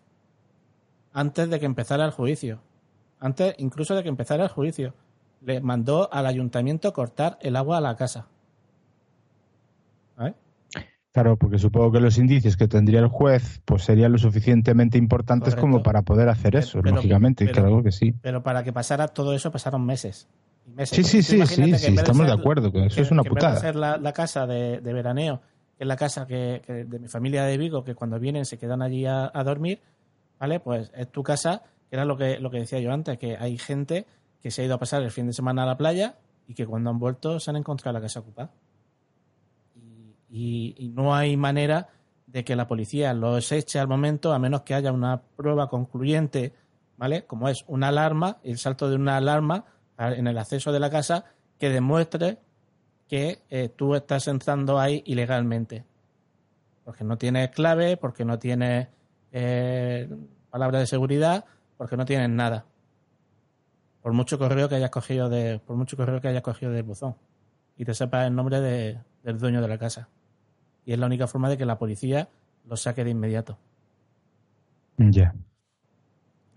antes 1.14 1.50
de 1.50 1.60
que 1.60 1.66
empezara 1.66 2.06
el 2.06 2.12
juicio. 2.12 2.60
Antes 3.20 3.56
incluso 3.58 3.96
de 3.96 4.04
que 4.04 4.10
empezara 4.10 4.44
el 4.44 4.50
juicio. 4.50 4.94
Le 5.44 5.60
mandó 5.62 6.08
al 6.14 6.28
ayuntamiento 6.28 6.94
cortar 6.94 7.40
el 7.42 7.56
agua 7.56 7.78
a 7.78 7.82
la 7.82 7.96
casa. 7.96 8.28
Claro, 11.14 11.36
porque 11.36 11.58
supongo 11.60 11.92
que 11.92 12.00
los 12.00 12.18
indicios 12.18 12.56
que 12.56 12.70
tendría 12.70 13.00
el 13.02 13.08
juez 13.08 13.62
pues 13.66 13.84
serían 13.84 14.14
lo 14.14 14.18
suficientemente 14.18 14.98
importantes 14.98 15.56
Correcto. 15.56 15.62
como 15.62 15.84
para 15.84 16.04
poder 16.04 16.30
hacer 16.30 16.56
eso, 16.56 16.80
Pero- 16.82 16.96
lógicamente, 16.96 17.44
pero- 17.48 17.64
claro 17.64 17.84
que 17.84 17.92
sí. 17.92 18.14
Pero 18.22 18.44
para 18.44 18.64
que 18.64 18.72
pasara 18.72 19.10
todo 19.10 19.34
eso 19.34 19.52
pasaron 19.52 19.86
meses. 19.86 20.30
Y 20.66 20.72
meses. 20.72 20.96
Sí, 20.96 21.04
sí, 21.04 21.22
sí, 21.22 21.46
sí, 21.46 21.94
estamos 21.96 22.26
de 22.28 22.32
ser- 22.32 22.40
acuerdo, 22.40 22.72
que 22.72 22.86
eso 22.86 22.96
que- 22.96 23.02
es 23.02 23.12
una 23.12 23.24
que 23.24 23.28
en 23.28 23.34
vez 23.36 23.44
de 23.44 23.48
putada. 23.50 23.60
ser 23.60 23.76
la, 23.76 23.98
la 23.98 24.14
casa 24.14 24.48
de, 24.48 24.80
de 24.80 24.94
veraneo, 24.94 25.42
es 25.82 25.88
la 25.88 25.96
casa 25.96 26.28
que, 26.28 26.62
de 26.88 27.00
mi 27.00 27.08
familia 27.08 27.44
de 27.44 27.58
Vigo, 27.58 27.84
que 27.84 27.96
cuando 27.96 28.20
vienen 28.20 28.46
se 28.46 28.60
quedan 28.60 28.84
allí 28.84 29.08
a, 29.08 29.32
dormir, 29.44 29.82
¿vale? 30.40 30.60
Pues 30.60 30.92
es 30.96 31.12
tu 31.12 31.24
casa, 31.24 31.64
que 31.90 31.96
era 31.96 32.06
lo 32.06 32.18
que, 32.18 32.38
lo 32.38 32.52
que 32.52 32.60
decía 32.60 32.80
yo 32.80 32.92
antes, 32.92 33.18
que 33.18 33.36
hay 33.36 33.58
gente 33.58 34.06
que 34.44 34.52
se 34.52 34.62
ha 34.62 34.66
ido 34.66 34.76
a 34.76 34.78
pasar 34.78 35.02
el 35.02 35.10
fin 35.10 35.26
de 35.26 35.34
semana 35.34 35.64
a 35.64 35.66
la 35.66 35.78
playa 35.78 36.20
y 36.48 36.54
que 36.54 36.68
cuando 36.68 36.92
han 36.92 37.00
vuelto 37.00 37.40
se 37.40 37.50
han 37.50 37.56
encontrado 37.56 37.94
la 37.94 38.02
casa 38.02 38.20
ocupada. 38.20 38.52
Y, 40.30 40.76
y- 40.78 40.90
no 40.90 41.16
hay 41.16 41.36
manera 41.36 41.88
de 42.28 42.44
que 42.44 42.56
la 42.56 42.68
policía 42.68 43.16
los 43.16 43.52
eche 43.52 43.80
al 43.80 43.88
momento 43.88 44.34
a 44.34 44.38
menos 44.40 44.62
que 44.62 44.76
haya 44.76 44.92
una 44.92 45.20
prueba 45.36 45.68
concluyente, 45.68 46.54
¿vale? 46.96 47.26
Como 47.26 47.50
es 47.50 47.66
una 47.68 47.88
alarma, 47.88 48.38
el 48.44 48.60
salto 48.60 48.88
de 48.88 48.98
una 48.98 49.18
alarma 49.18 49.66
en 49.98 50.28
el 50.28 50.38
acceso 50.38 50.72
de 50.72 50.80
la 50.80 50.92
casa 50.92 51.26
que 51.58 51.72
demuestre 51.72 52.38
que 53.12 53.42
eh, 53.50 53.68
tú 53.76 53.94
estás 53.94 54.26
entrando 54.30 54.80
ahí 54.80 55.04
ilegalmente. 55.06 55.84
Porque 56.86 57.04
no 57.04 57.18
tienes 57.18 57.50
clave, 57.50 57.98
porque 57.98 58.24
no 58.24 58.40
tienes 58.40 58.88
eh, 59.34 60.10
palabra 60.50 60.80
de 60.80 60.88
seguridad, 60.88 61.44
porque 61.78 61.98
no 61.98 62.06
tienes 62.06 62.30
nada. 62.30 62.64
Por 64.02 64.14
mucho 64.14 64.40
correo 64.40 64.70
que 64.70 64.76
hayas 64.76 64.92
cogido 64.92 65.28
de, 65.28 65.60
por 65.60 65.76
mucho 65.76 65.98
correo 65.98 66.22
que 66.22 66.30
hayas 66.30 66.42
cogido 66.42 66.72
del 66.72 66.84
buzón. 66.84 67.16
Y 67.76 67.84
te 67.84 67.94
sepas 67.94 68.28
el 68.28 68.34
nombre 68.34 68.62
de- 68.62 68.98
del 69.24 69.38
dueño 69.38 69.62
de 69.62 69.68
la 69.68 69.78
casa. 69.78 70.08
Y 70.86 70.94
es 70.94 70.98
la 71.00 71.08
única 71.08 71.28
forma 71.28 71.50
de 71.50 71.58
que 71.58 71.66
la 71.66 71.78
policía 71.78 72.30
lo 72.66 72.78
saque 72.78 73.04
de 73.04 73.10
inmediato. 73.10 73.58
Ya. 74.98 75.36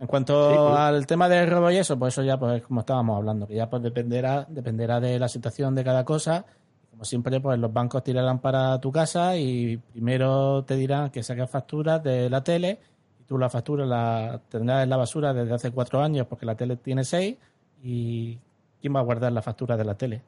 En 0.01 0.07
cuanto 0.07 0.51
Sí, 0.51 0.57
pues. 0.57 0.77
al 0.79 1.07
tema 1.07 1.29
del 1.29 1.49
robo 1.49 1.71
y 1.71 1.77
eso, 1.77 1.99
pues 1.99 2.15
eso 2.15 2.23
ya, 2.23 2.39
pues 2.39 2.63
como 2.63 2.81
estábamos 2.81 3.17
hablando, 3.17 3.47
que 3.47 3.55
ya 3.55 3.71
pues 3.71 3.83
dependerá, 3.83 4.45
dependerá 4.49 5.01
de 5.01 5.19
la 5.19 5.29
situación 5.29 5.75
de 5.75 5.85
cada 5.85 6.05
cosa. 6.05 6.45
Como 6.91 7.05
siempre, 7.05 7.41
pues 7.41 7.59
los 7.59 7.73
bancos 7.73 8.03
tirarán 8.05 8.39
para 8.41 8.81
tu 8.81 8.93
casa 8.93 9.37
y 9.37 9.77
primero 9.77 10.65
te 10.65 10.77
dirán 10.77 11.11
que 11.11 11.23
saques 11.23 11.51
facturas 11.51 12.03
de 12.03 12.29
la 12.31 12.43
tele 12.45 12.79
y 13.21 13.25
tú 13.25 13.39
la 13.39 13.49
factura 13.51 13.85
la 13.87 14.41
tendrás 14.49 14.85
en 14.85 14.91
la 14.91 14.97
basura 14.97 15.33
desde 15.33 15.55
hace 15.55 15.71
cuatro 15.73 16.01
años 16.03 16.27
porque 16.29 16.47
la 16.47 16.55
tele 16.57 16.77
tiene 16.77 17.03
seis 17.05 17.37
y 17.83 18.39
¿quién 18.81 18.95
va 18.95 19.01
a 19.01 19.05
guardar 19.05 19.33
la 19.33 19.43
factura 19.43 19.77
de 19.77 19.85
la 19.85 19.95
tele? 19.95 20.23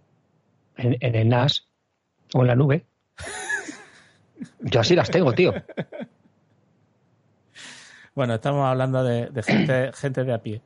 En, 0.77 0.97
en 1.01 1.15
el 1.15 1.29
NAS 1.29 1.67
o 2.35 2.41
en 2.41 2.47
la 2.49 2.55
nube. 2.57 2.85
Yo 4.61 4.81
así 4.81 4.95
las 4.97 5.11
tengo, 5.11 5.33
tío. 5.33 5.53
Bueno, 8.17 8.35
estamos 8.35 8.65
hablando 8.67 9.05
de, 9.05 9.27
de 9.27 9.43
gente, 9.45 9.93
gente 9.95 10.25
de 10.25 10.33
a 10.33 10.39
pie. 10.43 10.61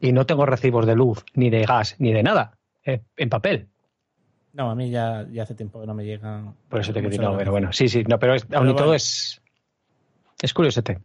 Y 0.00 0.12
no 0.12 0.26
tengo 0.26 0.46
recibos 0.46 0.86
de 0.86 0.94
luz, 0.94 1.24
ni 1.34 1.50
de 1.50 1.64
gas, 1.64 1.96
ni 1.98 2.12
de 2.12 2.22
nada. 2.22 2.58
eh, 2.84 3.00
en 3.16 3.30
papel. 3.30 3.68
No, 4.52 4.70
a 4.70 4.74
mí 4.74 4.90
ya, 4.90 5.26
ya 5.32 5.42
hace 5.42 5.54
tiempo 5.54 5.80
que 5.80 5.86
no 5.86 5.94
me 5.94 6.04
llegan. 6.04 6.54
Por 6.68 6.80
eso 6.80 6.92
te 6.92 7.00
quiero 7.00 7.32
no, 7.32 7.36
pero 7.38 7.50
bueno. 7.50 7.72
Sí, 7.72 7.88
sí, 7.88 8.04
no, 8.04 8.18
pero, 8.20 8.34
es, 8.34 8.46
aún 8.52 8.70
y 8.70 8.76
todo 8.76 8.94
es. 8.94 9.40
Es 10.40 10.52
curiosete. 10.54 11.00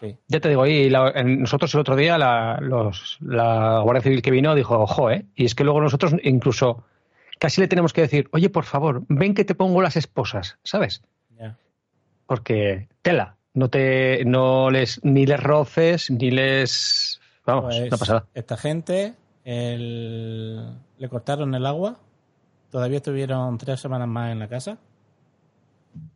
Sí. 0.00 0.16
Ya 0.28 0.40
te 0.40 0.48
digo, 0.48 0.66
y 0.66 0.88
la- 0.88 1.12
nosotros 1.24 1.74
el 1.74 1.80
otro 1.80 1.96
día, 1.96 2.16
la, 2.16 2.58
los, 2.60 3.18
la 3.20 3.80
Guardia 3.80 4.02
Civil 4.02 4.22
que 4.22 4.30
vino 4.30 4.54
dijo, 4.54 4.78
ojo, 4.78 5.10
¿eh? 5.10 5.26
Y 5.34 5.44
es 5.44 5.54
que 5.54 5.64
luego 5.64 5.80
nosotros 5.80 6.14
incluso 6.22 6.84
casi 7.38 7.60
le 7.60 7.68
tenemos 7.68 7.92
que 7.92 8.02
decir, 8.02 8.28
oye, 8.32 8.48
por 8.50 8.64
favor, 8.64 9.02
ven 9.08 9.34
que 9.34 9.44
te 9.44 9.54
pongo 9.54 9.82
las 9.82 9.96
esposas, 9.96 10.58
¿sabes? 10.62 11.02
Ya. 11.38 11.56
Porque 12.26 12.88
tela, 13.02 13.36
no 13.54 13.68
te, 13.70 14.24
no 14.24 14.70
les, 14.70 15.02
ni 15.04 15.26
les 15.26 15.42
roces, 15.42 16.10
ni 16.10 16.30
les, 16.30 17.20
vamos, 17.46 17.74
Pues, 17.76 17.90
no 17.90 17.98
pasa 17.98 18.12
nada. 18.14 18.26
Esta 18.34 18.56
gente 18.56 19.14
el- 19.44 20.74
le 20.98 21.08
cortaron 21.08 21.54
el 21.54 21.64
agua. 21.66 21.96
Todavía 22.70 22.96
estuvieron 22.98 23.56
tres 23.58 23.80
semanas 23.80 24.08
más 24.08 24.32
en 24.32 24.38
la 24.40 24.48
casa. 24.48 24.78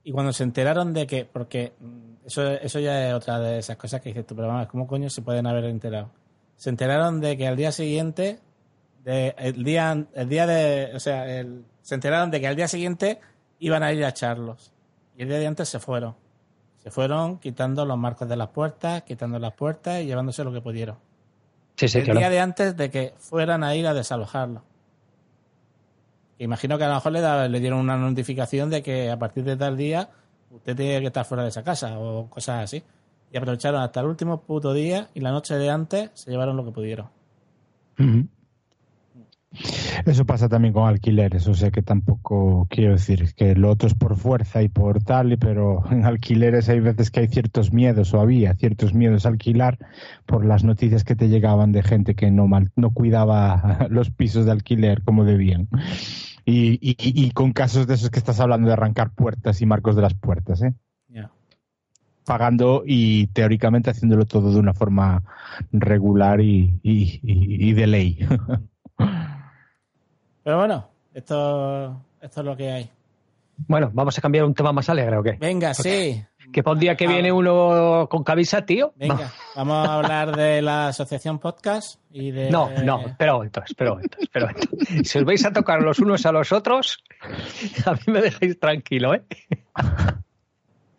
Y 0.03 0.11
cuando 0.11 0.32
se 0.32 0.43
enteraron 0.43 0.93
de 0.93 1.07
que, 1.07 1.24
porque 1.24 1.72
mm, 1.78 2.26
eso, 2.26 2.51
eso 2.51 2.80
ya 2.80 3.09
es 3.09 3.14
otra 3.14 3.39
de 3.39 3.59
esas 3.59 3.76
cosas 3.76 4.01
que 4.01 4.09
dices 4.09 4.26
tú, 4.26 4.34
pero 4.34 4.49
vamos, 4.49 4.66
¿cómo 4.66 4.86
coño 4.86 5.09
se 5.09 5.22
pueden 5.22 5.47
haber 5.47 5.64
enterado? 5.66 6.11
Se 6.57 6.70
enteraron 6.70 7.20
de 7.20 7.36
que 7.36 7.47
al 7.47 7.57
día 7.57 7.70
siguiente, 7.70 8.41
de, 9.05 9.34
el 9.39 9.62
día, 9.62 10.07
el 10.14 10.28
día 10.28 10.47
de, 10.47 10.91
o 10.95 10.99
sea, 11.01 11.39
el- 11.39 11.64
se 11.82 11.95
enteraron 11.95 12.30
de 12.32 12.41
que 12.41 12.49
al 12.49 12.57
día 12.57 12.66
siguiente 12.66 13.20
iban 13.61 13.82
a 13.84 13.93
ir 13.93 14.05
a 14.05 14.09
echarlos. 14.09 14.72
Y 15.16 15.22
el 15.22 15.28
día 15.28 15.39
de 15.39 15.47
antes 15.47 15.68
se 15.68 15.78
fueron. 15.78 16.16
Se 16.89 16.95
fueron 16.95 17.39
quitando 17.39 17.84
los 17.84 17.99
marcos 17.99 18.28
de 18.28 18.36
las 18.36 18.49
puertas, 18.49 19.03
quitando 19.03 19.39
las 19.39 19.53
puertas 19.53 20.01
y 20.01 20.07
llevándose 20.07 20.43
lo 20.43 20.53
que 20.53 20.61
pudieron 20.62 20.97
Sí, 21.76 21.86
sí, 21.86 21.99
el 21.99 22.05
claro. 22.05 22.18
día 22.20 22.30
de 22.30 22.41
antes 22.41 22.76
de 22.76 22.91
que 22.91 23.14
fueran 23.18 23.62
a 23.62 23.74
ir 23.74 23.86
a 23.86 23.93
desalojarlo. 23.95 24.62
Imagino 26.39 26.78
que 26.78 26.84
a 26.84 26.89
lo 26.89 26.95
mejor 26.95 27.12
le, 27.12 27.20
da- 27.20 27.49
le 27.49 27.61
dieron 27.61 27.80
una 27.80 27.97
notificación 27.97 28.70
de 28.70 28.82
que 28.82 29.11
a 29.11 29.18
partir 29.18 29.45
de 29.45 29.57
tal 29.57 29.76
día 29.76 30.09
usted 30.51 30.74
tiene 30.76 31.01
que 31.01 31.07
estar 31.09 31.24
fuera 31.24 31.43
de 31.43 31.51
esa 31.51 31.62
casa 31.62 31.99
o 31.99 32.28
cosas 32.30 32.64
así. 32.64 32.82
Y 33.32 33.36
aprovecharon 33.36 33.82
hasta 33.82 34.01
el 34.01 34.07
último 34.07 34.41
puto 34.41 34.72
día 34.72 35.09
y 35.14 35.20
la 35.20 35.30
noche 35.30 35.55
de 35.57 35.68
antes 35.70 36.11
se 36.14 36.30
llevaron 36.30 36.57
lo 36.57 36.64
que 36.64 36.70
pudieron. 36.72 37.09
Eso 40.05 40.26
pasa 40.26 40.49
también 40.49 40.74
con 40.74 40.86
alquileres, 40.86 41.46
o 41.49 41.55
sea 41.55 41.70
que 41.70 41.80
tampoco 41.82 42.66
quiero 42.70 42.92
decir 42.92 43.32
que 43.34 43.55
lo 43.55 43.70
otro 43.70 43.88
es 43.88 43.94
por 43.94 44.16
fuerza 44.16 44.62
y 44.62 44.68
por 44.68 45.03
tal, 45.03 45.32
y- 45.32 45.36
pero 45.36 45.82
en 45.90 46.05
alquileres 46.05 46.68
hay 46.68 46.80
veces 46.80 47.11
que 47.11 47.20
hay 47.20 47.28
ciertos 47.28 47.72
miedos 47.72 48.12
o 48.12 48.20
había 48.20 48.55
ciertos 48.55 48.92
miedos 48.94 49.24
a 49.24 49.30
alquilar 49.30 49.78
por 50.26 50.44
las 50.44 50.64
noticias 50.64 51.03
que 51.03 51.16
te 51.16 51.28
llegaban 51.28 51.72
de 51.72 51.82
gente 51.82 52.14
que 52.14 52.30
no 52.30 52.46
mal, 52.46 52.70
no 52.76 52.90
cuidaba 52.90 53.86
los 53.90 54.11
pisos 54.11 54.44
de 54.44 54.53
alquiler 54.53 55.03
como 55.03 55.24
debían. 55.24 55.68
Y, 56.44 56.78
y- 56.80 56.96
y- 56.99 57.30
con 57.32 57.53
casos 57.53 57.86
de 57.86 57.94
esos 57.94 58.11
que 58.11 58.18
estás 58.18 58.40
hablando 58.40 58.68
de 58.68 58.72
arrancar 58.74 59.11
puertas 59.11 59.61
y 59.61 59.66
marcos 59.66 59.96
de 59.96 60.03
las 60.03 60.14
puertas, 60.14 60.62
¿eh? 60.62 60.74
Pagando 62.24 62.82
y 62.86 63.26
teóricamente 63.28 63.90
haciéndolo 63.90 64.24
todo 64.26 64.53
de 64.53 64.59
una 64.61 64.72
forma 64.74 65.22
regular 65.72 66.40
y, 66.40 66.78
y- 66.82 67.20
y- 67.22 67.68
y 67.68 67.72
de 67.72 67.86
ley. 67.86 68.18
Pero 70.49 70.61
bueno, 70.61 70.88
esto, 71.12 72.03
esto 72.22 72.40
es 72.40 72.46
lo 72.46 72.57
que 72.57 72.70
hay. 72.70 72.90
Bueno, 73.66 73.90
vamos 73.92 74.16
a 74.16 74.22
cambiar 74.22 74.46
un 74.46 74.55
tema 74.55 74.72
más 74.72 74.88
alegre 74.88 75.18
o 75.18 75.22
qué? 75.22 75.32
Venga, 75.32 75.74
sí. 75.74 76.24
Que 76.51 76.62
para 76.62 76.72
un 76.72 76.80
día 76.80 76.96
que 76.96 77.07
viene 77.07 77.30
uno 77.30 78.07
con 78.09 78.24
camisa, 78.24 78.64
tío. 78.64 78.94
Venga, 78.96 79.30
vamos 79.55 79.86
a 79.86 79.96
hablar 79.96 80.34
de 80.34 80.62
la 80.62 80.88
asociación 80.88 81.38
podcast 81.38 82.01
y 82.11 82.30
de. 82.30 82.51
No, 82.51 82.70
no, 82.82 83.09
espera 83.09 83.36
entonces, 83.42 83.72
espera 83.72 83.99
espera 84.18 84.55
Si 85.05 85.18
os 85.18 85.24
vais 85.26 85.44
a 85.44 85.53
tocar 85.53 85.82
los 85.82 85.99
unos 85.99 86.24
a 86.24 86.32
los 86.32 86.51
otros, 86.51 87.05
a 87.84 87.92
mí 87.92 88.01
me 88.07 88.22
dejáis 88.22 88.59
tranquilo, 88.59 89.12
¿eh? 89.12 89.24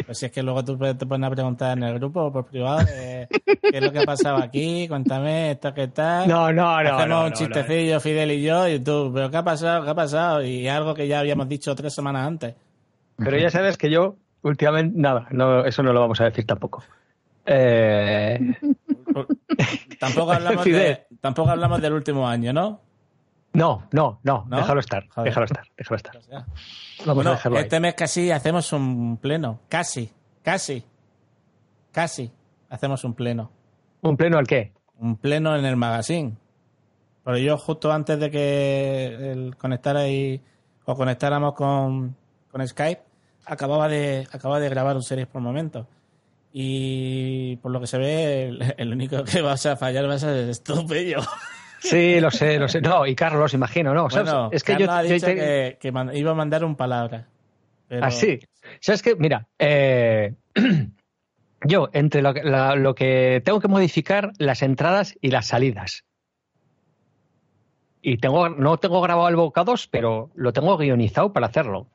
Pues 0.10 0.18
si 0.18 0.26
es 0.26 0.32
que 0.32 0.42
luego 0.42 0.66
tú 0.66 0.76
te 0.76 1.06
pones 1.06 1.28
a 1.28 1.30
preguntar 1.30 1.78
en 1.78 1.84
el 1.84 2.00
grupo 2.00 2.24
o 2.24 2.34
por 2.34 2.44
privado 2.44 2.84
qué 2.84 3.28
es 3.62 3.80
lo 3.80 3.92
que 3.92 4.00
ha 4.00 4.06
pasado 4.06 4.38
aquí, 4.38 4.88
cuéntame 4.88 5.52
esto, 5.52 5.72
qué 5.72 5.90
tal. 5.90 6.28
No, 6.28 6.52
no, 6.52 6.82
no. 6.82 6.98
Hacemos 6.98 7.26
un 7.28 7.34
chistecillo, 7.34 8.00
Fidel 8.00 8.32
y 8.32 8.42
yo, 8.42 8.68
y 8.68 8.80
tú, 8.80 9.12
pero 9.14 9.30
¿qué 9.30 9.38
ha 9.38 9.44
pasado? 9.44 9.84
¿Qué 9.84 9.92
ha 9.92 9.94
pasado? 9.94 10.44
Y 10.44 10.68
algo 10.68 10.96
que 10.96 11.08
ya 11.08 11.20
habíamos 11.20 11.48
dicho 11.48 11.76
tres 11.76 11.94
semanas 11.94 12.26
antes. 12.26 12.56
Pero 13.18 13.38
ya 13.38 13.52
sabes 13.52 13.78
que 13.78 13.92
yo, 13.92 14.16
últimamente, 14.42 15.00
nada, 15.00 15.28
no, 15.30 15.64
eso 15.64 15.84
no 15.84 15.94
lo 15.94 16.00
vamos 16.00 16.20
a 16.22 16.24
decir 16.24 16.44
tampoco. 16.44 16.84
Eh... 17.46 18.56
tampoco, 20.00 20.32
hablamos 20.32 20.66
de, 20.66 21.06
tampoco 21.22 21.52
hablamos 21.52 21.84
del 21.84 21.94
último 21.94 22.28
año, 22.28 22.52
¿no? 22.52 22.82
No, 23.54 23.88
no, 23.92 24.20
no, 24.24 24.46
déjalo 24.50 24.80
estar, 24.80 25.08
déjalo 25.24 25.46
estar, 25.46 25.66
déjalo 25.76 25.96
estar. 25.96 26.46
Vamos 27.06 27.26
a 27.26 27.32
dejarlo 27.32 27.60
este 27.60 27.80
mes 27.80 27.96
casi 27.96 28.32
hacemos 28.32 28.72
un 28.74 29.18
pleno, 29.18 29.60
casi, 29.68 30.12
casi, 30.44 30.84
casi 31.92 32.32
hacemos 32.70 33.04
un 33.04 33.14
pleno. 33.16 33.52
¿Un 34.02 34.16
pleno 34.18 34.38
al 34.38 34.48
qué? 34.48 34.74
Un 35.00 35.18
pleno 35.18 35.56
en 35.56 35.66
el 35.66 35.76
magazine. 35.76 36.38
Pero 37.24 37.38
yo 37.38 37.58
justo 37.58 37.92
antes 37.92 38.20
de 38.20 38.32
que 38.32 39.32
el 39.32 39.58
conectara 39.58 40.08
y, 40.08 40.42
o 40.86 40.96
conectáramos 40.96 41.54
con, 41.54 42.16
con 42.52 42.68
Skype, 42.68 43.02
acababa 43.46 43.88
de, 43.88 44.28
acababa 44.32 44.60
de 44.60 44.70
grabar 44.70 44.96
un 44.96 45.04
series 45.04 45.28
por 45.28 45.42
momentos. 45.42 45.88
Y 46.52 47.58
por 47.58 47.72
lo 47.72 47.80
que 47.80 47.88
se 47.88 47.98
ve, 47.98 48.74
el, 48.78 48.92
único 48.92 49.24
que 49.24 49.42
vas 49.42 49.66
a 49.66 49.76
fallar 49.76 50.10
va 50.10 50.16
a 50.16 50.20
ser 50.20 50.50
estupendo. 50.50 51.22
Sí, 51.80 52.20
lo 52.20 52.30
sé, 52.32 52.60
lo 52.60 52.68
sé. 52.68 52.82
No, 52.82 53.06
y 53.06 53.16
Carlos, 53.16 53.54
imagino, 53.54 53.94
¿no? 53.94 54.08
es 54.52 54.64
que 54.64 54.78
yo, 54.78 54.92
ha 54.92 55.02
dicho 55.02 55.26
que, 55.28 55.78
iba 55.82 56.32
a 56.32 56.36
mandar 56.36 56.64
un 56.64 56.76
palabra. 56.76 57.28
Pero... 57.88 58.06
Ah, 58.06 58.12
sí. 58.12 58.40
¿Sabes 58.80 59.02
qué? 59.02 59.16
Mira, 59.16 59.48
eh, 59.58 60.36
yo 61.64 61.90
entre 61.94 62.22
lo 62.22 62.34
que, 62.34 62.44
lo 62.44 62.96
que 62.96 63.42
tengo 63.44 63.60
que 63.60 63.68
modificar 63.68 64.32
las 64.38 64.62
entradas 64.62 65.16
y 65.22 65.32
las 65.32 65.48
salidas. 65.48 66.06
Y 68.02 68.18
tengo, 68.18 68.50
no 68.50 68.78
tengo 68.78 69.02
grabado 69.02 69.28
el 69.28 69.36
bocados, 69.36 69.88
pero 69.88 70.32
lo 70.36 70.54
tengo 70.54 70.78
guionizado 70.78 71.34
para 71.34 71.48
hacerlo. 71.48 71.88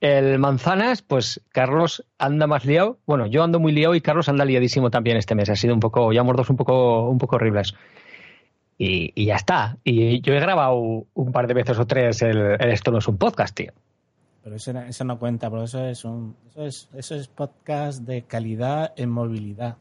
El 0.00 0.38
manzanas, 0.38 1.02
pues 1.02 1.40
Carlos 1.50 2.04
anda 2.18 2.46
más 2.46 2.64
liado. 2.64 2.98
Bueno, 3.06 3.26
yo 3.26 3.42
ando 3.42 3.58
muy 3.58 3.72
liado 3.72 3.94
y 3.94 4.00
Carlos 4.00 4.28
anda 4.28 4.44
liadísimo 4.44 4.90
también 4.90 5.16
este 5.16 5.34
mes. 5.34 5.48
Ha 5.50 5.56
sido 5.56 5.74
un 5.74 5.80
poco, 5.80 6.12
ya 6.12 6.22
dos 6.22 6.50
un 6.50 6.56
poco, 6.56 7.08
un 7.08 7.18
poco 7.18 7.36
horribles. 7.36 7.74
Y, 8.78 9.24
ya 9.24 9.34
está. 9.34 9.76
Y 9.82 10.20
yo 10.20 10.32
he 10.32 10.40
grabado 10.40 11.06
un 11.12 11.32
par 11.32 11.48
de 11.48 11.54
veces 11.54 11.78
o 11.78 11.86
tres 11.86 12.22
el, 12.22 12.56
Esto 12.60 12.92
no 12.92 12.98
es 12.98 13.08
un 13.08 13.18
podcast, 13.18 13.54
tío. 13.54 13.72
Pero 14.44 14.54
eso, 14.54 14.70
eso 14.78 15.04
no 15.04 15.18
cuenta, 15.18 15.50
pero 15.50 15.64
eso 15.64 15.84
es 15.84 16.04
un 16.04 16.36
eso 16.48 16.64
es, 16.64 16.88
eso 16.94 17.14
es 17.16 17.26
podcast 17.26 18.02
de 18.02 18.22
calidad 18.22 18.94
en 18.96 19.10
movilidad. 19.10 19.76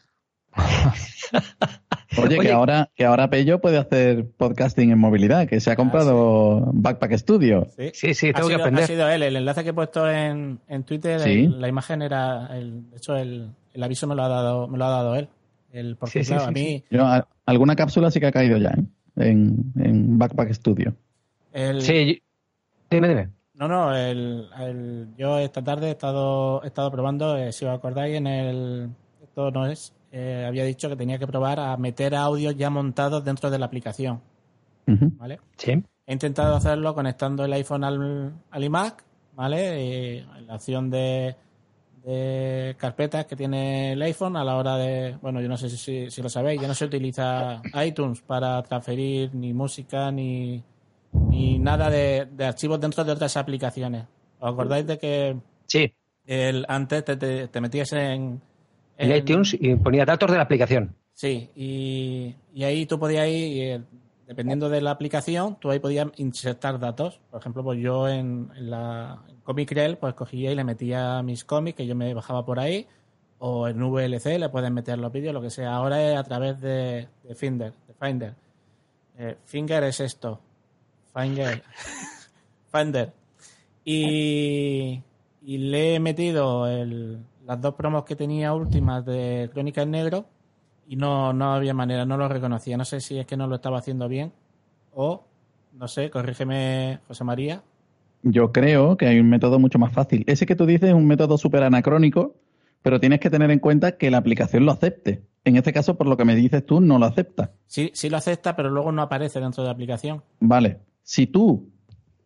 Oye, 2.18 2.40
que 2.40 2.52
ahora 2.52 2.90
que 2.96 3.06
ahora 3.06 3.30
Pello 3.30 3.60
puede 3.60 3.78
hacer 3.78 4.26
podcasting 4.26 4.92
en 4.92 4.98
movilidad, 4.98 5.48
que 5.48 5.60
se 5.60 5.70
ha 5.70 5.74
ah, 5.74 5.76
comprado 5.76 6.72
Backpack 6.74 7.14
Studio. 7.18 7.68
Sí, 7.94 8.16
sí, 8.16 8.34
tengo 8.34 8.48
que 8.48 8.56
aprender. 8.56 8.86
Ha 8.86 8.88
sido 8.88 9.08
él, 9.10 9.22
el 9.24 9.36
enlace 9.36 9.64
que 9.64 9.70
he 9.70 9.74
puesto 9.74 10.10
en, 10.10 10.60
en 10.68 10.84
Twitter, 10.84 11.22
la 11.50 11.68
imagen 11.68 12.02
era, 12.02 12.48
el, 12.58 12.90
de 12.90 12.98
hecho 12.98 13.16
el, 13.16 13.52
el, 13.74 13.84
aviso 13.84 14.08
me 14.08 14.16
lo 14.16 14.24
ha 14.24 14.28
dado 14.28 14.68
me 14.68 14.78
lo 14.78 14.86
ha 14.86 14.90
dado 14.90 15.16
él. 15.16 15.30
El, 15.80 15.96
porque 15.96 16.22
claro, 16.22 16.46
a 16.46 16.52
mí... 16.52 16.84
alguna 17.46 17.76
cápsula 17.76 18.10
sí 18.10 18.20
que 18.20 18.28
ha 18.28 18.32
caído 18.32 18.58
ya, 18.58 18.70
¿eh? 18.70 18.84
en, 19.16 19.74
en 19.76 20.18
Backpack 20.18 20.52
Studio. 20.54 20.96
Sí, 21.80 22.22
dime, 22.90 23.10
dime. 23.10 23.30
No, 23.56 23.68
no, 23.68 23.96
el, 23.96 25.08
yo 25.18 25.40
esta 25.40 25.64
tarde 25.64 25.88
he 25.88 25.92
estado, 25.92 26.64
he 26.64 26.68
estado 26.68 26.92
probando, 26.92 27.38
eh, 27.38 27.52
si 27.52 27.66
os 27.66 27.72
acordáis, 27.72 28.16
en 28.16 28.28
el... 28.28 28.90
Esto 29.24 29.52
no 29.52 29.66
es... 29.68 29.94
Eh, 30.12 30.46
había 30.48 30.64
dicho 30.64 30.90
que 30.90 30.96
tenía 30.96 31.20
que 31.20 31.28
probar 31.28 31.60
a 31.60 31.76
meter 31.78 32.16
audios 32.16 32.56
ya 32.56 32.70
montados 32.70 33.24
dentro 33.24 33.50
de 33.50 33.60
la 33.60 33.66
aplicación. 33.66 34.22
¿Vale? 34.86 35.40
Sí. 35.58 35.84
He 36.06 36.14
intentado 36.14 36.56
hacerlo 36.56 36.96
conectando 36.96 37.44
el 37.44 37.54
iPhone 37.54 37.84
al, 37.84 38.34
al 38.50 38.64
iMac, 38.64 39.04
¿vale? 39.36 39.84
Y 39.84 40.26
la 40.46 40.56
opción 40.56 40.90
de 40.90 41.36
de 42.08 42.76
carpetas 42.78 43.26
que 43.26 43.36
tiene 43.36 43.92
el 43.92 44.02
iPhone 44.02 44.38
a 44.38 44.44
la 44.46 44.56
hora 44.56 44.78
de, 44.78 45.18
bueno, 45.22 45.42
yo 45.42 45.50
no 45.50 45.58
sé 45.58 45.70
si, 45.70 46.10
si, 46.10 46.22
lo 46.22 46.30
sabéis, 46.30 46.62
ya 46.62 46.68
no 46.68 46.74
se 46.74 46.86
utiliza 46.86 47.62
iTunes 47.86 48.22
para 48.22 48.64
transferir 48.64 49.36
ni 49.36 49.54
música 49.54 50.10
ni, 50.10 50.64
ni 51.12 51.60
nada 51.60 51.90
de, 51.90 52.30
archivos 52.40 52.80
dentro 52.80 53.04
de 53.04 53.12
otras 53.12 53.36
aplicaciones. 53.36 54.06
¿Os 54.40 54.54
acordáis 54.54 54.88
de 54.88 54.98
que 54.98 55.36
sí. 55.66 55.94
el, 56.26 56.66
antes 56.70 57.04
te, 57.04 57.48
te, 57.48 57.62
metías 57.62 57.92
en, 57.92 58.42
en, 58.98 59.16
iTunes 59.16 59.58
y 59.60 59.76
ponía 59.76 60.06
datos 60.06 60.32
de 60.32 60.38
la 60.38 60.44
aplicación? 60.44 60.96
Sí, 61.12 61.50
y, 61.58 62.34
y 62.54 62.64
ahí 62.64 62.86
tú 62.86 62.98
podías 62.98 63.28
ir, 63.28 63.84
dependiendo 64.26 64.70
de 64.70 64.80
la 64.80 64.92
aplicación, 64.92 65.58
tú 65.60 65.72
ahí 65.72 65.80
podías 65.80 66.08
insertar 66.16 66.80
datos. 66.80 67.20
Por 67.30 67.42
ejemplo, 67.42 67.66
pues 67.66 67.82
yo 67.82 68.08
en, 68.08 68.50
la 68.56 69.24
Comic 69.48 69.72
Rel, 69.72 69.98
pues 69.98 70.14
cogía 70.14 70.52
y 70.52 70.56
le 70.56 70.66
metía 70.66 71.24
mis 71.24 71.46
cómics 71.46 71.78
que 71.78 71.88
yo 71.88 71.96
me 71.96 72.14
bajaba 72.14 72.44
por 72.44 72.60
ahí, 72.60 72.86
o 73.40 73.70
en 73.70 73.82
VLC 73.82 74.38
le 74.38 74.50
pueden 74.50 74.74
meter 74.74 75.00
los 75.00 75.10
vídeos, 75.10 75.34
lo 75.34 75.42
que 75.42 75.50
sea. 75.50 75.74
Ahora 75.74 76.02
es 76.04 76.18
a 76.18 76.24
través 76.26 76.60
de, 76.60 77.08
Finder. 77.34 77.72
De 77.88 77.94
Finder. 77.94 78.36
Eh, 79.18 79.38
Finger 79.46 79.86
es 79.86 80.02
esto. 80.02 80.42
Finder. 81.16 81.64
Finder. 82.74 83.14
Y, 83.86 85.02
y 85.44 85.58
le 85.60 85.96
he 85.96 86.00
metido 86.02 86.68
las 87.46 87.62
dos 87.62 87.74
promos 87.76 88.04
que 88.04 88.18
tenía 88.18 88.54
últimas 88.54 89.06
de 89.06 89.50
Crónica 89.54 89.84
en 89.84 89.92
Negro 89.92 90.26
y 90.90 90.98
no, 90.98 91.32
no 91.32 91.54
había 91.54 91.74
manera, 91.74 92.06
no 92.06 92.18
lo 92.18 92.28
reconocía. 92.28 92.76
No 92.76 92.84
sé 92.84 93.00
si 93.00 93.18
es 93.18 93.26
que 93.26 93.38
no 93.38 93.48
lo 93.48 93.56
estaba 93.56 93.78
haciendo 93.78 94.10
bien 94.10 94.34
o, 94.94 95.24
no 95.72 95.88
sé, 95.88 96.10
corrígeme, 96.10 97.00
José 97.08 97.24
María. 97.24 97.64
Yo 98.32 98.52
creo 98.52 98.98
que 98.98 99.08
hay 99.08 99.20
un 99.20 99.30
método 99.30 99.60
mucho 99.60 99.80
más 99.80 99.94
fácil. 99.94 100.24
Ese 100.28 100.46
que 100.46 100.56
tú 100.56 100.66
dices 100.66 100.90
es 100.90 100.96
un 100.96 101.08
método 101.08 101.38
súper 101.38 101.64
anacrónico, 101.64 102.36
pero 102.82 103.00
tienes 103.00 103.20
que 103.20 103.30
tener 103.30 103.52
en 103.52 103.60
cuenta 103.60 103.98
que 103.98 104.12
la 104.12 104.18
aplicación 104.18 104.66
lo 104.66 104.72
acepte. 104.72 105.24
En 105.46 105.56
este 105.56 105.72
caso, 105.72 105.96
por 105.96 106.08
lo 106.08 106.18
que 106.18 106.26
me 106.26 106.36
dices 106.36 106.66
tú, 106.66 106.82
no 106.82 107.00
lo 107.00 107.06
acepta. 107.06 107.52
Sí, 107.68 107.92
sí 107.94 108.10
lo 108.10 108.18
acepta, 108.18 108.56
pero 108.56 108.70
luego 108.70 108.92
no 108.92 109.02
aparece 109.02 109.40
dentro 109.40 109.64
de 109.64 109.68
la 109.68 109.74
aplicación. 109.74 110.24
Vale. 110.40 110.80
Si 111.04 111.26
tú 111.26 111.70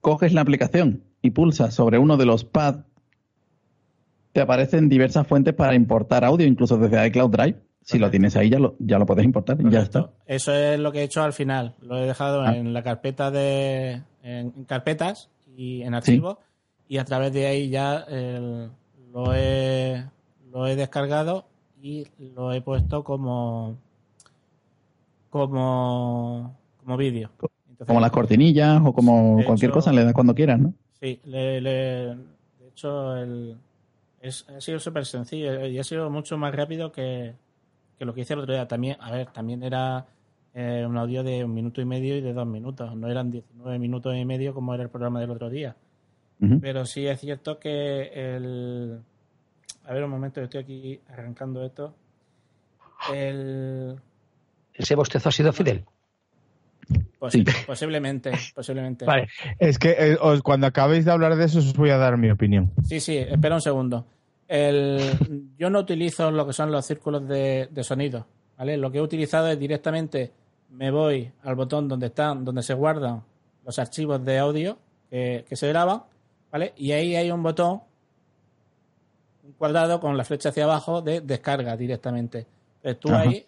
coges 0.02 0.34
la 0.34 0.42
aplicación 0.42 1.04
y 1.22 1.30
pulsas 1.30 1.76
sobre 1.76 2.00
uno 2.00 2.18
de 2.18 2.26
los 2.26 2.44
pads, 2.44 2.84
te 4.34 4.42
aparecen 4.42 4.90
diversas 4.90 5.28
fuentes 5.28 5.54
para 5.54 5.76
importar 5.76 6.24
audio, 6.24 6.48
incluso 6.48 6.78
desde 6.78 7.08
iCloud 7.08 7.30
Drive. 7.30 7.58
Si 7.84 7.98
lo 7.98 8.10
tienes 8.10 8.36
ahí, 8.36 8.50
ya 8.50 8.60
lo, 8.60 8.76
ya 8.80 9.00
lo 9.00 9.06
puedes 9.06 9.26
importar. 9.26 9.58
Ya 9.70 9.82
está. 9.82 10.12
Eso 10.26 10.54
es 10.54 10.80
lo 10.80 10.92
que 10.92 11.00
he 11.00 11.04
hecho 11.04 11.24
al 11.24 11.34
final. 11.34 11.76
Lo 11.82 11.98
he 11.98 12.06
dejado 12.06 12.42
ah. 12.42 12.56
en 12.56 12.74
la 12.74 12.84
carpeta 12.84 13.32
de. 13.32 14.04
En, 14.24 14.52
carpetas 14.66 15.30
y 15.56 15.82
en 15.82 15.94
archivos. 15.94 16.38
Y 16.88 16.98
a 16.98 17.06
través 17.06 17.32
de 17.34 17.46
ahí 17.46 17.70
ya 17.70 18.06
lo, 19.14 19.34
he, 19.34 20.06
lo 20.52 20.68
he 20.68 20.76
descargado 20.76 21.46
y 21.82 22.08
lo 22.36 22.52
he 22.54 22.62
puesto 22.62 23.04
como. 23.04 23.78
como. 25.30 26.58
como 26.78 26.98
vídeo. 26.98 27.30
como 27.86 28.00
las 28.00 28.12
cortinillas 28.12 28.82
o 28.84 28.94
como 28.94 29.44
cualquier 29.46 29.72
cosa, 29.72 29.92
le 29.94 30.04
das 30.04 30.14
cuando 30.14 30.36
quieras, 30.36 30.60
¿no? 30.60 30.74
Sí, 31.00 31.20
de 31.26 32.18
hecho, 32.68 33.16
el, 33.18 33.58
es, 34.22 34.48
ha 34.50 34.62
sido 34.62 34.80
súper 34.80 35.06
sencillo 35.06 35.66
y 35.66 35.80
ha 35.80 35.84
sido 35.84 36.10
mucho 36.10 36.38
más 36.38 36.54
rápido 36.54 36.92
que, 36.92 37.34
que 37.98 38.06
lo 38.06 38.14
que 38.14 38.22
hice 38.22 38.34
el 38.34 38.40
otro 38.40 38.54
día 38.54 38.68
también, 38.68 38.98
a 39.00 39.12
ver, 39.12 39.28
también 39.28 39.64
era 39.64 40.06
eh, 40.54 40.86
un 40.88 40.98
audio 40.98 41.24
de 41.24 41.44
un 41.44 41.54
minuto 41.54 41.82
y 41.82 41.86
medio 41.86 42.18
y 42.18 42.22
de 42.22 42.34
dos 42.34 42.48
minutos, 42.48 42.96
no 42.96 43.10
eran 43.10 43.32
19 43.32 43.80
minutos 43.80 44.16
y 44.16 44.26
medio 44.26 44.54
como 44.54 44.74
era 44.74 44.84
el 44.84 44.90
programa 44.90 45.20
del 45.20 45.32
otro 45.32 45.50
día. 45.50 45.76
Pero 46.60 46.86
sí 46.86 47.06
es 47.06 47.20
cierto 47.20 47.60
que 47.60 48.12
el... 48.16 49.00
A 49.86 49.94
ver 49.94 50.04
un 50.04 50.10
momento, 50.10 50.42
estoy 50.42 50.62
aquí 50.62 51.00
arrancando 51.08 51.64
esto. 51.64 51.94
El... 53.14 53.96
¿Ese 54.74 54.96
bostezo 54.96 55.30
ha 55.30 55.32
sido 55.32 55.54
Fidel? 55.54 55.86
Posiblemente, 57.20 58.32
posiblemente. 58.56 59.06
Vale, 59.06 59.28
es 59.60 59.78
que 59.78 59.96
eh, 59.98 60.18
cuando 60.44 60.66
acabéis 60.66 61.06
de 61.06 61.12
hablar 61.12 61.36
de 61.36 61.46
eso 61.46 61.60
os 61.60 61.74
voy 61.74 61.92
a 61.92 61.98
dar 61.98 62.18
mi 62.18 62.32
opinión. 62.32 62.72
Sí, 62.84 63.00
sí, 63.00 63.18
espera 63.18 63.56
un 63.56 63.62
segundo. 63.62 64.08
El, 64.48 65.00
yo 65.58 65.70
no 65.70 65.80
utilizo 65.80 66.32
lo 66.32 66.48
que 66.48 66.54
son 66.54 66.72
los 66.72 66.86
círculos 66.86 67.28
de, 67.28 67.70
sonido, 67.84 68.26
¿vale? 68.58 68.76
Lo 68.78 68.92
que 68.92 68.98
he 68.98 69.02
utilizado 69.02 69.48
es 69.50 69.60
directamente 69.60 70.32
me 70.72 70.92
voy 70.92 71.32
al 71.44 71.56
botón 71.56 71.88
donde 71.88 72.08
están, 72.08 72.44
donde 72.44 72.64
se 72.64 72.74
guardan 72.74 73.24
los 73.66 73.78
archivos 73.80 74.24
de 74.24 74.40
audio 74.40 74.78
que, 75.10 75.46
se 75.52 75.68
graban, 75.68 76.04
¿vale? 76.52 76.74
Y 76.78 76.92
ahí 76.94 77.16
hay 77.16 77.30
un 77.32 77.44
botón, 77.44 77.82
un 79.44 79.52
cuadrado 79.54 80.00
con 80.00 80.16
la 80.18 80.24
flecha 80.24 80.50
hacia 80.50 80.64
abajo 80.64 81.02
de 81.02 81.22
descarga 81.22 81.76
directamente. 81.76 82.48
Entonces 82.78 83.00
tú 83.00 83.10
Ajá. 83.10 83.22
ahí 83.22 83.46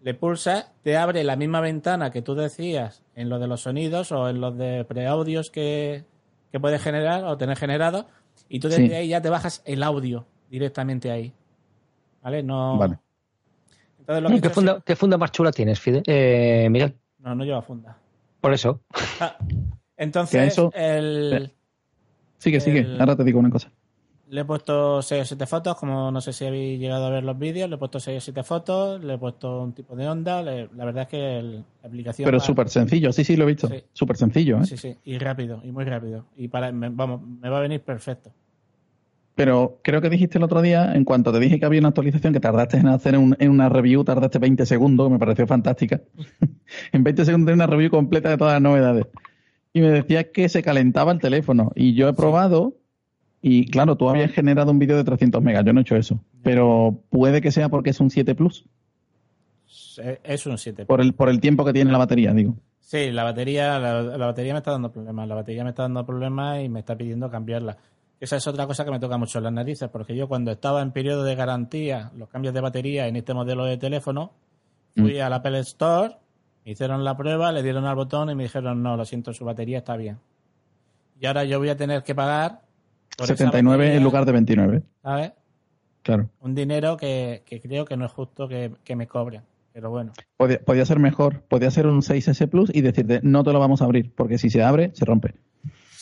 le 0.00 0.14
pulsas, 0.14 0.70
te 0.82 0.96
abre 0.96 1.22
la 1.24 1.36
misma 1.36 1.60
ventana 1.60 2.10
que 2.10 2.22
tú 2.22 2.34
decías 2.34 3.02
en 3.14 3.28
lo 3.28 3.38
de 3.38 3.46
los 3.46 3.62
sonidos 3.62 4.12
o 4.12 4.28
en 4.28 4.40
los 4.40 4.56
de 4.56 4.84
preaudios 4.84 5.50
que, 5.50 6.04
que 6.50 6.60
puedes 6.60 6.82
generar 6.82 7.24
o 7.24 7.36
tener 7.36 7.56
generado, 7.56 8.06
y 8.48 8.60
tú 8.60 8.68
desde 8.68 8.88
Sí. 8.88 8.94
ahí 8.94 9.08
ya 9.08 9.20
te 9.20 9.30
bajas 9.30 9.62
el 9.64 9.82
audio 9.82 10.26
directamente 10.50 11.10
ahí. 11.10 11.32
¿Vale? 12.22 12.42
No. 12.42 12.78
Vale. 12.78 12.98
Entonces 14.06 14.22
lo 14.22 14.28
que 14.28 14.34
he 14.36 14.40
¿Qué 14.40 14.50
funda, 14.50 14.82
¿Qué 14.84 14.96
funda 14.96 15.16
más 15.18 15.32
chula 15.32 15.50
tienes, 15.52 15.80
Fide? 15.80 16.02
Eh, 16.06 16.68
Miguel? 16.70 16.94
No, 17.18 17.34
no 17.34 17.44
lleva 17.44 17.62
funda. 17.62 17.96
Por 18.40 18.52
eso. 18.52 18.80
Ah, 19.20 19.36
entonces, 19.96 20.52
eso- 20.52 20.70
el, 20.74 21.50
Sigue, 22.38 22.60
sigue. 22.60 22.80
El- 22.80 23.00
Ahora 23.00 23.16
te 23.16 23.24
digo 23.24 23.38
una 23.38 23.48
cosa. 23.48 23.70
le 24.28 24.40
he 24.40 24.44
puesto 24.44 25.00
6 25.00 25.22
o 25.22 25.24
7 25.24 25.46
fotos, 25.46 25.76
como 25.76 26.10
no 26.10 26.20
sé 26.20 26.32
si 26.32 26.44
habéis 26.44 26.78
llegado 26.80 27.06
a 27.06 27.10
ver 27.10 27.24
los 27.24 27.38
vídeos, 27.38 27.68
le 27.70 27.76
he 27.76 27.78
puesto 27.78 28.00
6 28.00 28.18
o 28.18 28.20
7 28.20 28.42
fotos, 28.42 29.02
le 29.02 29.14
he 29.14 29.18
puesto 29.18 29.62
un 29.62 29.72
tipo 29.72 29.94
de 29.96 30.06
onda, 30.08 30.42
le- 30.42 30.68
la 30.74 30.84
verdad 30.84 31.02
es 31.04 31.08
que 31.08 31.38
el- 31.38 31.64
la 31.82 31.88
aplicación... 31.88 32.26
Pero 32.26 32.38
va- 32.38 32.44
súper 32.44 32.68
sencillo. 32.68 33.12
Sí, 33.12 33.24
sí, 33.24 33.36
lo 33.36 33.44
he 33.44 33.46
visto. 33.46 33.68
Sí. 33.68 33.82
Súper 33.92 34.16
sencillo, 34.18 34.58
¿eh? 34.58 34.64
Sí, 34.66 34.76
sí, 34.76 34.96
y 35.04 35.16
rápido, 35.18 35.60
y 35.64 35.70
muy 35.72 35.84
rápido. 35.84 36.26
Y 36.36 36.48
para, 36.48 36.70
me- 36.72 36.90
vamos, 36.90 37.22
me 37.22 37.48
va 37.48 37.58
a 37.58 37.60
venir 37.62 37.80
perfecto. 37.82 38.30
Pero 39.34 39.80
creo 39.82 40.00
que 40.00 40.10
dijiste 40.10 40.38
el 40.38 40.44
otro 40.44 40.62
día, 40.62 40.94
en 40.94 41.04
cuanto 41.04 41.32
te 41.32 41.40
dije 41.40 41.58
que 41.58 41.66
había 41.66 41.80
una 41.80 41.88
actualización 41.88 42.32
que 42.32 42.38
tardaste 42.40 42.76
en 42.76 42.86
hacer 42.86 43.18
un- 43.18 43.36
en 43.40 43.50
una 43.50 43.68
review, 43.68 44.04
tardaste 44.04 44.38
20 44.38 44.64
segundos, 44.64 45.08
que 45.08 45.12
me 45.14 45.18
pareció 45.18 45.46
fantástica. 45.46 46.00
en 46.92 47.02
20 47.02 47.24
segundos 47.24 47.46
tenía 47.46 47.64
una 47.64 47.66
review 47.72 47.90
completa 47.90 48.28
de 48.30 48.36
todas 48.36 48.52
las 48.54 48.62
novedades. 48.62 49.06
Y 49.72 49.80
me 49.80 49.88
decías 49.90 50.26
que 50.32 50.48
se 50.48 50.62
calentaba 50.62 51.10
el 51.10 51.18
teléfono. 51.18 51.72
Y 51.74 51.94
yo 51.94 52.08
he 52.08 52.12
probado, 52.12 52.74
y 53.42 53.66
claro, 53.66 53.96
tú 53.96 54.08
habías 54.08 54.30
generado 54.30 54.70
un 54.70 54.78
vídeo 54.78 54.96
de 54.96 55.02
300 55.02 55.42
megas, 55.42 55.64
yo 55.64 55.72
no 55.72 55.80
he 55.80 55.82
hecho 55.82 55.96
eso. 55.96 56.20
Pero 56.44 57.00
puede 57.10 57.40
que 57.40 57.50
sea 57.50 57.68
porque 57.68 57.90
es 57.90 57.98
un 58.00 58.10
7 58.10 58.36
Plus, 58.36 58.64
Es- 60.22 60.46
un 60.46 60.58
7. 60.58 60.86
por 60.86 61.00
el, 61.00 61.12
por 61.12 61.28
el 61.28 61.40
tiempo 61.40 61.64
que 61.64 61.72
tiene 61.72 61.90
la 61.90 61.98
batería, 61.98 62.32
digo. 62.32 62.54
Sí, 62.80 63.10
la 63.10 63.24
batería, 63.24 63.78
la, 63.80 64.02
la 64.02 64.26
batería 64.26 64.52
me 64.52 64.58
está 64.58 64.70
dando 64.70 64.92
problemas. 64.92 65.26
La 65.26 65.34
batería 65.34 65.64
me 65.64 65.70
está 65.70 65.82
dando 65.82 66.04
problemas 66.06 66.62
y 66.62 66.68
me 66.68 66.80
está 66.80 66.96
pidiendo 66.96 67.30
cambiarla. 67.30 67.76
Esa 68.24 68.36
es 68.38 68.46
otra 68.46 68.66
cosa 68.66 68.86
que 68.86 68.90
me 68.90 68.98
toca 68.98 69.18
mucho 69.18 69.36
en 69.36 69.44
las 69.44 69.52
narices, 69.52 69.90
porque 69.90 70.16
yo 70.16 70.28
cuando 70.28 70.50
estaba 70.50 70.80
en 70.80 70.92
periodo 70.92 71.24
de 71.24 71.34
garantía, 71.34 72.10
los 72.16 72.30
cambios 72.30 72.54
de 72.54 72.62
batería 72.62 73.06
en 73.06 73.16
este 73.16 73.34
modelo 73.34 73.66
de 73.66 73.76
teléfono, 73.76 74.32
fui 74.96 75.20
al 75.20 75.30
Apple 75.34 75.58
Store, 75.58 76.16
me 76.64 76.72
hicieron 76.72 77.04
la 77.04 77.18
prueba, 77.18 77.52
le 77.52 77.62
dieron 77.62 77.84
al 77.84 77.94
botón 77.96 78.30
y 78.30 78.34
me 78.34 78.44
dijeron, 78.44 78.82
no, 78.82 78.96
lo 78.96 79.04
siento, 79.04 79.34
su 79.34 79.44
batería 79.44 79.76
está 79.76 79.98
bien. 79.98 80.16
Y 81.20 81.26
ahora 81.26 81.44
yo 81.44 81.58
voy 81.58 81.68
a 81.68 81.76
tener 81.76 82.02
que 82.02 82.14
pagar 82.14 82.62
por 83.14 83.26
esa 83.26 83.36
79 83.36 83.76
batería, 83.76 83.98
en 83.98 84.02
lugar 84.02 84.24
de 84.24 84.32
29. 84.32 84.82
¿sabes? 85.02 85.32
Claro. 86.02 86.30
Un 86.40 86.54
dinero 86.54 86.96
que, 86.96 87.42
que 87.44 87.60
creo 87.60 87.84
que 87.84 87.98
no 87.98 88.06
es 88.06 88.12
justo 88.12 88.48
que, 88.48 88.72
que 88.84 88.96
me 88.96 89.06
cobren. 89.06 89.42
Pero 89.74 89.90
bueno, 89.90 90.14
Podía, 90.38 90.60
podía 90.60 90.86
ser 90.86 90.98
mejor. 90.98 91.42
Podía 91.42 91.70
ser 91.70 91.88
un 91.88 92.00
6S 92.00 92.48
Plus 92.48 92.70
y 92.74 92.80
decirte, 92.80 93.20
no 93.22 93.44
te 93.44 93.52
lo 93.52 93.58
vamos 93.58 93.82
a 93.82 93.84
abrir, 93.84 94.14
porque 94.14 94.38
si 94.38 94.48
se 94.48 94.62
abre, 94.62 94.92
se 94.94 95.04
rompe. 95.04 95.34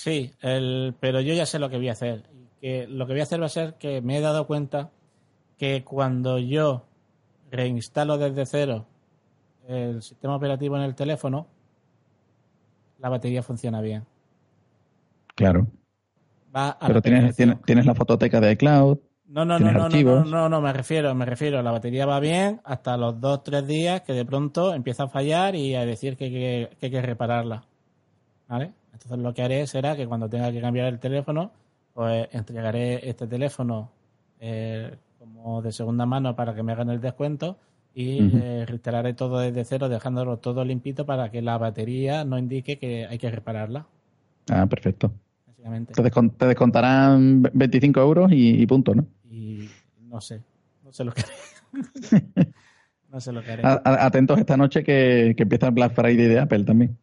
Sí, 0.02 0.32
el, 0.40 0.96
pero 0.98 1.20
yo 1.20 1.32
ya 1.32 1.46
sé 1.46 1.60
lo 1.60 1.70
que 1.70 1.76
voy 1.76 1.88
a 1.88 1.92
hacer. 1.92 2.24
Que 2.60 2.88
lo 2.88 3.06
que 3.06 3.12
voy 3.12 3.20
a 3.20 3.22
hacer 3.22 3.40
va 3.40 3.46
a 3.46 3.50
ser 3.50 3.74
que 3.74 4.00
me 4.02 4.16
he 4.16 4.20
dado 4.20 4.48
cuenta 4.48 4.90
que 5.56 5.84
cuando 5.84 6.40
yo 6.40 6.86
reinstalo 7.52 8.18
desde 8.18 8.44
cero 8.46 8.86
el 9.68 10.02
sistema 10.02 10.34
operativo 10.34 10.76
en 10.76 10.82
el 10.82 10.96
teléfono, 10.96 11.46
la 12.98 13.10
batería 13.10 13.44
funciona 13.44 13.80
bien. 13.80 14.04
Claro. 15.36 15.68
Va 16.54 16.70
a 16.70 16.78
la 16.82 16.86
Pero 16.88 17.00
tienes, 17.02 17.36
tienes, 17.36 17.62
tienes 17.62 17.86
la 17.86 17.94
fototeca 17.94 18.40
de 18.40 18.50
iCloud. 18.50 18.98
No, 19.26 19.44
no, 19.44 19.56
no, 19.60 19.66
no, 19.66 19.72
no, 19.72 19.78
no, 19.78 19.84
archivos. 19.84 20.28
no, 20.28 20.48
no, 20.48 20.60
me 20.60 20.72
refiero, 20.72 21.14
me 21.14 21.26
refiero. 21.26 21.62
La 21.62 21.70
batería 21.70 22.06
va 22.06 22.18
bien 22.18 22.60
hasta 22.64 22.96
los 22.96 23.20
dos, 23.20 23.44
tres 23.44 23.64
días 23.68 24.00
que 24.00 24.14
de 24.14 24.24
pronto 24.24 24.74
empieza 24.74 25.04
a 25.04 25.08
fallar 25.08 25.54
y 25.54 25.76
a 25.76 25.86
decir 25.86 26.16
que, 26.16 26.24
hay 26.24 26.32
que- 26.32 26.70
que 26.80 26.86
hay 26.86 26.90
que 26.92 27.02
repararla. 27.02 27.62
¿Vale? 28.48 28.72
Entonces 28.92 29.18
lo 29.18 29.32
que 29.34 29.42
haré 29.42 29.66
será 29.66 29.96
que 29.96 30.06
cuando 30.06 30.28
tenga 30.28 30.52
que 30.52 30.60
cambiar 30.60 30.86
el 30.88 30.98
teléfono, 30.98 31.50
pues 31.94 32.28
entregaré 32.32 33.08
este 33.08 33.26
teléfono 33.26 33.90
eh, 34.40 34.94
como 35.18 35.62
de 35.62 35.72
segunda 35.72 36.06
mano 36.06 36.34
para 36.36 36.54
que 36.54 36.62
me 36.62 36.72
hagan 36.72 36.90
el 36.90 37.00
descuento 37.00 37.56
y 37.94 38.20
eh, 38.20 38.64
reinstalaré 38.66 39.12
todo 39.14 39.38
desde 39.40 39.64
cero, 39.64 39.88
dejándolo 39.88 40.38
todo 40.38 40.64
limpito 40.64 41.04
para 41.04 41.30
que 41.30 41.42
la 41.42 41.58
batería 41.58 42.24
no 42.24 42.38
indique 42.38 42.78
que 42.78 43.06
hay 43.06 43.18
que 43.18 43.30
repararla, 43.30 43.86
Ah, 44.50 44.66
perfecto. 44.66 45.12
básicamente. 45.46 45.92
Te, 45.92 46.02
descon- 46.02 46.32
te 46.36 46.46
descontarán 46.46 47.42
25 47.52 48.00
euros 48.00 48.32
y, 48.32 48.60
y 48.62 48.66
punto, 48.66 48.94
¿no? 48.94 49.06
y 49.30 49.68
no 50.08 50.20
sé, 50.20 50.40
no 50.84 50.92
sé 50.92 51.04
lo 51.04 51.12
que 51.12 51.22
no 53.10 53.20
sé 53.20 53.32
lo 53.32 53.42
que 53.44 53.52
haré. 53.52 53.62
A- 53.66 54.06
atentos 54.06 54.38
esta 54.38 54.56
noche 54.56 54.82
que, 54.82 55.34
que 55.36 55.42
empieza 55.44 55.66
el 55.68 55.72
Black 55.74 55.92
Friday 55.94 56.26
de 56.28 56.38
Apple 56.38 56.64
también. 56.64 56.96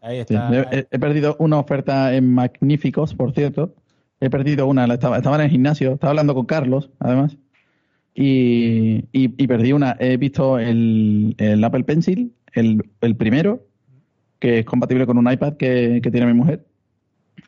Ahí 0.00 0.18
está. 0.18 0.48
He, 0.72 0.78
he- 0.80 0.86
he 0.90 0.98
perdido 0.98 1.36
una 1.38 1.58
oferta 1.58 2.14
en 2.14 2.32
Magníficos, 2.32 3.14
por 3.14 3.32
cierto. 3.32 3.74
He 4.20 4.30
perdido 4.30 4.66
una, 4.66 4.84
estaba, 4.92 5.16
estaba 5.16 5.36
en 5.36 5.42
el 5.42 5.50
gimnasio, 5.50 5.92
estaba 5.94 6.10
hablando 6.10 6.34
con 6.34 6.46
Carlos, 6.46 6.90
además. 6.98 7.36
Y, 8.14 9.04
y- 9.12 9.34
y 9.42 9.46
perdí 9.46 9.72
una. 9.72 9.96
He 9.98 10.16
visto 10.16 10.58
el, 10.58 11.34
el 11.38 11.62
Apple 11.64 11.84
Pencil, 11.84 12.34
el, 12.52 12.82
el 13.00 13.16
primero, 13.16 13.66
que 14.38 14.60
es 14.60 14.64
compatible 14.66 15.06
con 15.06 15.16
un 15.18 15.30
iPad 15.30 15.54
que, 15.56 16.00
que 16.02 16.10
tiene 16.10 16.26
mi 16.26 16.34
mujer, 16.34 16.66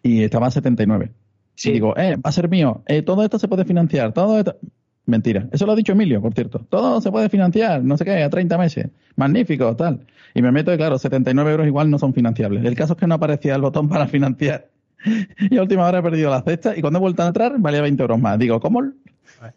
y 0.02 0.22
estaba 0.22 0.46
a 0.46 0.50
79. 0.50 1.12
Sí. 1.54 1.70
Y 1.70 1.72
digo, 1.74 1.96
eh, 1.96 2.16
va 2.16 2.30
a 2.30 2.32
ser 2.32 2.48
mío, 2.48 2.82
eh, 2.86 3.02
todo 3.02 3.22
esto 3.24 3.38
se 3.38 3.48
puede 3.48 3.64
financiar, 3.64 4.12
todo 4.12 4.38
esto... 4.38 4.56
Mentira, 5.04 5.48
eso 5.50 5.66
lo 5.66 5.72
ha 5.72 5.76
dicho 5.76 5.92
Emilio, 5.92 6.20
por 6.22 6.32
cierto. 6.32 6.60
Todo 6.68 7.00
se 7.00 7.10
puede 7.10 7.28
financiar, 7.28 7.82
no 7.82 7.96
sé 7.96 8.04
qué, 8.04 8.22
a 8.22 8.30
30 8.30 8.56
meses. 8.56 8.88
Magnífico, 9.16 9.74
tal. 9.74 10.06
Y 10.34 10.42
me 10.42 10.52
meto 10.52 10.72
y 10.72 10.76
claro, 10.76 10.96
79 10.98 11.50
euros 11.50 11.66
igual 11.66 11.90
no 11.90 11.98
son 11.98 12.14
financiables. 12.14 12.64
El 12.64 12.76
caso 12.76 12.92
es 12.94 12.98
que 12.98 13.06
no 13.06 13.14
aparecía 13.16 13.54
el 13.56 13.62
botón 13.62 13.88
para 13.88 14.06
financiar. 14.06 14.68
Y 15.50 15.58
a 15.58 15.62
última 15.62 15.84
hora 15.84 15.98
he 15.98 16.02
perdido 16.02 16.30
la 16.30 16.42
cesta 16.42 16.76
y 16.76 16.80
cuando 16.80 17.00
he 17.00 17.02
vuelto 17.02 17.24
a 17.24 17.26
entrar 17.26 17.54
valía 17.58 17.82
20 17.82 18.00
euros 18.02 18.20
más. 18.20 18.38
Digo, 18.38 18.60
¿cómo? 18.60 18.82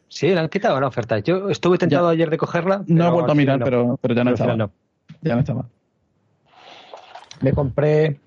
Sí, 0.08 0.30
le 0.30 0.40
han 0.40 0.50
quitado 0.50 0.80
la 0.80 0.88
oferta. 0.88 1.20
Yo 1.20 1.50
estuve 1.52 1.78
tentado 1.78 2.08
ayer 2.10 2.32
de 2.32 2.38
cogerla. 2.38 2.84
No 2.88 3.08
he 3.08 3.12
vuelto 3.12 3.32
a 3.32 3.36
mirar, 3.36 3.60
no. 3.60 3.66
pero, 3.66 4.00
pero 4.02 4.16
ya 4.16 4.24
no 4.24 4.32
Pero 4.32 4.34
estaba. 4.34 4.58
no. 4.58 4.72
Ya 5.22 5.36
no 5.36 5.42
estaba. 5.42 5.70
Me 7.42 7.54
compré. 7.54 8.20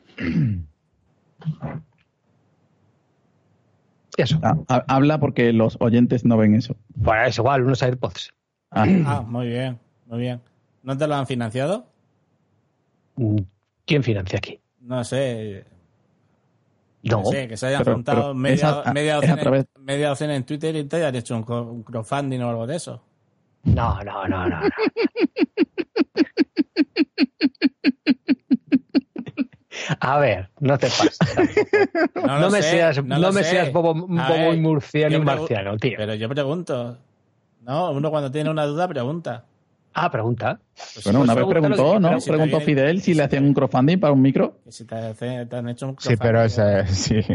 Eso. 4.18 4.38
Ah, 4.42 4.56
ha- 4.68 4.84
habla 4.88 5.18
porque 5.20 5.52
los 5.52 5.76
oyentes 5.80 6.24
no 6.24 6.36
ven 6.36 6.54
eso. 6.56 6.76
Bueno, 6.94 7.24
es 7.24 7.38
igual, 7.38 7.62
unos 7.62 7.82
AirPods. 7.82 8.32
Ah, 8.70 8.84
Ah, 9.06 9.22
muy 9.26 9.46
bien, 9.48 9.78
muy 10.06 10.18
bien. 10.18 10.40
¿No 10.82 10.96
te 10.98 11.06
lo 11.06 11.14
han 11.14 11.26
financiado? 11.26 11.86
Mm, 13.16 13.38
¿Quién 13.86 14.02
financia 14.02 14.38
aquí? 14.38 14.60
No 14.80 15.02
sé. 15.04 15.64
No. 17.04 17.18
No 17.22 17.26
sé, 17.26 17.46
que 17.48 17.56
se 17.56 17.66
hayan 17.68 17.82
Pero- 17.84 17.94
juntado 17.94 18.20
pero 18.22 18.34
media, 18.34 18.54
es 18.54 18.64
a- 18.86 18.92
media, 18.92 19.14
docena, 19.16 19.36
través- 19.36 19.66
media 19.78 20.08
docena 20.08 20.34
en 20.36 20.44
Twitter 20.44 20.74
y 20.76 20.84
te 20.84 20.96
hayan 20.96 21.14
hecho 21.14 21.36
un, 21.36 21.50
un 21.52 21.82
crowdfunding 21.84 22.40
o 22.40 22.50
algo 22.50 22.66
de 22.66 22.76
eso. 22.76 23.00
No, 23.64 24.02
no, 24.02 24.26
no, 24.26 24.48
no. 24.48 24.60
no. 24.60 24.68
A 30.00 30.18
ver, 30.18 30.50
no 30.60 30.78
te 30.78 30.88
pases. 30.88 31.18
No, 32.14 32.50
me 32.50 32.62
sé, 32.62 32.70
seas, 32.70 33.04
no 33.04 33.32
me 33.32 33.42
seas 33.44 33.72
bobo, 33.72 33.94
bobo 33.94 34.28
ver, 34.28 34.54
y 34.54 34.60
murciano 34.60 35.16
y 35.16 35.20
marciano, 35.20 35.76
tío. 35.76 35.94
Pero 35.96 36.14
yo 36.14 36.28
pregunto. 36.28 36.98
No, 37.62 37.90
uno 37.90 38.10
cuando 38.10 38.30
tiene 38.30 38.50
una 38.50 38.64
duda 38.66 38.86
pregunta. 38.88 39.44
Ah, 39.94 40.10
pregunta. 40.10 40.60
Pues 40.94 41.04
bueno, 41.04 41.20
si 41.20 41.24
una 41.24 41.34
vez 41.34 41.46
preguntó, 41.46 41.98
¿no? 42.00 42.20
si 42.20 42.28
Preguntó 42.30 42.60
Fidel 42.60 42.98
si 43.00 43.06
si 43.06 43.14
le 43.14 43.22
hacían 43.24 43.44
un 43.44 43.54
crowdfunding 43.54 43.98
para 43.98 44.12
un 44.12 44.22
micro. 44.22 44.58
que 44.64 44.70
si 44.72 44.84
te, 44.84 44.94
hace- 44.94 45.46
te 45.46 45.56
han 45.56 45.68
hecho 45.68 45.88
un 45.88 45.96
Sí, 45.98 46.14
pero 46.16 46.38
crowdfunding. 46.46 46.86
ese, 46.86 46.94
sí. 46.94 47.26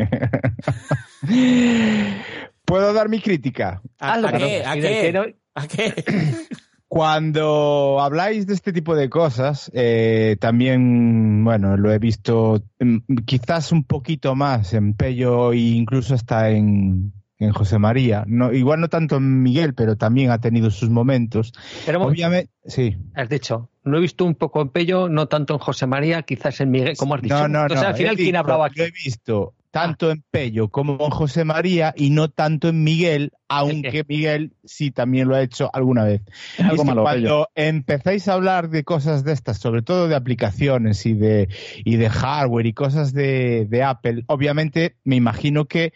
¿Puedo 2.65 2.93
dar 2.93 3.09
mi 3.09 3.19
crítica? 3.19 3.81
¿A, 3.99 4.19
qué? 4.37 4.63
¿A 4.65 4.73
qué? 4.75 5.35
¿A 5.55 5.67
qué? 5.67 6.05
Cuando 6.93 7.97
habláis 8.01 8.45
de 8.45 8.53
este 8.53 8.71
tipo 8.71 8.95
de 8.95 9.09
cosas, 9.09 9.71
eh, 9.73 10.37
también, 10.39 11.43
bueno, 11.43 11.75
lo 11.75 11.91
he 11.91 11.97
visto 11.97 12.61
mm, 12.79 13.15
quizás 13.25 13.71
un 13.71 13.83
poquito 13.83 14.35
más 14.35 14.75
en 14.75 14.93
Pello 14.93 15.53
e 15.53 15.57
incluso 15.57 16.13
hasta 16.13 16.51
en, 16.51 17.11
en 17.39 17.51
José 17.51 17.79
María. 17.79 18.25
No, 18.27 18.53
igual 18.53 18.79
no 18.79 18.89
tanto 18.89 19.15
en 19.15 19.41
Miguel, 19.41 19.73
pero 19.73 19.95
también 19.95 20.29
ha 20.29 20.39
tenido 20.39 20.69
sus 20.69 20.91
momentos. 20.91 21.51
Pero 21.83 22.03
Obviamente, 22.03 22.51
sí. 22.63 22.95
has 23.15 23.27
dicho, 23.27 23.71
lo 23.81 23.97
he 23.97 24.01
visto 24.01 24.23
un 24.23 24.35
poco 24.35 24.61
en 24.61 24.69
Pello, 24.69 25.09
no 25.09 25.27
tanto 25.27 25.55
en 25.55 25.59
José 25.61 25.87
María, 25.87 26.21
quizás 26.21 26.61
en 26.61 26.69
Miguel, 26.69 26.95
como 26.95 27.15
has 27.15 27.23
dicho. 27.23 27.35
No, 27.35 27.47
no, 27.47 27.67
no. 27.67 27.81
Al 27.81 27.95
final, 27.95 28.15
¿quién 28.17 28.35
hablaba 28.35 28.67
aquí? 28.67 28.77
Lo 28.77 28.85
he 28.85 28.91
visto 28.91 29.55
tanto 29.73 30.11
en 30.11 30.23
Pello 30.31 30.69
como 30.69 30.93
en 31.03 31.09
José 31.11 31.45
María 31.45 31.93
y 31.97 32.11
no 32.11 32.29
tanto 32.29 32.69
en 32.69 32.83
Miguel, 32.83 33.31
aunque 33.47 34.03
Miguel 34.07 34.53
sí 34.63 34.91
también 34.91 35.27
lo 35.27 35.35
ha 35.35 35.41
hecho 35.41 35.69
alguna 35.73 36.03
vez. 36.03 36.21
Algo 36.59 36.83
Pello. 36.85 37.01
cuando 37.03 37.49
empezáis 37.55 38.27
a 38.27 38.33
hablar 38.33 38.69
de 38.69 38.83
cosas 38.83 39.23
de 39.23 39.33
estas, 39.33 39.57
sobre 39.57 39.81
todo 39.81 40.07
de 40.07 40.15
aplicaciones 40.15 41.05
y 41.05 41.13
de, 41.13 41.49
y 41.83 41.95
de 41.97 42.09
hardware 42.09 42.67
y 42.67 42.73
cosas 42.73 43.13
de, 43.13 43.65
de 43.69 43.83
Apple, 43.83 44.23
obviamente 44.27 44.97
me 45.03 45.15
imagino 45.15 45.65
que 45.65 45.93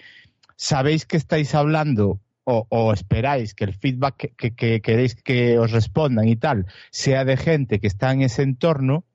sabéis 0.55 1.05
que 1.05 1.17
estáis 1.17 1.53
hablando 1.55 2.19
o, 2.43 2.65
o 2.69 2.93
esperáis 2.93 3.53
que 3.53 3.65
el 3.65 3.73
feedback 3.73 4.15
que, 4.17 4.29
que- 4.35 4.55
que 4.55 4.81
queréis 4.81 5.15
que 5.15 5.59
os 5.59 5.71
respondan 5.71 6.27
y 6.27 6.35
tal 6.37 6.65
sea 6.91 7.25
de 7.25 7.37
gente 7.37 7.79
que 7.79 7.87
está 7.87 8.11
en 8.13 8.21
ese 8.23 8.43
entorno, 8.43 9.05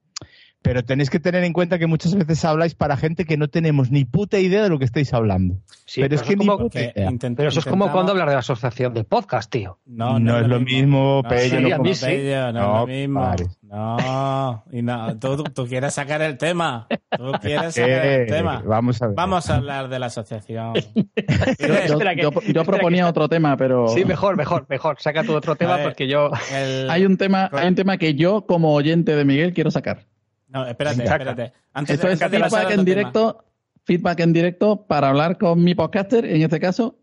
pero 0.63 0.85
tenéis 0.85 1.11
que 1.11 1.19
tener 1.21 1.45
en 1.45 1.53
cuenta 1.53 1.79
que 1.79 1.87
muchas 1.87 2.15
veces 2.15 2.45
habláis 2.45 2.75
para 2.75 2.97
gente 2.97 3.25
que 3.25 3.37
no 3.37 3.49
tenemos 3.49 3.91
ni 3.91 4.05
puta 4.05 4.39
idea 4.39 4.63
de 4.63 4.69
lo 4.69 4.79
que 4.79 4.85
estáis 4.85 5.13
hablando. 5.13 5.57
Sí, 5.85 6.01
pero 6.01 6.15
es 6.15 6.23
que 6.23 6.37
ni 6.37 6.47
puta 6.47 6.79
Que 6.79 6.93
idea. 6.97 7.11
pero 7.37 7.49
eso 7.49 7.59
es 7.61 7.67
como 7.67 7.91
cuando 7.93 8.13
hablar 8.13 8.29
de 8.29 8.35
la 8.35 8.41
asociación 8.41 8.95
de 8.95 9.05
podcast, 9.05 9.51
tío. 9.51 9.79
No, 9.87 10.19
No 10.19 10.39
es 10.39 10.47
lo 10.49 10.61
mismo, 10.61 11.23
Pello, 11.29 11.61
no 11.61 11.79
no, 11.79 11.95
sí, 11.95 12.07
no, 12.25 12.53
No, 12.53 12.61
es 12.61 12.81
lo 12.81 12.87
mismo. 12.87 13.21
pares. 13.21 13.59
No, 13.63 14.65
y 14.71 14.83
no, 14.83 15.19
tú, 15.19 15.43
tú- 15.45 15.67
quieres 15.67 15.95
sacar 15.95 16.21
el 16.23 16.37
tema. 16.39 16.87
Tú 17.17 17.33
quieres 17.43 17.75
sacar 17.75 17.91
Eh, 17.91 18.23
el 18.23 18.27
tema. 18.29 18.63
vamos 18.65 19.01
a 19.03 19.07
ver. 19.07 19.17
Vamos 19.17 19.49
a 19.51 19.57
hablar 19.57 19.89
de 19.89 19.99
la 19.99 20.07
asociación. 20.07 20.75
Yo, 21.59 21.99
yo- 22.15 22.31
yo- 22.53 22.65
proponía 22.65 23.09
otro 23.09 23.29
tema, 23.29 23.57
pero 23.57 23.89
Sí, 23.89 24.05
mejor, 24.05 24.37
mejor, 24.37 24.67
mejor. 24.69 24.97
Saca 25.01 25.23
tu 25.25 25.35
otro 25.35 25.57
tema 25.57 25.77
ver. 25.77 25.85
porque 25.87 26.07
yo. 26.07 26.31
el- 26.55 26.91
hay 26.91 27.05
un 27.07 27.17
tema, 27.17 27.49
hay 27.53 27.69
un 27.69 27.75
tema 27.75 27.97
que 27.97 28.15
yo 28.15 28.47
como 28.47 28.75
oyente 28.75 29.15
de 29.17 29.25
Miguel 29.25 29.53
quiero 29.55 29.71
sacar. 29.71 30.05
No, 30.53 30.67
espérate, 30.67 31.03
espérate. 31.03 31.53
Antes 31.73 31.95
Esto 31.95 32.09
de, 32.09 32.13
es 32.15 32.21
feedback 32.21 32.65
en 32.65 32.71
tema. 32.71 32.83
directo, 32.85 33.45
feedback 33.85 34.21
en 34.21 34.33
directo 34.33 34.87
para 34.87 35.09
hablar 35.09 35.39
con 35.39 35.65
mi 35.65 35.75
podcaster, 35.75 36.25
en 36.27 36.43
este 36.43 36.61
caso, 36.61 36.99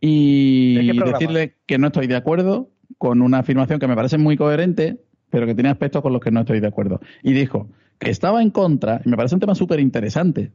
y 0.00 0.92
decirle 0.98 1.56
que 1.66 1.78
no 1.78 1.88
estoy 1.88 2.06
de 2.06 2.16
acuerdo 2.16 2.70
con 2.98 3.20
una 3.20 3.38
afirmación 3.38 3.80
que 3.80 3.88
me 3.88 3.96
parece 3.96 4.18
muy 4.18 4.36
coherente, 4.36 5.02
pero 5.30 5.46
que 5.46 5.54
tiene 5.54 5.70
aspectos 5.70 6.02
con 6.02 6.12
los 6.12 6.20
que 6.20 6.30
no 6.30 6.40
estoy 6.40 6.60
de 6.60 6.68
acuerdo. 6.68 7.00
Y 7.22 7.32
dijo 7.32 7.68
que 7.98 8.10
estaba 8.10 8.42
en 8.42 8.50
contra, 8.50 9.00
y 9.04 9.08
me 9.08 9.16
parece 9.16 9.34
un 9.34 9.40
tema 9.40 9.54
súper 9.54 9.80
interesante, 9.80 10.52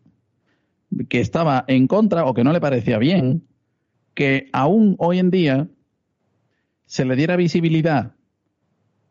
que 1.10 1.20
estaba 1.20 1.66
en 1.68 1.88
contra 1.88 2.26
o 2.26 2.34
que 2.34 2.44
no 2.44 2.54
le 2.54 2.62
parecía 2.62 2.98
bien 2.98 3.44
que 4.14 4.50
aún 4.54 4.96
hoy 4.98 5.20
en 5.20 5.30
día 5.30 5.68
se 6.86 7.06
le 7.06 7.16
diera 7.16 7.36
visibilidad 7.36 8.17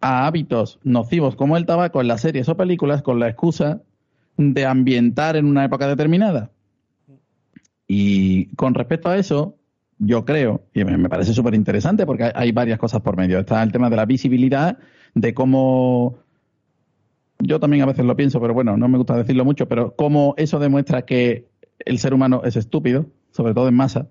a 0.00 0.26
hábitos 0.26 0.78
nocivos 0.82 1.36
como 1.36 1.56
el 1.56 1.66
tabaco 1.66 2.00
en 2.00 2.08
las 2.08 2.20
series 2.20 2.48
o 2.48 2.56
películas 2.56 3.02
con 3.02 3.18
la 3.18 3.28
excusa 3.28 3.82
de 4.36 4.66
ambientar 4.66 5.36
en 5.36 5.46
una 5.46 5.64
época 5.64 5.88
determinada. 5.88 6.50
Y 7.88 8.46
con 8.56 8.74
respecto 8.74 9.08
a 9.08 9.16
eso, 9.16 9.56
yo 9.98 10.24
creo, 10.24 10.62
y 10.74 10.84
me 10.84 11.08
parece 11.08 11.32
súper 11.32 11.54
interesante 11.54 12.04
porque 12.04 12.24
hay, 12.24 12.32
hay 12.34 12.52
varias 12.52 12.78
cosas 12.78 13.00
por 13.00 13.16
medio. 13.16 13.38
Está 13.38 13.62
el 13.62 13.72
tema 13.72 13.88
de 13.88 13.96
la 13.96 14.04
visibilidad, 14.04 14.78
de 15.14 15.32
cómo, 15.32 16.18
yo 17.38 17.60
también 17.60 17.82
a 17.82 17.86
veces 17.86 18.04
lo 18.04 18.16
pienso, 18.16 18.40
pero 18.40 18.54
bueno, 18.54 18.76
no 18.76 18.88
me 18.88 18.98
gusta 18.98 19.16
decirlo 19.16 19.44
mucho, 19.44 19.68
pero 19.68 19.94
cómo 19.96 20.34
eso 20.36 20.58
demuestra 20.58 21.02
que 21.02 21.48
el 21.84 21.98
ser 21.98 22.12
humano 22.12 22.42
es 22.44 22.56
estúpido, 22.56 23.06
sobre 23.30 23.54
todo 23.54 23.68
en 23.68 23.74
masa, 23.74 24.08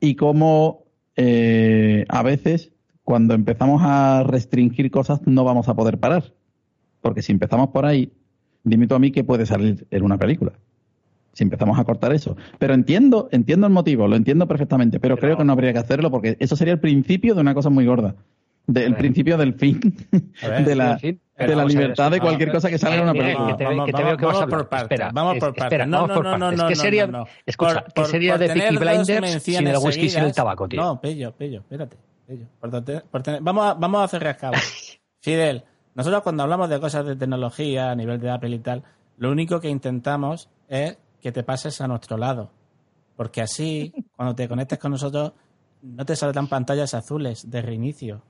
y 0.00 0.14
cómo 0.16 0.84
eh, 1.16 2.04
a 2.08 2.22
veces 2.22 2.72
cuando 3.08 3.32
empezamos 3.32 3.80
a 3.82 4.22
restringir 4.22 4.90
cosas 4.90 5.22
no 5.24 5.42
vamos 5.42 5.66
a 5.70 5.74
poder 5.74 5.96
parar. 5.96 6.24
Porque 7.00 7.22
si 7.22 7.32
empezamos 7.32 7.70
por 7.70 7.86
ahí, 7.86 8.12
dime 8.64 8.86
tú 8.86 8.94
a 8.96 8.98
mí 8.98 9.10
que 9.10 9.24
puede 9.24 9.46
salir 9.46 9.86
en 9.90 10.02
una 10.02 10.18
película. 10.18 10.52
Si 11.32 11.42
empezamos 11.42 11.78
a 11.78 11.84
cortar 11.84 12.12
eso. 12.12 12.36
Pero 12.58 12.74
entiendo, 12.74 13.30
entiendo 13.32 13.66
el 13.66 13.72
motivo, 13.72 14.08
lo 14.08 14.14
entiendo 14.16 14.46
perfectamente, 14.46 15.00
pero, 15.00 15.14
Pero- 15.16 15.26
creo 15.26 15.36
que 15.38 15.44
no 15.44 15.54
habría 15.54 15.72
que 15.72 15.78
hacerlo 15.78 16.10
porque 16.10 16.36
eso 16.38 16.54
sería 16.54 16.74
el 16.74 16.80
principio 16.80 17.34
de 17.34 17.40
una 17.40 17.54
cosa 17.54 17.70
muy 17.70 17.86
gorda. 17.86 18.14
De- 18.66 18.84
el 18.84 18.90
ver. 18.92 18.98
principio 18.98 19.38
del 19.38 19.54
fin 19.54 19.80
ver, 20.42 20.66
de 20.66 20.74
la, 20.74 20.98
fin, 20.98 21.18
de 21.38 21.48
la 21.48 21.56
vamos 21.56 21.72
libertad 21.72 22.10
de 22.10 22.20
cualquier 22.20 22.52
cosa 22.52 22.68
que 22.68 22.76
salga 22.76 22.96
en 22.98 23.02
una 23.04 23.12
Miguel, 23.14 23.28
película. 23.28 23.52
que 23.52 23.56
te, 23.56 23.64
Vamos, 23.64 23.86
que 23.86 23.92
te 23.92 23.96
vamos, 24.02 24.08
veo 24.10 24.16
que 24.18 24.26
vas 24.26 24.36
a 24.36 24.40
vamos 24.40 24.54
por 24.54 24.68
partes, 24.68 24.82
Espera, 24.92 25.10
vamos 25.14 25.34
es- 25.36 25.40
por 25.40 25.48
partes. 25.54 25.64
Espera, 25.64 25.86
No, 25.86 25.96
vamos 26.02 26.08
no, 26.08 26.14
no, 26.16 26.38
partes. 26.38 26.58
no, 26.58 26.68
¿Qué 26.68 26.74
no, 26.74 26.80
sería, 26.82 27.06
no, 27.06 27.18
no. 27.20 27.26
escucha, 27.46 27.72
Por- 27.72 27.84
¿qué 27.84 27.92
por- 27.94 28.06
sería 28.10 28.32
por 28.32 28.40
de 28.40 28.48
Peaky 28.52 28.76
Blinders 28.76 29.42
sin 29.42 29.66
el 29.66 29.76
whisky 29.78 30.04
y 30.04 30.10
sin 30.10 30.24
el 30.24 30.34
tabaco, 30.34 30.68
tío? 30.68 30.82
No, 30.82 31.00
pillo, 31.00 31.32
pillo, 31.32 31.60
espérate. 31.60 31.96
Vamos, 33.40 33.66
a, 33.66 33.74
vamos 33.74 34.00
a 34.00 34.04
hacer 34.04 34.22
rascado. 34.22 34.54
Fidel, 35.20 35.64
nosotros 35.94 36.22
cuando 36.22 36.42
hablamos 36.42 36.68
de 36.68 36.80
cosas 36.80 37.06
de 37.06 37.16
tecnología 37.16 37.90
a 37.90 37.94
nivel 37.94 38.20
de 38.20 38.30
Apple 38.30 38.54
y 38.54 38.58
tal, 38.58 38.84
lo 39.16 39.30
único 39.30 39.60
que 39.60 39.68
intentamos 39.68 40.48
es 40.68 40.98
que 41.20 41.32
te 41.32 41.42
pases 41.42 41.80
a 41.80 41.88
nuestro 41.88 42.16
lado. 42.16 42.50
Porque 43.16 43.40
así, 43.40 43.92
cuando 44.16 44.34
te 44.34 44.48
conectes 44.48 44.78
con 44.78 44.92
nosotros, 44.92 45.32
no 45.82 46.04
te 46.04 46.16
saldrán 46.16 46.48
pantallas 46.48 46.94
azules 46.94 47.50
de 47.50 47.62
reinicio. 47.62 48.22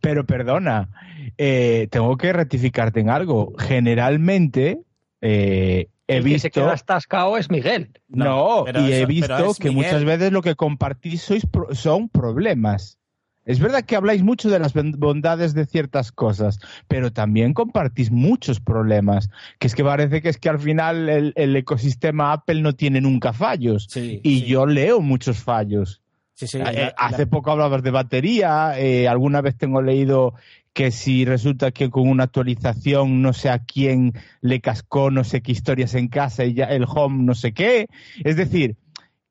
Pero 0.00 0.24
perdona, 0.24 0.88
eh, 1.36 1.88
tengo 1.90 2.16
que 2.16 2.32
rectificarte 2.32 3.00
en 3.00 3.10
algo. 3.10 3.52
Generalmente 3.58 4.82
eh, 5.20 5.88
he 6.14 6.16
El 6.18 6.24
que 6.24 6.38
se 6.38 6.48
visto. 6.48 6.60
queda 6.60 6.72
atascado 6.72 7.36
es 7.38 7.50
Miguel. 7.50 7.90
No, 8.08 8.64
y 8.66 8.92
he 8.92 8.98
eso- 8.98 9.06
visto 9.06 9.54
que 9.58 9.68
Miguel. 9.70 9.74
muchas 9.86 10.04
veces 10.04 10.32
lo 10.32 10.42
que 10.42 10.54
compartís 10.54 11.22
sois 11.22 11.46
pro- 11.46 11.74
son 11.74 12.08
problemas. 12.08 12.98
Es 13.44 13.58
verdad 13.58 13.82
que 13.84 13.96
habláis 13.96 14.22
mucho 14.22 14.48
de 14.50 14.60
las 14.60 14.72
bondades 14.72 15.52
de 15.52 15.66
ciertas 15.66 16.12
cosas, 16.12 16.60
pero 16.86 17.12
también 17.12 17.54
compartís 17.54 18.12
muchos 18.12 18.60
problemas. 18.60 19.30
Que 19.58 19.66
es 19.66 19.74
que 19.74 19.82
parece 19.82 20.22
que 20.22 20.28
es 20.28 20.38
que 20.38 20.48
al 20.48 20.60
final 20.60 21.08
el, 21.08 21.32
el 21.34 21.56
ecosistema 21.56 22.32
Apple 22.32 22.62
no 22.62 22.74
tiene 22.74 23.00
nunca 23.00 23.32
fallos. 23.32 23.88
Sí, 23.90 24.20
y 24.22 24.40
sí. 24.40 24.46
yo 24.46 24.64
leo 24.66 25.00
muchos 25.00 25.38
fallos. 25.42 26.00
Sí, 26.34 26.46
sí. 26.46 26.58
Eh, 26.58 26.62
la- 26.62 26.72
la- 26.72 26.94
hace 26.96 27.26
poco 27.26 27.50
hablabas 27.50 27.82
de 27.82 27.90
batería, 27.90 28.78
eh, 28.78 29.08
alguna 29.08 29.40
vez 29.40 29.56
tengo 29.56 29.82
leído 29.82 30.34
que 30.72 30.90
si 30.90 31.24
resulta 31.24 31.70
que 31.70 31.90
con 31.90 32.08
una 32.08 32.24
actualización 32.24 33.20
no 33.22 33.32
sé 33.32 33.50
a 33.50 33.58
quién 33.58 34.14
le 34.40 34.60
cascó 34.60 35.10
no 35.10 35.22
sé 35.24 35.42
qué 35.42 35.52
historias 35.52 35.94
en 35.94 36.08
casa 36.08 36.44
y 36.44 36.54
ya 36.54 36.64
el 36.64 36.84
home 36.88 37.24
no 37.24 37.34
sé 37.34 37.52
qué. 37.52 37.88
Es 38.24 38.36
decir, 38.36 38.76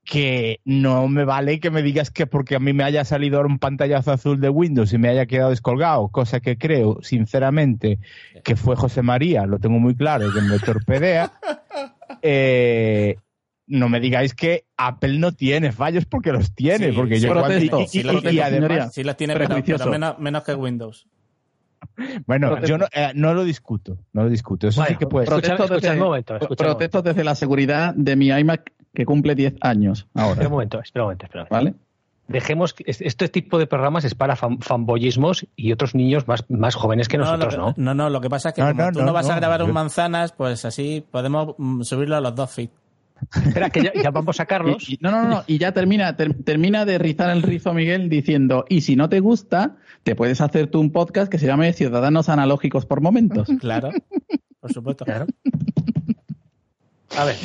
que 0.04 0.60
no 0.66 1.08
me 1.08 1.26
vale 1.26 1.60
que 1.60 1.72
me 1.72 1.82
digas 1.84 2.10
que 2.12 2.26
porque 2.28 2.56
a 2.56 2.60
mí 2.60 2.74
me 2.74 2.84
haya 2.84 3.06
salido 3.06 3.38
ahora 3.38 3.50
un 3.50 3.60
pantallazo 3.60 4.12
azul 4.12 4.40
de 4.42 4.50
Windows 4.50 4.92
y 4.94 4.98
me 4.98 5.10
haya 5.10 5.26
quedado 5.26 5.52
descolgado, 5.52 6.10
cosa 6.10 6.40
que 6.40 6.58
creo, 6.58 7.00
sinceramente, 7.02 8.00
que 8.44 8.56
fue 8.56 8.76
José 8.76 9.02
María, 9.04 9.46
lo 9.46 9.60
tengo 9.60 9.80
muy 9.80 9.96
claro, 9.96 10.32
que 10.34 10.42
me 10.42 10.58
torpedea. 10.60 11.32
eh, 12.22 13.16
no 13.68 13.90
me 13.90 14.00
digáis 14.00 14.34
que 14.34 14.66
Apple 14.76 15.18
no 15.20 15.32
tiene 15.32 15.72
fallos 15.72 16.06
porque 16.06 16.32
los 16.32 16.54
tiene, 16.54 16.90
Sí, 16.90 16.96
porque 16.96 17.16
sí, 17.16 17.22
yo 17.22 17.30
cuando- 17.30 17.48
protesto, 17.50 17.80
y- 17.80 17.84
y- 17.84 17.88
sí, 17.88 18.00
y- 18.00 18.04
protesto, 18.04 18.32
y 18.32 18.40
además. 18.40 18.94
Sí 18.94 19.04
los 19.04 19.16
tiene, 19.18 19.34
pero, 19.34 19.46
Prejuicioso. 19.46 19.84
pero 19.86 19.92
menos, 19.92 20.20
menos 20.20 20.44
que 20.44 20.54
Windows. 20.56 21.08
bueno, 22.28 22.48
Protesto. 22.50 22.68
yo 22.70 22.78
no, 22.78 22.86
eh, 22.94 23.12
no 23.16 23.34
lo 23.34 23.44
discuto, 23.44 23.98
no 24.14 24.24
lo 24.24 24.30
discuto, 24.30 24.68
eso 24.68 24.84
sí 24.86 24.96
que 24.96 25.08
puede 25.08 25.26
ser. 25.26 25.34
Escucha- 25.36 25.56
Protesto 25.56 25.74
escucha 25.76 25.90
desde- 25.94 26.00
momento, 26.04 26.34
la 27.24 27.36
seguridad 27.36 27.94
de 27.96 28.16
mi 28.16 28.28
iMac 28.30 28.72
que 28.94 29.06
cumple 29.06 29.36
10 29.36 29.56
años 29.62 30.00
Espera 30.08 30.26
ahora. 30.26 30.46
un 30.46 30.52
momento, 30.52 30.80
espera 30.82 31.04
un 31.04 31.08
momento, 31.08 31.26
espera 31.26 31.44
un 31.44 31.48
momento. 31.52 31.72
¿Vale? 31.74 31.86
Dejemos 32.28 32.74
que 32.74 32.84
es- 32.88 33.02
este 33.02 33.28
tipo 33.28 33.58
de 33.60 33.68
programas 33.68 34.06
es 34.06 34.16
para 34.16 34.36
fan- 34.38 34.60
fanboyismos 34.62 35.48
y 35.56 35.72
otros 35.74 35.96
niños 35.96 36.28
más, 36.28 36.46
más 36.50 36.76
jóvenes 36.76 37.08
que 37.10 37.18
nosotros, 37.18 37.58
no, 37.58 37.62
¿no? 37.68 37.74
lo, 37.76 37.84
no, 37.84 37.94
no, 37.94 38.10
lo 38.10 38.22
que 38.22 38.30
pasa 38.30 38.50
es 38.50 38.56
que 38.56 38.62
No, 38.62 38.68
como 38.70 38.84
no, 38.84 38.92
tú 38.92 39.00
no, 39.00 39.06
no, 39.08 39.14
vas 39.14 39.30
a 39.30 39.34
no, 39.34 39.40
grabar 39.40 39.64
un 39.64 39.74
manzanas, 39.74 40.32
pues 40.32 40.64
así 40.64 41.06
podemos 41.12 41.56
mm, 41.58 41.82
subirlo 41.82 42.16
a 42.16 42.22
los 42.22 42.34
dos 42.36 42.50
feeds. 42.52 42.74
Espera, 43.46 43.70
que 43.70 43.84
ya, 43.84 43.92
ya 43.94 44.10
vamos 44.12 44.40
a 44.40 44.46
Carlos. 44.46 44.90
Y- 44.90 44.94
y- 44.96 44.98
no, 45.02 45.12
no, 45.12 45.28
no, 45.28 45.44
y 45.48 45.58
ya 45.58 45.72
termina, 45.74 46.16
ter- 46.16 46.44
termina 46.44 46.86
de 46.86 46.98
rizar 46.98 47.30
el 47.30 47.42
rizo 47.44 47.74
Miguel 47.74 48.10
diciendo, 48.10 48.66
y 48.70 48.82
si 48.82 48.96
no 48.96 49.10
te 49.10 49.20
gusta, 49.20 49.76
te 50.04 50.16
puedes 50.16 50.42
hacer 50.42 50.68
tú 50.68 50.80
un 50.80 50.92
podcast 50.92 51.32
que 51.32 51.38
se 51.38 51.46
llame 51.48 51.72
Ciudadanos 51.74 52.30
Analógicos 52.30 52.86
por 52.86 53.02
Momentos. 53.02 53.48
Claro, 53.60 53.92
por 54.60 54.74
supuesto. 54.74 55.06
Claro. 55.06 55.26
A 57.18 57.26
ver, 57.26 57.36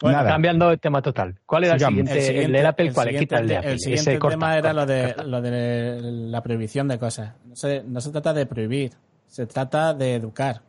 Bueno, 0.00 0.18
Nada. 0.18 0.30
cambiando 0.30 0.68
de 0.70 0.76
tema 0.78 1.00
total. 1.02 1.36
¿Cuál 1.46 1.64
era 1.64 1.74
el 1.74 1.78
Sigamos. 1.80 2.08
siguiente? 2.10 2.44
El, 2.44 2.52
del 2.52 2.66
Apple, 2.66 2.86
el 2.88 2.94
¿cuál? 2.94 3.06
siguiente 3.08 3.26
Quita 3.26 3.38
el 3.40 3.46
de 3.48 3.52
te- 3.54 3.58
Apple. 3.58 3.72
el 3.72 3.78
siguiente 3.80 4.10
Ese 4.12 4.18
corta, 4.18 4.34
tema 4.36 4.52
era 4.58 4.72
corta, 4.72 4.74
lo 4.74 4.86
de, 4.86 5.04
corta. 5.14 5.22
lo 5.24 5.42
de 5.42 6.00
la 6.02 6.42
prohibición 6.42 6.88
de 6.88 6.98
cosas. 6.98 7.32
No 7.46 7.56
se, 7.56 7.82
no 7.84 8.00
se 8.00 8.10
trata 8.10 8.32
de 8.34 8.46
prohibir, 8.46 8.92
se 9.26 9.46
trata 9.46 9.94
de 9.94 10.14
educar. 10.14 10.62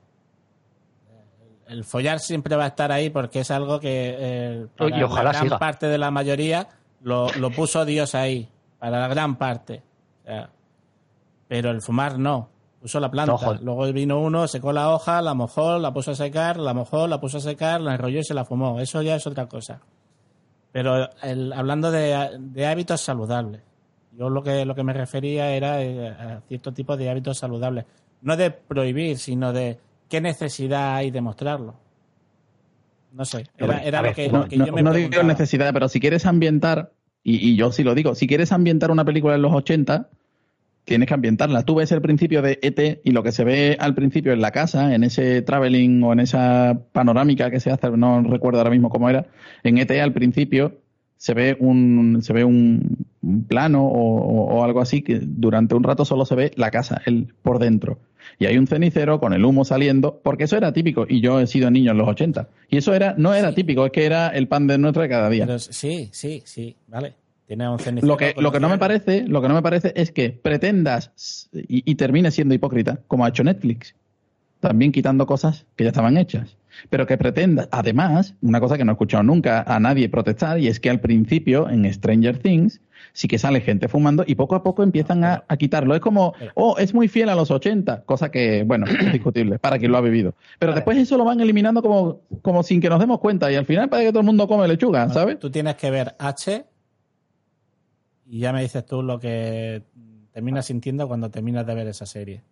El 1.68 1.84
follar 1.84 2.20
siempre 2.20 2.55
va 2.55 2.66
a 2.66 2.68
estar 2.68 2.91
ahí 2.91 3.09
porque 3.09 3.39
es 3.39 3.51
algo 3.51 3.80
que 3.80 4.16
eh, 4.18 4.68
para 4.78 4.97
Y 4.97 5.01
ojalá 5.03 5.24
la 5.26 5.32
gran 5.32 5.43
siga. 5.45 5.59
parte 5.59 5.88
de 5.88 5.97
la 5.97 6.11
mayoría 6.11 6.68
lo, 7.01 7.28
lo 7.39 7.49
puso 7.51 7.86
Dios 7.86 8.13
ahí, 8.16 8.47
para 8.80 8.99
la 8.99 9.07
gran 9.07 9.36
parte. 9.38 9.82
O 10.24 10.26
sea, 10.28 10.49
pero 11.47 11.72
el 11.72 11.82
fumar 11.82 12.20
no, 12.20 12.49
puso 12.82 12.99
la 12.99 13.09
planta. 13.09 13.34
No. 13.34 13.53
Luego 13.55 13.91
vino 13.93 14.20
uno, 14.20 14.47
secó 14.47 14.72
la 14.74 14.89
hoja, 14.93 15.22
la 15.22 15.34
mojó, 15.34 15.78
la 15.80 15.91
puso 15.93 16.11
a 16.11 16.16
secar, 16.16 16.57
la 16.57 16.74
mojó, 16.74 17.07
la 17.07 17.20
puso 17.20 17.38
a 17.38 17.41
secar, 17.41 17.82
la 17.82 17.93
enrolló 17.95 18.20
y 18.20 18.24
se 18.24 18.34
la 18.34 18.45
fumó. 18.45 18.80
Eso 18.80 19.01
ya 19.01 19.16
es 19.16 19.26
otra 19.26 19.47
cosa. 19.47 19.80
Pero 20.72 21.09
el- 21.24 21.53
hablando 21.53 21.89
de, 21.91 22.38
de 22.39 22.68
hábitos 22.68 23.01
saludables, 23.01 23.61
yo 24.18 24.30
lo 24.30 24.43
que, 24.43 24.66
lo 24.66 24.76
que 24.76 24.84
me 24.84 24.93
refería 24.93 25.49
era 25.51 25.82
eh, 25.82 26.09
a 26.09 26.41
cierto 26.47 26.72
tipo 26.74 26.95
de 26.97 27.09
hábitos 27.09 27.38
saludables. 27.38 27.86
No 28.22 28.36
de 28.38 28.51
prohibir, 28.51 29.18
sino 29.18 29.51
de 29.53 29.80
qué 30.10 30.22
necesidad 30.22 30.95
hay 30.95 31.12
de 31.12 31.22
mostrarlo. 31.22 31.76
No 33.14 33.24
sé, 33.26 33.45
era, 33.58 34.01
lo 34.01 34.14
que, 34.14 34.30
No, 34.30 34.39
lo 34.43 34.47
que 34.49 34.58
no- 34.58 34.66
yo 34.66 34.74
me 34.74 34.84
no 34.84 34.93
digo 34.93 35.24
necesidad, 35.24 35.72
pero 35.74 35.88
si 35.88 35.99
quieres 35.99 36.26
ambientar, 36.26 36.91
y, 37.24 37.36
y 37.51 37.56
yo 37.56 37.72
sí 37.72 37.84
lo 37.84 37.95
digo, 37.95 38.14
si 38.14 38.28
quieres 38.28 38.51
ambientar 38.51 38.91
una 38.91 39.06
película 39.06 39.36
en 39.36 39.41
los 39.41 39.53
80, 39.53 40.10
tienes 40.84 41.08
que 41.08 41.14
ambientarla. 41.14 41.64
Tú 41.64 41.76
ves 41.76 41.91
el 41.93 42.01
principio 42.01 42.41
de 42.41 42.60
ET 42.62 43.01
y 43.03 43.12
lo 43.12 43.24
que 43.24 43.32
se 43.32 43.43
ve 43.45 43.78
al 43.80 43.95
principio 43.95 44.34
en 44.34 44.41
la 44.41 44.51
casa, 44.51 44.93
en 44.93 45.03
ese 45.03 45.41
traveling 45.41 46.03
o 46.03 46.12
en 46.14 46.20
esa 46.20 46.78
panorámica 46.91 47.49
que 47.49 47.60
se 47.60 47.72
hace, 47.72 47.89
no 47.91 48.22
recuerdo 48.22 48.60
ahora 48.60 48.70
mismo 48.70 48.89
cómo 48.89 49.10
era, 49.10 49.26
en 49.64 49.78
ET 49.78 49.89
al 50.01 50.12
principio 50.14 50.78
se 51.18 51.34
ve 51.34 51.56
un, 51.60 52.20
se 52.22 52.34
ve 52.34 52.43
un, 52.43 52.97
un 53.22 53.45
plano 53.45 53.86
o, 53.88 54.18
o- 54.20 54.56
o 54.60 54.64
algo 54.66 54.82
así 54.82 55.01
que 55.01 55.20
durante 55.24 55.74
un 55.74 55.84
rato 55.84 56.03
solo 56.03 56.26
se 56.26 56.36
ve 56.36 56.51
la 56.58 56.70
casa, 56.70 57.01
el, 57.06 57.34
por 57.41 57.58
dentro. 57.60 57.97
Y 58.39 58.45
hay 58.45 58.57
un 58.57 58.67
cenicero 58.67 59.19
con 59.19 59.34
el 59.34 59.43
humo 59.45 59.65
saliendo, 59.65 60.19
porque 60.23 60.45
eso 60.45 60.57
era 60.57 60.73
típico, 60.73 61.05
y 61.07 61.21
yo 61.21 61.39
he 61.39 61.47
sido 61.47 61.71
niño 61.71 61.91
en 61.91 61.97
los 61.97 62.07
80. 62.07 62.47
Y 62.69 62.78
eso 62.78 62.93
era, 62.93 63.15
no 63.17 63.34
era 63.34 63.53
típico, 63.53 63.86
es 63.86 63.91
que 63.91 64.05
era 64.05 64.30
el 64.30 64.47
pan 64.47 64.67
de 64.67 64.78
nuestro 64.78 65.03
de 65.03 65.09
cada 65.09 65.30
día. 65.30 65.45
Pero 65.45 65.59
sí, 65.59 66.09
sí, 66.11 66.41
sí, 66.45 66.76
vale. 66.88 67.13
Tiene 67.47 67.69
un 67.69 67.78
cenicero. 67.78 68.07
Lo 68.11 68.17
que, 68.17 68.34
lo 68.38 68.51
que 68.51 68.59
no 68.59 68.69
me 68.69 68.80
parece, 68.80 69.28
lo 69.28 69.41
que 69.41 69.47
no 69.47 69.53
me 69.53 69.61
parece 69.61 69.93
es 69.95 70.11
que 70.11 70.32
pretendas 70.32 71.49
y, 71.53 71.89
y 71.89 71.95
termines 71.95 72.34
siendo 72.34 72.55
hipócrita, 72.55 72.99
como 73.07 73.23
ha 73.23 73.30
hecho 73.30 73.43
Netflix, 73.43 73.93
también 74.59 74.91
quitando 74.91 75.28
cosas 75.28 75.65
que 75.76 75.84
ya 75.84 75.91
estaban 75.91 76.17
hechas. 76.17 76.57
Pero 76.89 77.05
que 77.05 77.17
pretendas, 77.17 77.69
además, 77.71 78.36
una 78.41 78.59
cosa 78.59 78.78
que 78.78 78.84
no 78.84 78.91
he 78.91 78.95
escuchado 78.95 79.23
nunca 79.23 79.61
a 79.61 79.80
nadie 79.80 80.09
protestar, 80.09 80.59
y 80.59 80.67
es 80.67 80.80
que 80.80 80.89
al 80.89 80.99
principio 80.99 81.69
en 81.69 81.91
Stranger 81.93 82.39
Things 82.39 82.82
sí 83.16 83.30
que 83.30 83.39
sale 83.39 83.61
gente 83.61 83.88
fumando 83.88 84.26
y 84.28 84.36
poco 84.36 84.55
a 84.55 84.61
poco 84.61 84.84
empiezan 84.84 85.24
a, 85.24 85.45
a 85.47 85.57
quitarlo. 85.57 85.95
Es 85.95 86.01
como, 86.01 86.34
oh, 86.53 86.76
es 86.78 86.93
muy 86.93 87.07
fiel 87.07 87.30
a 87.30 87.36
los 87.36 87.49
80, 87.49 88.03
cosa 88.03 88.30
que, 88.30 88.63
bueno, 88.63 88.86
es 88.86 89.13
discutible 89.13 89.57
para 89.57 89.80
quien 89.80 89.91
lo 89.91 89.97
ha 89.97 90.01
vivido. 90.01 90.36
Pero 90.59 90.74
después 90.74 90.97
eso 90.97 91.18
lo 91.18 91.24
van 91.24 91.39
eliminando 91.39 91.82
como, 91.82 92.22
como 92.41 92.61
sin 92.61 92.82
que 92.82 92.89
nos 92.89 92.99
demos 92.99 93.20
cuenta 93.20 93.49
y 93.49 93.55
al 93.55 93.66
final 93.66 93.88
parece 93.88 94.09
que 94.09 94.11
todo 94.11 94.20
el 94.20 94.26
mundo 94.26 94.47
come 94.47 94.68
lechuga, 94.68 95.09
¿sabes? 95.09 95.39
Tú 95.39 95.49
tienes 95.49 95.76
que 95.76 95.89
ver 95.89 96.16
H 96.20 96.66
y 98.28 98.39
ya 98.39 98.51
me 98.51 98.61
dices 98.61 98.86
tú 98.86 99.01
lo 99.01 99.18
que 99.18 99.84
terminas 100.34 100.66
sintiendo 100.66 101.07
cuando 101.07 101.32
terminas 101.32 101.66
de 101.66 101.74
ver 101.74 101.88
esa 101.88 102.05
serie. 102.05 102.43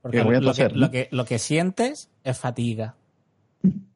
Porque 0.00 0.22
lo, 0.22 0.54
que, 0.54 0.68
lo, 0.68 0.90
que, 0.92 1.08
lo 1.10 1.24
que 1.24 1.40
sientes 1.40 2.08
es 2.22 2.38
fatiga. 2.38 2.94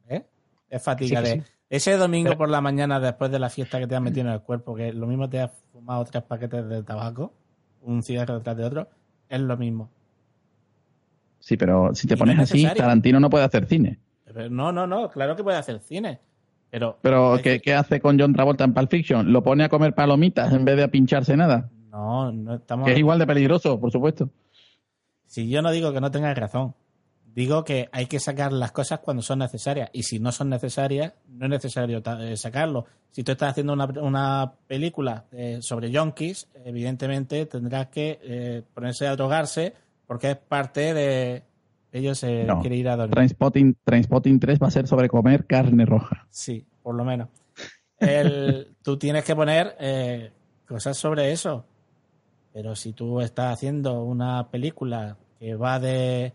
¿Eh? 0.08 0.24
Es 0.68 0.82
fatiga 0.82 1.20
Sí, 1.20 1.28
de 1.28 1.34
sí. 1.34 1.50
Ese 1.76 1.96
domingo 1.96 2.28
Pero- 2.30 2.38
por 2.38 2.48
la 2.50 2.60
mañana 2.60 3.00
después 3.00 3.30
de 3.30 3.38
la 3.38 3.48
fiesta 3.48 3.78
que 3.80 3.86
te 3.86 3.96
has 3.96 4.02
metido 4.02 4.26
en 4.28 4.32
el 4.34 4.40
cuerpo, 4.42 4.74
que 4.74 4.92
lo 4.92 5.06
mismo 5.06 5.28
te 5.28 5.40
has 5.40 5.50
fumado 5.72 6.04
tres 6.04 6.22
paquetes 6.22 6.68
de 6.68 6.82
tabaco, 6.82 7.32
un 7.80 8.02
cigarro 8.02 8.34
detrás 8.38 8.56
de 8.56 8.64
otro, 8.64 8.88
es 9.28 9.40
lo 9.40 9.56
mismo. 9.56 9.90
Sí, 11.38 11.56
pero 11.56 11.94
si 11.94 12.06
te 12.06 12.14
no 12.14 12.18
pones 12.20 12.38
es 12.38 12.50
así. 12.50 12.66
Tarantino 12.76 13.18
no 13.18 13.30
puede 13.30 13.44
hacer 13.44 13.66
cine. 13.66 13.98
Pero 14.24 14.48
no, 14.50 14.70
no, 14.70 14.86
no, 14.86 15.10
claro 15.10 15.34
que 15.34 15.42
puede 15.42 15.56
hacer 15.58 15.80
cine. 15.80 16.20
Pero, 16.70 16.98
Pero, 17.02 17.36
¿qué, 17.36 17.42
que- 17.42 17.60
qué 17.60 17.74
hace 17.74 18.00
con 18.00 18.18
John 18.18 18.32
Travolta 18.32 18.64
en 18.64 18.72
Pulp 18.74 18.90
Fiction? 18.90 19.32
¿Lo 19.32 19.42
pone 19.42 19.64
a 19.64 19.68
comer 19.68 19.94
palomitas 19.94 20.52
en 20.52 20.64
vez 20.64 20.76
de 20.76 20.84
a 20.84 20.88
pincharse 20.88 21.36
nada? 21.36 21.68
No, 21.90 22.30
no 22.32 22.54
estamos. 22.54 22.86
Que 22.86 22.92
es 22.92 22.98
igual 22.98 23.18
de 23.18 23.26
peligroso, 23.26 23.78
por 23.80 23.90
supuesto. 23.90 24.30
Si 25.26 25.48
yo 25.50 25.60
no 25.62 25.70
digo 25.70 25.92
que 25.92 26.00
no 26.00 26.10
tengas 26.10 26.36
razón, 26.38 26.74
digo 27.34 27.64
que 27.64 27.88
hay 27.92 28.06
que 28.06 28.20
sacar 28.20 28.52
las 28.52 28.72
cosas 28.72 29.00
cuando 29.00 29.22
son 29.22 29.38
necesarias. 29.40 29.90
Y 29.92 30.02
si 30.04 30.18
no 30.18 30.32
son 30.32 30.48
necesarias, 30.50 31.12
no 31.28 31.46
es 31.46 31.50
necesario 31.50 32.02
eh, 32.20 32.36
sacarlo. 32.36 32.84
Si 33.10 33.22
tú 33.24 33.32
estás 33.32 33.50
haciendo 33.50 33.72
una, 33.72 33.84
una 34.00 34.52
película 34.66 35.24
eh, 35.32 35.58
sobre 35.60 35.90
yonkis, 35.90 36.48
evidentemente 36.64 37.46
tendrás 37.46 37.88
que 37.88 38.18
eh, 38.22 38.62
ponerse 38.74 39.06
a 39.06 39.16
drogarse 39.16 39.74
porque 40.06 40.30
es 40.32 40.36
parte 40.36 40.94
de. 40.94 41.42
Ellos 41.94 42.22
No. 42.46 42.60
quieren 42.60 42.78
ir 42.78 42.88
a 42.88 42.96
dormir. 42.96 43.14
Trainspotting, 43.14 43.76
Trainspotting 43.84 44.40
3 44.40 44.58
va 44.62 44.68
a 44.68 44.70
ser 44.70 44.86
sobre 44.86 45.08
comer 45.10 45.46
carne 45.46 45.84
roja. 45.84 46.26
Sí, 46.30 46.64
por 46.82 46.94
lo 46.94 47.04
menos. 47.04 47.28
El- 47.98 48.68
tú 48.82 48.96
tienes 48.96 49.24
que 49.24 49.36
poner 49.36 49.76
eh, 49.78 50.30
cosas 50.66 50.96
sobre 50.96 51.32
eso. 51.32 51.66
Pero 52.52 52.74
si 52.76 52.92
tú 52.92 53.20
estás 53.20 53.52
haciendo 53.52 54.02
una 54.04 54.48
película 54.50 55.16
que 55.38 55.54
va 55.54 55.78
de 55.78 56.32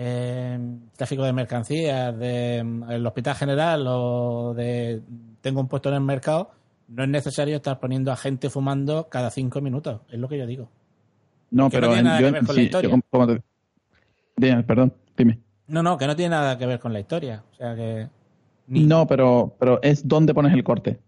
eh, 0.00 0.58
tráfico 0.96 1.24
de 1.24 1.32
mercancías, 1.32 2.16
de 2.16 2.62
mm, 2.62 2.90
el 2.92 3.04
hospital 3.06 3.34
general 3.34 3.84
o 3.88 4.54
de 4.54 5.02
tengo 5.40 5.60
un 5.60 5.66
puesto 5.68 5.88
en 5.88 5.96
el 5.96 6.00
mercado, 6.02 6.50
no 6.88 7.02
es 7.02 7.08
necesario 7.08 7.56
estar 7.56 7.80
poniendo 7.80 8.12
a 8.12 8.16
gente 8.16 8.48
fumando 8.48 9.08
cada 9.08 9.30
cinco 9.30 9.60
minutos. 9.60 10.00
Es 10.08 10.18
lo 10.20 10.28
que 10.28 10.38
yo 10.38 10.46
digo. 10.46 10.68
No, 11.50 11.68
Que 11.68 11.76
no 11.78 11.80
pero 11.80 11.86
tiene 11.88 11.98
en- 12.00 12.04
nada 12.04 12.18
que 12.18 12.24
yo, 12.24 12.32
ver 12.32 12.40
con 12.46 12.54
la 12.54 12.60
sí, 12.60 12.64
historia. 12.66 12.90
yo 12.90 13.26
te- 13.26 13.42
Dime, 14.36 14.62
perdón, 14.62 14.94
dime. 15.16 15.38
No, 15.66 15.82
no, 15.82 15.98
que 15.98 16.06
no 16.06 16.14
tiene 16.14 16.30
nada 16.30 16.56
que 16.56 16.66
ver 16.66 16.78
con 16.78 16.92
la 16.92 17.00
historia. 17.00 17.42
O 17.52 17.54
sea 17.56 17.74
que. 17.74 18.08
ni- 18.68 18.84
No, 18.84 19.04
pero, 19.06 19.56
pero 19.58 19.80
es 19.82 20.06
dónde 20.06 20.32
pones 20.32 20.52
el 20.54 20.62
corte. 20.62 21.00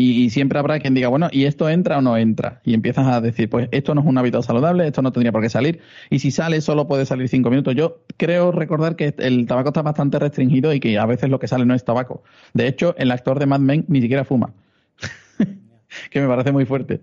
Y, 0.00 0.22
y 0.22 0.30
siempre 0.30 0.60
habrá 0.60 0.78
quien 0.78 0.94
diga, 0.94 1.08
bueno, 1.08 1.28
¿y 1.32 1.46
esto 1.46 1.68
entra 1.68 1.98
o 1.98 2.00
no 2.00 2.16
entra? 2.16 2.60
Y 2.64 2.74
empiezas 2.74 3.08
a 3.08 3.20
decir, 3.20 3.50
pues 3.50 3.68
esto 3.72 3.96
no 3.96 4.00
es 4.02 4.06
un 4.06 4.16
hábito 4.16 4.40
saludable, 4.42 4.86
esto 4.86 5.02
no 5.02 5.10
tendría 5.10 5.32
por 5.32 5.42
qué 5.42 5.48
salir. 5.48 5.80
Y 6.08 6.20
si 6.20 6.30
sale, 6.30 6.60
solo 6.60 6.86
puede 6.86 7.04
salir 7.04 7.28
cinco 7.28 7.50
minutos. 7.50 7.74
Yo 7.74 8.04
creo 8.16 8.52
recordar 8.52 8.94
que 8.94 9.12
el 9.18 9.44
tabaco 9.48 9.70
está 9.70 9.82
bastante 9.82 10.20
restringido 10.20 10.72
y 10.72 10.78
que 10.78 10.96
a 11.00 11.04
veces 11.04 11.30
lo 11.30 11.40
que 11.40 11.48
sale 11.48 11.66
no 11.66 11.74
es 11.74 11.84
tabaco. 11.84 12.22
De 12.54 12.68
hecho, 12.68 12.94
el 12.96 13.10
actor 13.10 13.40
de 13.40 13.46
Mad 13.46 13.58
Men 13.58 13.86
ni 13.88 14.00
siquiera 14.00 14.24
fuma. 14.24 14.54
que 16.10 16.20
me 16.20 16.28
parece 16.28 16.52
muy 16.52 16.64
fuerte. 16.64 17.00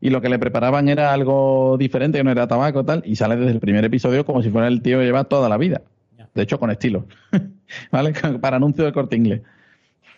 Y 0.00 0.10
lo 0.10 0.20
que 0.20 0.28
le 0.28 0.38
preparaban 0.38 0.88
era 0.88 1.12
algo 1.12 1.76
diferente, 1.76 2.18
que 2.18 2.22
no 2.22 2.30
era 2.30 2.46
tabaco 2.46 2.84
tal, 2.84 3.02
y 3.04 3.16
sale 3.16 3.34
desde 3.34 3.54
el 3.54 3.58
primer 3.58 3.84
episodio 3.84 4.24
como 4.24 4.40
si 4.44 4.50
fuera 4.50 4.68
el 4.68 4.82
tío 4.82 5.00
que 5.00 5.04
lleva 5.04 5.24
toda 5.24 5.48
la 5.48 5.56
vida. 5.56 5.82
De 6.32 6.42
hecho, 6.44 6.60
con 6.60 6.70
estilo. 6.70 7.06
¿Vale? 7.90 8.12
Para 8.40 8.58
anuncio 8.58 8.84
de 8.84 8.92
corte 8.92 9.16
inglés. 9.16 9.42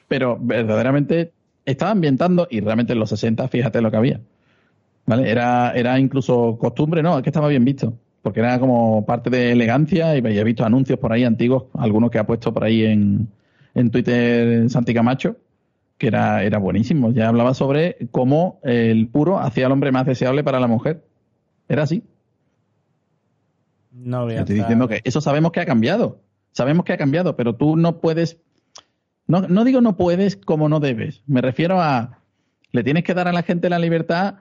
Pero 0.08 0.38
verdaderamente 0.38 1.32
estaba 1.70 1.90
ambientando, 1.92 2.46
y 2.50 2.60
realmente 2.60 2.92
en 2.92 2.98
los 2.98 3.10
60, 3.10 3.48
fíjate 3.48 3.80
lo 3.80 3.90
que 3.90 3.96
había. 3.96 4.20
¿Vale? 5.06 5.30
Era, 5.30 5.72
era 5.72 5.98
incluso 5.98 6.58
costumbre, 6.58 7.02
¿no? 7.02 7.16
Es 7.16 7.22
que 7.22 7.30
estaba 7.30 7.48
bien 7.48 7.64
visto. 7.64 7.94
Porque 8.22 8.40
era 8.40 8.58
como 8.58 9.06
parte 9.06 9.30
de 9.30 9.52
elegancia 9.52 10.16
y 10.16 10.18
he 10.18 10.44
visto 10.44 10.64
anuncios 10.64 10.98
por 10.98 11.12
ahí 11.12 11.24
antiguos, 11.24 11.64
algunos 11.74 12.10
que 12.10 12.18
ha 12.18 12.26
puesto 12.26 12.52
por 12.52 12.64
ahí 12.64 12.84
en, 12.84 13.28
en 13.74 13.90
Twitter 13.90 14.68
Santi 14.68 14.92
Camacho, 14.92 15.36
que 15.96 16.08
era, 16.08 16.42
era 16.42 16.58
buenísimo. 16.58 17.12
Ya 17.12 17.28
hablaba 17.28 17.54
sobre 17.54 17.96
cómo 18.10 18.60
el 18.64 19.08
puro 19.08 19.38
hacía 19.38 19.66
al 19.66 19.72
hombre 19.72 19.92
más 19.92 20.04
deseable 20.04 20.44
para 20.44 20.60
la 20.60 20.66
mujer. 20.66 21.04
Era 21.68 21.84
así. 21.84 22.02
No 23.92 24.24
voy 24.24 24.34
a 24.34 24.40
Estoy 24.40 24.56
diciendo 24.56 24.88
que 24.88 25.00
eso 25.04 25.20
sabemos 25.20 25.52
que 25.52 25.60
ha 25.60 25.66
cambiado. 25.66 26.20
Sabemos 26.52 26.84
que 26.84 26.92
ha 26.92 26.98
cambiado, 26.98 27.36
pero 27.36 27.54
tú 27.54 27.76
no 27.76 27.98
puedes. 28.00 28.38
No, 29.28 29.42
no 29.42 29.64
digo 29.64 29.80
no 29.80 29.96
puedes 29.96 30.36
como 30.36 30.68
no 30.68 30.80
debes. 30.80 31.22
Me 31.26 31.40
refiero 31.40 31.80
a. 31.80 32.18
Le 32.72 32.82
tienes 32.82 33.04
que 33.04 33.14
dar 33.14 33.28
a 33.28 33.32
la 33.32 33.42
gente 33.42 33.70
la 33.70 33.78
libertad 33.78 34.36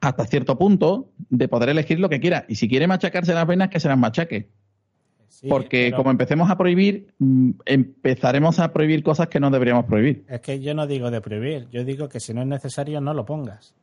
hasta 0.00 0.26
cierto 0.26 0.56
punto 0.58 1.10
de 1.30 1.48
poder 1.48 1.70
elegir 1.70 1.98
lo 1.98 2.08
que 2.08 2.20
quiera. 2.20 2.44
Y 2.48 2.54
si 2.54 2.68
quiere 2.68 2.86
machacarse 2.86 3.34
las 3.34 3.46
venas, 3.46 3.68
que 3.70 3.80
se 3.80 3.88
las 3.88 3.98
machaque. 3.98 4.48
Sí, 5.28 5.48
Porque 5.48 5.86
pero- 5.88 5.96
como 5.98 6.10
empecemos 6.10 6.50
a 6.50 6.56
prohibir, 6.56 7.12
mm, 7.18 7.50
empezaremos 7.66 8.58
a 8.58 8.72
prohibir 8.72 9.02
cosas 9.02 9.28
que 9.28 9.40
no 9.40 9.50
deberíamos 9.50 9.84
prohibir. 9.86 10.24
Es 10.28 10.40
que 10.40 10.60
yo 10.60 10.74
no 10.74 10.86
digo 10.86 11.10
de 11.10 11.20
prohibir, 11.20 11.68
yo 11.70 11.84
digo 11.84 12.08
que 12.08 12.20
si 12.20 12.32
no 12.32 12.40
es 12.42 12.46
necesario 12.46 13.00
no 13.00 13.12
lo 13.12 13.26
pongas. 13.26 13.74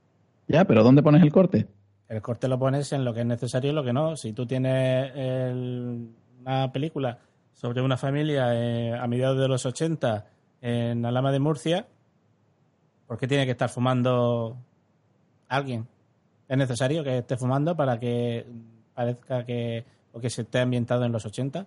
Ya, 0.47 0.65
pero 0.65 0.83
¿dónde 0.83 1.03
pones 1.03 1.21
el 1.21 1.31
corte? 1.31 1.67
El 2.09 2.21
corte 2.21 2.47
lo 2.47 2.57
pones 2.57 2.91
en 2.93 3.05
lo 3.05 3.13
que 3.13 3.21
es 3.21 3.25
necesario 3.25 3.71
y 3.71 3.73
lo 3.75 3.83
que 3.83 3.93
no. 3.93 4.15
Si 4.15 4.33
tú 4.33 4.45
tienes 4.45 5.11
el- 5.15 6.07
una 6.41 6.71
película 6.71 7.19
sobre 7.53 7.81
una 7.81 7.97
familia 7.97 8.53
eh, 8.53 8.93
a 8.93 9.07
mediados 9.07 9.39
de 9.39 9.47
los 9.47 9.65
80 9.65 10.25
en 10.61 11.05
Alama 11.05 11.31
de 11.31 11.39
Murcia, 11.39 11.87
¿por 13.07 13.17
qué 13.17 13.27
tiene 13.27 13.45
que 13.45 13.51
estar 13.51 13.69
fumando 13.69 14.57
alguien? 15.47 15.87
¿Es 16.47 16.57
necesario 16.57 17.03
que 17.03 17.19
esté 17.19 17.37
fumando 17.37 17.75
para 17.75 17.99
que 17.99 18.45
parezca 18.93 19.45
que 19.45 19.85
o 20.11 20.19
que 20.19 20.29
se 20.29 20.43
esté 20.43 20.59
ambientado 20.59 21.05
en 21.05 21.11
los 21.11 21.25
80? 21.25 21.65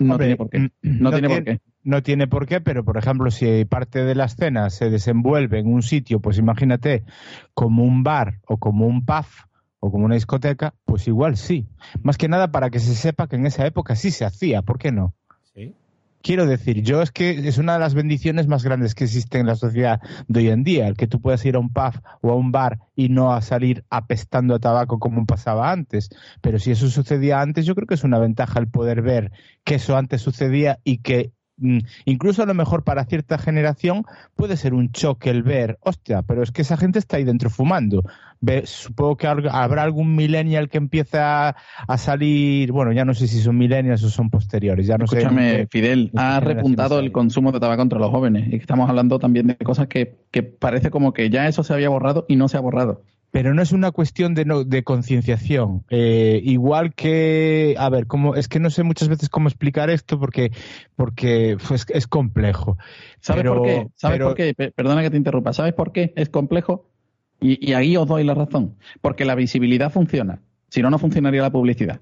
No 0.00 0.12
Hombre, 0.14 0.26
tiene 0.26 0.36
por 0.36 0.50
qué. 0.50 0.70
No, 0.82 1.10
tiene 1.10 1.28
por 1.28 1.44
qué. 1.44 1.60
No 1.84 2.02
tiene 2.02 2.26
por 2.26 2.46
qué, 2.46 2.60
pero 2.60 2.84
por 2.84 2.96
ejemplo, 2.96 3.30
si 3.30 3.64
parte 3.64 4.04
de 4.04 4.14
la 4.14 4.24
escena 4.24 4.70
se 4.70 4.88
desenvuelve 4.88 5.58
en 5.58 5.72
un 5.72 5.82
sitio, 5.82 6.20
pues 6.20 6.38
imagínate, 6.38 7.04
como 7.54 7.84
un 7.84 8.02
bar 8.02 8.40
o 8.46 8.56
como 8.56 8.86
un 8.86 9.04
pub 9.04 9.26
o 9.84 9.90
como 9.90 10.04
una 10.04 10.14
discoteca, 10.14 10.74
pues 10.84 11.08
igual 11.08 11.36
sí. 11.36 11.66
Más 12.04 12.16
que 12.16 12.28
nada 12.28 12.52
para 12.52 12.70
que 12.70 12.78
se 12.78 12.94
sepa 12.94 13.26
que 13.26 13.34
en 13.34 13.46
esa 13.46 13.66
época 13.66 13.96
sí 13.96 14.12
se 14.12 14.24
hacía, 14.24 14.62
¿por 14.62 14.78
qué 14.78 14.92
no? 14.92 15.12
Sí. 15.54 15.74
Quiero 16.22 16.46
decir, 16.46 16.82
yo 16.82 17.02
es 17.02 17.10
que 17.10 17.30
es 17.48 17.58
una 17.58 17.72
de 17.72 17.80
las 17.80 17.94
bendiciones 17.94 18.46
más 18.46 18.62
grandes 18.62 18.94
que 18.94 19.02
existen 19.02 19.40
en 19.40 19.48
la 19.48 19.56
sociedad 19.56 20.00
de 20.28 20.38
hoy 20.38 20.48
en 20.50 20.62
día, 20.62 20.86
el 20.86 20.96
que 20.96 21.08
tú 21.08 21.20
puedas 21.20 21.44
ir 21.44 21.56
a 21.56 21.58
un 21.58 21.72
pub 21.72 22.00
o 22.20 22.30
a 22.30 22.36
un 22.36 22.52
bar 22.52 22.78
y 22.94 23.08
no 23.08 23.32
a 23.32 23.42
salir 23.42 23.84
apestando 23.90 24.54
a 24.54 24.60
tabaco 24.60 25.00
como 25.00 25.26
pasaba 25.26 25.72
antes. 25.72 26.10
Pero 26.40 26.60
si 26.60 26.70
eso 26.70 26.88
sucedía 26.88 27.40
antes, 27.40 27.66
yo 27.66 27.74
creo 27.74 27.88
que 27.88 27.94
es 27.94 28.04
una 28.04 28.20
ventaja 28.20 28.60
el 28.60 28.68
poder 28.68 29.02
ver 29.02 29.32
que 29.64 29.74
eso 29.74 29.96
antes 29.96 30.22
sucedía 30.22 30.78
y 30.84 30.98
que 30.98 31.32
incluso 32.04 32.42
a 32.42 32.46
lo 32.46 32.54
mejor 32.54 32.82
para 32.82 33.04
cierta 33.04 33.38
generación 33.38 34.04
puede 34.36 34.56
ser 34.56 34.74
un 34.74 34.90
choque 34.90 35.30
el 35.30 35.42
ver, 35.42 35.78
hostia, 35.80 36.22
pero 36.22 36.42
es 36.42 36.50
que 36.50 36.62
esa 36.62 36.76
gente 36.76 36.98
está 36.98 37.16
ahí 37.16 37.24
dentro 37.24 37.50
fumando. 37.50 38.02
Ve- 38.40 38.66
supongo 38.66 39.16
que 39.16 39.26
habrá 39.26 39.82
algún 39.82 40.16
millennial 40.16 40.68
que 40.68 40.78
empieza 40.78 41.54
a, 41.86 41.98
salir, 41.98 42.72
bueno, 42.72 42.92
ya 42.92 43.04
no 43.04 43.14
sé 43.14 43.28
si 43.28 43.40
son 43.40 43.56
millennials 43.56 44.02
o 44.02 44.10
son 44.10 44.30
posteriores, 44.30 44.86
ya 44.86 44.98
no 44.98 45.06
sé. 45.06 45.18
Escúchame, 45.18 45.66
Fidel, 45.70 46.10
ha 46.16 46.40
repuntado 46.40 46.98
el 46.98 47.12
consumo 47.12 47.52
de 47.52 47.60
tabaco 47.60 47.82
entre 47.82 47.98
los 47.98 48.10
jóvenes. 48.10 48.52
Y 48.52 48.56
estamos 48.56 48.88
hablando 48.88 49.18
también 49.18 49.46
de 49.46 49.56
cosas 49.56 49.86
que, 49.86 50.16
que 50.30 50.42
parece 50.42 50.90
como 50.90 51.12
que 51.12 51.30
ya 51.30 51.46
eso 51.46 51.62
se 51.62 51.72
había 51.72 51.88
borrado 51.88 52.24
y 52.28 52.36
no 52.36 52.48
se 52.48 52.56
ha 52.56 52.60
borrado. 52.60 53.02
Pero 53.32 53.54
no 53.54 53.62
es 53.62 53.72
una 53.72 53.90
cuestión 53.90 54.34
de, 54.34 54.44
no, 54.44 54.62
de 54.62 54.84
concienciación. 54.84 55.84
Eh, 55.90 56.40
igual 56.44 56.94
que, 56.94 57.74
a 57.78 57.88
ver, 57.88 58.06
como, 58.06 58.36
es 58.36 58.46
que 58.46 58.60
no 58.60 58.70
sé 58.70 58.84
muchas 58.84 59.08
veces 59.08 59.28
cómo 59.28 59.48
explicar 59.48 59.90
esto 59.90 60.20
porque, 60.20 60.52
porque 60.94 61.56
pues, 61.66 61.86
es 61.88 62.06
complejo. 62.06 62.76
¿Sabes 63.20 63.42
Pero- 63.42 63.56
por 63.56 63.66
qué? 63.66 63.86
¿Sabes 63.96 64.14
pero- 64.18 64.26
por 64.28 64.36
qué? 64.36 64.54
Pe- 64.54 64.70
Perdona 64.70 65.02
que 65.02 65.10
te 65.10 65.16
interrumpa. 65.16 65.52
¿Sabes 65.54 65.72
por 65.72 65.90
qué 65.92 66.12
es 66.14 66.28
complejo? 66.28 66.88
Y, 67.40 67.58
y 67.68 67.72
ahí 67.72 67.96
os 67.96 68.06
doy 68.06 68.22
la 68.22 68.34
razón. 68.34 68.76
Porque 69.00 69.24
la 69.24 69.34
visibilidad 69.34 69.90
funciona. 69.90 70.42
Si 70.68 70.80
no, 70.82 70.90
no 70.90 70.98
funcionaría 70.98 71.42
la 71.42 71.50
publicidad. 71.50 72.00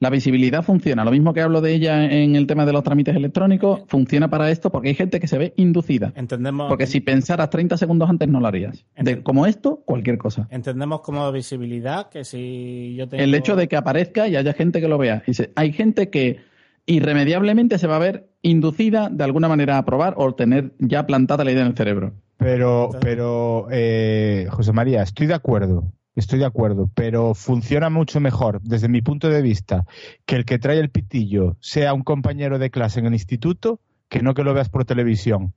La 0.00 0.10
visibilidad 0.10 0.62
funciona. 0.62 1.04
Lo 1.04 1.10
mismo 1.10 1.32
que 1.34 1.40
hablo 1.40 1.60
de 1.60 1.74
ella 1.74 2.04
en 2.04 2.36
el 2.36 2.46
tema 2.46 2.66
de 2.66 2.72
los 2.72 2.82
trámites 2.82 3.14
electrónicos, 3.16 3.82
funciona 3.88 4.28
para 4.28 4.50
esto 4.50 4.70
porque 4.70 4.88
hay 4.88 4.94
gente 4.94 5.20
que 5.20 5.26
se 5.28 5.38
ve 5.38 5.52
inducida. 5.56 6.12
Entendemos, 6.16 6.68
Porque 6.68 6.86
si 6.86 7.00
pensaras 7.00 7.50
30 7.50 7.76
segundos 7.76 8.08
antes 8.10 8.28
no 8.28 8.40
lo 8.40 8.46
harías. 8.46 8.84
De, 8.96 9.22
como 9.22 9.46
esto, 9.46 9.82
cualquier 9.84 10.18
cosa. 10.18 10.48
entendemos 10.50 11.00
como 11.00 11.30
visibilidad 11.32 12.08
que 12.08 12.24
si 12.24 12.94
yo 12.96 13.08
tengo... 13.08 13.22
El 13.22 13.34
hecho 13.34 13.56
de 13.56 13.68
que 13.68 13.76
aparezca 13.76 14.28
y 14.28 14.36
haya 14.36 14.52
gente 14.52 14.80
que 14.80 14.88
lo 14.88 14.98
vea. 14.98 15.22
Y 15.26 15.34
se- 15.34 15.52
hay 15.56 15.72
gente 15.72 16.10
que 16.10 16.38
irremediablemente 16.86 17.78
se 17.78 17.86
va 17.86 17.96
a 17.96 18.00
ver 18.00 18.28
inducida 18.42 19.08
de 19.10 19.24
alguna 19.24 19.48
manera 19.48 19.78
a 19.78 19.84
probar 19.84 20.14
o 20.16 20.34
tener 20.34 20.72
ya 20.78 21.06
plantada 21.06 21.44
la 21.44 21.52
idea 21.52 21.62
en 21.62 21.68
el 21.68 21.76
cerebro. 21.76 22.12
Pero, 22.36 22.90
pero 23.00 23.68
eh, 23.70 24.46
José 24.50 24.72
María, 24.72 25.02
estoy 25.02 25.26
de 25.26 25.34
acuerdo, 25.34 25.84
estoy 26.14 26.38
de 26.38 26.46
acuerdo, 26.46 26.90
pero 26.94 27.34
funciona 27.34 27.90
mucho 27.90 28.20
mejor, 28.20 28.60
desde 28.62 28.88
mi 28.88 29.02
punto 29.02 29.28
de 29.28 29.42
vista, 29.42 29.84
que 30.26 30.36
el 30.36 30.44
que 30.44 30.58
trae 30.58 30.78
el 30.78 30.90
pitillo 30.90 31.56
sea 31.60 31.94
un 31.94 32.02
compañero 32.02 32.58
de 32.58 32.70
clase 32.70 33.00
en 33.00 33.06
el 33.06 33.14
instituto, 33.14 33.80
que 34.08 34.22
no 34.22 34.34
que 34.34 34.44
lo 34.44 34.54
veas 34.54 34.68
por 34.68 34.84
televisión. 34.84 35.54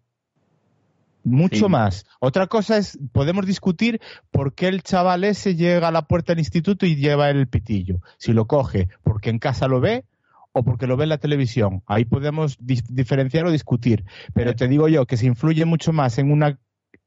Mucho 1.23 1.65
Sí. 1.65 1.71
más. 1.71 2.05
Otra 2.21 2.47
cosa 2.47 2.77
es, 2.77 2.97
podemos 3.11 3.45
discutir 3.45 3.99
por 4.31 4.53
qué 4.53 4.67
el 4.67 4.81
chaval 4.81 5.25
ese 5.25 5.55
llega 5.55 5.89
a 5.89 5.91
la 5.91 6.03
puerta 6.07 6.31
del 6.31 6.39
instituto 6.39 6.85
y 6.85 6.95
lleva 6.95 7.29
el 7.29 7.47
pitillo. 7.47 7.99
Si 8.17 8.31
lo 8.31 8.47
coge 8.47 8.87
porque 9.03 9.29
en 9.29 9.39
casa 9.39 9.67
lo 9.67 9.81
ve 9.81 10.05
o 10.53 10.63
porque 10.63 10.87
lo 10.87 10.95
ve 10.95 11.03
en 11.03 11.09
la 11.09 11.17
televisión. 11.17 11.83
Ahí 11.85 12.05
podemos 12.05 12.57
diferenciar 12.61 13.45
o 13.45 13.51
discutir. 13.51 14.05
Pero 14.33 14.55
te 14.55 14.67
digo 14.69 14.87
yo 14.87 15.05
que 15.05 15.17
se 15.17 15.25
influye 15.25 15.65
mucho 15.65 15.91
más 15.91 16.17
en 16.17 16.31
una, 16.31 16.57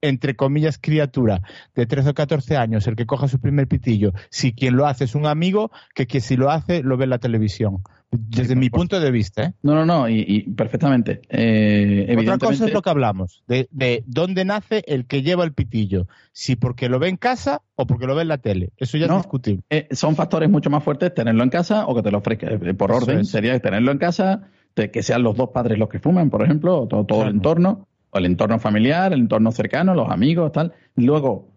entre 0.03 0.35
comillas, 0.37 0.79
criatura 0.79 1.43
de 1.75 1.87
13 1.87 2.11
o 2.11 2.15
14 2.15 2.57
años, 2.57 2.87
el 2.87 2.97
que 2.97 3.07
coja 3.07 3.29
su 3.29 3.39
primer 3.41 3.69
pitillo, 3.69 4.13
si 4.31 4.53
quien 4.53 4.77
lo 4.77 4.87
hace 4.87 5.05
es 5.05 5.15
un 5.15 5.27
amigo, 5.27 5.71
que, 5.95 6.07
que 6.07 6.21
si 6.21 6.37
lo 6.37 6.51
hace 6.51 6.83
lo 6.83 6.97
ve 6.97 7.05
en 7.05 7.11
la 7.11 7.19
televisión. 7.19 7.83
Desde 8.13 8.57
mi 8.57 8.71
punto 8.71 8.99
de 8.99 9.13
vista, 9.13 9.45
¿eh? 9.45 9.53
No, 9.63 9.73
no, 9.77 9.87
no, 9.87 10.09
y, 10.09 10.25
y 10.27 10.43
perfectamente. 10.51 11.21
Eh, 11.29 12.17
Otra 12.19 12.39
cosa 12.39 12.67
es 12.67 12.73
lo 12.73 12.83
que 12.83 12.91
hablamos, 12.91 13.45
de, 13.47 13.69
de 13.71 14.03
dónde 14.07 14.45
nace 14.45 14.83
el 14.89 15.07
que 15.07 15.23
lleva 15.23 15.45
el 15.45 15.53
pitillo. 15.53 16.09
Si 16.33 16.57
porque 16.57 16.89
lo 16.89 16.99
ve 16.99 17.09
en 17.09 17.17
casa 17.17 17.63
o 17.77 17.87
porque 17.87 18.07
lo 18.09 18.17
ve 18.17 18.23
en 18.23 18.29
la 18.29 18.39
tele. 18.39 18.71
Eso 18.79 18.99
ya 18.99 19.07
No. 19.07 19.17
es 19.19 19.23
discutible. 19.23 19.63
eh, 19.71 19.87
son 19.93 20.17
factores 20.17 20.51
mucho 20.51 20.71
más 20.71 20.83
fuertes 20.83 21.15
tenerlo 21.15 21.45
en 21.45 21.51
casa 21.51 21.87
o 21.87 21.95
que 21.95 22.03
te 22.03 22.11
lo 22.11 22.19
ofrezca. 22.19 22.49
por 22.77 22.91
Eso 22.91 22.97
orden, 23.05 23.21
es. 23.21 23.29
sería 23.29 23.57
tenerlo 23.61 23.93
en 23.93 23.99
casa, 23.99 24.43
de 24.75 24.91
que 24.91 25.03
sean 25.05 25.23
los 25.23 25.37
dos 25.37 25.51
padres 25.51 25.79
los 25.79 25.89
que 25.89 26.01
fuman, 26.01 26.31
por 26.31 26.43
ejemplo, 26.45 26.83
o 26.83 26.89
todo, 26.89 27.05
todo 27.07 27.19
Claro. 27.19 27.31
el 27.31 27.37
entorno, 27.37 27.87
el 28.13 28.27
entorno 28.27 28.59
familiar, 28.59 29.13
el 29.13 29.21
entorno 29.21 29.53
cercano, 29.53 29.95
los 29.95 30.11
amigos, 30.11 30.53
tal. 30.53 30.73
Luego, 30.97 31.49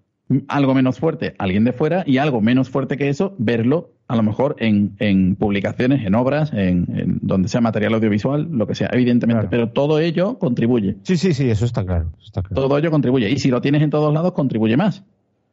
algo 0.48 0.74
menos 0.74 1.00
fuerte, 1.00 1.36
alguien 1.38 1.64
de 1.64 1.74
fuera, 1.74 2.04
y 2.06 2.18
algo 2.18 2.42
menos 2.42 2.70
fuerte 2.70 2.98
que 2.98 3.10
eso, 3.10 3.36
verlo 3.38 3.92
a 4.08 4.16
lo 4.16 4.24
mejor 4.24 4.56
en, 4.60 4.96
en 5.00 5.36
publicaciones, 5.36 6.06
en 6.06 6.16
obras, 6.16 6.52
en, 6.54 6.86
en 6.96 7.20
donde 7.22 7.48
sea 7.48 7.62
material 7.62 7.94
audiovisual, 7.96 8.48
lo 8.52 8.68
que 8.68 8.76
sea, 8.76 8.90
evidentemente. 8.92 9.48
Claro. 9.48 9.50
Pero 9.50 9.70
todo 9.70 10.00
ello 10.00 10.38
contribuye. 10.40 10.98
Sí, 11.04 11.18
sí, 11.18 11.34
sí, 11.34 11.50
eso 11.50 11.66
está 11.66 11.86
claro. 11.86 12.12
eso 12.18 12.26
está 12.26 12.42
claro. 12.42 12.62
Todo 12.62 12.78
ello 12.78 12.92
contribuye. 12.92 13.30
Y 13.30 13.40
si 13.40 13.50
lo 13.50 13.62
tienes 13.62 13.82
en 13.82 13.90
todos 13.90 14.14
lados, 14.14 14.34
contribuye 14.34 14.78
más. 14.78 15.04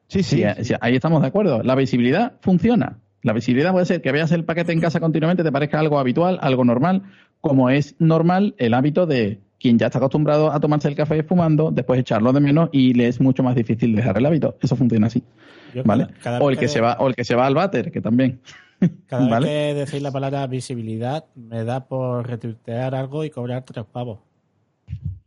Sí, 0.08 0.22
sí. 0.22 0.36
Sí, 0.36 0.44
sí. 0.58 0.64
sí, 0.64 0.74
ahí 0.80 0.94
estamos 0.96 1.22
de 1.22 1.28
acuerdo. 1.28 1.62
La 1.62 1.74
visibilidad 1.74 2.34
funciona. 2.40 2.98
La 3.22 3.32
visibilidad 3.32 3.72
puede 3.72 3.86
ser 3.86 4.02
que 4.02 4.12
veas 4.12 4.32
el 4.32 4.44
paquete 4.44 4.72
en 4.72 4.80
casa 4.80 4.98
continuamente, 4.98 5.44
te 5.44 5.52
parezca 5.52 5.78
algo 5.78 5.98
habitual, 5.98 6.38
algo 6.40 6.64
normal, 6.64 7.02
como 7.40 7.70
es 7.70 7.94
normal 7.98 8.54
el 8.58 8.74
hábito 8.74 9.06
de 9.06 9.40
quien 9.60 9.78
ya 9.78 9.86
está 9.86 9.98
acostumbrado 9.98 10.50
a 10.50 10.58
tomarse 10.58 10.88
el 10.88 10.94
café 10.96 11.22
fumando, 11.22 11.70
después 11.70 12.00
echarlo 12.00 12.32
de 12.32 12.40
menos 12.40 12.70
y 12.72 12.94
le 12.94 13.06
es 13.08 13.20
mucho 13.20 13.42
más 13.42 13.54
difícil 13.54 13.94
dejar 13.94 14.16
el 14.18 14.26
hábito. 14.26 14.56
Eso 14.60 14.74
funciona 14.74 15.06
así, 15.08 15.22
Yo 15.74 15.82
¿vale? 15.84 16.06
cada- 16.06 16.18
cada 16.20 16.40
o 16.40 16.50
el 16.50 16.56
que 16.58 16.66
se 16.68 16.80
va, 16.80 16.96
o 16.98 17.06
el 17.08 17.14
que 17.14 17.24
se 17.24 17.34
va 17.34 17.46
al 17.46 17.54
váter, 17.54 17.92
que 17.92 18.00
también. 18.00 18.40
Cada 19.06 19.38
vez 19.40 19.46
que 19.48 19.74
decís 19.74 20.00
la 20.02 20.10
palabra 20.10 20.46
visibilidad, 20.46 21.26
me 21.34 21.64
da 21.64 21.84
por 21.86 22.26
retuitear 22.26 22.94
algo 22.94 23.24
y 23.24 23.30
cobrar 23.30 23.62
tres 23.64 23.84
pavos. 23.84 24.20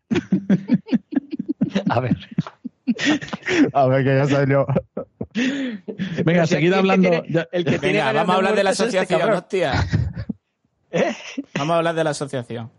A 1.90 2.00
ver. 2.00 2.18
A 3.74 3.88
ver, 3.88 4.04
que 4.04 4.16
ya 4.16 4.26
salió. 4.26 4.66
Venga, 6.26 6.46
si 6.48 6.56
seguid 6.56 6.56
aquí 6.56 6.66
el 6.66 6.72
que 6.72 6.76
hablando. 6.80 7.10
tiene- 7.10 7.28
ya- 7.30 7.48
el 7.52 7.64
que 7.64 7.80
tiene 7.80 7.94
Venga, 8.00 8.06
ganas 8.06 8.22
vamos 8.22 8.34
a 8.34 8.38
hablar 8.38 8.56
de 8.56 8.64
la 8.64 8.72
este 8.72 8.84
asociación, 8.84 9.20
cabrón. 9.20 9.38
hostia. 9.38 9.74
Vamos 11.58 11.74
a 11.74 11.78
hablar 11.78 11.96
de 11.96 12.04
la 12.04 12.10
asociación. 12.12 12.72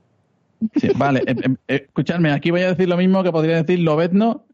Sí, 0.77 0.89
vale, 0.97 1.21
eh, 1.27 1.35
eh, 1.37 1.55
eh, 1.69 1.85
escuchadme, 1.87 2.33
aquí 2.33 2.51
voy 2.51 2.63
a 2.63 2.69
decir 2.69 2.89
lo 2.89 2.97
mismo 2.97 3.23
que 3.23 3.33
podría 3.33 3.63
decir 3.63 3.81
Lobezno 3.81 4.47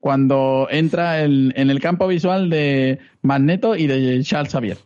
cuando 0.00 0.68
entra 0.70 1.20
el- 1.22 1.52
en 1.56 1.70
el 1.70 1.80
campo 1.80 2.06
visual 2.06 2.48
de 2.50 2.98
Magneto 3.22 3.74
y 3.76 3.86
de 3.86 4.22
Charles 4.22 4.52
Xavier. 4.52 4.78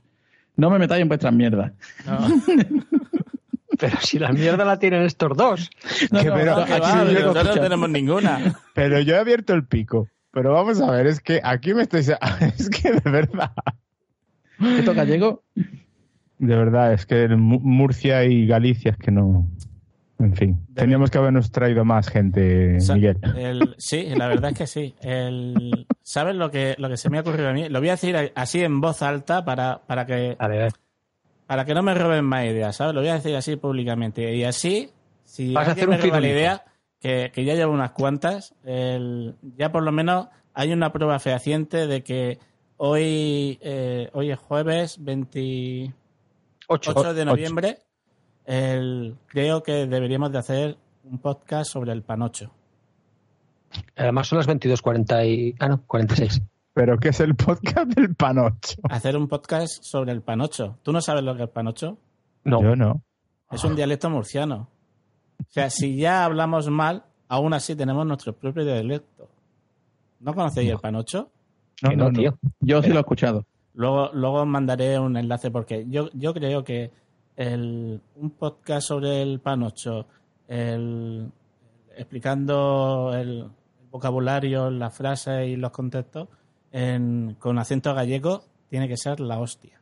No 0.57 0.71
me 0.71 0.79
metáis 0.79 1.03
en 1.03 1.09
vuestras 1.09 1.33
mierdas. 1.35 1.73
No, 2.07 2.19
Pero 3.79 3.97
si 4.03 4.19
la 4.19 4.31
mierda 4.33 4.65
la 4.65 4.79
tienen 4.79 5.03
estos 5.03 5.35
dos. 5.37 5.71
No, 6.11 6.21
Que 6.21 6.27
no, 6.27 6.35
pero 6.35 6.57
no, 6.57 6.65
que 6.67 6.79
va, 6.81 7.05
nosotros 7.05 7.61
tenemos 7.61 7.89
ninguna. 7.89 8.55
Pero 8.75 9.01
yo 9.01 9.15
he 9.15 9.19
abierto 9.19 9.55
el 9.55 9.65
pico. 9.65 10.07
Pero 10.33 10.53
vamos 10.53 10.81
a 10.83 10.91
ver, 10.91 11.07
es 11.07 11.21
que 11.21 11.41
aquí 11.43 11.73
me 11.73 11.83
estoy... 11.83 12.01
Es 12.59 12.69
que 12.69 12.93
de 12.93 13.11
verdad... 13.11 13.53
¿Esto 14.61 14.93
gallego? 14.95 15.43
De 16.39 16.57
verdad, 16.57 16.93
es 16.93 17.07
que 17.07 17.27
Mu- 17.29 17.61
Murcia 17.61 18.25
y 18.25 18.47
Galicia 18.47 18.91
es 18.91 18.97
que 18.99 19.11
no... 19.11 19.49
En 20.21 20.37
fin, 20.37 20.67
teníamos 20.75 21.11
que 21.11 21.19
habernos 21.19 21.51
traído 21.51 21.85
más 21.85 22.09
gente, 22.09 22.77
O 22.77 22.81
sea, 22.81 22.95
Miguel. 22.95 23.17
el- 23.37 23.75
sí, 23.79 24.05
la 24.15 24.29
verdad 24.29 24.51
es 24.51 24.59
que 24.59 24.67
sí. 24.67 24.95
El, 25.01 25.87
¿Sabes 26.03 26.37
lo 26.37 26.51
que, 26.51 26.75
lo 26.79 26.89
que 26.89 26.97
se 26.97 27.09
me 27.09 27.19
ha 27.19 27.23
ocurrido 27.23 27.49
a 27.49 27.53
mí? 27.53 27.69
Lo 27.69 27.79
voy 27.81 27.89
a 27.89 27.93
decir 27.93 28.33
así 28.35 28.63
en 28.63 28.81
voz 28.81 29.01
alta 29.03 29.45
para, 29.45 29.81
para, 29.87 30.05
que, 30.07 30.37
A 30.39 30.47
ver, 30.49 30.73
para 31.47 31.65
que 31.65 31.75
no 31.75 31.83
me 31.83 31.95
roben 31.95 32.25
más 32.25 32.45
ideas, 32.45 32.77
¿sabes? 32.77 32.95
Lo 32.95 33.01
voy 33.01 33.09
a 33.11 33.15
decir 33.15 33.35
así 33.35 33.57
públicamente. 33.57 34.35
Y 34.35 34.45
así, 34.45 34.91
si 35.25 35.55
Vas 35.55 35.69
a 35.69 35.71
alguien 35.71 35.91
hacer 35.91 36.01
un 36.03 36.09
me 36.09 36.11
roba 36.11 36.21
la 36.21 36.29
idea, 36.29 36.65
que, 37.01 37.31
que 37.33 37.45
ya 37.45 37.55
llevo 37.55 37.73
unas 37.73 37.93
cuantas, 37.93 38.55
el- 38.65 39.35
ya 39.57 39.73
por 39.73 39.83
lo 39.83 39.91
menos 39.93 40.29
hay 40.53 40.73
una 40.73 40.93
prueba 40.93 41.19
fehaciente 41.19 41.87
de 41.87 42.03
que 42.03 42.39
hoy, 42.77 43.59
eh, 43.63 44.11
hoy 44.13 44.31
es 44.31 44.39
jueves 44.39 45.03
28 45.03 45.93
ocho. 46.69 47.15
de 47.15 47.25
noviembre. 47.25 47.79
El, 48.51 49.17
creo 49.29 49.63
que 49.63 49.87
deberíamos 49.87 50.33
de 50.33 50.39
hacer 50.39 50.77
un 51.05 51.19
podcast 51.19 51.71
sobre 51.71 51.93
el 51.93 52.03
panocho. 52.03 52.51
Además 53.95 54.27
son 54.27 54.39
las 54.39 54.49
22.40 54.49 55.29
y... 55.29 55.55
Ah, 55.61 55.69
no, 55.69 55.83
46. 55.87 56.43
Pero 56.75 56.99
¿qué 56.99 57.11
es 57.11 57.21
el 57.21 57.37
podcast 57.37 57.93
del 57.95 58.17
Panocho? 58.17 58.81
Hacer 58.91 59.17
un 59.17 59.29
podcast 59.29 59.85
sobre 59.85 60.11
el 60.11 60.23
panocho. 60.23 60.79
¿Tú 60.83 60.93
no 60.93 61.01
sabes 61.01 61.23
lo 61.23 61.37
que 61.37 61.45
es 61.45 61.49
panocho? 61.49 61.97
No. 62.43 62.61
Yo 62.61 62.75
no. 62.75 63.05
Es 63.53 63.63
un 63.63 63.77
dialecto 63.77 64.11
murciano. 64.11 64.69
O 65.39 65.47
sea, 65.49 65.71
si 65.71 65.97
ya 65.97 66.25
hablamos 66.25 66.69
mal, 66.71 67.05
aún 67.29 67.55
así 67.55 67.77
tenemos 67.77 68.05
nuestro 68.05 68.33
propio 68.33 68.65
dialecto. 68.65 69.29
¿No 70.19 70.35
conocéis 70.35 70.73
el 70.73 70.79
panocho? 70.79 71.31
que 71.77 71.97
no, 71.97 72.11
tío. 72.11 72.37
Yo 72.59 72.83
sí 72.83 72.89
lo 72.89 72.97
he 72.97 73.01
escuchado. 73.01 73.47
Luego, 73.75 74.11
luego 74.13 74.41
os 74.41 74.47
mandaré 74.49 74.99
un 74.99 75.17
enlace 75.17 75.53
porque 75.53 75.87
yo, 75.89 76.11
yo 76.15 76.35
creo 76.35 76.65
que 76.65 76.91
el, 77.41 78.01
un 78.17 78.31
podcast 78.31 78.87
sobre 78.89 79.23
el 79.23 79.41
panocho, 79.41 80.07
el, 80.49 81.31
explicando 81.97 83.13
el, 83.15 83.47
vocabulario, 83.91 84.71
las 84.71 84.95
frases 84.95 85.49
y 85.49 85.57
los 85.57 85.71
contextos 85.73 86.29
en- 86.71 87.35
con 87.41 87.59
acento 87.59 87.93
gallego, 87.95 88.45
tiene 88.69 88.87
que 88.89 88.97
ser 88.97 89.19
la 89.21 89.39
hostia. 89.41 89.81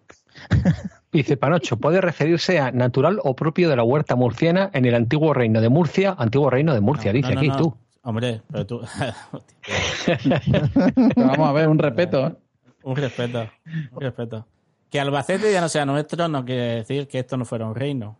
Dice 1.13 1.37
Panocho, 1.37 1.79
puede 1.79 2.01
referirse 2.01 2.59
a 2.61 2.71
natural 2.71 3.19
o 3.25 3.35
propio 3.35 3.69
de 3.69 3.77
la 3.77 3.83
huerta 3.83 4.15
murciana 4.15 4.71
en 4.73 4.85
el 4.85 4.95
antiguo 4.95 5.33
reino 5.35 5.61
de 5.61 5.69
Murcia, 5.69 6.15
antiguo 6.17 6.49
reino 6.51 6.75
de 6.75 6.81
Murcia, 6.81 7.13
No, 7.13 7.17
dice 7.17 7.29
no, 7.31 7.35
no, 7.35 7.41
aquí 7.41 7.49
no. 7.49 7.57
tú. 7.57 7.77
Hombre, 8.03 8.43
pero 8.51 8.67
tú. 8.67 8.81
Pero 10.07 11.27
vamos 11.27 11.49
a 11.49 11.53
ver, 11.53 11.69
un 11.69 11.79
respeto. 11.79 12.27
¿eh? 12.29 12.35
un 12.83 12.97
respeto. 12.97 13.47
Un 13.93 14.01
respeto. 14.01 14.47
Que 14.91 15.01
Albacete 15.01 15.53
ya 15.53 15.61
no 15.61 15.69
sea 15.69 15.85
nuestro 15.85 16.29
no 16.29 16.45
quiere 16.45 16.77
decir 16.77 17.09
que 17.09 17.19
esto 17.19 17.37
no 17.37 17.45
fuera 17.45 17.67
un 17.67 17.75
reino. 17.75 18.19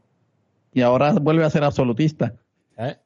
Y 0.73 0.83
ahora 0.83 1.13
vuelve 1.13 1.45
a 1.45 1.51
ser 1.51 1.65
absolutista. 1.65 2.35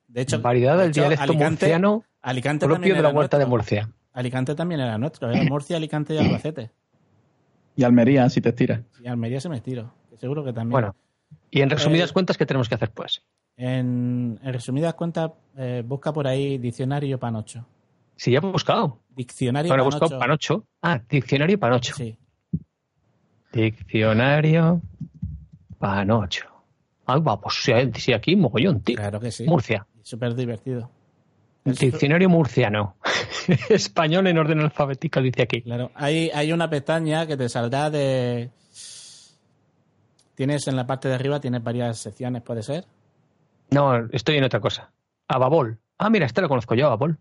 De 0.09 0.21
hecho, 0.21 0.41
Variedad 0.43 0.75
de 0.77 0.83
del 0.83 0.91
hecho, 0.91 1.01
dialecto 1.01 1.23
Alicante, 1.23 1.65
murciano 1.67 2.05
Alicante 2.21 2.67
propio 2.67 2.95
de 2.95 3.03
la 3.03 3.09
huerta 3.09 3.39
de. 3.39 3.47
Murcia. 3.47 3.89
Alicante 4.13 4.55
también 4.55 4.81
era 4.83 4.99
nuestro. 4.99 5.31
Era 5.31 5.43
Murcia, 5.45 5.77
Alicante 5.79 6.15
y 6.15 6.19
Albacete. 6.19 6.71
Y 7.77 7.85
Almería, 7.85 8.29
si 8.29 8.43
te 8.43 8.51
estiras. 8.51 8.81
Y 9.03 9.07
Almería 9.09 9.41
se 9.41 9.49
me 9.49 9.61
tiro. 9.63 9.95
que 10.11 10.19
Seguro 10.19 10.45
que 10.45 10.53
también. 10.53 10.73
Bueno, 10.73 10.95
y 11.51 11.63
en 11.63 11.71
resumidas 11.71 12.11
Eh, 12.11 12.13
cuentas, 12.13 12.37
¿qué 12.37 12.45
tenemos 12.45 12.69
que 12.69 12.75
hacer 12.75 12.91
pues? 12.91 13.23
En, 13.57 14.39
en 14.43 14.53
resumidas 14.53 14.93
cuentas, 14.95 15.31
eh, 15.57 15.83
busca 15.87 16.13
por 16.13 16.27
ahí 16.27 16.59
diccionario 16.59 17.19
panocho. 17.19 17.65
Sí, 18.17 18.33
ya 18.33 18.39
he 18.39 18.41
buscado. 18.41 18.99
Diccionario 19.09 19.71
Bueno, 19.71 19.85
he 19.85 19.87
Panocho. 19.87 20.01
buscado 20.01 20.21
Panocho. 20.21 20.65
Ah, 20.83 21.01
diccionario 21.09 21.59
Panocho. 21.59 21.95
Sí. 21.95 22.19
Diccionario 23.53 24.81
Panocho. 25.79 26.47
Ah, 27.07 27.19
va, 27.19 27.41
pues 27.41 27.63
sí, 27.63 27.73
sí, 27.97 28.13
aquí 28.13 28.37
mogollón, 28.37 28.81
tío. 28.81 28.97
Claro 28.97 29.21
que 29.21 29.31
sí. 29.31 29.45
Murcia. 29.45 29.87
Súper 30.03 30.35
divertido. 30.35 30.91
Diccionario 31.65 32.29
murciano. 32.29 32.97
Español 33.69 34.27
en 34.27 34.39
orden 34.39 34.61
alfabético, 34.61 35.21
dice 35.21 35.43
aquí. 35.43 35.63
Claro, 35.63 35.91
hay, 35.95 36.31
hay 36.35 36.53
una 36.53 36.69
pestaña 36.69 37.27
que 37.27 37.37
te 37.37 37.49
saldrá 37.49 37.91
de... 37.91 38.51
Tienes 40.35 40.67
en 40.67 40.77
la 40.77 40.87
parte 40.87 41.09
de 41.09 41.15
arriba, 41.15 41.41
tienes 41.41 41.63
varias 41.63 41.99
secciones, 41.99 42.43
¿puede 42.43 42.63
ser? 42.63 42.85
No, 43.71 44.09
estoy 44.11 44.39
en 44.39 44.45
otra 44.45 44.61
cosa. 44.61 44.91
Ababol. 45.29 45.79
Ah, 45.99 46.11
mira, 46.11 46.27
este 46.27 46.41
lo 46.41 46.49
conozco 46.49 46.75
yo, 46.75 46.87
Ababol. 46.87 47.19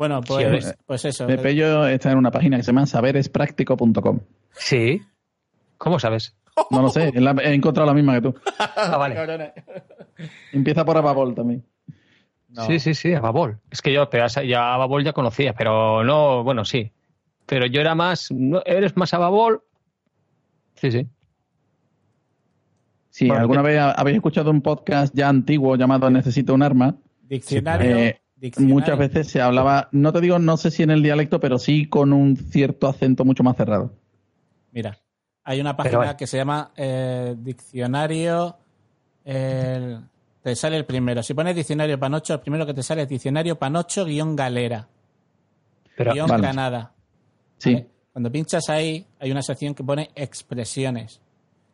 Bueno, 0.00 0.22
Sí, 0.22 0.32
pues, 0.48 0.74
pues 0.86 1.04
eso. 1.04 1.26
Pepello 1.26 1.86
está 1.86 2.10
en 2.10 2.16
una 2.16 2.30
página 2.30 2.56
que 2.56 2.62
se 2.62 2.68
llama 2.72 2.86
saberespráctico.com. 2.86 4.20
Sí. 4.52 5.02
¿Cómo 5.76 5.98
sabes? 5.98 6.34
No 6.70 6.80
lo 6.80 6.88
sé, 6.88 7.12
he 7.14 7.52
encontrado 7.52 7.86
la 7.86 7.92
misma 7.92 8.14
que 8.14 8.22
tú. 8.22 8.34
Ah, 8.58 8.96
vale. 8.96 9.52
Empieza 10.54 10.86
por 10.86 10.96
Ababol 10.96 11.34
también. 11.34 11.66
No. 12.48 12.64
Sí, 12.64 12.78
sí, 12.80 12.94
sí, 12.94 13.12
Ababol. 13.12 13.58
Es 13.70 13.82
que 13.82 13.92
yo 13.92 14.08
pero 14.08 14.26
ya 14.26 14.42
ya 14.42 14.72
Ababol 14.72 15.04
ya 15.04 15.12
conocía, 15.12 15.52
pero 15.52 16.02
no, 16.02 16.42
bueno, 16.44 16.64
sí. 16.64 16.90
Pero 17.44 17.66
yo 17.66 17.82
era 17.82 17.94
más, 17.94 18.30
no, 18.32 18.62
¿eres 18.64 18.96
más 18.96 19.12
Ababol? 19.12 19.62
Sí, 20.76 20.90
sí. 20.90 21.06
Si 23.10 23.26
Bueno, 23.26 23.42
alguna 23.42 23.60
¿qué- 23.62 23.68
vez 23.68 23.78
ha- 23.80 23.92
habéis 23.92 24.16
escuchado 24.16 24.50
un 24.50 24.62
podcast 24.62 25.14
ya 25.14 25.28
antiguo 25.28 25.76
llamado 25.76 26.08
Necesito 26.08 26.54
un 26.54 26.62
arma, 26.62 26.96
Diccionario, 27.28 27.96
Eh, 27.98 28.20
diccionario. 28.40 28.74
muchas 28.74 28.98
veces 28.98 29.28
se 29.28 29.40
hablaba, 29.40 29.88
no 29.92 30.12
te 30.12 30.20
digo, 30.20 30.38
no 30.38 30.56
sé 30.56 30.70
si 30.70 30.82
en 30.82 30.90
el 30.90 31.02
dialecto, 31.02 31.38
pero 31.40 31.58
sí 31.58 31.86
con 31.86 32.12
un 32.12 32.36
cierto 32.36 32.88
acento 32.88 33.24
mucho 33.24 33.42
más 33.42 33.56
cerrado. 33.56 33.92
Mira, 34.72 34.98
hay 35.44 35.60
una 35.60 35.76
página 35.76 35.96
bueno. 35.98 36.16
que 36.16 36.26
se 36.26 36.36
llama 36.36 36.70
eh, 36.76 37.34
Diccionario. 37.38 38.56
el- 39.24 40.00
te 40.42 40.56
sale 40.56 40.76
el 40.78 40.86
primero. 40.86 41.22
Si 41.22 41.34
pones 41.34 41.54
Diccionario 41.54 41.98
Panocho, 41.98 42.32
el 42.34 42.40
primero 42.40 42.64
que 42.64 42.72
te 42.72 42.82
sale 42.82 43.02
es 43.02 43.08
Diccionario 43.08 43.58
Panocho-Galera. 43.58 44.88
Pero, 45.96 46.12
guion 46.14 46.28
Vale. 46.28 46.42
Granada. 46.42 46.92
Sí. 47.58 47.74
¿vale? 47.74 47.86
Cuando 48.12 48.32
pinchas 48.32 48.68
ahí, 48.70 49.06
hay 49.18 49.30
una 49.30 49.42
sección 49.42 49.74
que 49.74 49.84
pone 49.84 50.10
expresiones. 50.14 51.20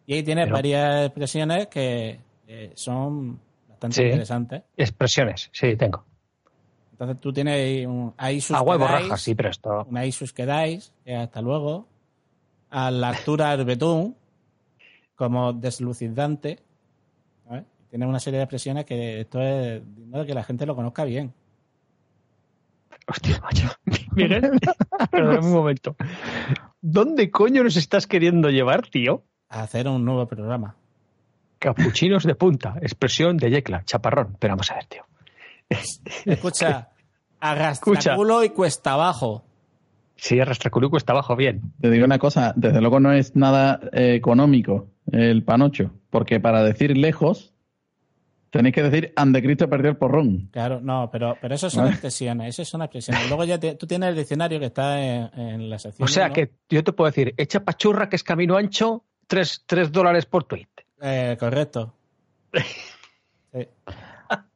Y 0.06 0.14
ahí 0.14 0.22
tienes 0.24 0.46
Pero- 0.46 0.56
varias 0.56 1.06
expresiones 1.06 1.68
que 1.68 2.18
eh, 2.48 2.72
son 2.74 3.38
bastante 3.68 3.96
Sí. 3.96 4.02
interesantes. 4.02 4.62
expresiones, 4.76 5.48
sí, 5.52 5.76
tengo. 5.76 6.04
Entonces 6.96 7.20
tú 7.20 7.30
tienes 7.30 7.54
ahí 7.54 7.84
un 7.84 8.14
ahí 8.16 8.40
sus 8.40 8.56
A 8.56 8.62
huevo 8.62 8.86
rajas, 8.86 9.20
sí, 9.20 9.34
pero 9.34 9.50
esto. 9.50 9.84
un 9.86 9.98
ahí 9.98 10.12
sus 10.12 10.32
que 10.32 10.46
dais, 10.46 10.94
que 11.04 11.14
hasta 11.14 11.42
luego. 11.42 11.86
A 12.70 12.90
la 12.90 13.10
altura 13.10 13.54
del 13.54 13.66
betún, 13.66 14.16
como 15.14 15.52
deslucidante. 15.52 16.58
¿vale? 17.46 17.66
Tiene 17.90 18.06
una 18.06 18.18
serie 18.18 18.38
de 18.38 18.44
expresiones 18.44 18.86
que 18.86 19.20
esto 19.20 19.42
es 19.42 19.82
digno 19.94 20.20
de 20.20 20.26
que 20.26 20.32
la 20.32 20.42
gente 20.42 20.64
lo 20.64 20.74
conozca 20.74 21.04
bien. 21.04 21.34
Hostia, 23.06 23.38
macho. 23.42 23.68
Miguel, 24.16 24.58
perdóname 25.10 25.46
un 25.46 25.52
momento. 25.52 25.96
¿Dónde 26.80 27.30
coño 27.30 27.62
nos 27.62 27.76
estás 27.76 28.06
queriendo 28.06 28.48
llevar, 28.48 28.88
tío? 28.88 29.22
A 29.50 29.60
hacer 29.64 29.86
un 29.86 30.02
nuevo 30.02 30.26
programa. 30.26 30.76
Capuchinos 31.58 32.24
de 32.24 32.34
punta, 32.34 32.76
expresión 32.80 33.36
de 33.36 33.50
yecla, 33.50 33.84
chaparrón. 33.84 34.38
Pero 34.40 34.52
vamos 34.52 34.70
a 34.70 34.76
ver, 34.76 34.86
tío. 34.86 35.04
Escucha, 36.24 36.90
arrastraculo 37.40 38.44
y 38.44 38.50
cuesta 38.50 38.92
abajo. 38.92 39.44
Sí, 40.16 40.40
arrastraculo 40.40 40.88
cuesta 40.90 41.12
abajo, 41.12 41.36
bien. 41.36 41.60
Te 41.80 41.90
digo 41.90 42.04
una 42.06 42.18
cosa, 42.18 42.52
desde 42.56 42.80
luego 42.80 43.00
no 43.00 43.12
es 43.12 43.36
nada 43.36 43.80
eh, 43.92 44.14
económico 44.14 44.88
el 45.12 45.42
panocho, 45.44 45.90
porque 46.10 46.40
para 46.40 46.62
decir 46.64 46.96
lejos 46.96 47.52
tenéis 48.50 48.74
que 48.74 48.82
decir 48.82 49.12
ande 49.16 49.42
Cristo 49.42 49.68
perdió 49.68 49.90
el 49.90 49.98
porrón. 49.98 50.48
Claro, 50.52 50.80
no, 50.80 51.10
pero, 51.12 51.36
pero 51.40 51.54
eso 51.54 51.68
son 51.68 51.82
Vale. 51.84 51.92
expresiones, 51.92 52.48
eso 52.58 52.64
son 52.64 52.80
expresiones. 52.82 53.28
Luego 53.28 53.44
ya 53.44 53.58
te- 53.60 53.74
tú 53.74 53.86
tienes 53.86 54.08
el 54.08 54.16
diccionario 54.16 54.58
que 54.58 54.66
está 54.66 54.98
en, 55.04 55.30
en 55.38 55.68
la 55.70 55.78
sección. 55.78 56.04
O 56.04 56.08
sea 56.08 56.30
que 56.30 56.52
yo 56.70 56.82
te 56.82 56.92
puedo 56.92 57.10
decir, 57.10 57.34
echa 57.36 57.62
pachurra 57.64 58.08
que 58.08 58.16
es 58.16 58.24
camino 58.24 58.56
ancho, 58.56 59.04
tres, 59.26 59.62
tres 59.66 59.92
dólares 59.92 60.24
por 60.24 60.44
tweet. 60.44 60.68
Eh, 61.02 61.36
correcto. 61.38 61.92
Sí, 63.52 63.66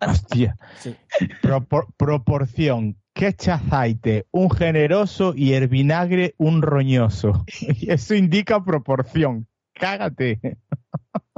Hostia. 0.01 0.57
sí. 0.79 0.97
Propor- 1.43 1.87
proporción. 1.97 2.97
Quecha 3.12 3.55
aceite, 3.55 4.27
un 4.31 4.51
generoso 4.51 5.35
y 5.37 5.53
el 5.55 5.66
vinagre 5.68 6.35
un 6.39 6.62
roñoso. 6.62 7.45
Y 7.61 7.91
Eso 7.91 8.14
indica 8.14 8.62
proporción. 8.64 9.47
Cágate. 9.75 10.39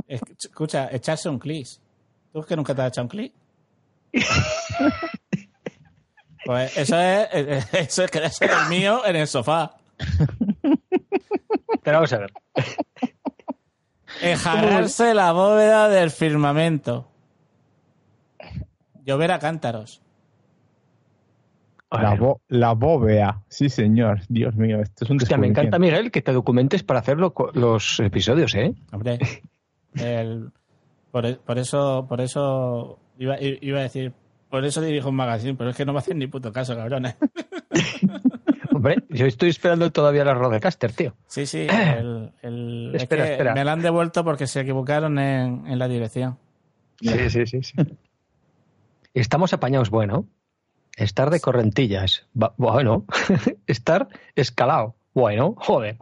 Es- 0.06 0.20
Escucha, 0.38 0.88
echarse 0.92 1.28
un 1.28 1.38
clic. 1.38 1.66
¿Tú 2.32 2.40
es 2.40 2.46
que 2.46 2.56
nunca 2.56 2.74
te 2.74 2.82
has 2.82 2.88
echado 2.88 3.04
un 3.06 3.08
clic? 3.08 3.32
Pues 6.44 6.76
eso 6.76 6.98
es, 6.98 7.28
eh, 7.32 7.62
eso 7.74 8.02
es 8.02 8.10
quedarse 8.10 8.46
el 8.46 8.68
mío 8.68 9.06
en 9.06 9.14
el 9.14 9.28
sofá. 9.28 9.76
Pero 11.84 11.98
vamos 11.98 12.12
a 12.12 12.18
ver. 12.18 12.32
Enjarrarse 14.20 15.14
la 15.14 15.30
bóveda 15.30 15.88
del 15.88 16.10
firmamento. 16.10 17.11
Llover 19.04 19.32
a 19.32 19.38
cántaros. 19.38 20.00
La, 21.90 22.14
bo- 22.14 22.40
la 22.48 22.72
bóvea. 22.72 23.42
Sí, 23.48 23.68
señor. 23.68 24.20
Dios 24.28 24.54
mío, 24.56 24.80
esto 24.80 25.04
es 25.04 25.10
un 25.10 25.18
Hostia, 25.18 25.36
me 25.36 25.46
encanta. 25.48 25.78
Miguel, 25.78 26.10
que 26.10 26.22
te 26.22 26.32
documentes 26.32 26.82
para 26.82 27.00
hacer 27.00 27.18
lo- 27.18 27.34
los 27.52 28.00
episodios, 28.00 28.54
¿eh? 28.54 28.74
Hombre, 28.92 29.18
el- 29.96 30.50
por, 31.10 31.26
e- 31.26 31.34
por 31.36 31.58
eso, 31.58 32.06
por 32.08 32.22
eso 32.22 32.98
iba, 33.18 33.36
iba 33.40 33.80
a 33.80 33.82
decir, 33.82 34.14
por 34.48 34.64
eso 34.64 34.80
dirijo 34.80 35.10
un 35.10 35.16
magazine, 35.16 35.54
pero 35.54 35.68
es 35.68 35.76
que 35.76 35.84
no 35.84 35.92
me 35.92 35.98
hacen 35.98 36.18
ni 36.18 36.26
puto 36.28 36.50
caso, 36.50 36.74
cabrones. 36.74 37.14
Hombre, 38.74 38.96
yo 39.10 39.26
estoy 39.26 39.50
esperando 39.50 39.92
todavía 39.92 40.24
la 40.24 40.32
Rodecaster, 40.32 40.92
tío. 40.92 41.14
Sí, 41.26 41.44
sí, 41.44 41.66
el, 41.98 42.32
el- 42.40 42.92
es 42.94 43.02
Espera, 43.02 43.24
que 43.26 43.32
espera. 43.32 43.52
me 43.54 43.64
la 43.64 43.72
han 43.72 43.82
devuelto 43.82 44.24
porque 44.24 44.46
se 44.46 44.60
equivocaron 44.60 45.18
en, 45.18 45.66
en 45.66 45.78
la 45.78 45.88
dirección. 45.88 46.38
Sí, 47.02 47.28
sí, 47.28 47.46
sí, 47.46 47.62
sí. 47.62 47.74
Estamos 49.14 49.52
apañados, 49.52 49.90
bueno. 49.90 50.26
Estar 50.96 51.30
de 51.30 51.40
correntillas, 51.40 52.26
bueno. 52.56 53.06
Estar 53.66 54.08
escalado, 54.34 54.94
bueno, 55.14 55.54
joder. 55.58 55.98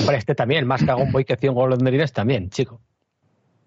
Hombre, 0.00 0.16
este 0.16 0.34
también, 0.34 0.66
más 0.66 0.82
cagón 0.84 1.12
boy 1.12 1.24
que 1.24 1.36
100 1.36 1.54
golondrinas 1.54 2.12
también, 2.12 2.50
chico. 2.50 2.80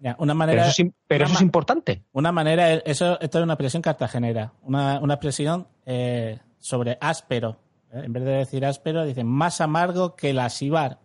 Ya, 0.00 0.12
una 0.18 0.32
Pero 0.32 0.34
manera, 0.34 0.62
eso 0.62 0.70
es, 0.70 0.78
im- 0.80 0.92
pero 1.06 1.24
una 1.24 1.26
eso 1.26 1.34
es 1.38 1.42
importante. 1.42 2.02
una 2.12 2.30
manera, 2.32 2.72
eso, 2.74 3.18
esto 3.20 3.38
es 3.38 3.44
una 3.44 3.54
expresión 3.54 3.82
cartagenera, 3.82 4.52
una, 4.62 5.00
una 5.00 5.14
expresión 5.14 5.66
eh, 5.86 6.38
sobre 6.58 6.98
áspero. 7.00 7.56
¿eh? 7.92 8.02
En 8.04 8.12
vez 8.12 8.24
de 8.24 8.30
decir 8.32 8.64
áspero, 8.66 9.04
dicen 9.04 9.26
más 9.26 9.60
amargo 9.60 10.14
que 10.14 10.32
la 10.34 10.50
sibar. 10.50 10.98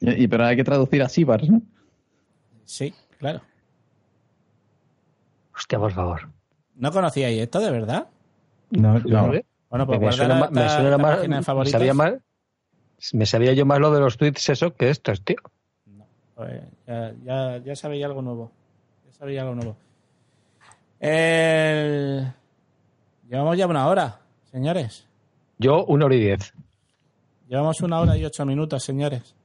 Y, 0.00 0.24
y- 0.24 0.28
pero 0.28 0.44
hay 0.46 0.56
que 0.56 0.64
traducir 0.64 1.02
a 1.02 1.08
¿no? 1.48 1.60
Sí, 2.74 2.92
claro. 3.18 3.40
Hostia, 5.54 5.78
por 5.78 5.92
favor. 5.92 6.28
¿No 6.74 6.90
conocíais 6.90 7.40
esto 7.40 7.60
de 7.60 7.70
verdad? 7.70 8.08
No, 8.70 8.98
no. 8.98 9.20
Joder. 9.26 9.44
Bueno, 9.70 9.86
pues 9.86 10.00
me, 10.00 10.10
suena, 10.12 10.48
me 10.50 10.68
suena 10.68 10.98
más- 10.98 11.28
me 11.28 11.66
sabía 11.70 11.94
mal- 11.94 12.20
me 13.12 13.26
sabía 13.26 13.52
yo 13.52 13.64
más 13.64 13.78
lo 13.78 13.92
de 13.92 14.00
los 14.00 14.16
tweets 14.16 14.48
eso 14.48 14.74
que 14.74 14.90
estos, 14.90 15.22
tío. 15.22 15.36
Pues 16.34 16.62
ya, 16.84 17.12
ya, 17.24 17.58
ya 17.58 17.76
sabéis 17.76 18.04
algo 18.06 18.22
nuevo. 18.22 18.50
Ya 19.06 19.12
sabéis 19.12 19.38
algo 19.40 19.54
nuevo. 19.54 19.76
El- 20.98 22.26
Llevamos 23.30 23.56
ya 23.56 23.68
una 23.68 23.86
hora, 23.86 24.18
señores. 24.50 25.06
Yo, 25.58 25.84
una 25.84 26.06
hora 26.06 26.16
y 26.16 26.20
diez. 26.20 26.52
Llevamos 27.48 27.80
una 27.82 28.00
hora 28.00 28.16
y 28.16 28.24
ocho 28.24 28.44
minutos, 28.44 28.82
señores. 28.82 29.36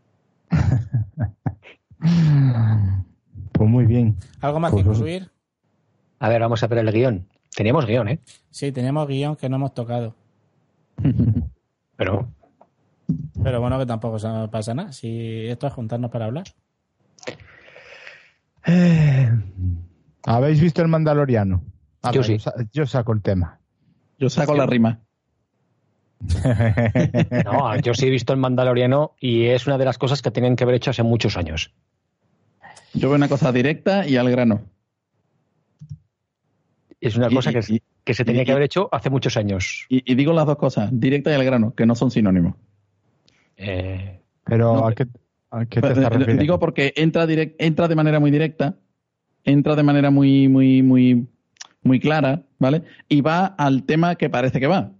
Pues 3.60 3.70
muy 3.70 3.86
bien. 3.86 4.16
¿Algo 4.40 4.58
más 4.62 4.72
Pues 4.72 4.86
que 4.86 4.90
incluir? 4.90 5.30
A 6.20 6.30
ver, 6.30 6.40
vamos 6.40 6.64
a 6.64 6.68
ver 6.68 6.80
el 6.80 6.92
guion. 6.94 7.28
Teníamos 7.54 7.86
guion, 7.86 8.08
¿eh? 8.08 8.20
Sí, 8.50 8.72
teníamos 8.72 9.06
guion 9.06 9.36
que 9.36 9.50
no 9.50 9.58
hemos 9.58 9.74
tocado. 9.74 10.16
Pero 11.98 12.30
Pero 13.44 13.60
bueno, 13.60 13.78
que 13.78 13.86
tampoco 13.86 14.18
se- 14.18 14.48
pasa 14.50 14.74
nada. 14.74 14.94
Si 14.94 15.46
esto 15.48 15.68
es 15.68 15.74
juntarnos 15.74 16.10
para 16.10 16.24
hablar. 16.28 16.46
¿Habéis 20.26 20.62
visto 20.62 20.82
el 20.82 20.88
Mandaloriano? 20.88 21.62
Ah, 22.02 22.12
Yo 22.14 22.22
va, 22.22 22.28
sí. 22.28 22.40
sa- 22.40 22.54
Yo 22.72 22.86
saco 22.86 23.12
el 23.12 23.22
tema. 23.22 23.60
Yo 24.18 24.30
saco 24.30 24.56
la 24.56 24.68
rima. 24.68 25.02
no, 27.46 27.76
yo 27.82 27.94
sí 27.94 28.08
he 28.08 28.10
visto 28.10 28.32
el 28.32 28.40
Mandaloriano 28.40 29.16
y 29.20 29.48
es 29.48 29.68
una 29.68 29.78
de 29.78 29.84
las 29.84 29.98
cosas 29.98 30.22
que 30.22 30.32
tienen 30.32 30.56
que 30.56 30.64
haber 30.64 30.76
hecho 30.76 30.92
hace 30.92 31.04
muchos 31.04 31.36
años. 31.36 31.74
Yo 32.94 33.10
veo 33.10 33.16
una 33.18 33.28
cosa 33.30 33.52
directa 33.52 34.08
y 34.08 34.18
al 34.18 34.30
grano. 34.30 34.62
Es 37.00 37.16
una 37.16 37.28
Y- 37.32 37.36
cosa 37.36 37.52
que, 37.54 37.60
y- 37.70 37.82
que 38.04 38.14
se 38.14 38.26
tenía 38.26 38.42
y- 38.42 38.46
que 38.46 38.52
haber 38.52 38.64
hecho 38.64 38.90
hace 38.92 39.10
muchos 39.10 39.38
años. 39.38 39.86
Y, 39.90 40.10
y 40.12 40.16
digo 40.16 40.34
las 40.34 40.46
dos 40.46 40.58
cosas, 40.58 40.90
directa 40.92 41.32
y 41.32 41.36
al 41.36 41.46
grano, 41.46 41.74
que 41.76 41.86
no 41.86 41.96
son 41.96 42.12
sinónimos. 42.12 42.56
Eh, 43.58 44.20
Pero 44.44 44.74
No, 44.74 44.88
¿a 44.88 44.94
qué, 44.96 45.06
a 45.52 45.66
qué 45.66 45.82
te 45.82 45.88
estás 45.88 45.98
eh, 46.06 46.10
refiriendo? 46.10 46.42
Digo 46.42 46.60
porque 46.60 46.94
entra, 46.96 47.26
direct, 47.28 47.62
entra 47.62 47.88
de 47.88 47.96
manera 47.96 48.20
muy 48.20 48.32
directa, 48.32 48.76
entra 49.44 49.76
de 49.76 49.84
manera 49.84 50.12
muy, 50.12 50.48
muy, 50.48 50.82
muy, 50.82 51.28
muy 51.84 52.00
clara, 52.00 52.44
¿vale? 52.58 52.84
Y 53.08 53.22
va 53.22 53.46
al 53.46 53.84
tema 53.84 54.16
que 54.16 54.30
parece 54.30 54.60
que 54.60 54.68
va. 54.68 54.92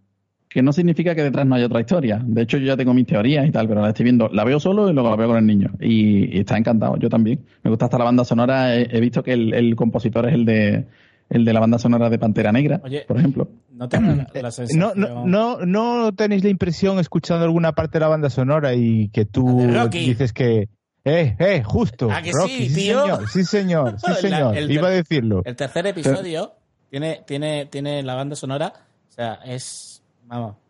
Que 0.50 0.64
no 0.64 0.74
significa 0.74 1.14
que 1.14 1.22
detrás 1.24 1.46
no 1.46 1.56
haya 1.56 1.68
otra 1.68 1.80
historia. 1.80 2.20
De 2.26 2.42
hecho, 2.42 2.58
yo 2.58 2.66
ya 2.66 2.76
tengo 2.76 2.94
mis 2.94 3.06
teorías 3.06 3.48
y 3.48 3.52
tal, 3.52 3.68
pero 3.68 3.82
la 3.82 3.90
estoy 3.90 4.06
viendo, 4.06 4.30
la 4.30 4.44
veo 4.44 4.60
solo 4.60 4.90
y 4.90 4.94
luego 4.94 5.10
la 5.12 5.16
veo 5.16 5.28
con 5.28 5.38
el 5.38 5.46
niño. 5.46 5.70
Y, 5.80 6.36
y 6.36 6.40
está 6.40 6.58
encantado, 6.58 6.98
yo 6.98 7.08
también. 7.08 7.40
Me 7.62 7.70
gusta 7.70 7.86
hasta 7.86 8.00
la 8.00 8.06
banda 8.06 8.26
sonora. 8.26 8.76
He, 8.76 8.90
he 8.92 9.00
visto 9.00 9.22
que 9.22 9.34
el, 9.34 9.54
el 9.54 9.76
compositor 9.76 10.28
es 10.28 10.34
el 10.34 10.46
de, 10.46 10.86
el 11.30 11.46
de 11.46 11.54
la 11.54 11.60
banda 11.60 11.78
sonora 11.78 12.10
de 12.10 12.18
Pantera 12.18 12.52
Negra, 12.52 12.82
Oye. 12.84 13.06
por 13.08 13.18
ejemplo. 13.18 13.48
No 13.72 13.88
la, 13.92 14.28
la 14.42 14.52
No, 14.76 14.94
no, 14.96 15.26
no, 15.26 15.66
no 15.66 16.12
tenéis 16.14 16.44
la 16.44 16.50
impresión 16.50 17.00
escuchando 17.00 17.46
alguna 17.46 17.74
parte 17.74 18.00
de 18.00 18.00
la 18.02 18.08
banda 18.10 18.30
sonora 18.30 18.74
y 18.74 19.10
que 19.10 19.26
tú 19.26 19.68
Rocky. 19.72 20.00
dices 20.00 20.34
que 20.34 20.68
eh, 21.06 21.36
eh, 21.40 21.64
justo. 21.64 22.12
¿A 22.12 22.22
que 22.22 22.32
Rocky, 22.32 22.70
sí, 22.70 22.76
tío? 22.76 23.02
señor, 23.02 23.30
sí, 23.30 23.44
señor, 23.44 24.56
sí, 24.58 24.72
Iba 24.74 24.88
a 24.90 24.92
decirlo. 24.92 25.42
El 25.46 25.56
tercer 25.56 25.88
episodio 25.88 26.54
tiene, 26.90 27.22
tiene, 27.26 27.68
tiene 27.68 28.04
la 28.04 28.16
banda 28.16 28.36
sonora. 28.36 28.74
O 29.08 29.12
sea, 29.12 29.40
es. 29.46 29.99
Vamos. 30.30 30.69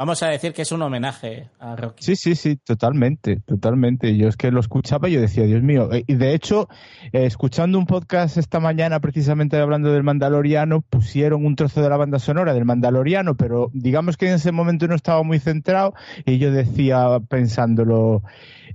Vamos 0.00 0.22
a 0.22 0.28
decir 0.28 0.54
que 0.54 0.62
es 0.62 0.72
un 0.72 0.80
homenaje 0.80 1.50
a 1.58 1.76
Rocky. 1.76 2.02
Sí, 2.02 2.16
sí, 2.16 2.34
sí, 2.34 2.56
totalmente, 2.56 3.36
totalmente. 3.44 4.16
Yo 4.16 4.28
es 4.28 4.36
que 4.38 4.50
lo 4.50 4.60
escuchaba 4.60 5.10
y 5.10 5.12
yo 5.12 5.20
decía, 5.20 5.44
Dios 5.44 5.62
mío. 5.62 5.92
Eh, 5.92 6.04
Y 6.06 6.14
de 6.14 6.32
hecho, 6.32 6.70
eh, 7.12 7.26
escuchando 7.26 7.76
un 7.76 7.84
podcast 7.84 8.38
esta 8.38 8.60
mañana, 8.60 9.00
precisamente 9.00 9.58
hablando 9.58 9.92
del 9.92 10.02
Mandaloriano, 10.02 10.80
pusieron 10.80 11.44
un 11.44 11.54
trozo 11.54 11.82
de 11.82 11.90
la 11.90 11.98
banda 11.98 12.18
sonora 12.18 12.54
del 12.54 12.64
Mandaloriano, 12.64 13.34
pero 13.34 13.68
digamos 13.74 14.16
que 14.16 14.28
en 14.28 14.36
ese 14.36 14.52
momento 14.52 14.88
no 14.88 14.94
estaba 14.94 15.22
muy 15.22 15.38
centrado 15.38 15.92
y 16.24 16.38
yo 16.38 16.50
decía, 16.50 17.20
pensándolo, 17.28 18.22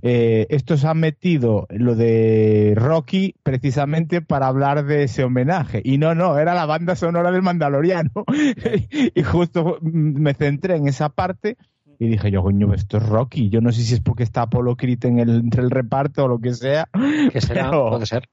eh, 0.02 0.46
estos 0.50 0.84
han 0.84 1.00
metido 1.00 1.66
lo 1.70 1.94
de 1.94 2.74
Rocky 2.76 3.34
precisamente 3.42 4.20
para 4.20 4.46
hablar 4.46 4.84
de 4.84 5.04
ese 5.04 5.24
homenaje. 5.24 5.80
Y 5.84 5.98
no, 5.98 6.14
no, 6.14 6.38
era 6.38 6.54
la 6.54 6.66
banda 6.66 6.96
sonora 6.96 7.30
del 7.30 7.42
Mandaloriano. 7.42 8.12
y 9.14 9.22
justo 9.22 9.78
me 9.82 10.34
centré 10.34 10.76
en 10.76 10.88
esa 10.88 11.08
parte 11.16 11.56
y 11.98 12.06
dije 12.06 12.30
yo, 12.30 12.42
coño, 12.42 12.72
esto 12.74 12.98
es 12.98 13.08
Rocky. 13.08 13.48
Yo 13.48 13.60
no 13.60 13.72
sé 13.72 13.82
si 13.82 13.94
es 13.94 14.00
porque 14.00 14.22
está 14.22 14.42
Apolo 14.42 14.76
Creed 14.76 15.04
en 15.06 15.18
el, 15.18 15.30
entre 15.40 15.62
el 15.62 15.70
reparto 15.70 16.24
o 16.24 16.28
lo 16.28 16.38
que 16.38 16.54
sea. 16.54 16.88
¿Qué 17.32 17.40
será? 17.40 17.70
Pero- 17.70 17.90
Puede 17.90 18.06
ser. 18.06 18.28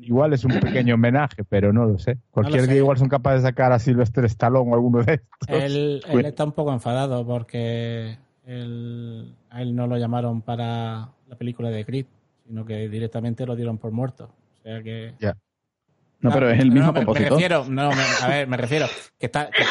Igual 0.00 0.32
es 0.32 0.42
un 0.42 0.58
pequeño 0.58 0.94
homenaje, 0.94 1.44
pero 1.44 1.70
no 1.70 1.84
lo 1.84 1.98
sé. 1.98 2.16
Cualquier 2.30 2.62
sé. 2.62 2.68
día 2.68 2.78
igual 2.78 2.96
son 2.96 3.10
capaces 3.10 3.42
de 3.42 3.48
sacar 3.50 3.72
a 3.72 3.78
Sylvester 3.78 4.24
Stallone 4.24 4.70
o 4.70 4.74
alguno 4.74 5.02
de 5.02 5.14
estos. 5.14 5.48
Él, 5.48 6.00
está 6.24 6.44
un 6.44 6.52
poco 6.52 6.72
enfadado 6.72 7.26
porque 7.26 8.16
él, 8.46 9.34
a 9.50 9.60
él 9.60 9.74
no 9.76 9.86
lo 9.86 9.98
llamaron 9.98 10.40
para 10.40 11.10
la 11.26 11.36
película 11.36 11.68
de 11.68 11.84
Creed, 11.84 12.06
sino 12.46 12.64
que 12.64 12.88
directamente 12.88 13.44
lo 13.44 13.54
dieron 13.54 13.76
por 13.76 13.92
muerto. 13.92 14.30
O 14.60 14.62
sea 14.62 14.82
que. 14.82 15.12
No, 16.20 16.30
pero 16.32 16.48
es 16.50 16.58
el 16.58 16.70
mismo 16.72 16.92
me- 16.92 17.00
me, 17.00 17.04
compositor. 17.04 17.32
refiero, 17.32 17.64
no, 17.68 17.90
me- 17.90 17.96
a 18.22 18.28
ver, 18.28 18.48
me 18.48 18.56
refiero 18.56 18.86
que 19.18 19.26
está, 19.26 19.50
que, 19.50 19.62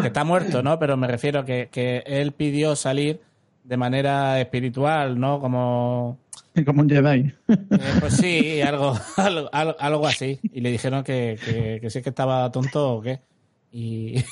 que 0.00 0.06
está 0.06 0.24
muerto, 0.24 0.62
¿no? 0.62 0.78
Pero 0.78 0.96
me 0.96 1.06
refiero 1.06 1.44
que, 1.44 1.68
que 1.70 2.02
él 2.06 2.32
pidió 2.32 2.76
salir 2.76 3.20
de 3.64 3.76
manera 3.76 4.40
espiritual, 4.40 5.18
¿no? 5.18 5.40
Como, 5.40 6.18
Como 6.64 6.82
un 6.82 6.88
Jedi. 6.88 7.32
eh, 7.48 7.56
pues 8.00 8.14
sí, 8.16 8.60
algo, 8.66 8.98
algo, 9.16 9.48
algo, 9.52 9.76
algo 9.78 10.06
así. 10.06 10.38
Y 10.42 10.60
le 10.60 10.70
dijeron 10.70 11.02
que, 11.04 11.38
que, 11.44 11.78
que 11.80 11.90
sí 11.90 12.02
que 12.02 12.08
estaba 12.10 12.50
tonto 12.50 12.94
o 12.96 13.02
qué. 13.02 13.20
Y. 13.72 14.16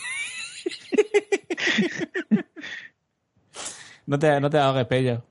no 4.07 4.19
te, 4.19 4.41
no 4.41 4.51
te 4.51 4.59
ahogues, 4.59 4.87
pello. 4.87 5.23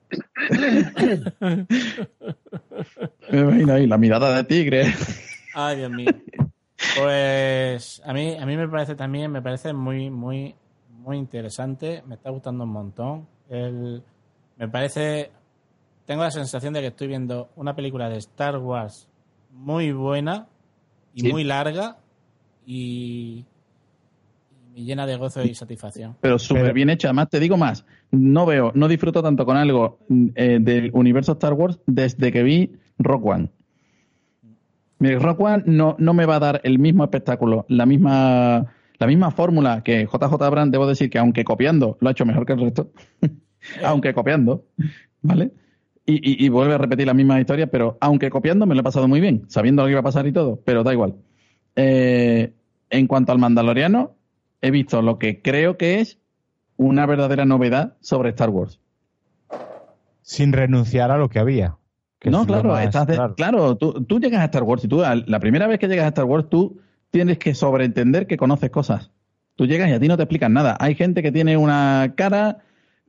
Me 3.30 3.40
imagino 3.40 3.74
ahí 3.74 3.88
la 3.88 3.98
mirada 3.98 4.36
de 4.36 4.44
tigre. 4.44 4.94
Ay, 5.54 5.78
Dios 5.78 5.92
mío. 5.92 6.12
Pues 6.96 8.02
a 8.06 8.14
mí, 8.14 8.36
a 8.36 8.46
mí 8.46 8.58
me 8.58 8.68
parece 8.68 8.96
también, 8.96 9.32
me 9.32 9.42
parece 9.42 9.74
muy, 9.74 10.10
muy, 10.10 10.56
muy 11.00 11.18
interesante. 11.18 12.04
Me 12.08 12.16
está 12.16 12.30
gustando 12.30 12.64
un 12.64 12.72
montón. 12.72 13.28
El, 13.50 14.04
me 14.58 14.68
parece, 14.68 15.32
tengo 16.06 16.24
la 16.24 16.32
sensación 16.32 16.74
de 16.74 16.82
que 16.82 16.88
estoy 16.88 17.08
viendo 17.08 17.50
una 17.56 17.76
película 17.76 18.10
de 18.10 18.18
Star 18.18 18.58
Wars 18.58 19.08
muy 19.52 19.92
buena 19.92 20.48
y 21.14 21.22
Sí. 21.22 21.32
muy 21.32 21.44
larga 21.44 21.98
y, 22.66 23.46
llena 24.76 25.08
de 25.08 25.16
gozo 25.18 25.44
y 25.44 25.56
satisfacción. 25.56 26.16
Pero 26.22 26.38
súper 26.38 26.72
bien 26.74 26.92
hecha. 26.92 27.08
Además, 27.08 27.30
te 27.30 27.40
digo 27.40 27.58
más. 27.58 27.84
No 28.12 28.46
veo, 28.46 28.72
no 28.76 28.88
disfruto 28.88 29.24
tanto 29.24 29.44
con 29.46 29.58
algo 29.58 29.98
eh, 30.36 30.60
del 30.62 30.92
universo 30.94 31.32
Star 31.32 31.54
Wars 31.54 31.80
desde 31.88 32.32
que 32.32 32.44
vi 32.44 32.74
Rock 33.00 33.26
One. 33.26 33.50
Mire, 35.00 35.20
Rock 35.20 35.40
One 35.42 35.64
no, 35.68 35.96
no 36.00 36.14
me 36.14 36.26
va 36.26 36.38
a 36.38 36.40
dar 36.40 36.62
el 36.64 36.80
mismo 36.80 37.04
espectáculo, 37.04 37.66
la 37.70 37.86
misma, 37.86 38.66
la 38.98 39.08
misma 39.08 39.32
fórmula 39.32 39.84
que 39.84 40.06
JJ 40.08 40.42
Abrams, 40.44 40.72
debo 40.72 40.88
decir 40.88 41.10
que 41.10 41.20
aunque 41.20 41.44
copiando, 41.44 41.98
lo 42.02 42.10
ha 42.10 42.12
hecho 42.12 42.26
mejor 42.26 42.46
que 42.46 42.54
el 42.54 42.62
resto. 42.62 42.92
aunque 43.84 44.14
copiando, 44.14 44.66
¿vale? 45.22 45.52
Y, 46.06 46.16
y- 46.16 46.46
y 46.46 46.50
vuelve 46.50 46.74
a 46.74 46.78
repetir 46.78 47.06
la 47.06 47.14
misma 47.14 47.40
historia, 47.40 47.68
pero 47.68 47.98
aunque 48.02 48.30
copiando 48.30 48.66
me 48.66 48.74
lo 48.76 48.82
he 48.82 48.84
pasado 48.84 49.08
muy 49.08 49.20
bien, 49.20 49.44
sabiendo 49.50 49.82
lo 49.84 49.88
que 49.88 49.92
iba 49.92 50.00
a 50.00 50.04
pasar 50.04 50.26
y 50.26 50.32
todo, 50.32 50.62
pero 50.66 50.84
da 50.84 50.94
igual. 50.94 51.16
Eh, 51.76 52.54
en 52.90 53.08
cuanto 53.08 53.32
al 53.34 53.40
Mandaloriano, 53.40 54.16
he 54.62 54.72
visto 54.72 55.02
lo 55.02 55.20
que 55.20 55.42
creo 55.42 55.78
que 55.78 56.00
es 56.00 56.18
una 56.78 57.06
verdadera 57.06 57.46
novedad 57.46 57.98
sobre 58.02 58.30
Star 58.30 58.50
Wars. 58.50 58.80
Sin 60.22 60.54
renunciar 60.54 61.12
a 61.12 61.18
lo 61.18 61.30
que 61.30 61.40
había. 61.40 61.78
Que 62.32 62.38
no, 62.38 62.46
claro, 62.46 62.70
más- 62.70 62.86
estás 62.86 63.08
de- 63.08 63.16
claro. 63.16 63.36
claro, 63.36 63.76
tú, 63.78 64.04
tú 64.06 64.20
llegas 64.20 64.42
a 64.42 64.46
Star 64.46 64.64
Wars 64.64 64.84
y 64.84 64.88
tú, 64.88 65.02
la 65.26 65.40
primera 65.40 65.68
vez 65.68 65.80
que 65.80 65.88
llegas 65.88 66.06
a 66.06 66.10
Star 66.10 66.26
Wars, 66.26 66.48
tú 66.50 66.80
tienes 67.12 67.38
que 67.38 67.54
sobreentender 67.56 68.28
que 68.28 68.38
conoces 68.38 68.70
cosas. 68.70 69.12
Tú 69.56 69.66
llegas 69.66 69.90
y 69.90 69.94
a 69.94 70.00
ti 70.00 70.08
no 70.08 70.18
te 70.18 70.24
explican 70.24 70.54
nada. 70.54 70.78
Hay 70.80 70.94
gente 70.96 71.24
que 71.24 71.32
tiene 71.32 71.58
una 71.58 72.14
cara 72.16 72.60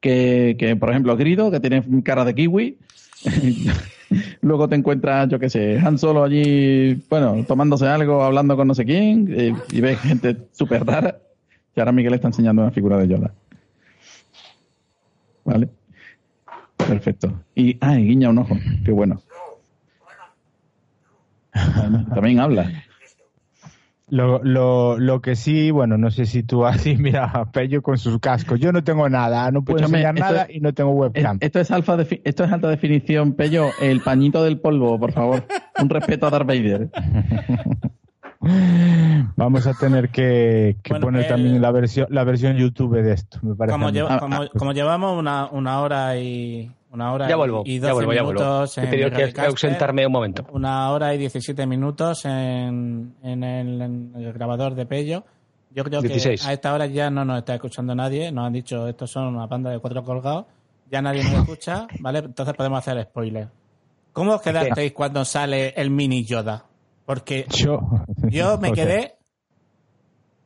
que, 0.01 0.57
que 0.59 0.77
por 0.77 0.91
ejemplo, 0.91 1.17
Grido, 1.17 1.51
que 1.51 1.61
tiene 1.61 1.83
cara 2.03 2.25
de 2.25 2.35
kiwi. 2.35 2.79
Luego 4.41 4.69
te 4.69 4.75
encuentras, 4.77 5.29
yo 5.29 5.39
qué 5.39 5.51
sé, 5.51 5.79
Han 5.79 5.99
Solo 5.99 6.25
allí, 6.25 6.95
bueno, 7.11 7.45
tomándose 7.47 7.87
algo, 7.87 8.23
hablando 8.23 8.57
con 8.57 8.67
no 8.67 8.75
sé 8.75 8.87
quién, 8.87 9.29
eh, 9.37 9.53
y 9.71 9.81
ves 9.83 10.01
gente 10.01 10.37
súper 10.53 10.87
rara. 10.87 11.19
Y 11.77 11.81
ahora 11.81 11.93
Miguel 11.93 12.15
está 12.15 12.29
enseñando 12.29 12.63
una 12.63 12.71
figura 12.71 12.97
de 12.97 13.09
Yoda. 13.09 13.33
¿Vale? 15.45 15.69
Perfecto. 16.89 17.33
Y, 17.55 17.77
ah, 17.81 17.99
y 17.99 18.05
guiña 18.07 18.31
un 18.31 18.39
ojo. 18.39 18.57
Qué 18.85 18.91
bueno. 18.93 19.21
También 22.15 22.41
habla. 22.41 22.71
Lo, 24.11 24.43
lo, 24.43 24.99
lo 24.99 25.21
que 25.21 25.37
sí, 25.37 25.71
bueno, 25.71 25.99
no 25.99 26.11
sé 26.11 26.25
si 26.25 26.43
tú 26.43 26.65
así, 26.67 26.97
mira, 26.97 27.45
Pello 27.53 27.83
con 27.83 27.99
sus 27.99 28.19
cascos. 28.21 28.59
Yo 28.59 28.73
no 28.73 28.83
tengo 28.83 29.07
nada, 29.11 29.51
no 29.51 29.63
puedo 29.63 29.79
Escúchame, 29.81 29.99
enseñar 30.03 30.19
nada 30.33 30.43
es- 30.45 30.57
y 30.57 30.61
no 30.61 30.73
tengo 30.73 30.93
Es- 30.93 30.97
webcam. 31.15 31.37
Esto 31.41 31.61
es, 31.61 31.71
alfa 31.71 31.97
defi- 31.97 32.23
esto 32.25 32.45
es 32.45 32.53
alta 32.53 32.69
definición, 32.69 33.35
Pello. 33.35 33.69
El 33.83 34.01
pañito 34.01 34.43
del 34.45 34.59
polvo, 34.61 34.99
por 34.99 35.13
favor. 35.13 35.45
Un 35.81 35.91
respeto 35.91 36.27
a 36.27 36.31
Darth 36.31 36.47
Vader. 36.47 36.89
Vamos 39.37 39.67
a 39.67 39.75
tener 39.75 40.09
que, 40.11 40.77
que 40.83 40.91
Bueno, 40.95 41.07
poner 41.07 41.23
el- 41.23 41.29
también 41.29 41.61
la 41.61 41.71
versión, 41.71 42.07
la 42.11 42.25
versión 42.25 42.57
YouTube 42.57 43.03
de 43.03 43.13
esto, 43.13 43.39
me 43.43 43.55
parece. 43.57 43.75
Como, 43.75 43.91
lleva- 43.91 44.15
Ah, 44.15 44.19
como, 44.21 44.37
ah. 44.43 44.49
como 44.57 44.73
llevamos 44.73 45.19
una, 45.19 45.47
una 45.51 45.81
hora 45.81 46.17
y 46.17 46.71
una 46.91 47.13
hora 47.13 47.29
Ya 47.29 47.37
vuelvo, 47.37 47.63
y 47.67 47.79
ya 47.81 47.89
12 47.89 47.95
vuelvo, 47.95 48.13
ya 48.13 48.23
vuelvo. 48.23 48.41
minutos 48.41 48.79
He 48.79 48.81
en 48.83 48.91
tenido 48.91 49.11
que 49.11 49.41
ausentarme 49.41 50.07
un 50.07 50.13
momento. 50.13 50.47
una 50.53 50.91
hora 50.91 51.15
y 51.15 51.19
17 51.19 51.67
minutos 51.67 52.25
en, 52.25 53.15
en, 53.23 53.45
el, 53.45 53.81
en 53.83 54.13
el 54.17 54.33
grabador 54.33 54.75
de 54.75 54.87
Pello. 54.87 55.25
Yo 55.71 55.85
creo 55.85 56.01
16. 56.01 56.43
que 56.43 56.49
a 56.49 56.53
esta 56.55 56.73
hora 56.73 56.87
ya 56.87 57.11
no 57.11 57.25
nos 57.25 57.39
está 57.39 57.55
escuchando 57.55 57.95
nadie. 57.95 58.33
Nos 58.33 58.47
han 58.47 58.53
dicho 58.55 58.89
estos 58.89 59.11
son 59.11 59.27
una 59.37 59.47
banda 59.47 59.71
de 59.71 59.79
cuatro 59.79 60.03
colgados. 60.03 60.47
Ya 60.91 61.03
nadie 61.03 61.23
nos 61.25 61.35
escucha, 61.35 61.87
¿vale? 62.01 62.21
Entonces 62.21 62.55
podemos 62.55 62.79
hacer 62.79 63.03
spoiler. 63.05 63.49
¿Cómo 64.15 64.33
os 64.35 64.41
quedasteis 64.43 64.93
cuando 64.93 65.25
sale 65.25 65.75
el 65.77 65.91
mini 65.91 66.25
Yoda? 66.25 66.65
Porque 67.05 67.47
Yo, 67.51 67.81
yo 68.31 68.57
me 68.59 68.73
quedé 68.73 69.18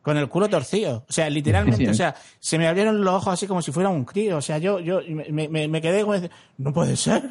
con 0.02 0.16
el 0.18 0.28
culo 0.28 0.48
torcido. 0.48 1.04
O 1.08 1.12
sea, 1.12 1.30
literalmente, 1.30 1.84
Sí. 1.84 1.90
o 1.90 1.94
sea, 1.94 2.14
se 2.40 2.58
me 2.58 2.66
abrieron 2.68 3.02
los 3.02 3.14
ojos 3.14 3.34
así 3.34 3.46
como 3.46 3.62
si 3.62 3.72
fuera 3.72 3.88
un 3.88 4.04
crío. 4.04 4.36
O 4.36 4.42
sea, 4.42 4.58
yo, 4.58 4.80
yo 4.80 5.00
me, 5.30 5.48
me- 5.48 5.68
me 5.68 5.80
quedé 5.80 6.02
como, 6.02 6.16
no 6.58 6.72
puede 6.72 6.96
ser. 6.96 7.22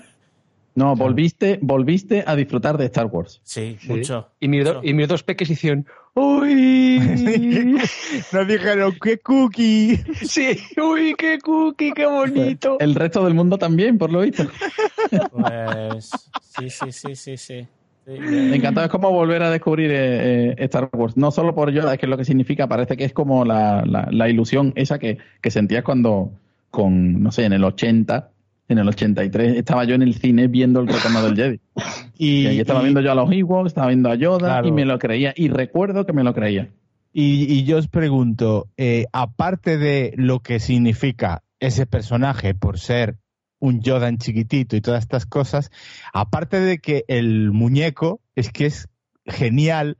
No, 0.74 0.96
volviste, 0.96 1.60
volviste 1.62 2.24
a 2.26 2.34
disfrutar 2.34 2.78
de 2.78 2.86
Star 2.86 3.08
Wars. 3.08 3.42
Sí, 3.44 3.78
Sí. 3.82 3.90
mucho. 3.90 4.30
Y, 4.40 4.48
mis 4.48 4.64
do- 4.64 4.76
mucho. 4.76 4.88
y 4.88 4.94
mis 4.94 5.08
dos 5.08 5.22
peques 5.24 5.50
hicieron 5.50 5.86
¡Uy! 6.14 7.00
Nos 8.34 8.48
dijeron, 8.48 8.94
¡qué 9.02 9.18
cookie! 9.20 9.98
sí, 10.26 10.58
¡Uy, 10.82 11.16
qué 11.18 11.40
cookie, 11.40 11.94
qué 11.94 12.06
bonito! 12.06 12.78
El 12.80 12.96
resto 12.96 13.24
del 13.26 13.34
mundo 13.34 13.58
también, 13.58 13.98
por 13.98 14.12
lo 14.12 14.22
visto. 14.22 14.44
Pues 15.32 16.10
sí, 16.58 16.70
sí, 16.70 16.92
sí, 16.92 17.16
sí, 17.16 17.38
sí. 17.38 17.68
Me 18.08 18.56
encantó, 18.56 18.84
es 18.84 18.90
como 18.90 19.12
volver 19.12 19.44
a 19.44 19.50
descubrir 19.52 19.92
eh, 19.92 20.50
eh, 20.52 20.56
Star 20.66 20.90
Wars. 20.94 21.16
No 21.18 21.32
solo 21.32 21.54
por 21.54 21.72
Yoda, 21.72 21.94
es 21.94 22.00
que 22.00 22.06
es 22.08 22.10
lo 22.10 22.18
que 22.18 22.26
significa, 22.26 22.68
parece 22.68 22.98
que 22.98 23.06
es 23.06 23.14
como 23.14 23.46
la, 23.46 23.84
la, 23.86 24.08
la 24.12 24.30
ilusión 24.30 24.74
esa 24.76 24.98
que, 25.00 25.20
que 25.42 25.52
sentías 25.52 25.84
cuando, 25.84 26.32
con, 26.72 27.22
no 27.22 27.32
sé, 27.32 27.46
en 27.46 27.54
el 27.54 27.64
80, 27.64 28.30
en 28.70 28.78
el 28.80 28.88
83, 28.88 29.56
estaba 29.58 29.84
yo 29.86 29.94
en 29.96 30.02
el 30.02 30.16
cine 30.16 30.48
viendo 30.48 30.80
el 30.82 30.88
retorno 30.88 31.22
del 31.24 31.36
Jedi. 31.36 31.60
Y, 32.18 32.44
Y 32.44 32.48
ahí 32.48 32.60
estaba 32.60 32.82
y- 32.82 32.84
viendo 32.84 33.02
yo 33.02 33.12
a 33.12 33.16
los 33.16 33.32
Ewoks, 33.32 33.68
estaba 33.68 33.88
viendo 33.88 34.10
a 34.10 34.16
Yoda 34.16 34.38
Claro. 34.48 34.68
y 34.68 34.72
me 34.72 34.86
lo 34.86 35.00
creía. 35.00 35.34
Y 35.36 35.48
recuerdo 35.50 36.06
que 36.06 36.14
me 36.14 36.24
lo 36.24 36.34
creía. 36.36 36.70
Y, 37.14 37.52
y 37.52 37.64
yo 37.66 37.78
os 37.78 37.88
pregunto, 37.88 38.68
eh, 38.78 39.06
aparte 39.12 39.78
de 39.80 40.14
lo 40.18 40.40
que 40.40 40.60
significa 40.60 41.42
ese 41.60 41.86
personaje 41.88 42.54
por 42.54 42.78
ser 42.80 43.16
un 43.62 43.80
Yoda 43.82 44.10
en 44.10 44.18
chiquitito 44.18 44.76
y 44.76 44.82
todas 44.82 45.04
estas 45.04 45.26
cosas, 45.26 45.72
aparte 46.14 46.60
de 46.60 46.80
que 46.80 47.06
el 47.08 47.52
muñeco 47.52 48.20
es 48.36 48.52
que 48.52 48.66
es 48.66 48.90
genial 49.26 49.96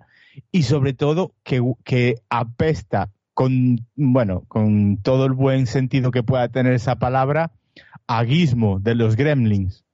y 0.52 0.64
sobre 0.64 0.94
todo 0.94 1.34
que, 1.44 1.62
que 1.86 2.16
apesta 2.30 3.10
con, 3.34 3.88
bueno, 3.96 4.44
con 4.50 4.98
todo 4.98 5.26
el 5.26 5.32
buen 5.34 5.66
sentido 5.68 6.12
que 6.12 6.24
pueda 6.24 6.50
tener 6.50 6.74
esa 6.74 6.98
palabra, 6.98 7.52
a 8.08 8.26
Gizmo 8.26 8.80
de 8.80 8.96
los 8.96 9.16
Gremlins. 9.16 9.86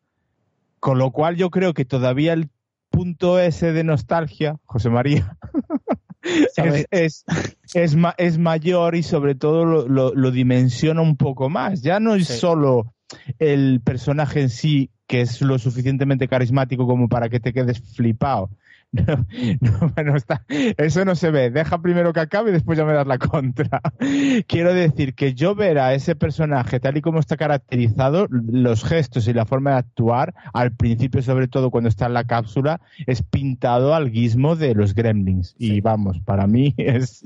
Con 0.80 0.98
lo 0.98 1.11
cual 1.11 1.35
yo 1.35 1.49
creo 1.52 1.73
que 1.73 1.85
todavía 1.85 2.34
el 2.34 2.49
punto 2.89 3.39
ese 3.39 3.73
de 3.73 3.84
nostalgia, 3.84 4.57
José 4.65 4.89
María, 4.89 5.38
es, 6.56 6.85
es, 6.91 7.26
es, 7.73 7.95
ma- 7.95 8.15
es 8.18 8.38
mayor 8.38 8.95
y 8.95 9.03
sobre 9.03 9.35
todo 9.35 9.65
lo, 9.65 9.88
lo- 9.88 10.14
lo 10.15 10.31
dimensiona 10.31 11.02
un 11.02 11.18
poco 11.18 11.49
más. 11.49 11.81
Ya 11.81 11.99
no 11.99 12.15
es 12.15 12.27
Sí. 12.27 12.38
solo 12.39 12.94
el 13.39 13.81
personaje 13.81 14.41
en 14.41 14.49
sí 14.49 14.91
que 15.07 15.21
es 15.21 15.41
lo 15.41 15.57
suficientemente 15.57 16.27
carismático 16.27 16.85
como 16.85 17.07
para 17.07 17.29
que 17.29 17.39
te 17.39 17.53
quedes 17.53 17.79
flipado. 17.95 18.49
No, 18.93 19.25
no, 19.59 19.91
bueno, 19.95 20.15
está, 20.15 20.45
eso 20.47 21.03
no 21.03 21.15
se 21.15 21.29
ve. 21.29 21.51
Deja 21.51 21.81
primero 21.81 22.13
que 22.13 22.21
acabe 22.21 22.51
y 22.51 22.53
después 22.53 22.77
ya 22.77 22.85
me 22.85 22.93
das 22.93 23.05
la 23.05 23.17
contra. 23.17 23.81
Quiero 24.47 24.73
decir 24.73 25.13
que 25.13 25.34
yo 25.34 25.55
ver 25.55 25.77
a 25.77 25.93
ese 25.93 26.15
personaje 26.15 26.79
tal 26.79 26.95
y 26.95 27.01
como 27.01 27.19
está 27.19 27.35
caracterizado, 27.35 28.27
los 28.29 28.85
gestos 28.85 29.27
y 29.27 29.34
la 29.34 29.45
forma 29.45 29.71
de 29.71 29.77
actuar, 29.77 30.34
al 30.53 30.71
principio 30.71 31.21
sobre 31.21 31.49
todo 31.49 31.69
cuando 31.69 31.89
está 31.89 32.05
en 32.05 32.13
la 32.13 32.23
cápsula, 32.23 32.79
es 33.05 33.21
pintado 33.23 33.93
al 33.93 34.09
guismo 34.09 34.55
de 34.55 34.73
los 34.73 34.95
gremlins. 34.95 35.53
Y 35.59 35.81
vamos, 35.81 36.21
para 36.21 36.47
mí 36.47 36.73
es 36.77 37.23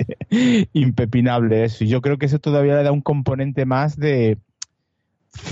impepinable 0.74 1.64
eso. 1.64 1.84
Y 1.84 1.88
yo 1.88 2.02
creo 2.02 2.18
que 2.18 2.26
eso 2.26 2.40
todavía 2.40 2.76
le 2.76 2.84
da 2.84 2.92
un 2.92 3.02
componente 3.02 3.66
más 3.66 3.98
de, 3.98 4.40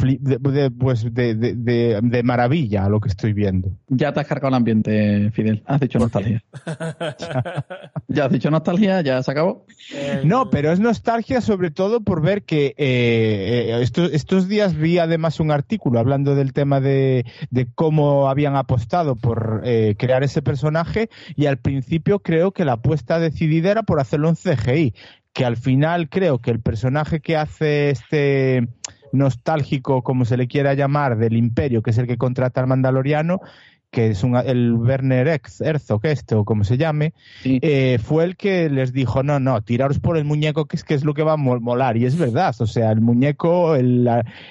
de, 0.01 0.37
de, 0.37 0.71
pues 0.71 1.03
de, 1.13 1.35
de, 1.35 1.55
de- 1.55 1.99
de 2.01 2.23
maravilla 2.23 2.85
a 2.85 2.89
lo 2.89 2.99
que 2.99 3.09
estoy 3.09 3.33
viendo. 3.33 3.69
Ya 3.87 4.11
te 4.13 4.19
has 4.19 4.27
cargado 4.27 4.49
el 4.49 4.55
ambiente, 4.55 5.31
Fidel. 5.31 5.63
Has 5.65 5.79
dicho 5.79 5.99
nostalgia. 5.99 6.43
ya 8.07 8.25
has 8.25 8.31
dicho 8.31 8.51
nostalgia, 8.51 9.01
ya 9.01 9.21
se 9.23 9.31
acabó. 9.31 9.65
El- 9.93 10.27
No, 10.27 10.49
pero 10.49 10.71
es 10.71 10.79
nostalgia 10.79 11.41
sobre 11.41 11.71
todo 11.71 12.01
por 12.01 12.21
ver 12.21 12.43
que 12.43 12.67
eh, 12.67 12.75
eh, 12.77 13.79
estos, 13.81 14.11
estos 14.13 14.47
días 14.47 14.75
vi 14.75 14.99
además 14.99 15.39
un 15.39 15.51
artículo 15.51 15.99
hablando 15.99 16.35
del 16.35 16.53
tema 16.53 16.79
de, 16.81 17.25
de 17.49 17.67
cómo 17.73 18.29
habían 18.29 18.55
apostado 18.55 19.15
por 19.15 19.61
eh, 19.63 19.95
crear 19.97 20.23
ese 20.23 20.41
personaje 20.41 21.09
y 21.35 21.45
al 21.45 21.57
principio 21.57 22.19
creo 22.19 22.51
que 22.51 22.65
la 22.65 22.73
apuesta 22.73 23.19
decidida 23.19 23.71
era 23.71 23.83
por 23.83 23.99
hacerlo 23.99 24.29
en 24.29 24.35
CGI, 24.35 24.93
que 25.33 25.45
al 25.45 25.57
final 25.57 26.09
creo 26.09 26.39
que 26.39 26.51
el 26.51 26.59
personaje 26.59 27.21
que 27.21 27.37
hace 27.37 27.91
este 27.91 28.67
nostálgico, 29.11 30.03
como 30.03 30.25
se 30.25 30.37
le 30.37 30.47
quiera 30.47 30.73
llamar, 30.73 31.17
del 31.17 31.37
imperio, 31.37 31.81
que 31.81 31.91
es 31.91 31.97
el 31.97 32.07
que 32.07 32.17
contrata 32.17 32.61
al 32.61 32.67
mandaloriano, 32.67 33.41
que 33.91 34.07
es 34.11 34.23
un, 34.23 34.35
el 34.35 34.73
Werner 34.73 35.27
Herzog, 35.59 36.05
este, 36.05 36.35
o 36.35 36.45
como 36.45 36.63
se 36.63 36.77
llame, 36.77 37.13
Sí. 37.41 37.59
eh, 37.61 37.97
fue 38.03 38.23
el 38.23 38.35
que 38.37 38.69
les 38.69 38.93
dijo, 38.93 39.23
no, 39.23 39.39
no, 39.39 39.61
tiraros 39.61 39.99
por 39.99 40.17
el 40.17 40.25
muñeco, 40.25 40.65
que 40.65 40.75
es, 40.75 40.83
que 40.83 40.93
es 40.93 41.03
lo 41.03 41.13
que 41.13 41.23
va 41.23 41.33
a 41.33 41.37
mol- 41.37 41.59
molar. 41.61 41.97
Y 41.97 42.05
es 42.05 42.17
verdad, 42.17 42.53
o 42.59 42.67
sea, 42.67 42.91
el 42.91 43.01
muñeco, 43.01 43.75
el, 43.75 44.07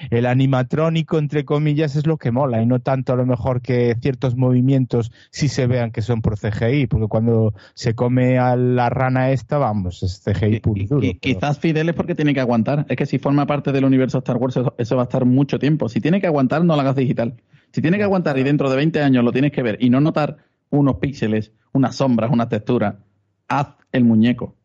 el 0.09 0.25
animatrónico, 0.25 1.17
entre 1.17 1.45
comillas, 1.45 1.95
es 1.95 2.05
lo 2.05 2.17
que 2.17 2.31
mola, 2.31 2.61
y 2.61 2.65
no 2.65 2.79
tanto 2.79 3.13
a 3.13 3.15
lo 3.15 3.25
mejor 3.25 3.61
que 3.61 3.95
ciertos 4.01 4.35
movimientos 4.35 5.11
sí 5.31 5.47
se 5.47 5.67
vean 5.67 5.91
que 5.91 6.01
son 6.01 6.21
por 6.21 6.37
CGI, 6.37 6.87
porque 6.87 7.07
cuando 7.07 7.53
se 7.75 7.93
come 7.95 8.37
a 8.39 8.55
la 8.55 8.89
rana 8.89 9.31
esta, 9.31 9.57
vamos, 9.57 10.03
es 10.03 10.21
CGI 10.23 10.59
puro 10.59 10.81
y 10.81 10.85
duro. 10.87 11.05
Y- 11.05 11.13
pero- 11.13 11.19
quizás 11.21 11.59
Fidel 11.59 11.89
es 11.89 11.95
porque 11.95 12.15
tiene 12.15 12.33
que 12.33 12.41
aguantar. 12.41 12.85
Es 12.89 12.97
que 12.97 13.05
si 13.05 13.19
forma 13.19 13.45
parte 13.45 13.71
del 13.71 13.85
universo 13.85 14.17
Star 14.17 14.37
Wars, 14.37 14.57
eso, 14.57 14.75
eso 14.77 14.95
va 14.97 15.03
a 15.03 15.05
estar 15.05 15.23
mucho 15.25 15.59
tiempo. 15.59 15.87
Si 15.87 16.01
tiene 16.01 16.19
que 16.19 16.27
aguantar, 16.27 16.63
no 16.65 16.75
lo 16.75 16.81
hagas 16.81 16.95
digital. 16.95 17.35
Si 17.71 17.81
tiene 17.81 17.97
que 17.97 18.03
aguantar 18.03 18.37
y 18.37 18.43
dentro 18.43 18.69
de 18.69 18.75
20 18.75 19.01
años 19.01 19.23
lo 19.23 19.31
tienes 19.31 19.51
que 19.51 19.61
ver 19.63 19.77
y 19.79 19.89
no 19.89 19.99
notar 20.01 20.37
unos 20.71 20.95
píxeles, 20.97 21.51
unas 21.73 21.95
sombras, 21.95 22.31
una 22.31 22.49
textura, 22.49 22.99
haz 23.47 23.75
el 23.91 24.03
muñeco. 24.05 24.55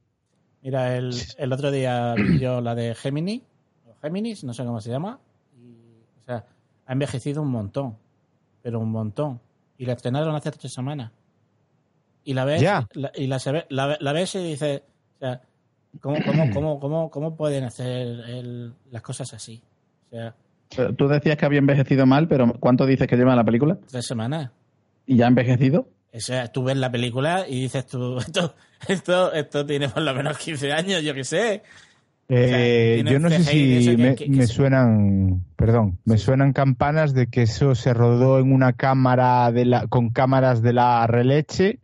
Mira, 0.62 0.96
el, 0.96 1.14
el 1.38 1.52
otro 1.52 1.70
día 1.70 2.14
vi 2.14 2.38
yo 2.40 2.60
la 2.60 2.74
de 2.74 2.94
Gemini, 2.94 3.42
o 3.86 3.94
Géminis, 4.00 4.44
no 4.44 4.54
sé 4.54 4.64
cómo 4.64 4.80
se 4.80 4.90
llama. 4.90 5.18
Y, 5.58 5.76
o 6.20 6.24
sea, 6.24 6.46
ha 6.86 6.92
envejecido 6.92 7.42
un 7.42 7.50
montón, 7.50 7.96
pero 8.62 8.80
un 8.80 8.90
montón. 8.90 9.40
Y 9.76 9.84
la 9.86 9.92
estrenaron 9.94 10.34
hace 10.34 10.50
tres 10.50 10.72
semanas. 10.72 11.10
Y 12.24 12.32
la 12.32 12.44
ves, 12.46 12.62
Ya. 12.62 12.86
la- 12.94 13.12
y 13.14 13.26
la, 13.26 13.38
la, 13.68 13.96
la 14.00 14.12
ves 14.12 14.34
y 14.36 14.38
dices, 14.38 14.82
o 15.16 15.18
sea, 15.18 15.42
¿cómo, 16.00 16.16
cómo, 16.24 16.50
cómo, 16.50 16.80
cómo, 16.80 17.10
cómo 17.10 17.36
pueden 17.36 17.64
hacer 17.64 17.86
el- 18.28 18.72
las 18.90 19.02
cosas 19.02 19.34
así? 19.34 19.62
O 20.06 20.10
sea, 20.10 20.34
Tú 20.96 21.08
decías 21.08 21.36
que 21.36 21.46
había 21.46 21.58
envejecido 21.58 22.06
mal, 22.06 22.28
pero 22.28 22.52
¿cuánto 22.60 22.86
dices 22.86 23.06
que 23.06 23.16
lleva 23.16 23.34
la 23.36 23.44
película? 23.44 23.78
tres 23.90 24.06
semanas. 24.06 24.50
¿Y 25.06 25.16
ya 25.16 25.26
ha 25.26 25.28
envejecido? 25.28 25.88
O 26.12 26.20
sea, 26.20 26.48
tú 26.52 26.64
ves 26.64 26.76
la 26.76 26.90
película 26.90 27.44
y 27.48 27.60
dices 27.62 27.86
tú, 27.86 28.18
esto, 28.18 28.54
esto, 28.88 29.32
esto 29.32 29.66
tiene 29.66 29.88
por 29.88 30.02
lo 30.02 30.14
menos 30.14 30.38
15 30.38 30.72
años, 30.72 31.02
yo 31.02 31.12
qué 31.14 31.24
sé. 31.24 31.62
Eh, 32.28 33.04
yo 33.06 33.18
no 33.18 33.28
sé 33.28 33.44
si 33.44 33.96
me, 33.98 34.14
que- 34.14 34.24
que 34.24 34.30
me 34.30 34.46
se- 34.46 34.54
suenan, 34.54 35.44
perdón, 35.56 35.98
me 36.06 36.16
suenan 36.16 36.54
campanas 36.54 37.12
de 37.12 37.26
que 37.26 37.42
eso 37.42 37.74
se 37.74 37.92
rodó 37.92 38.38
en 38.38 38.50
una 38.52 38.72
cámara 38.72 39.52
de 39.52 39.66
la, 39.66 39.86
con 39.88 40.08
cámaras 40.10 40.62
de 40.62 40.72
la 40.72 41.06
releche. 41.06 41.80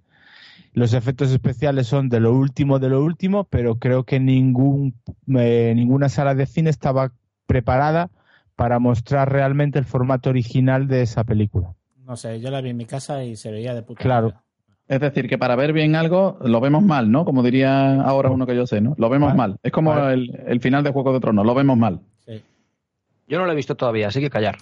Los 0.72 0.94
efectos 0.94 1.30
especiales 1.30 1.88
son 1.88 2.08
de 2.08 2.20
lo 2.20 2.32
último 2.32 2.78
de 2.78 2.88
lo 2.88 3.02
último, 3.04 3.44
pero 3.44 3.78
creo 3.78 4.04
que 4.04 4.18
ningún, 4.18 4.94
eh, 5.36 5.72
ninguna 5.76 6.08
sala 6.08 6.34
de 6.34 6.46
cine 6.46 6.70
estaba 6.70 7.12
preparada 7.46 8.08
para 8.60 8.78
mostrar 8.78 9.32
realmente 9.32 9.78
el 9.78 9.86
formato 9.86 10.28
original 10.28 10.86
de 10.86 11.00
esa 11.00 11.24
película. 11.24 11.72
No 12.04 12.14
sé, 12.14 12.40
yo 12.40 12.50
la 12.50 12.60
vi 12.60 12.68
en 12.68 12.76
mi 12.76 12.84
casa 12.84 13.24
y 13.24 13.34
se 13.34 13.50
veía 13.50 13.72
de 13.74 13.82
puta 13.82 14.02
Claro. 14.02 14.34
Es 14.86 15.00
decir, 15.00 15.30
que 15.30 15.38
para 15.38 15.56
ver 15.56 15.72
bien 15.72 15.96
algo 15.96 16.36
lo 16.42 16.60
vemos 16.60 16.82
mal, 16.82 17.10
¿no? 17.10 17.24
Como 17.24 17.42
diría 17.42 18.02
ahora 18.02 18.28
uno 18.28 18.44
que 18.46 18.54
yo 18.54 18.66
sé, 18.66 18.82
¿no? 18.82 18.94
Lo 18.98 19.08
vemos 19.08 19.28
Vale. 19.28 19.38
mal. 19.38 19.58
Es 19.62 19.72
como 19.72 19.92
Vale. 19.94 20.12
el, 20.12 20.40
el 20.46 20.60
final 20.60 20.84
de 20.84 20.90
Juego 20.92 21.14
de 21.14 21.20
Tronos, 21.20 21.46
lo 21.46 21.54
vemos 21.54 21.78
mal. 21.78 22.00
Sí. 22.26 22.42
Yo 23.28 23.38
no 23.38 23.46
lo 23.46 23.52
he 23.52 23.54
visto 23.54 23.76
todavía, 23.76 24.08
así 24.08 24.20
que 24.20 24.28
callar. 24.28 24.56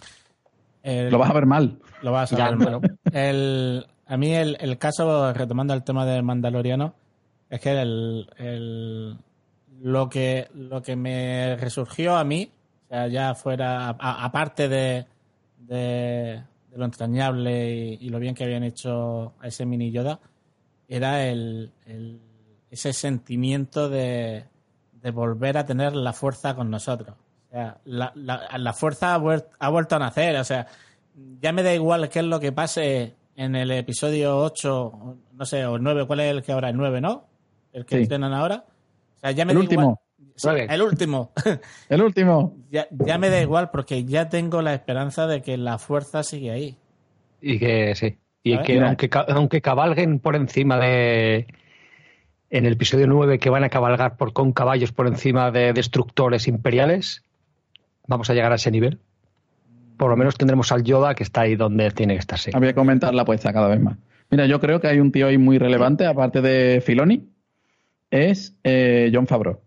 El- 0.84 1.10
Lo 1.10 1.18
vas 1.18 1.30
a 1.30 1.32
ver 1.34 1.46
mal. 1.46 1.78
lo 2.02 2.12
vas 2.12 2.32
a 2.32 2.36
Ya, 2.36 2.50
ver, 2.50 2.56
bueno. 2.58 2.80
El, 3.12 3.84
a 4.06 4.16
mí 4.16 4.32
el, 4.32 4.56
el 4.60 4.78
caso, 4.78 5.32
retomando 5.32 5.74
el 5.74 5.82
tema 5.82 6.06
del 6.06 6.22
Mandaloriano, 6.22 6.94
es 7.50 7.60
que 7.60 7.72
el, 7.80 8.28
el- 8.36 9.16
lo 9.82 10.08
que 10.08 10.46
lo 10.54 10.82
que 10.82 10.94
me 10.94 11.56
resurgió 11.56 12.16
a 12.16 12.22
mí, 12.22 12.50
o 12.88 12.94
sea, 12.94 13.06
ya 13.08 13.34
fuera, 13.34 13.88
aparte 13.90 14.68
de, 14.68 15.06
de, 15.58 16.42
de 16.70 16.78
lo 16.78 16.84
entrañable 16.84 17.74
y, 17.74 17.98
y 18.00 18.08
lo 18.08 18.18
bien 18.18 18.34
que 18.34 18.44
habían 18.44 18.64
hecho 18.64 19.34
a 19.40 19.46
ese 19.48 19.66
mini 19.66 19.90
Yoda, 19.90 20.18
era 20.88 21.26
el, 21.26 21.72
el- 21.86 22.20
ese 22.70 22.92
sentimiento 22.92 23.88
de, 23.88 24.44
de 24.92 25.10
volver 25.10 25.56
a 25.58 25.64
tener 25.64 25.94
la 25.96 26.12
fuerza 26.12 26.54
con 26.54 26.70
nosotros. 26.70 27.16
O 27.48 27.50
sea, 27.50 27.78
la, 27.84 28.12
la, 28.14 28.46
la 28.58 28.72
fuerza 28.74 29.14
ha, 29.14 29.18
vuel- 29.18 29.46
ha 29.58 29.68
vuelto 29.70 29.96
a 29.96 29.98
nacer. 29.98 30.36
O 30.36 30.44
sea, 30.44 30.66
ya 31.40 31.50
me 31.52 31.62
da 31.62 31.72
igual 31.74 32.08
qué 32.10 32.18
es 32.18 32.24
lo 32.26 32.38
que 32.40 32.52
pase 32.52 33.14
en 33.36 33.54
el 33.56 33.70
episodio 33.70 34.36
8, 34.38 34.84
o 34.86 35.16
no 35.32 35.44
sé, 35.46 35.64
o 35.64 35.76
el 35.76 35.82
9, 35.82 36.06
¿cuál 36.06 36.20
es 36.20 36.30
el 36.30 36.42
que 36.42 36.52
ahora? 36.52 36.68
El 36.68 36.76
9, 36.76 37.00
¿no? 37.00 37.24
El 37.72 37.86
que 37.86 38.04
Sí. 38.04 38.14
ahora. 38.14 38.64
O 39.16 39.20
sea, 39.20 39.30
ya 39.30 39.44
me 39.46 39.52
El 39.52 39.58
da 39.58 39.62
último. 39.62 39.82
igual. 39.82 39.96
Sí, 40.34 40.48
el 40.50 40.82
último. 40.82 41.32
El 41.88 42.02
último. 42.02 42.56
ya, 42.70 42.86
ya 42.90 43.18
me 43.18 43.28
da 43.28 43.40
igual 43.40 43.70
porque 43.70 44.04
ya 44.04 44.28
tengo 44.28 44.62
la 44.62 44.72
esperanza 44.72 45.26
de 45.26 45.42
que 45.42 45.56
la 45.56 45.78
fuerza 45.78 46.22
sigue 46.22 46.52
ahí. 46.52 46.76
Y 47.40 47.58
que 47.58 47.94
sí. 47.96 48.18
Y 48.44 48.56
que 48.58 48.80
aunque, 48.80 49.10
aunque 49.28 49.60
cabalguen 49.60 50.20
por 50.20 50.36
encima 50.36 50.78
de. 50.78 51.46
En 52.50 52.64
el 52.64 52.74
episodio 52.74 53.06
9, 53.06 53.38
que 53.38 53.50
van 53.50 53.64
a 53.64 53.68
cabalgar 53.68 54.16
por, 54.16 54.32
con 54.32 54.52
caballos 54.52 54.92
por 54.92 55.06
encima 55.06 55.50
de 55.50 55.72
destructores 55.74 56.48
imperiales, 56.48 57.24
vamos 58.06 58.30
a 58.30 58.34
llegar 58.34 58.52
a 58.52 58.54
ese 58.54 58.70
nivel. 58.70 59.00
Por 59.98 60.08
lo 60.08 60.16
menos 60.16 60.36
tendremos 60.36 60.72
al 60.72 60.82
Yoda 60.82 61.14
que 61.14 61.24
está 61.24 61.42
ahí 61.42 61.56
donde 61.56 61.90
tiene 61.90 62.14
que 62.14 62.20
estar. 62.20 62.38
sí. 62.38 62.50
Había 62.54 62.72
que 62.72 62.78
aumentar 62.78 63.12
la 63.12 63.22
apuesta 63.22 63.52
cada 63.52 63.68
vez 63.68 63.80
más. 63.80 63.98
Mira, 64.30 64.46
yo 64.46 64.60
creo 64.60 64.80
que 64.80 64.86
hay 64.86 65.00
un 65.00 65.12
tío 65.12 65.26
ahí 65.26 65.36
muy 65.36 65.58
relevante, 65.58 66.06
aparte 66.06 66.40
de 66.40 66.80
Filoni, 66.80 67.28
es 68.10 68.56
eh, 68.62 69.10
John 69.12 69.26
Favreau. 69.26 69.60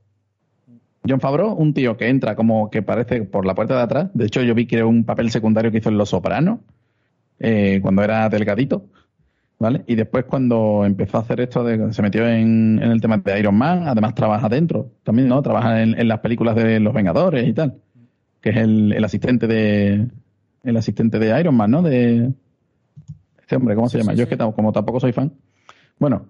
John 1.07 1.19
Favreau, 1.19 1.53
un 1.53 1.73
tío 1.73 1.98
que 1.98 2.10
entra 2.10 2.36
como 2.36 2.69
que 2.69 2.82
parece 2.82 3.23
por 3.23 3.45
la 3.45 3.56
puerta 3.56 3.76
de 3.76 3.82
atrás. 3.82 4.10
De 4.14 4.26
hecho, 4.26 4.41
yo 4.44 4.53
vi 4.53 4.68
que 4.68 4.78
era 4.78 4.86
un 4.86 5.03
papel 5.03 5.32
secundario 5.32 5.72
que 5.72 5.80
hizo 5.80 5.90
en 5.90 5.98
Los 5.98 6.10
Sopranos, 6.10 6.60
eh, 7.40 7.80
cuando 7.82 8.03
era 8.03 8.30
delgadito. 8.30 8.86
¿vale? 9.61 9.84
Y 9.86 9.94
después 9.94 10.26
cuando 10.26 10.84
empezó 10.86 11.18
a 11.18 11.22
hacer 11.22 11.40
esto, 11.40 11.64
de, 11.64 11.94
se 11.94 12.02
metió 12.02 12.28
en, 12.28 12.80
en 12.82 12.91
el 12.91 12.99
tema 12.99 13.18
de 13.18 13.40
Iron 13.40 13.56
Man, 13.56 13.88
además 13.88 14.15
trabaja 14.15 14.49
dentro, 14.49 14.90
también, 15.03 15.28
¿no? 15.28 15.40
Trabaja 15.44 15.84
en, 15.84 15.99
en 15.99 16.07
las 16.07 16.19
películas 16.19 16.56
de 16.56 16.80
los 16.80 16.91
Vengadores 16.91 17.48
y 17.48 17.53
tal, 17.53 17.76
que 18.41 18.49
es 18.49 18.57
el, 18.57 18.91
el 18.91 19.03
asistente 19.06 19.45
de 19.45 20.07
el 20.64 20.78
asistente 20.78 21.19
de 21.19 21.40
Iron 21.40 21.56
Man, 21.56 21.69
¿no? 21.69 21.84
De 21.84 22.32
este 23.40 23.56
hombre, 23.56 23.76
¿cómo 23.76 23.88
se 23.88 23.99
llama? 23.99 24.15
Yo 24.15 24.23
es 24.23 24.30
que 24.30 24.38
como 24.38 24.72
tampoco 24.72 24.99
soy 24.99 25.11
fan. 25.11 25.32
Bueno, 25.99 26.26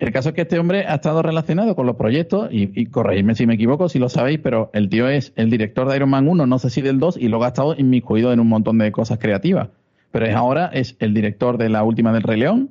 el 0.00 0.12
caso 0.12 0.30
es 0.30 0.34
que 0.34 0.42
este 0.42 0.58
hombre 0.58 0.86
ha 0.86 0.96
estado 0.96 1.22
relacionado 1.22 1.76
con 1.76 1.86
los 1.86 1.96
proyectos, 1.96 2.48
y, 2.50 2.70
y 2.74 2.86
corregidme 2.86 3.34
si 3.34 3.46
me 3.46 3.54
equivoco, 3.54 3.88
si 3.88 3.98
lo 3.98 4.08
sabéis, 4.08 4.40
pero 4.42 4.70
el 4.72 4.88
tío 4.88 5.08
es 5.08 5.32
el 5.36 5.50
director 5.50 5.88
de 5.88 5.96
Iron 5.96 6.10
Man 6.10 6.26
1, 6.26 6.46
no 6.46 6.58
sé 6.58 6.70
si 6.70 6.80
del 6.80 6.98
2, 6.98 7.18
y 7.18 7.28
luego 7.28 7.44
ha 7.44 7.48
estado 7.48 7.74
inmiscuido 7.76 8.32
en 8.32 8.40
un 8.40 8.48
montón 8.48 8.78
de 8.78 8.90
cosas 8.92 9.18
creativas. 9.18 9.68
Pero 10.10 10.26
es 10.26 10.34
ahora 10.34 10.66
es 10.72 10.96
el 10.98 11.14
director 11.14 11.58
de 11.58 11.68
la 11.68 11.84
última 11.84 12.12
del 12.12 12.22
Rey 12.22 12.40
León, 12.40 12.70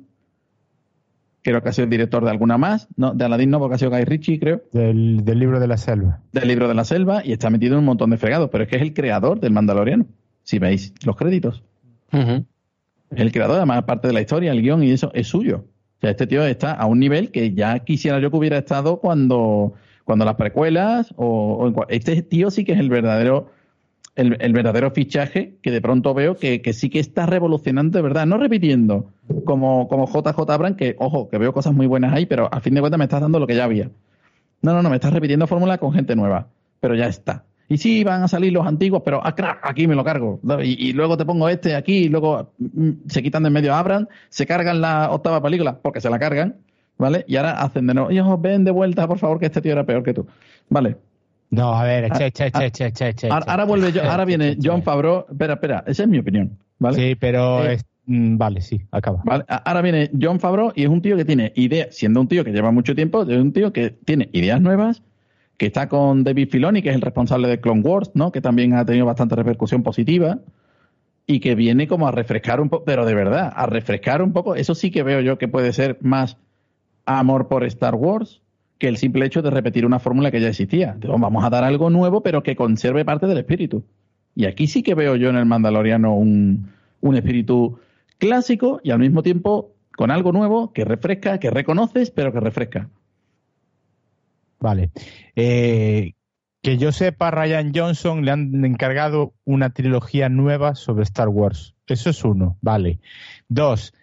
creo 1.42 1.62
que 1.62 1.68
ha 1.70 1.72
sido 1.72 1.84
el 1.84 1.90
director 1.90 2.24
de 2.24 2.30
alguna 2.30 2.58
más, 2.58 2.88
no, 2.96 3.14
de 3.14 3.24
Aladdin 3.24 3.50
no, 3.50 3.58
porque 3.58 3.76
ha 3.76 3.78
sido 3.78 3.90
Guy 3.90 4.04
Ritchie, 4.04 4.38
creo, 4.38 4.62
Del, 4.72 5.24
del 5.24 5.38
libro 5.38 5.60
de 5.60 5.66
la 5.66 5.76
selva. 5.76 6.20
del 6.32 6.48
libro 6.48 6.68
de 6.68 6.74
la 6.74 6.84
selva, 6.84 7.22
y 7.24 7.32
está 7.32 7.48
metido 7.50 7.74
en 7.74 7.78
un 7.78 7.84
montón 7.86 8.10
de 8.10 8.18
fregados, 8.18 8.50
pero 8.50 8.64
es 8.64 8.70
que 8.70 8.76
es 8.76 8.82
el 8.82 8.92
creador 8.92 9.40
del 9.40 9.52
Mandaloriano, 9.52 10.06
si 10.42 10.58
veis 10.58 10.92
los 11.04 11.16
créditos. 11.16 11.62
Es 12.12 13.20
el 13.20 13.32
creador, 13.32 13.56
además, 13.56 13.84
parte 13.84 14.08
de 14.08 14.14
la 14.14 14.20
historia, 14.20 14.52
el 14.52 14.62
guion 14.62 14.82
y 14.82 14.90
eso 14.90 15.10
es 15.14 15.28
suyo. 15.28 15.64
Sea, 16.00 16.10
este 16.10 16.26
tío 16.26 16.44
está 16.44 16.72
a 16.72 16.86
un 16.86 16.98
nivel 16.98 17.30
que 17.30 17.52
ya 17.52 17.78
quisiera 17.80 18.18
yo 18.20 18.30
que 18.30 18.36
hubiera 18.36 18.58
estado 18.58 19.00
cuando, 19.00 19.74
cuando 20.04 20.24
las 20.24 20.36
precuelas 20.36 21.12
o, 21.16 21.72
este 21.88 22.22
tío 22.22 22.50
sí 22.50 22.64
que 22.64 22.72
es 22.72 22.78
el 22.78 22.88
verdadero 22.88 23.50
el, 24.16 24.36
el 24.40 24.52
verdadero 24.52 24.90
fichaje 24.90 25.56
que 25.62 25.70
de 25.70 25.80
pronto 25.80 26.14
veo 26.14 26.36
que, 26.36 26.62
que 26.62 26.72
sí 26.72 26.90
que 26.90 27.00
está 27.00 27.26
revolucionando 27.26 27.98
de 27.98 28.02
verdad, 28.02 28.26
no 28.26 28.38
repitiendo 28.38 29.12
como, 29.44 29.88
como 29.88 30.06
JJ 30.06 30.50
Abrams, 30.50 30.76
que 30.76 30.96
ojo, 30.98 31.28
que 31.28 31.38
veo 31.38 31.52
cosas 31.52 31.74
muy 31.74 31.86
buenas 31.86 32.12
ahí, 32.12 32.26
pero 32.26 32.48
a 32.52 32.60
fin 32.60 32.74
de 32.74 32.80
cuentas 32.80 32.98
me 32.98 33.04
estás 33.04 33.20
dando 33.20 33.38
lo 33.38 33.46
que 33.46 33.54
ya 33.54 33.64
había. 33.64 33.90
No, 34.62 34.74
no, 34.74 34.82
no, 34.82 34.90
me 34.90 34.96
estás 34.96 35.12
repitiendo 35.12 35.46
fórmula 35.46 35.78
con 35.78 35.92
gente 35.92 36.16
nueva, 36.16 36.48
pero 36.80 36.94
ya 36.94 37.06
está. 37.06 37.44
Y 37.70 37.78
sí, 37.78 38.04
van 38.04 38.22
a 38.22 38.28
salir 38.28 38.52
los 38.52 38.66
antiguos, 38.66 39.00
pero 39.04 39.20
ah, 39.24 39.34
crack, 39.34 39.60
aquí 39.62 39.86
me 39.86 39.94
lo 39.94 40.02
cargo. 40.04 40.40
Y, 40.62 40.88
y 40.88 40.92
luego 40.92 41.16
te 41.16 41.24
pongo 41.24 41.48
este 41.48 41.74
aquí, 41.76 41.98
y 42.04 42.08
luego 42.08 42.52
mm, 42.58 42.90
se 43.06 43.22
quitan 43.22 43.44
de 43.44 43.46
en 43.46 43.52
medio 43.54 43.72
a 43.72 43.78
Abrams, 43.78 44.08
se 44.28 44.44
cargan 44.44 44.80
la 44.82 45.10
octava 45.12 45.40
película, 45.40 45.78
porque 45.80 46.00
se 46.00 46.10
la 46.10 46.18
cargan, 46.18 46.56
¿vale? 46.98 47.24
Y 47.28 47.36
ahora 47.36 47.52
hacen 47.62 47.86
de 47.86 47.94
nuevo, 47.94 48.10
hijos, 48.10 48.40
ven 48.42 48.64
de 48.64 48.72
vuelta, 48.72 49.06
por 49.08 49.18
favor, 49.18 49.38
que 49.38 49.46
este 49.46 49.60
tío 49.62 49.72
era 49.72 49.84
peor 49.86 50.02
que 50.02 50.12
tú. 50.12 50.26
Vale. 50.68 50.96
No, 51.50 51.72
a 51.74 51.84
ver, 51.84 52.08
Ah, 52.12 52.16
che, 52.18 52.30
che, 52.32 52.50
ah, 52.52 52.60
che, 52.60 52.70
che, 52.70 52.92
che, 52.92 53.14
che, 53.14 53.28
Ahora, 53.28 53.44
che. 53.44 53.50
ahora 53.50 53.64
vuelve 53.64 53.92
yo, 53.92 54.02
ahora 54.02 54.24
viene 54.24 54.56
John 54.60 54.82
Favreau. 54.82 55.24
Espera, 55.30 55.54
espera, 55.54 55.84
esa 55.86 56.02
es 56.04 56.08
mi 56.08 56.18
opinión, 56.18 56.58
¿vale? 56.78 56.96
Sí, 56.96 57.14
pero 57.16 57.64
Eh, 57.64 57.74
es- 57.74 57.84
mm, 58.06 58.36
vale, 58.36 58.60
sí, 58.60 58.80
acaba. 58.92 59.22
Vale, 59.24 59.44
Ahora 59.48 59.80
viene 59.82 60.10
John 60.20 60.38
Favreau 60.40 60.72
y 60.76 60.82
es 60.84 60.88
un 60.88 61.02
tío 61.02 61.16
que 61.16 61.24
tiene 61.24 61.52
ideas, 61.56 61.88
siendo 61.94 62.20
un 62.20 62.28
tío 62.28 62.44
que 62.44 62.50
lleva 62.52 62.70
mucho 62.72 62.94
tiempo, 62.96 63.22
es 63.22 63.38
un 63.38 63.52
tío 63.52 63.72
que 63.72 63.90
tiene 63.90 64.28
ideas 64.32 64.60
nuevas, 64.60 65.02
que 65.60 65.66
está 65.66 65.90
con 65.90 66.24
David 66.24 66.48
Filoni, 66.48 66.80
que 66.80 66.88
es 66.88 66.94
el 66.94 67.02
responsable 67.02 67.46
de 67.46 67.60
Clone 67.60 67.82
Wars, 67.82 68.12
¿no? 68.14 68.32
Que 68.32 68.40
también 68.40 68.72
ha 68.72 68.86
tenido 68.86 69.04
bastante 69.04 69.36
repercusión 69.36 69.82
positiva 69.82 70.38
y 71.26 71.40
que 71.40 71.54
viene 71.54 71.86
como 71.86 72.08
a 72.08 72.12
refrescar 72.12 72.62
un 72.62 72.70
poco, 72.70 72.86
pero 72.86 73.04
de 73.04 73.14
verdad, 73.14 73.52
a 73.54 73.66
refrescar 73.66 74.22
un 74.22 74.32
poco, 74.32 74.54
eso 74.54 74.74
sí 74.74 74.90
que 74.90 75.02
veo 75.02 75.20
yo 75.20 75.36
que 75.36 75.48
puede 75.48 75.74
ser 75.74 75.98
más 76.00 76.38
amor 77.04 77.48
por 77.48 77.64
Star 77.64 77.94
Wars 77.94 78.40
que 78.78 78.88
el 78.88 78.96
simple 78.96 79.26
hecho 79.26 79.42
de 79.42 79.50
repetir 79.50 79.84
una 79.84 79.98
fórmula 79.98 80.30
que 80.30 80.40
ya 80.40 80.48
existía. 80.48 80.96
Digo, 80.98 81.18
vamos 81.18 81.44
a 81.44 81.50
dar 81.50 81.62
algo 81.62 81.90
nuevo, 81.90 82.22
pero 82.22 82.42
que 82.42 82.56
conserve 82.56 83.04
parte 83.04 83.26
del 83.26 83.36
espíritu. 83.36 83.84
Y 84.34 84.46
aquí 84.46 84.66
sí 84.66 84.82
que 84.82 84.94
veo 84.94 85.14
yo 85.16 85.28
en 85.28 85.36
el 85.36 85.44
Mandaloriano 85.44 86.16
un, 86.16 86.70
un 87.02 87.16
espíritu 87.16 87.78
clásico 88.16 88.80
y 88.82 88.92
al 88.92 88.98
mismo 88.98 89.22
tiempo 89.22 89.74
con 89.94 90.10
algo 90.10 90.32
nuevo 90.32 90.72
que 90.72 90.86
refresca, 90.86 91.38
que 91.38 91.50
reconoces, 91.50 92.10
pero 92.10 92.32
que 92.32 92.40
refresca. 92.40 92.88
Vale. 94.60 94.90
Eh, 95.36 96.12
que 96.62 96.76
yo 96.76 96.92
sepa, 96.92 97.30
Ryan 97.30 97.72
Johnson 97.74 98.24
le 98.24 98.32
han 98.32 98.64
encargado 98.64 99.32
una 99.44 99.70
trilogía 99.70 100.28
nueva 100.28 100.74
sobre 100.74 101.04
Star 101.04 101.28
Wars. 101.28 101.74
Eso 101.86 102.10
es 102.10 102.22
uno, 102.22 102.58
vale. 102.60 103.00
Dos, 103.48 103.94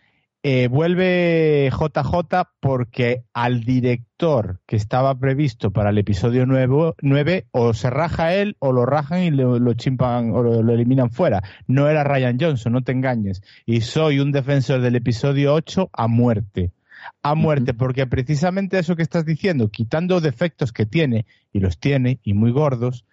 eh, 0.42 0.68
vuelve 0.68 1.70
JJ 1.72 2.48
porque 2.60 3.24
al 3.34 3.64
director 3.64 4.60
que 4.66 4.76
estaba 4.76 5.14
previsto 5.20 5.72
para 5.72 5.92
el 5.92 6.00
episodio 6.00 6.46
9, 6.48 7.48
o 7.52 7.74
se 7.74 7.90
raja 7.92 8.34
él 8.34 8.56
o 8.60 8.72
lo 8.72 8.86
rajan 8.86 9.24
y 9.24 9.32
lo, 9.32 9.60
lo 9.60 9.74
chimpan 9.74 10.32
o 10.32 10.42
lo, 10.42 10.64
lo 10.64 10.74
eliminan 10.74 11.12
fuera. 11.12 11.44
No 11.68 11.88
era 11.90 12.04
Ryan 12.04 12.38
Johnson, 12.40 12.74
no 12.74 12.82
te 12.82 12.92
engañes. 12.92 13.44
Y 13.66 13.82
soy 13.82 14.20
un 14.20 14.32
defensor 14.32 14.82
del 14.82 14.96
episodio 14.96 15.54
8 15.54 15.92
a 15.94 16.08
muerte 16.08 16.72
a 17.24 17.36
muerte, 17.36 17.74
porque 17.74 18.08
precisamente 18.08 18.80
eso 18.80 18.96
que 18.96 19.04
estás 19.04 19.26
diciendo, 19.26 19.70
quitando 19.70 20.20
defectos 20.22 20.72
que 20.72 20.86
tiene, 20.86 21.26
y 21.54 21.60
los 21.60 21.78
tiene, 21.80 22.20
y 22.24 22.34
muy 22.34 22.52
gordos, 22.52 23.06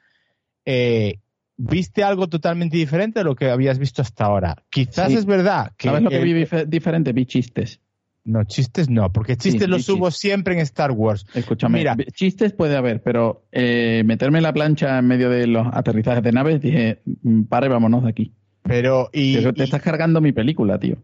eh, 0.65 1.19
viste 1.57 2.03
algo 2.03 2.29
totalmente 2.29 2.77
diferente 2.77 3.21
de 3.21 3.25
lo 3.25 3.37
que 3.37 3.51
habías 3.51 3.79
visto 3.79 4.03
hasta 4.03 4.25
ahora. 4.25 4.57
Quizás 4.71 5.11
Sí. 5.11 5.19
es 5.19 5.27
verdad 5.27 5.73
que... 5.77 5.89
¿Sabes 5.89 6.03
lo 6.03 6.11
que 6.11 6.19
vi 6.21 6.33
dif- 6.33 6.67
diferente? 6.67 7.13
Vi 7.13 7.27
chistes. 7.27 7.81
No, 8.27 8.43
chistes 8.45 8.89
no, 8.89 9.13
porque 9.13 9.37
chistes 9.37 9.65
Sí, 9.65 9.69
los 9.69 9.85
sí, 9.85 9.93
hubo 9.93 10.11
siempre 10.11 10.55
en 10.55 10.61
Star 10.61 10.93
Wars. 10.93 11.27
Escúchame, 11.35 11.79
Mira. 11.79 11.95
chistes 12.15 12.55
puede 12.55 12.75
haber, 12.75 13.03
pero 13.03 13.45
eh, 13.53 14.03
meterme 14.07 14.39
en 14.39 14.45
la 14.45 14.53
plancha 14.55 14.99
en 14.99 15.07
medio 15.07 15.29
de 15.29 15.47
los 15.47 15.67
aterrizajes 15.71 16.23
de 16.23 16.33
naves, 16.33 16.61
dije, 16.63 17.03
"Mm, 17.23 17.43
pare, 17.43 17.69
vámonos 17.69 18.03
de 18.05 18.09
aquí. 18.09 18.33
Pero, 18.63 19.11
y, 19.13 19.37
Pero 19.37 19.53
te 19.53 19.61
y- 19.61 19.65
estás 19.65 19.83
cargando 19.83 20.23
mi 20.23 20.33
película, 20.33 20.79
tío. 20.79 20.97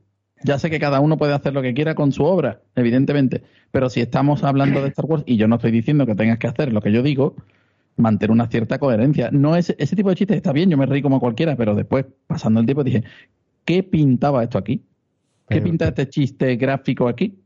Ya 0.43 0.59
sé 0.59 0.71
que 0.71 0.79
cada 0.79 1.01
uno 1.01 1.17
puede 1.19 1.35
hacer 1.35 1.53
lo 1.53 1.63
que 1.63 1.75
quiera 1.75 1.95
con 1.95 2.13
su 2.13 2.25
obra, 2.25 2.61
evidentemente, 2.75 3.43
pero 3.71 3.91
si 3.91 4.01
estamos 4.01 4.43
hablando 4.43 4.81
de 4.83 4.89
Star 4.89 5.05
Wars 5.05 5.23
y 5.27 5.37
yo 5.37 5.47
no 5.49 5.57
estoy 5.57 5.71
diciendo 5.71 6.07
que 6.07 6.15
tengas 6.15 6.39
que 6.39 6.47
hacer 6.47 6.73
lo 6.73 6.81
que 6.81 6.93
yo 6.93 7.03
digo, 7.03 7.35
mantener 7.97 8.31
una 8.31 8.47
cierta 8.49 8.79
coherencia. 8.79 9.31
No 9.33 9.57
es 9.57 9.75
ese 9.79 9.97
tipo 9.97 10.09
de 10.09 10.17
chistes 10.17 10.37
está 10.39 10.53
bien, 10.53 10.71
yo 10.71 10.79
me 10.79 10.87
reí 10.87 11.03
como 11.03 11.21
cualquiera, 11.21 11.57
pero 11.57 11.75
después, 11.75 12.07
pasando 12.27 12.61
el 12.61 12.67
tiempo, 12.67 12.83
dije, 12.85 13.05
¿qué 13.67 13.83
pintaba 13.83 14.43
esto 14.43 14.57
aquí? 14.57 14.79
¿Qué 15.49 15.57
Pero- 15.57 15.65
pinta 15.65 15.89
este 15.89 16.09
chiste 16.09 16.57
gráfico 16.57 17.09
aquí? 17.09 17.40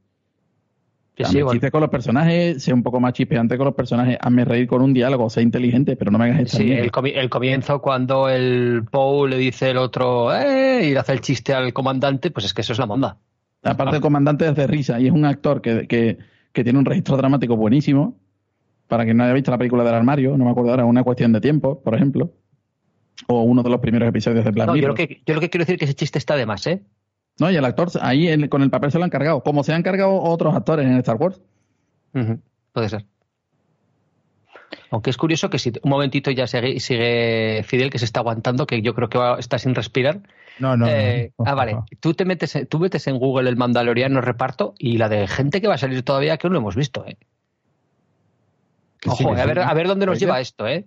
Sí, 1.16 1.24
sí, 1.24 1.32
bueno. 1.42 1.52
chiste 1.52 1.70
con 1.70 1.80
los 1.80 1.90
personajes, 1.90 2.60
sé 2.62 2.72
un 2.72 2.82
poco 2.82 2.98
más 2.98 3.12
chispeante 3.12 3.56
con 3.56 3.66
los 3.66 3.74
personajes, 3.74 4.18
hazme 4.20 4.44
reír 4.44 4.66
con 4.66 4.82
un 4.82 4.92
diálogo, 4.92 5.30
sé 5.30 5.42
inteligente, 5.42 5.94
pero 5.94 6.10
no 6.10 6.18
me 6.18 6.24
hagas 6.24 6.40
esta 6.40 6.58
Sí, 6.58 6.72
el, 6.72 6.90
comi- 6.90 7.12
el 7.14 7.30
comienzo 7.30 7.80
cuando 7.80 8.28
el 8.28 8.82
Poe 8.90 9.28
le 9.30 9.36
dice 9.38 9.70
el 9.70 9.76
otro 9.76 10.34
¡eh! 10.34 10.80
y 10.86 10.90
le 10.92 10.98
hace 10.98 11.12
el 11.12 11.20
chiste 11.20 11.54
al 11.54 11.72
comandante, 11.72 12.32
pues 12.32 12.46
es 12.46 12.52
que 12.54 12.62
eso 12.62 12.72
es 12.72 12.80
la 12.80 12.86
monda. 12.86 13.18
Aparte, 13.62 13.96
el 13.96 14.02
comandante 14.02 14.46
es 14.48 14.54
de 14.56 14.66
risa 14.66 14.98
y 15.00 15.06
es 15.06 15.12
un 15.12 15.24
actor 15.24 15.62
que, 15.62 15.86
que, 15.86 16.18
que 16.52 16.64
tiene 16.64 16.78
un 16.80 16.84
registro 16.84 17.16
dramático 17.16 17.56
buenísimo. 17.56 18.18
Para 18.88 19.04
quien 19.04 19.16
no 19.16 19.24
haya 19.24 19.32
visto 19.32 19.50
la 19.50 19.56
película 19.56 19.82
del 19.84 19.94
armario, 19.94 20.36
no 20.36 20.44
me 20.44 20.50
acuerdo 20.50 20.70
ahora, 20.72 20.84
una 20.84 21.02
cuestión 21.04 21.32
de 21.32 21.40
tiempo, 21.40 21.80
por 21.80 21.94
ejemplo. 21.94 22.32
O 23.28 23.42
uno 23.42 23.62
de 23.62 23.70
los 23.70 23.80
primeros 23.80 24.06
episodios 24.08 24.44
de 24.44 24.50
Black 24.50 24.66
No, 24.66 24.74
yo, 24.76 24.88
lo 24.88 24.94
Mirror. 24.94 25.08
que, 25.08 25.22
yo 25.24 25.34
lo 25.34 25.40
que 25.40 25.48
quiero 25.48 25.62
decir 25.62 25.76
es 25.76 25.78
que 25.78 25.84
ese 25.86 25.94
chiste 25.94 26.18
está 26.18 26.36
de 26.36 26.44
más, 26.44 26.66
¿eh? 26.66 26.82
No, 27.40 27.50
y 27.50 27.56
el 27.56 27.64
actor 27.64 27.88
ahí 28.00 28.48
con 28.48 28.62
el 28.62 28.70
papel 28.70 28.92
se 28.92 28.98
lo 28.98 29.04
han 29.04 29.10
cargado, 29.10 29.42
como 29.42 29.64
se 29.64 29.72
han 29.72 29.82
cargado 29.82 30.20
otros 30.22 30.54
actores 30.54 30.86
en 30.86 30.96
Star 30.98 31.16
Wars. 31.16 31.40
Puede 32.72 32.88
ser. 32.88 33.04
Aunque 34.90 35.10
es 35.10 35.16
curioso 35.16 35.50
que 35.50 35.58
si 35.58 35.70
un 35.82 35.90
momentito 35.90 36.30
ya 36.30 36.46
sigue, 36.46 36.78
sigue 36.78 37.62
Fidel, 37.64 37.90
que 37.90 37.98
se 37.98 38.04
está 38.04 38.20
aguantando, 38.20 38.66
que 38.66 38.80
yo 38.82 38.94
creo 38.94 39.08
que 39.08 39.18
va- 39.18 39.38
está 39.38 39.58
sin 39.58 39.74
respirar. 39.74 40.20
no, 40.60 40.76
no, 40.76 40.86
no, 40.86 40.92
Eh, 40.92 41.32
no. 41.36 41.44
ah, 41.48 41.54
vale. 41.54 41.76
Tú 42.00 42.14
te 42.14 42.24
metes, 42.24 42.54
en- 42.54 42.66
tú 42.68 42.78
metes 42.78 43.06
en 43.08 43.18
Google 43.18 43.48
el 43.50 43.56
Mandaloriano 43.56 44.20
reparto 44.20 44.74
y 44.78 44.98
la 44.98 45.08
de 45.08 45.26
gente 45.26 45.60
que 45.60 45.66
va 45.66 45.74
a 45.74 45.78
salir 45.78 46.02
todavía 46.04 46.36
que 46.36 46.46
no 46.48 46.52
lo 46.54 46.60
hemos 46.60 46.76
visto, 46.76 47.04
¿eh? 47.06 47.16
Sí, 49.02 49.24
Ojo, 49.24 49.32
a 49.36 49.44
ver, 49.44 49.58
a 49.58 49.74
ver 49.74 49.88
dónde 49.88 50.06
nos 50.06 50.12
Oye. 50.16 50.20
lleva 50.26 50.40
esto, 50.40 50.66
¿eh? 50.68 50.86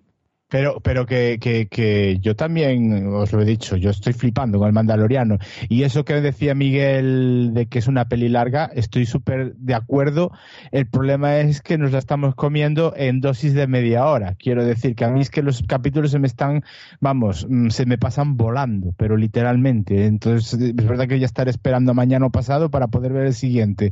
Pero, 0.49 0.79
pero 0.79 1.05
que, 1.05 1.39
que, 1.41 1.67
que 1.67 2.19
yo 2.21 2.35
también 2.35 3.07
os 3.07 3.33
lo 3.33 3.41
he 3.41 3.45
dicho, 3.45 3.75
yo 3.75 3.89
estoy 3.89 4.13
flipando 4.13 4.59
con 4.59 4.67
el 4.67 4.73
Mandaloriano. 4.73 5.39
Y 5.67 5.83
eso 5.83 6.05
que 6.05 6.21
decía 6.21 6.55
Miguel 6.55 7.51
de 7.53 7.65
que 7.67 7.79
es 7.79 7.87
una 7.87 8.07
peli 8.07 8.29
larga, 8.29 8.71
estoy 8.73 9.05
súper 9.05 9.55
de 9.55 9.73
acuerdo. 9.73 10.31
El 10.71 10.87
problema 10.87 11.39
es 11.39 11.61
que 11.61 11.77
nos 11.77 11.91
la 11.91 11.99
estamos 11.99 12.33
comiendo 12.33 12.93
en 12.95 13.19
dosis 13.19 13.53
de 13.53 13.67
media 13.67 14.05
hora. 14.05 14.35
Quiero 14.35 14.63
decir 14.63 14.95
que 14.95 15.03
a 15.03 15.09
mí 15.09 15.19
es 15.19 15.29
que 15.29 15.43
los 15.43 15.63
capítulos 15.63 16.11
se 16.11 16.19
me 16.19 16.27
están, 16.27 16.63
vamos, 17.01 17.45
mm, 17.49 17.67
se 17.69 17.85
me 17.85 17.97
pasan 17.97 18.37
volando, 18.37 18.93
pero 18.97 19.17
literalmente. 19.17 20.05
Entonces, 20.05 20.53
es 20.53 20.75
verdad 20.75 21.07
que 21.07 21.19
ya 21.19 21.25
estaré 21.25 21.51
esperando 21.51 21.93
mañana 21.93 22.25
o 22.25 22.31
pasado 22.31 22.71
para 22.71 22.87
poder 22.87 23.11
ver 23.11 23.25
el 23.27 23.33
siguiente 23.33 23.91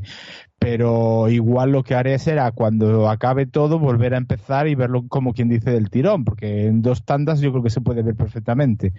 pero 0.65 1.29
igual 1.29 1.73
lo 1.73 1.83
que 1.83 1.93
haré 1.93 2.17
será 2.17 2.51
cuando 2.51 3.07
acabe 3.07 3.45
todo 3.45 3.77
volver 3.77 4.15
a 4.15 4.17
empezar 4.17 4.67
y 4.67 4.73
verlo 4.73 5.07
como 5.07 5.35
quien 5.35 5.47
dice 5.47 5.69
del 5.69 5.91
tirón, 5.91 6.25
porque 6.25 6.65
en 6.65 6.81
dos 6.81 7.05
tandas 7.05 7.39
yo 7.39 7.51
creo 7.51 7.61
que 7.61 7.69
se 7.69 7.81
puede 7.81 8.01
ver 8.01 8.15
perfectamente. 8.15 8.91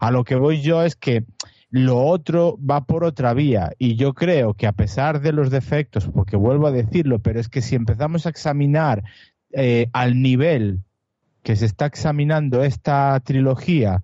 A 0.00 0.10
lo 0.10 0.24
que 0.24 0.34
voy 0.34 0.62
yo 0.62 0.82
es 0.82 0.96
que 0.96 1.24
lo 1.70 2.04
otro 2.04 2.58
va 2.58 2.86
por 2.86 3.04
otra 3.04 3.34
vía 3.34 3.70
y 3.78 3.94
yo 3.94 4.14
creo 4.14 4.54
que 4.54 4.66
a 4.66 4.72
pesar 4.72 5.20
de 5.20 5.30
los 5.30 5.52
defectos, 5.52 6.08
porque 6.08 6.34
vuelvo 6.34 6.66
a 6.66 6.72
decirlo, 6.72 7.20
pero 7.20 7.38
es 7.38 7.48
que 7.48 7.62
si 7.62 7.76
empezamos 7.76 8.26
a 8.26 8.30
examinar 8.30 9.04
eh, 9.52 9.90
al 9.92 10.20
nivel 10.22 10.80
que 11.44 11.54
se 11.54 11.66
está 11.66 11.86
examinando 11.86 12.64
esta 12.64 13.20
trilogía, 13.20 14.02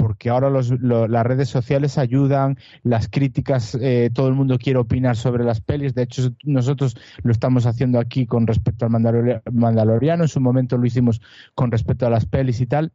porque 0.00 0.30
ahora 0.30 0.48
las 0.48 1.26
redes 1.26 1.50
sociales 1.50 1.98
ayudan, 1.98 2.56
las 2.82 3.08
críticas, 3.08 3.74
eh, 3.78 4.08
todo 4.14 4.28
el 4.28 4.34
mundo 4.34 4.58
quiere 4.58 4.78
opinar 4.78 5.14
sobre 5.14 5.44
las 5.44 5.60
pelis. 5.60 5.94
De 5.94 6.04
hecho, 6.04 6.30
nosotros 6.42 6.96
lo 7.22 7.30
estamos 7.30 7.66
haciendo 7.66 8.00
aquí 8.00 8.24
con 8.24 8.46
respecto 8.46 8.86
al 8.86 8.92
Mandalori- 8.92 9.42
Mandaloriano. 9.52 10.24
En 10.24 10.28
su 10.28 10.40
momento 10.40 10.78
lo 10.78 10.86
hicimos 10.86 11.20
con 11.54 11.70
respecto 11.70 12.06
a 12.06 12.10
las 12.10 12.24
pelis 12.24 12.62
y 12.62 12.66
tal. 12.66 12.92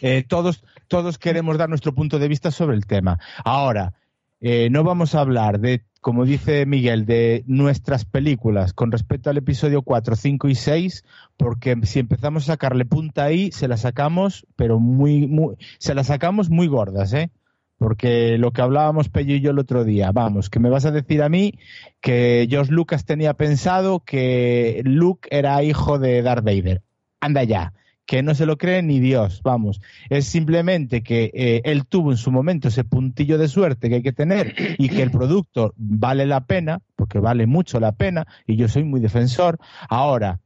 Eh, 0.00 0.24
todos, 0.28 0.62
todos 0.86 1.18
queremos 1.18 1.58
dar 1.58 1.68
nuestro 1.68 1.92
punto 1.92 2.20
de 2.20 2.28
vista 2.28 2.52
sobre 2.52 2.76
el 2.76 2.86
tema. 2.86 3.18
Ahora, 3.44 3.94
eh, 4.40 4.68
no 4.70 4.84
vamos 4.84 5.16
a 5.16 5.20
hablar 5.20 5.58
de, 5.58 5.82
como 6.00 6.24
dice 6.24 6.64
Miguel, 6.66 7.06
de 7.06 7.44
nuestras 7.46 8.04
películas 8.04 8.72
con 8.72 8.92
respecto 8.92 9.30
al 9.30 9.36
episodio 9.36 9.82
4, 9.82 10.16
5 10.16 10.48
y 10.48 10.54
6, 10.54 11.04
porque 11.36 11.76
si 11.82 11.98
empezamos 11.98 12.44
a 12.44 12.52
sacarle 12.52 12.84
punta 12.84 13.24
ahí, 13.24 13.50
se 13.52 13.68
la 13.68 13.76
sacamos, 13.76 14.46
pero 14.56 14.78
muy, 14.78 15.26
muy, 15.26 15.56
se 15.78 15.94
la 15.94 16.04
sacamos 16.04 16.50
muy 16.50 16.66
gordas, 16.66 17.12
¿eh? 17.12 17.30
Porque 17.78 18.38
lo 18.38 18.52
que 18.52 18.60
hablábamos 18.62 19.08
Pello 19.08 19.34
y 19.34 19.40
yo 19.40 19.52
el 19.52 19.58
otro 19.58 19.84
día, 19.84 20.10
vamos, 20.10 20.50
que 20.50 20.58
me 20.58 20.68
vas 20.68 20.84
a 20.84 20.90
decir 20.90 21.22
a 21.22 21.28
mí 21.28 21.58
que 22.00 22.46
George 22.50 22.72
Lucas 22.72 23.04
tenía 23.04 23.34
pensado 23.34 24.00
que 24.00 24.82
Luke 24.84 25.28
era 25.30 25.62
hijo 25.62 25.98
de 25.98 26.22
Darth 26.22 26.44
Vader. 26.44 26.82
Anda 27.20 27.44
ya, 27.44 27.72
que 28.08 28.22
no 28.22 28.34
se 28.34 28.46
lo 28.46 28.56
cree 28.56 28.82
ni 28.82 29.00
Dios, 29.00 29.42
vamos. 29.44 29.82
Es 30.08 30.24
simplemente 30.24 31.02
que 31.02 31.30
eh, 31.34 31.60
él 31.64 31.84
tuvo 31.86 32.10
en 32.10 32.16
su 32.16 32.32
momento 32.32 32.68
ese 32.68 32.82
puntillo 32.82 33.36
de 33.36 33.48
suerte 33.48 33.90
que 33.90 33.96
hay 33.96 34.02
que 34.02 34.14
tener 34.14 34.54
y 34.78 34.88
que 34.88 35.02
el 35.02 35.10
producto 35.10 35.74
vale 35.76 36.24
la 36.24 36.46
pena, 36.46 36.80
porque 36.96 37.18
vale 37.18 37.46
mucho 37.46 37.78
la 37.80 37.92
pena, 37.92 38.26
y 38.46 38.56
yo 38.56 38.66
soy 38.66 38.84
muy 38.84 39.00
defensor. 39.00 39.58
Ahora, 39.90 40.40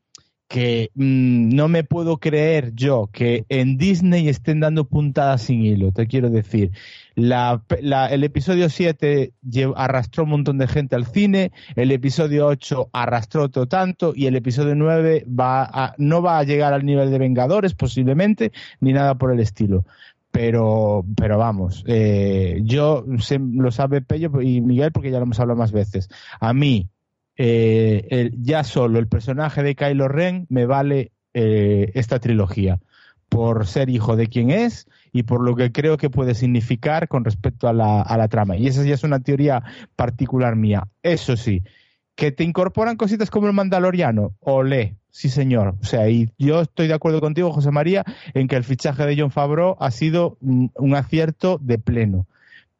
que 0.52 0.90
mm, 0.94 1.54
no 1.54 1.66
me 1.68 1.82
puedo 1.82 2.18
creer 2.18 2.72
yo 2.74 3.08
que 3.10 3.46
en 3.48 3.78
Disney 3.78 4.28
estén 4.28 4.60
dando 4.60 4.84
puntadas 4.86 5.40
sin 5.40 5.64
hilo, 5.64 5.92
te 5.92 6.06
quiero 6.06 6.28
decir. 6.28 6.72
La, 7.14 7.62
el 8.10 8.22
episodio 8.22 8.68
7 8.68 9.32
lle- 9.42 9.72
arrastró 9.74 10.24
un 10.24 10.30
montón 10.30 10.58
de 10.58 10.68
gente 10.68 10.94
al 10.94 11.06
cine, 11.06 11.52
el 11.74 11.90
episodio 11.90 12.46
8 12.48 12.90
arrastró 12.92 13.44
otro 13.44 13.66
tanto 13.66 14.12
y 14.14 14.26
el 14.26 14.36
episodio 14.36 14.74
9 14.74 15.24
va 15.26 15.94
no 15.96 16.20
va 16.20 16.38
a 16.38 16.44
llegar 16.44 16.74
al 16.74 16.84
nivel 16.84 17.10
de 17.10 17.18
Vengadores 17.18 17.72
posiblemente, 17.74 18.52
ni 18.80 18.92
nada 18.92 19.14
por 19.14 19.32
el 19.32 19.40
estilo. 19.40 19.86
Pero, 20.30 21.04
pero 21.16 21.38
vamos, 21.38 21.82
eh, 21.86 22.60
yo 22.64 23.04
lo 23.06 23.70
sabe 23.70 24.02
Pello 24.02 24.40
y 24.42 24.60
Miguel 24.60 24.92
porque 24.92 25.10
ya 25.10 25.16
lo 25.18 25.24
hemos 25.24 25.40
hablado 25.40 25.58
más 25.58 25.72
veces. 25.72 26.08
A 26.40 26.52
mí, 26.52 26.88
eh, 27.36 28.30
ya 28.38 28.64
solo 28.64 28.98
el 28.98 29.08
personaje 29.08 29.62
de 29.62 29.74
Kylo 29.74 30.08
Ren 30.08 30.46
me 30.48 30.66
vale 30.66 31.12
eh, 31.34 31.90
esta 31.94 32.18
trilogía 32.18 32.80
por 33.28 33.66
ser 33.66 33.88
hijo 33.88 34.16
de 34.16 34.26
quien 34.26 34.50
es 34.50 34.86
y 35.12 35.22
por 35.22 35.42
lo 35.42 35.56
que 35.56 35.72
creo 35.72 35.96
que 35.96 36.10
puede 36.10 36.34
significar 36.34 37.08
con 37.08 37.24
respecto 37.24 37.68
a 37.68 37.72
la, 37.72 38.28
trama. 38.28 38.56
Y 38.56 38.66
esa 38.66 38.84
ya 38.84 38.94
es 38.94 39.04
una 39.04 39.20
teoría 39.20 39.62
particular 39.96 40.56
mía. 40.56 40.88
Eso 41.02 41.36
sí, 41.38 41.62
que 42.14 42.32
te 42.32 42.44
incorporan 42.44 42.96
cositas 42.96 43.30
como 43.30 43.46
el 43.46 43.54
Mandaloriano, 43.54 44.34
olé, 44.40 44.96
sí 45.10 45.30
señor. 45.30 45.76
O 45.80 45.84
sea, 45.84 46.10
y 46.10 46.30
yo 46.38 46.60
estoy 46.60 46.88
de 46.88 46.94
acuerdo 46.94 47.22
contigo, 47.22 47.52
José 47.52 47.70
María, 47.70 48.04
en 48.34 48.48
que 48.48 48.56
el 48.56 48.64
fichaje 48.64 49.06
de 49.06 49.18
John 49.18 49.30
Favreau 49.30 49.76
ha 49.80 49.90
sido 49.90 50.36
un 50.40 50.94
acierto 50.94 51.58
de 51.62 51.78
pleno. 51.78 52.26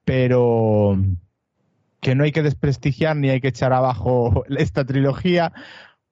Pero 0.04 0.98
que 2.02 2.16
no 2.16 2.24
hay 2.24 2.32
que 2.32 2.42
desprestigiar 2.42 3.16
ni 3.16 3.30
hay 3.30 3.40
que 3.40 3.48
echar 3.48 3.72
abajo 3.72 4.44
esta 4.58 4.84
trilogía 4.84 5.52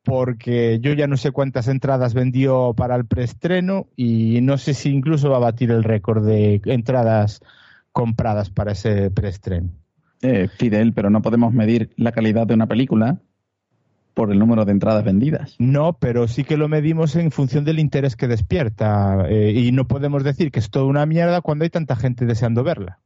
porque 0.03 0.79
yo 0.81 0.95
ya 0.95 1.07
no 1.07 1.19
sé 1.19 1.31
cuántas 1.31 1.69
entradas 1.69 2.15
vendió 2.15 2.73
para 2.75 2.97
el 2.97 3.05
preestreno 3.05 3.89
y 3.97 4.41
no 4.41 4.57
sé 4.57 4.73
si 4.73 4.89
incluso 4.89 5.29
va 5.29 5.37
a 5.37 5.41
batir 5.41 5.71
el 5.71 5.85
récord 5.85 6.25
de 6.25 6.63
entradas 6.65 7.43
compradas 7.93 8.49
para 8.49 8.73
ese 8.73 9.11
preestreno. 9.11 9.69
Eh, 10.23 10.49
Fidel, 10.57 10.95
pero 10.95 11.11
no 11.11 11.21
podemos 11.21 11.53
medir 11.53 11.91
la 11.97 12.13
calidad 12.13 12.47
de 12.47 12.55
una 12.55 12.67
película 12.67 13.19
por 14.15 14.33
el 14.33 14.39
número 14.39 14.65
de 14.65 14.73
entradas 14.73 15.05
vendidas. 15.05 15.57
No, 15.59 15.99
pero 15.99 16.29
sí 16.29 16.45
que 16.45 16.57
lo 16.57 16.69
medimos 16.69 17.17
en 17.17 17.31
función 17.31 17.65
del 17.65 17.79
interés 17.79 18.17
que 18.17 18.29
despierta 18.29 19.27
eh, 19.29 19.53
y 19.55 19.73
no 19.73 19.87
podemos 19.87 20.25
decir 20.25 20.51
que 20.51 20.61
es 20.61 20.71
toda 20.71 20.87
una 20.87 21.05
mierda 21.05 21.41
cuando 21.41 21.65
hay 21.65 21.71
tanta 21.71 21.97
gente 21.97 22.27
deseando 22.27 22.63
verla. 22.63 23.01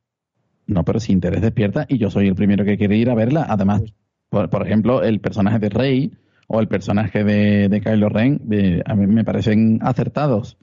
No, 0.66 0.84
pero 0.84 1.00
si 1.00 1.12
interés 1.12 1.42
despierta 1.42 1.86
y 1.88 1.98
yo 1.98 2.10
soy 2.10 2.28
el 2.28 2.34
primero 2.34 2.64
que 2.64 2.76
quiere 2.78 2.96
ir 2.96 3.10
a 3.10 3.14
verla. 3.14 3.46
Además, 3.48 3.82
por, 4.30 4.48
por 4.50 4.66
ejemplo, 4.66 5.02
el 5.02 5.20
personaje 5.20 5.58
de 5.58 5.68
Rey 5.68 6.12
o 6.48 6.60
el 6.60 6.68
personaje 6.68 7.24
de, 7.24 7.68
de 7.68 7.80
Kylo 7.80 8.08
Ren 8.08 8.40
eh, 8.50 8.82
a 8.84 8.94
mí 8.94 9.06
me 9.06 9.24
parecen 9.24 9.78
acertados. 9.82 10.56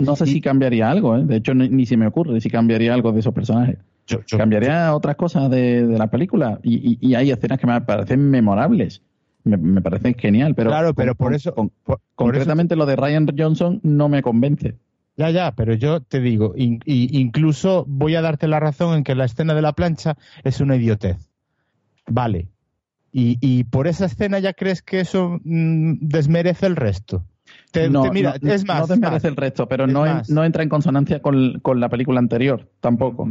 No 0.00 0.14
sé 0.16 0.26
si 0.26 0.40
cambiaría 0.40 0.90
algo, 0.90 1.16
¿eh? 1.16 1.24
de 1.24 1.36
hecho 1.36 1.54
ni, 1.54 1.68
ni 1.68 1.84
se 1.86 1.96
me 1.96 2.06
ocurre 2.06 2.40
si 2.40 2.48
cambiaría 2.50 2.94
algo 2.94 3.12
de 3.12 3.20
esos 3.20 3.34
personajes. 3.34 3.78
Yo- 4.06 4.20
yo- 4.26 4.38
Cambiaría 4.38 4.94
otras 4.94 5.16
cosas 5.16 5.50
de, 5.50 5.86
de 5.86 5.98
la 5.98 6.08
película 6.08 6.60
y, 6.62 6.92
y- 6.92 6.98
y 7.00 7.14
hay 7.14 7.30
escenas 7.30 7.58
que 7.58 7.66
me 7.66 7.80
parecen 7.80 8.30
memorables. 8.30 9.02
Me, 9.42 9.56
me 9.56 9.80
parecen 9.80 10.14
genial, 10.14 10.54
pero, 10.54 10.70
claro, 10.70 10.94
pero 10.94 11.14
por 11.14 11.28
con- 11.28 11.34
eso, 11.34 11.54
con- 11.54 11.68
por- 11.70 11.84
por 11.84 11.98
eso 11.98 12.10
concretamente 12.14 12.76
lo 12.76 12.86
de 12.86 12.94
Ryan 12.96 13.26
Johnson 13.36 13.80
no 13.82 14.08
me 14.08 14.22
convence. 14.22 14.74
Ya, 15.20 15.28
ya, 15.30 15.52
pero 15.54 15.74
yo 15.74 16.00
te 16.00 16.18
digo, 16.18 16.54
in- 16.56 16.80
incluso 16.86 17.84
voy 17.86 18.14
a 18.14 18.22
darte 18.22 18.48
la 18.48 18.58
razón 18.58 18.96
en 18.96 19.04
que 19.04 19.14
la 19.14 19.26
escena 19.26 19.52
de 19.54 19.60
la 19.60 19.74
plancha 19.74 20.16
es 20.44 20.62
una 20.62 20.76
idiotez. 20.76 21.30
Vale. 22.06 22.48
Y, 23.12 23.36
y 23.42 23.64
por 23.64 23.86
esa 23.86 24.06
escena 24.06 24.38
ya 24.38 24.54
crees 24.54 24.80
que 24.80 25.00
eso 25.00 25.38
mm, 25.44 25.96
desmerece 26.00 26.64
el 26.64 26.74
resto. 26.76 27.26
Te- 27.70 27.90
no, 27.90 28.04
te- 28.04 28.10
mira, 28.12 28.36
no- 28.40 28.50
es 28.50 28.64
más, 28.64 28.80
no 28.80 28.86
desmerece 28.86 29.28
el 29.28 29.36
resto, 29.36 29.68
pero 29.68 29.86
no, 29.86 30.06
en- 30.06 30.12
más. 30.14 30.30
no 30.30 30.42
entra 30.42 30.62
en 30.62 30.70
consonancia 30.70 31.20
con, 31.20 31.60
con 31.60 31.80
la 31.80 31.90
película 31.90 32.18
anterior, 32.18 32.70
tampoco. 32.80 33.28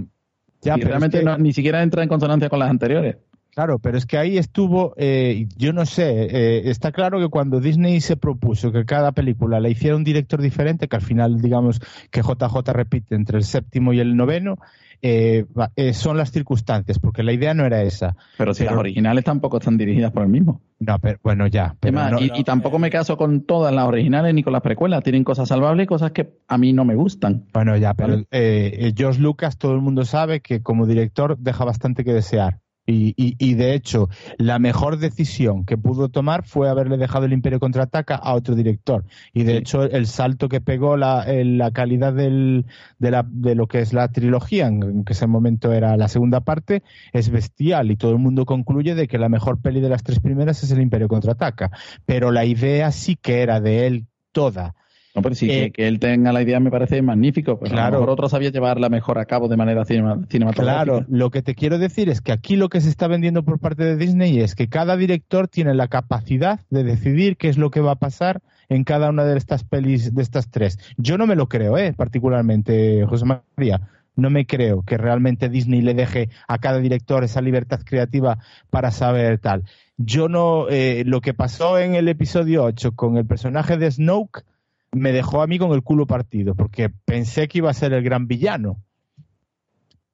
Ya, 0.62 0.76
y 0.76 0.82
pero 0.82 0.82
es 0.82 0.90
realmente 0.90 1.24
que- 1.24 1.42
ni 1.42 1.54
siquiera 1.54 1.82
entra 1.82 2.04
en 2.04 2.10
consonancia 2.10 2.50
con 2.50 2.60
las 2.60 2.70
anteriores. 2.70 3.18
Claro, 3.54 3.80
pero 3.80 3.98
es 3.98 4.06
que 4.06 4.18
ahí 4.18 4.38
estuvo, 4.38 4.94
eh, 4.98 5.48
yo 5.58 5.74
no 5.74 5.86
sé, 5.86 6.28
eh, 6.32 6.70
está 6.70 6.92
claro 6.92 7.20
que 7.20 7.28
cuando 7.30 7.60
Disney 7.60 8.00
se 8.00 8.16
propuso 8.16 8.72
que 8.72 8.86
cada 8.86 9.12
película 9.12 9.60
la 9.60 9.70
hiciera 9.70 9.96
un 9.96 10.04
director 10.04 10.42
diferente, 10.42 10.88
que 10.88 10.96
al 10.96 11.02
final 11.02 11.42
digamos 11.42 11.80
que 12.12 12.22
JJ 12.22 12.72
repite 12.74 13.16
entre 13.16 13.38
el 13.38 13.44
séptimo 13.44 13.92
y 13.92 14.00
el 14.00 14.16
noveno, 14.16 14.58
eh, 15.02 15.46
eh, 15.78 15.94
son 15.94 16.18
las 16.18 16.32
circunstancias, 16.32 17.00
porque 17.00 17.24
la 17.24 17.32
idea 17.32 17.54
no 17.54 17.66
era 17.66 17.82
esa. 17.84 18.16
Pero 18.38 18.54
si 18.54 18.60
Pero- 18.64 18.72
las 18.72 18.80
originales 18.82 19.24
tampoco 19.24 19.58
están 19.58 19.78
dirigidas 19.78 20.12
por 20.12 20.24
el 20.24 20.30
mismo. 20.30 20.62
No, 20.80 21.00
pero 21.00 21.18
bueno, 21.24 21.48
ya. 21.48 21.76
Pero 21.80 21.98
Además, 22.00 22.20
no- 22.22 22.26
y, 22.26 22.30
no- 22.30 22.38
y 22.38 22.44
tampoco 22.44 22.80
me 22.80 22.90
caso 22.90 23.18
con 23.18 23.42
todas 23.46 23.74
las 23.74 23.86
originales 23.88 24.34
ni 24.34 24.44
con 24.44 24.54
las 24.54 24.62
precuelas. 24.62 25.02
Tienen 25.04 25.24
cosas 25.24 25.48
salvables 25.50 25.86
y 25.86 25.88
cosas 25.88 26.12
que 26.12 26.34
a 26.48 26.58
mí 26.58 26.72
no 26.74 26.84
me 26.86 26.96
gustan. 26.96 27.46
Bueno, 27.54 27.76
ya, 27.78 27.94
pero 27.94 28.10
Vale. 28.10 28.28
eh, 28.32 28.72
eh, 28.80 28.94
George 28.96 29.22
Lucas, 29.22 29.58
todo 29.58 29.74
el 29.74 29.82
mundo 29.82 30.04
sabe 30.06 30.42
que 30.42 30.62
como 30.62 30.86
director 30.86 31.38
deja 31.38 31.64
bastante 31.66 32.04
que 32.04 32.14
desear. 32.14 32.60
Y, 32.92 33.14
y, 33.18 33.36
y 33.38 33.54
de 33.54 33.76
hecho, 33.76 34.10
la 34.40 34.58
mejor 34.58 34.98
decisión 34.98 35.64
que 35.64 35.78
pudo 35.78 36.10
tomar 36.10 36.44
fue 36.44 36.70
haberle 36.70 36.98
dejado 36.98 37.26
el 37.26 37.34
Imperio 37.34 37.60
contraataca 37.60 38.16
a 38.16 38.34
otro 38.34 38.56
director. 38.56 39.06
Y 39.32 39.44
de 39.44 39.52
Sí. 39.52 39.58
hecho, 39.60 39.84
el 39.84 40.08
salto 40.08 40.50
que 40.50 40.60
pegó 40.60 40.98
la, 40.98 41.24
la 41.28 41.70
calidad 41.72 42.14
del, 42.14 42.66
de, 42.98 43.12
la, 43.12 43.26
de 43.30 43.54
lo 43.54 43.68
que 43.68 43.82
es 43.82 43.94
la 43.94 44.08
trilogía, 44.12 44.68
en 44.68 45.04
que 45.04 45.14
ese 45.14 45.28
momento 45.28 45.72
era 45.72 45.98
la 45.98 46.08
segunda 46.08 46.40
parte, 46.42 46.82
es 47.14 47.30
bestial. 47.30 47.92
Y 47.92 47.96
todo 47.96 48.12
el 48.12 48.18
mundo 48.18 48.46
concluye 48.46 48.96
de 48.96 49.08
que 49.08 49.20
la 49.20 49.30
mejor 49.30 49.62
peli 49.62 49.82
de 49.82 49.90
las 49.90 50.02
tres 50.04 50.20
primeras 50.20 50.64
es 50.64 50.72
el 50.72 50.82
Imperio 50.82 51.08
contraataca. 51.08 51.70
Pero 52.08 52.32
la 52.32 52.46
idea 52.46 52.92
sí 52.92 53.16
que 53.16 53.42
era 53.44 53.62
de 53.62 53.86
él 53.86 54.08
toda. 54.32 54.74
No, 55.20 55.24
pero 55.24 55.36
sí, 55.36 55.50
Eh, 55.50 55.66
que, 55.66 55.72
que 55.72 55.88
él 55.88 56.00
tenga 56.00 56.32
la 56.34 56.42
idea 56.42 56.60
me 56.60 56.72
parece 56.72 57.02
magnífico. 57.02 57.60
Pero 57.60 57.72
a 57.72 57.76
Claro. 57.76 57.92
lo 57.94 58.00
mejor 58.00 58.10
otro 58.14 58.30
sabía 58.30 58.50
llevarla 58.50 58.90
mejor 58.90 59.20
a 59.20 59.26
cabo 59.26 59.48
de 59.48 59.58
manera 59.58 59.86
cinema- 59.86 60.26
cinematográfica. 60.30 60.84
Claro, 60.84 61.06
lo 61.10 61.30
que 61.30 61.42
te 61.42 61.56
quiero 61.56 61.78
decir 61.78 62.10
es 62.10 62.22
que 62.22 62.32
aquí 62.32 62.56
lo 62.56 62.70
que 62.70 62.82
se 62.82 62.90
está 62.90 63.08
vendiendo 63.08 63.44
por 63.44 63.60
parte 63.60 63.84
de 63.84 63.96
Disney 63.98 64.40
es 64.40 64.56
que 64.56 64.68
cada 64.70 64.98
director 64.98 65.48
tiene 65.48 65.74
la 65.74 65.88
capacidad 65.88 66.60
de 66.70 66.84
decidir 66.84 67.38
qué 67.38 67.50
es 67.50 67.58
lo 67.58 67.70
que 67.72 67.82
va 67.82 67.92
a 67.92 67.96
pasar 68.00 68.42
en 68.70 68.84
cada 68.84 69.10
una 69.10 69.24
de 69.26 69.38
estas 69.38 69.64
pelis, 69.64 70.14
de 70.14 70.22
estas 70.22 70.50
tres. 70.50 70.78
Yo 70.98 71.18
no 71.18 71.26
me 71.28 71.36
lo 71.36 71.48
creo, 71.50 71.78
¿eh? 71.78 71.94
particularmente, 71.94 73.06
José 73.08 73.26
María. 73.26 73.82
No 74.16 74.30
me 74.30 74.46
creo 74.46 74.82
que 74.84 74.98
realmente 74.98 75.48
Disney 75.50 75.82
le 75.82 75.94
deje 75.94 76.30
a 76.48 76.58
cada 76.58 76.80
director 76.80 77.24
esa 77.24 77.42
libertad 77.42 77.80
creativa 77.86 78.38
para 78.70 78.92
saber 78.92 79.40
tal. 79.40 79.64
Yo 79.98 80.28
no, 80.28 80.68
eh, 80.70 81.04
lo 81.06 81.22
que 81.22 81.34
pasó 81.34 81.78
en 81.80 81.96
el 81.96 82.08
episodio 82.10 82.64
8 82.66 82.92
con 82.94 83.18
el 83.18 83.26
personaje 83.26 83.78
de 83.78 83.90
Snoke 83.90 84.44
me 84.92 85.12
dejó 85.12 85.42
a 85.42 85.48
mí 85.48 85.60
con 85.60 85.72
el 85.72 85.84
culo 85.84 86.08
partido, 86.08 86.56
porque 86.56 86.90
pensé 86.90 87.48
que 87.48 87.60
iba 87.60 87.70
a 87.70 87.74
ser 87.74 87.94
el 87.94 88.04
gran 88.04 88.28
villano 88.28 88.78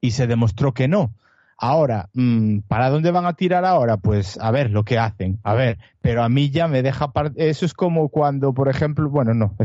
y 0.01 0.11
se 0.11 0.27
demostró 0.27 0.73
que 0.73 0.87
no. 0.87 1.13
Ahora, 1.57 2.09
mm, 2.13 2.59
¿para 2.67 2.89
dónde 2.89 3.11
van 3.11 3.25
a 3.25 3.33
tirar 3.33 3.63
ahora? 3.63 3.95
Pues 3.95 4.37
a 4.41 4.51
ver 4.51 4.71
lo 4.71 4.83
que 4.83 4.99
hacen, 4.99 5.39
a 5.43 5.53
ver, 5.53 5.77
pero 6.01 6.21
a 6.21 6.27
mí 6.27 6.49
ya 6.49 6.67
me 6.67 6.81
deja... 6.83 7.11
Eso 7.37 7.65
es 7.65 7.73
como 7.73 8.09
cuando, 8.09 8.53
por 8.53 8.67
ejemplo, 8.67 9.09
bueno, 9.09 9.33
no, 9.33 9.55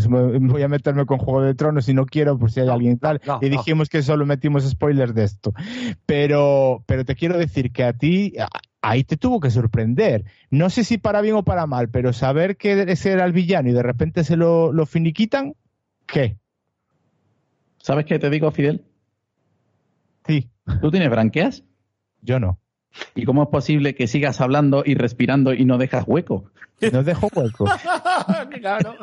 voy 0.41 0.63
a 0.63 0.69
meterme 0.69 1.05
con 1.05 1.19
Juego 1.19 1.43
de 1.43 1.55
Tronos 1.55 1.89
y 1.89 1.95
no 1.95 2.07
quiero 2.07 2.39
por 2.39 2.53
si 2.53 2.61
hay 2.61 2.69
alguien 2.69 2.99
tal, 2.99 3.21
no, 3.27 3.41
y 3.43 3.51
no. 3.51 3.57
dijimos 3.57 3.89
que 3.89 4.03
solo 4.03 4.25
metimos 4.25 4.69
spoilers 4.69 5.15
de 5.15 5.25
esto. 5.25 5.53
Pero, 6.07 6.85
pero 6.87 7.05
te 7.05 7.17
quiero 7.17 7.37
decir 7.37 7.73
que 7.73 7.83
a 7.83 7.93
ti, 7.93 8.35
ahí 8.83 9.05
te 9.05 9.17
tuvo 9.17 9.41
que 9.41 9.51
sorprender. 9.51 10.25
No 10.51 10.71
sé 10.71 10.85
si 10.85 10.99
para 10.99 11.21
bien 11.21 11.35
o 11.37 11.43
para 11.45 11.67
mal, 11.67 11.89
pero 11.91 12.13
saber 12.13 12.57
que 12.57 12.83
ese 12.89 13.13
era 13.13 13.25
el 13.25 13.33
villano 13.33 13.69
y 13.69 13.73
de 13.73 13.83
repente 13.83 14.25
se 14.25 14.37
lo, 14.37 14.73
lo 14.73 14.87
finiquitan, 14.87 15.55
¿qué? 16.07 16.37
¿Sabes 17.79 18.05
qué 18.07 18.19
te 18.19 18.31
digo, 18.31 18.51
Fidel? 18.51 18.85
Sí, 20.27 20.51
¿Tú 20.81 20.91
tienes 20.91 21.11
branquias? 21.11 21.65
yo 22.23 22.39
no. 22.39 22.59
¿Y 23.15 23.25
cómo 23.25 23.45
es 23.45 23.49
posible 23.51 23.95
que 23.95 24.07
sigas 24.09 24.41
hablando 24.41 24.83
y 24.85 24.95
respirando 24.95 25.55
y 25.55 25.65
no 25.65 25.79
dejas 25.79 26.05
hueco? 26.07 26.51
No 26.93 27.03
dejo 27.03 27.29
hueco. 27.35 27.67
Claro. 28.61 28.97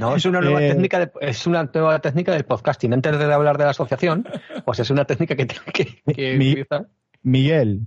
No, 0.00 0.16
es 0.16 0.24
una 0.24 0.40
nueva 0.40 0.62
Eh, 0.62 0.68
técnica 0.70 0.98
de- 0.98 1.10
es 1.20 1.46
una 1.46 1.70
nueva 1.72 1.98
técnica 2.00 2.32
del 2.32 2.44
podcasting. 2.44 2.92
Antes 2.92 3.18
de 3.18 3.32
hablar 3.32 3.56
de 3.58 3.64
la 3.64 3.70
asociación, 3.70 4.26
pues 4.64 4.80
es 4.80 4.90
una 4.90 5.04
técnica 5.04 5.36
que 5.36 5.46
tiene 5.46 5.64
que, 5.72 6.02
que 6.12 6.36
Mi- 6.36 6.50
utilizar. 6.50 6.88
Miguel, 7.22 7.86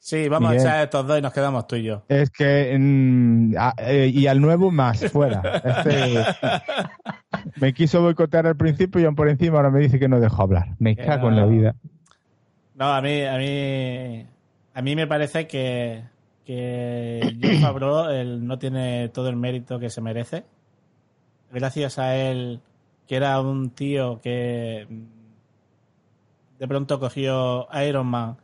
Sí, 0.00 0.28
vamos 0.28 0.50
Miguel. 0.50 0.66
a 0.66 0.70
echar 0.70 0.84
estos 0.84 1.06
dos 1.06 1.18
y 1.18 1.22
nos 1.22 1.32
quedamos 1.32 1.66
tú 1.66 1.76
y 1.76 1.82
yo. 1.82 2.02
es 2.08 2.30
que. 2.30 2.76
mm, 2.78 3.54
a- 3.58 3.74
eh, 3.78 4.06
y 4.14 4.26
al 4.26 4.40
nuevo 4.40 4.70
más, 4.70 5.04
fuera. 5.10 5.42
Este, 5.64 6.24
me 7.60 7.72
quiso 7.74 8.00
boicotear 8.00 8.46
al 8.46 8.56
principio 8.56 9.00
y 9.00 9.04
aún 9.04 9.14
por 9.16 9.28
encima 9.28 9.56
ahora 9.56 9.70
me 9.70 9.80
dice 9.80 9.98
que 9.98 10.08
no 10.08 10.20
dejo 10.20 10.42
hablar. 10.42 10.68
Me 10.78 10.96
Que 10.96 11.04
cago 11.04 11.28
en 11.28 11.36
la 11.36 11.46
vida. 11.46 11.74
No, 12.74 12.86
a 12.94 13.02
mí, 13.02 13.22
a 13.24 13.36
mí, 13.36 14.24
a 14.72 14.82
mí 14.82 14.94
me 14.96 15.06
parece 15.08 15.46
que, 15.48 16.04
que 16.44 17.36
Jon 17.42 17.60
Favreau 17.60 18.08
él 18.10 18.46
no 18.46 18.56
tiene 18.58 19.08
todo 19.08 19.28
el 19.28 19.36
mérito 19.36 19.78
que 19.80 19.90
se 19.90 20.00
merece. 20.00 20.44
Gracias 21.52 21.98
a 21.98 22.14
él, 22.16 22.60
que 23.08 23.16
era 23.16 23.40
un 23.40 23.70
tío 23.70 24.20
que 24.22 24.86
mm, 24.88 26.58
de 26.60 26.68
pronto 26.68 27.00
cogió 27.00 27.66
Iron 27.84 28.06
Man 28.06 28.36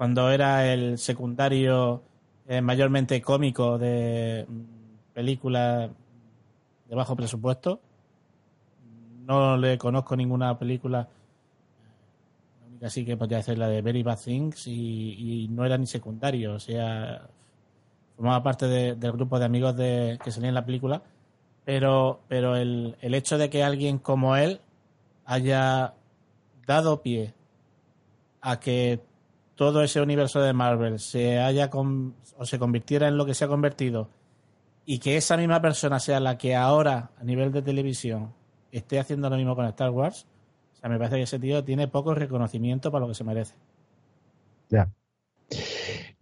cuando 0.00 0.30
era 0.30 0.72
el 0.72 0.96
secundario 0.96 2.00
eh, 2.48 2.62
mayormente 2.62 3.20
cómico 3.20 3.76
de 3.76 4.46
mm, 4.48 5.12
películas 5.12 5.90
de 6.88 6.94
bajo 6.94 7.14
presupuesto. 7.14 7.82
No 9.26 9.58
le 9.58 9.76
conozco 9.76 10.16
ninguna 10.16 10.58
película 10.58 11.06
la 12.62 12.66
única 12.66 12.88
sí 12.88 13.04
que 13.04 13.18
podría 13.18 13.40
hacer 13.40 13.58
la 13.58 13.68
de 13.68 13.82
Very 13.82 14.02
Bad 14.02 14.20
Things 14.20 14.66
y, 14.68 15.42
y 15.44 15.48
no 15.48 15.66
era 15.66 15.76
ni 15.76 15.86
secundario, 15.86 16.54
o 16.54 16.58
sea, 16.60 17.28
formaba 18.16 18.42
parte 18.42 18.68
de- 18.68 18.94
del 18.94 19.12
grupo 19.12 19.38
de 19.38 19.44
amigos 19.44 19.76
de, 19.76 20.18
que 20.24 20.30
salía 20.32 20.48
en 20.48 20.54
la 20.54 20.64
película, 20.64 21.02
pero, 21.66 22.20
pero 22.26 22.56
el, 22.56 22.96
el 23.02 23.12
hecho 23.14 23.36
de 23.36 23.50
que 23.50 23.62
alguien 23.62 23.98
como 23.98 24.34
él 24.34 24.62
haya 25.26 25.92
dado 26.66 27.02
pie 27.02 27.34
a 28.40 28.58
que 28.58 29.00
todo 29.60 29.82
ese 29.82 30.00
universo 30.00 30.40
de 30.40 30.54
Marvel 30.54 30.98
se 30.98 31.38
haya 31.38 31.68
o 31.70 32.46
se 32.46 32.58
convirtiera 32.58 33.08
en 33.08 33.18
lo 33.18 33.26
que 33.26 33.34
se 33.34 33.44
ha 33.44 33.48
convertido 33.48 34.08
y 34.86 35.00
que 35.00 35.18
esa 35.18 35.36
misma 35.36 35.60
persona 35.60 36.00
sea 36.00 36.18
la 36.18 36.38
que 36.38 36.56
ahora 36.56 37.10
a 37.20 37.24
nivel 37.24 37.52
de 37.52 37.60
televisión 37.60 38.32
esté 38.72 38.98
haciendo 38.98 39.28
lo 39.28 39.36
mismo 39.36 39.54
con 39.54 39.66
Star 39.66 39.90
Wars, 39.90 40.26
o 40.72 40.76
sea, 40.76 40.88
me 40.88 40.96
parece 40.96 41.16
que 41.16 41.24
ese 41.24 41.38
tío 41.38 41.62
tiene 41.62 41.88
poco 41.88 42.14
reconocimiento 42.14 42.90
para 42.90 43.02
lo 43.02 43.08
que 43.08 43.14
se 43.14 43.22
merece. 43.22 43.54
Ya. 44.70 44.88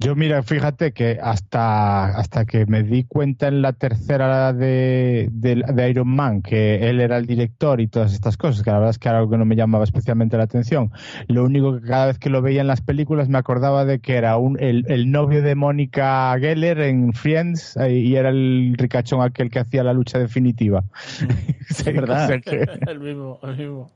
Yo, 0.01 0.15
mira, 0.15 0.43
fíjate 0.45 0.93
que 0.93 1.19
hasta, 1.20 2.05
hasta 2.16 2.45
que 2.45 2.66
me 2.66 2.85
di 2.85 3.03
cuenta 3.03 3.49
en 3.49 3.62
la 3.62 3.73
tercera 3.73 4.53
de, 4.53 5.28
de, 5.32 5.65
de 5.74 5.90
Iron 5.90 6.07
Man 6.09 6.40
que 6.43 6.89
él 6.89 7.01
era 7.01 7.16
el 7.16 7.27
director 7.27 7.81
y 7.81 7.89
todas 7.89 8.12
estas 8.15 8.36
cosas, 8.36 8.62
que 8.62 8.70
la 8.70 8.77
verdad 8.78 8.90
es 8.90 8.99
que 9.01 9.09
era 9.09 9.19
algo 9.19 9.31
que 9.32 9.39
no 9.39 9.45
me 9.45 9.57
llamaba 9.57 9.82
especialmente 9.82 10.36
la 10.36 10.45
atención. 10.45 10.93
Lo 11.27 11.43
único 11.45 11.81
que 11.81 11.86
cada 11.89 12.07
vez 12.07 12.19
que 12.20 12.31
lo 12.31 12.43
veía 12.43 12.61
en 12.61 12.69
las 12.69 12.81
películas 12.81 13.28
me 13.28 13.39
acordaba 13.39 13.85
de 13.85 13.99
que 13.99 14.15
era 14.16 14.36
un, 14.36 14.57
el, 14.61 14.85
el 14.89 15.11
novio 15.11 15.43
de 15.43 15.57
Mónica 15.57 16.32
Geller 16.39 16.78
en 16.81 17.12
Friends 17.12 17.77
eh, 17.77 17.93
y 17.99 18.15
era 18.15 18.28
el 18.28 18.74
ricachón 18.78 19.20
aquel 19.23 19.51
que 19.51 19.59
hacía 19.59 19.82
la 19.82 19.93
lucha 19.93 20.19
definitiva. 20.20 20.85
Sí, 21.70 21.90
verdad. 21.93 22.24
o 22.24 22.28
sea 22.28 22.40
que- 22.40 22.66
el 22.90 23.01
mismo, 23.01 23.39
el 23.43 23.57
mismo. 23.57 23.90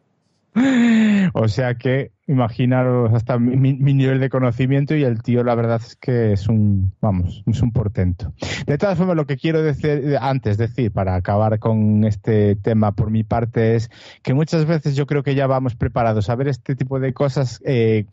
o 1.32 1.48
sea 1.48 1.74
que 1.76 2.10
imaginaros 2.32 3.12
hasta 3.14 3.38
mi, 3.38 3.56
mi- 3.74 3.94
nivel 3.94 4.18
de 4.20 4.28
conocimiento 4.28 4.94
y 4.96 5.04
el 5.04 5.22
tío 5.22 5.44
la 5.44 5.54
verdad 5.54 5.80
es 5.84 5.96
que 5.96 6.32
es 6.32 6.48
un, 6.48 6.92
vamos, 7.00 7.42
es 7.46 7.62
un 7.62 7.72
portento. 7.72 8.32
De 8.66 8.78
todas 8.78 8.98
formas, 8.98 9.16
lo 9.16 9.26
que 9.26 9.36
quiero 9.36 9.62
decir 9.62 10.16
antes 10.20 10.58
decir 10.58 10.90
para 10.92 11.14
acabar 11.14 11.58
con 11.58 12.04
este 12.04 12.56
tema 12.56 12.92
por 12.92 13.10
mi 13.10 13.22
parte 13.24 13.76
es 13.76 13.90
que 14.22 14.34
muchas 14.34 14.64
veces 14.66 14.96
yo 14.96 15.06
creo 15.06 15.22
que 15.22 15.34
ya 15.34 15.46
vamos 15.46 15.74
preparados 15.76 16.28
a 16.30 16.34
ver 16.34 16.48
este 16.48 16.74
tipo 16.74 16.98
de 16.98 17.12
cosas 17.12 17.60
eh, 17.64 18.06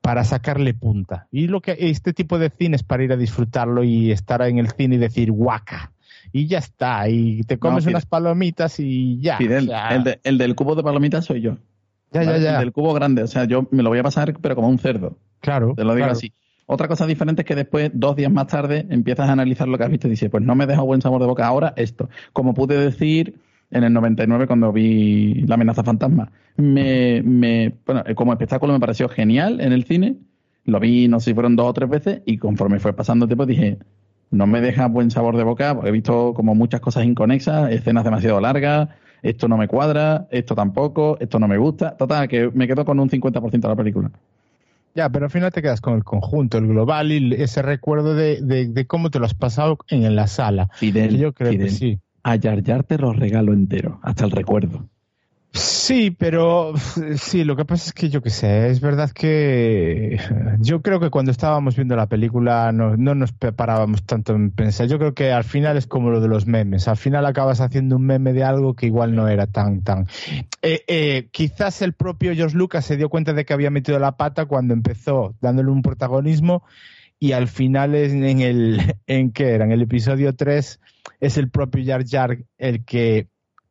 para 0.00 0.24
sacarle 0.24 0.74
punta. 0.74 1.26
Y 1.32 1.48
lo 1.48 1.60
que 1.60 1.76
este 1.78 2.12
tipo 2.12 2.38
de 2.38 2.50
cine 2.50 2.76
es 2.76 2.82
para 2.82 3.02
ir 3.04 3.12
a 3.12 3.16
disfrutarlo 3.16 3.82
y 3.84 4.12
estar 4.12 4.40
en 4.42 4.58
el 4.58 4.70
cine 4.70 4.94
y 4.94 4.98
decir 4.98 5.32
guaca. 5.32 5.92
Y 6.30 6.46
ya 6.46 6.58
está, 6.58 7.08
y 7.08 7.42
te 7.44 7.58
comes 7.58 7.84
Fidel. 7.84 7.94
unas 7.94 8.06
palomitas 8.06 8.78
y 8.80 9.18
ya. 9.20 9.38
Fidel, 9.38 9.64
o 9.64 9.68
sea, 9.68 9.88
el, 9.96 10.04
de- 10.04 10.20
el 10.24 10.36
del 10.36 10.54
cubo 10.54 10.74
de 10.74 10.82
palomitas 10.82 11.24
soy 11.24 11.40
yo. 11.40 11.56
Ya, 12.12 12.22
ya, 12.22 12.30
¿vale? 12.30 12.42
ya. 12.42 12.54
El 12.54 12.60
del 12.60 12.72
cubo 12.72 12.92
grande. 12.94 13.22
O 13.22 13.26
sea, 13.26 13.44
yo 13.44 13.66
me 13.70 13.82
lo 13.82 13.90
voy 13.90 13.98
a 13.98 14.02
pasar, 14.02 14.34
pero 14.40 14.54
como 14.54 14.68
un 14.68 14.78
cerdo. 14.78 15.18
Claro. 15.40 15.74
Te 15.76 15.84
lo 15.84 15.94
digo 15.94 16.06
claro. 16.06 16.12
así. 16.12 16.32
Otra 16.66 16.86
cosa 16.86 17.06
diferente 17.06 17.42
es 17.42 17.46
que 17.46 17.54
después, 17.54 17.90
dos 17.94 18.14
días 18.14 18.30
más 18.30 18.46
tarde, 18.46 18.86
empiezas 18.90 19.28
a 19.28 19.32
analizar 19.32 19.66
lo 19.68 19.78
que 19.78 19.84
has 19.84 19.90
visto 19.90 20.06
y 20.06 20.10
dices, 20.10 20.28
pues 20.28 20.42
no 20.42 20.54
me 20.54 20.66
deja 20.66 20.82
buen 20.82 21.00
sabor 21.00 21.20
de 21.20 21.26
boca 21.26 21.46
ahora 21.46 21.72
esto. 21.76 22.10
Como 22.32 22.52
pude 22.52 22.76
decir 22.78 23.40
en 23.70 23.84
el 23.84 23.92
99 23.92 24.46
cuando 24.46 24.72
vi 24.72 25.34
La 25.46 25.54
amenaza 25.54 25.82
fantasma. 25.82 26.30
Me, 26.56 27.22
me, 27.22 27.74
bueno, 27.86 28.02
eh, 28.06 28.14
como 28.14 28.32
espectáculo 28.32 28.72
me 28.72 28.80
pareció 28.80 29.08
genial 29.08 29.60
en 29.60 29.72
el 29.72 29.84
cine. 29.84 30.16
Lo 30.64 30.80
vi, 30.80 31.08
no 31.08 31.20
sé 31.20 31.30
si 31.30 31.34
fueron 31.34 31.56
dos 31.56 31.66
o 31.68 31.72
tres 31.72 31.88
veces 31.88 32.22
y 32.26 32.36
conforme 32.36 32.78
fue 32.78 32.92
pasando 32.92 33.24
el 33.24 33.28
tiempo 33.28 33.46
dije, 33.46 33.78
no 34.30 34.46
me 34.46 34.60
deja 34.60 34.86
buen 34.88 35.10
sabor 35.10 35.36
de 35.36 35.44
boca 35.44 35.74
porque 35.74 35.88
he 35.88 35.92
visto 35.92 36.34
como 36.34 36.54
muchas 36.54 36.80
cosas 36.80 37.04
inconexas, 37.04 37.70
escenas 37.72 38.04
demasiado 38.04 38.40
largas, 38.40 38.90
esto 39.22 39.48
no 39.48 39.56
me 39.56 39.68
cuadra, 39.68 40.26
esto 40.30 40.54
tampoco, 40.54 41.16
esto 41.20 41.38
no 41.38 41.48
me 41.48 41.58
gusta. 41.58 41.96
Total, 41.96 42.28
que 42.28 42.50
me 42.52 42.66
quedo 42.66 42.84
con 42.84 42.98
un 43.00 43.08
50% 43.10 43.68
de 43.68 43.68
la 43.68 43.76
película. 43.76 44.10
Ya, 44.94 45.08
pero 45.10 45.26
al 45.26 45.30
final 45.30 45.52
te 45.52 45.62
quedas 45.62 45.80
con 45.80 45.94
el 45.94 46.02
conjunto, 46.04 46.58
el 46.58 46.66
global 46.66 47.12
y 47.12 47.34
ese 47.34 47.62
recuerdo 47.62 48.14
de, 48.14 48.40
de- 48.40 48.66
de 48.68 48.86
cómo 48.86 49.10
te 49.10 49.18
lo 49.18 49.26
has 49.26 49.34
pasado 49.34 49.78
en 49.88 50.16
la 50.16 50.26
sala. 50.26 50.68
Fidel, 50.74 51.18
Yo 51.18 51.32
creo 51.32 51.52
Fidel. 51.52 51.66
que 51.68 51.72
sí. 51.72 51.98
A 52.24 52.34
Yar 52.36 52.62
Yar 52.62 52.82
te 52.84 52.98
lo 52.98 53.12
regalo 53.12 53.52
entero, 53.52 54.00
hasta 54.02 54.24
el 54.24 54.30
recuerdo. 54.32 54.86
Sí, 55.52 56.10
pero 56.10 56.74
sí, 57.16 57.44
lo 57.44 57.56
que 57.56 57.64
pasa 57.64 57.86
es 57.86 57.92
que 57.94 58.10
yo 58.10 58.20
qué 58.20 58.30
sé, 58.30 58.68
es 58.68 58.80
verdad 58.80 59.10
que 59.10 60.20
yo 60.58 60.82
creo 60.82 61.00
que 61.00 61.10
cuando 61.10 61.30
estábamos 61.30 61.76
viendo 61.76 61.96
la 61.96 62.06
película 62.06 62.70
no, 62.72 62.96
no 62.96 63.14
nos 63.14 63.32
preparábamos 63.32 64.04
tanto 64.04 64.34
en 64.34 64.50
pensar. 64.50 64.86
Yo 64.86 64.98
creo 64.98 65.14
que 65.14 65.32
al 65.32 65.44
final 65.44 65.76
es 65.76 65.86
como 65.86 66.10
lo 66.10 66.20
de 66.20 66.28
los 66.28 66.46
memes. 66.46 66.88
Al 66.88 66.98
final 66.98 67.24
acabas 67.24 67.60
haciendo 67.60 67.96
un 67.96 68.04
meme 68.06 68.32
de 68.32 68.44
algo 68.44 68.74
que 68.74 68.86
igual 68.86 69.14
no 69.14 69.28
era 69.28 69.46
tan, 69.46 69.82
tan. 69.82 70.06
Eh, 70.62 70.84
eh, 70.86 71.28
quizás 71.30 71.80
el 71.82 71.94
propio 71.94 72.34
George 72.34 72.56
Lucas 72.56 72.84
se 72.84 72.96
dio 72.96 73.08
cuenta 73.08 73.32
de 73.32 73.44
que 73.44 73.54
había 73.54 73.70
metido 73.70 73.98
la 73.98 74.16
pata 74.16 74.46
cuando 74.46 74.74
empezó 74.74 75.34
dándole 75.40 75.70
un 75.70 75.82
protagonismo 75.82 76.64
y 77.18 77.32
al 77.32 77.48
final 77.48 77.94
es 77.94 78.12
en 78.12 78.40
el, 78.40 78.94
en 79.06 79.32
qué 79.32 79.54
era, 79.54 79.64
en 79.64 79.72
el 79.72 79.82
episodio 79.82 80.34
3 80.34 80.80
es 81.20 81.36
el 81.36 81.50
propio 81.50 81.84
Jar 81.84 82.04
Jar 82.06 82.38
el 82.58 82.84
que 82.84 83.28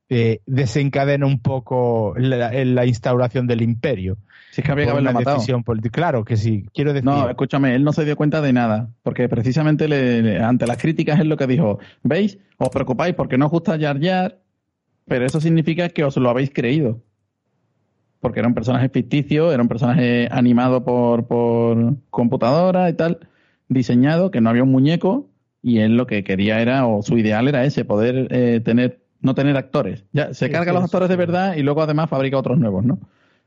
eh, 0.10 0.40
desencadena 0.46 1.26
un 1.26 1.40
poco 1.40 2.14
la, 2.18 2.52
la 2.66 2.86
instauración 2.86 3.48
del 3.48 3.62
imperio. 3.62 4.18
Si 4.52 4.62
es 4.62 4.66
que 4.66 4.72
había 4.72 4.86
que 4.86 4.92
haberlo 4.92 5.12
matado. 5.14 5.36
decisión. 5.36 5.64
Claro 5.92 6.24
que 6.26 6.38
sí, 6.38 6.66
quiero 6.74 6.94
decir. 6.94 7.06
No, 7.06 7.30
escúchame, 7.30 7.76
él 7.76 7.84
no 7.84 7.94
se 7.94 8.06
dio 8.06 8.16
cuenta 8.16 8.42
de 8.42 8.54
nada, 8.54 8.90
porque 9.04 9.28
precisamente 9.30 9.88
le- 9.88 10.22
le- 10.22 10.40
ante 10.42 10.66
las 10.66 10.78
críticas 10.78 11.20
es 11.20 11.26
lo 11.26 11.38
que 11.38 11.46
dijo, 11.48 11.80
¿veis? 12.04 12.38
Os 12.58 12.70
preocupáis 12.70 13.14
porque 13.16 13.38
no 13.38 13.46
os 13.46 13.52
gusta 13.52 13.76
Yar 13.76 14.00
Yar, 14.00 14.40
pero 15.06 15.26
eso 15.26 15.40
significa 15.42 15.90
que 15.90 16.04
os 16.04 16.18
lo 16.18 16.30
habéis 16.30 16.52
creído. 16.52 17.02
Porque 18.20 18.40
era 18.40 18.48
un 18.48 18.56
personaje 18.56 18.90
ficticio, 18.90 19.52
era 19.52 19.62
un 19.62 19.68
personaje 19.70 20.28
animado 20.32 20.84
por, 20.84 21.28
por 21.28 21.96
computadora 22.10 22.90
y 22.90 22.94
tal, 22.94 23.20
diseñado, 23.70 24.32
que 24.32 24.42
no 24.42 24.50
había 24.50 24.64
un 24.64 24.72
muñeco, 24.72 25.30
y 25.62 25.80
él 25.80 25.98
lo 25.98 26.08
que 26.08 26.24
quería 26.24 26.60
era, 26.62 26.88
o 26.88 27.04
su 27.04 27.18
ideal 27.18 27.48
era 27.48 27.64
ese, 27.64 27.86
poder 27.86 28.28
eh, 28.32 28.60
tener, 28.64 29.00
no 29.22 29.36
tener 29.36 29.58
actores. 29.58 30.06
Ya, 30.12 30.34
se 30.34 30.48
Sí, 30.48 30.52
carga 30.52 30.74
los 30.74 30.84
actores 30.84 31.10
de 31.10 31.16
verdad 31.16 31.56
y 31.56 31.64
luego 31.64 31.82
además 31.82 32.10
fabrica 32.10 32.38
otros 32.38 32.58
nuevos, 32.58 32.86
¿no? 32.86 33.00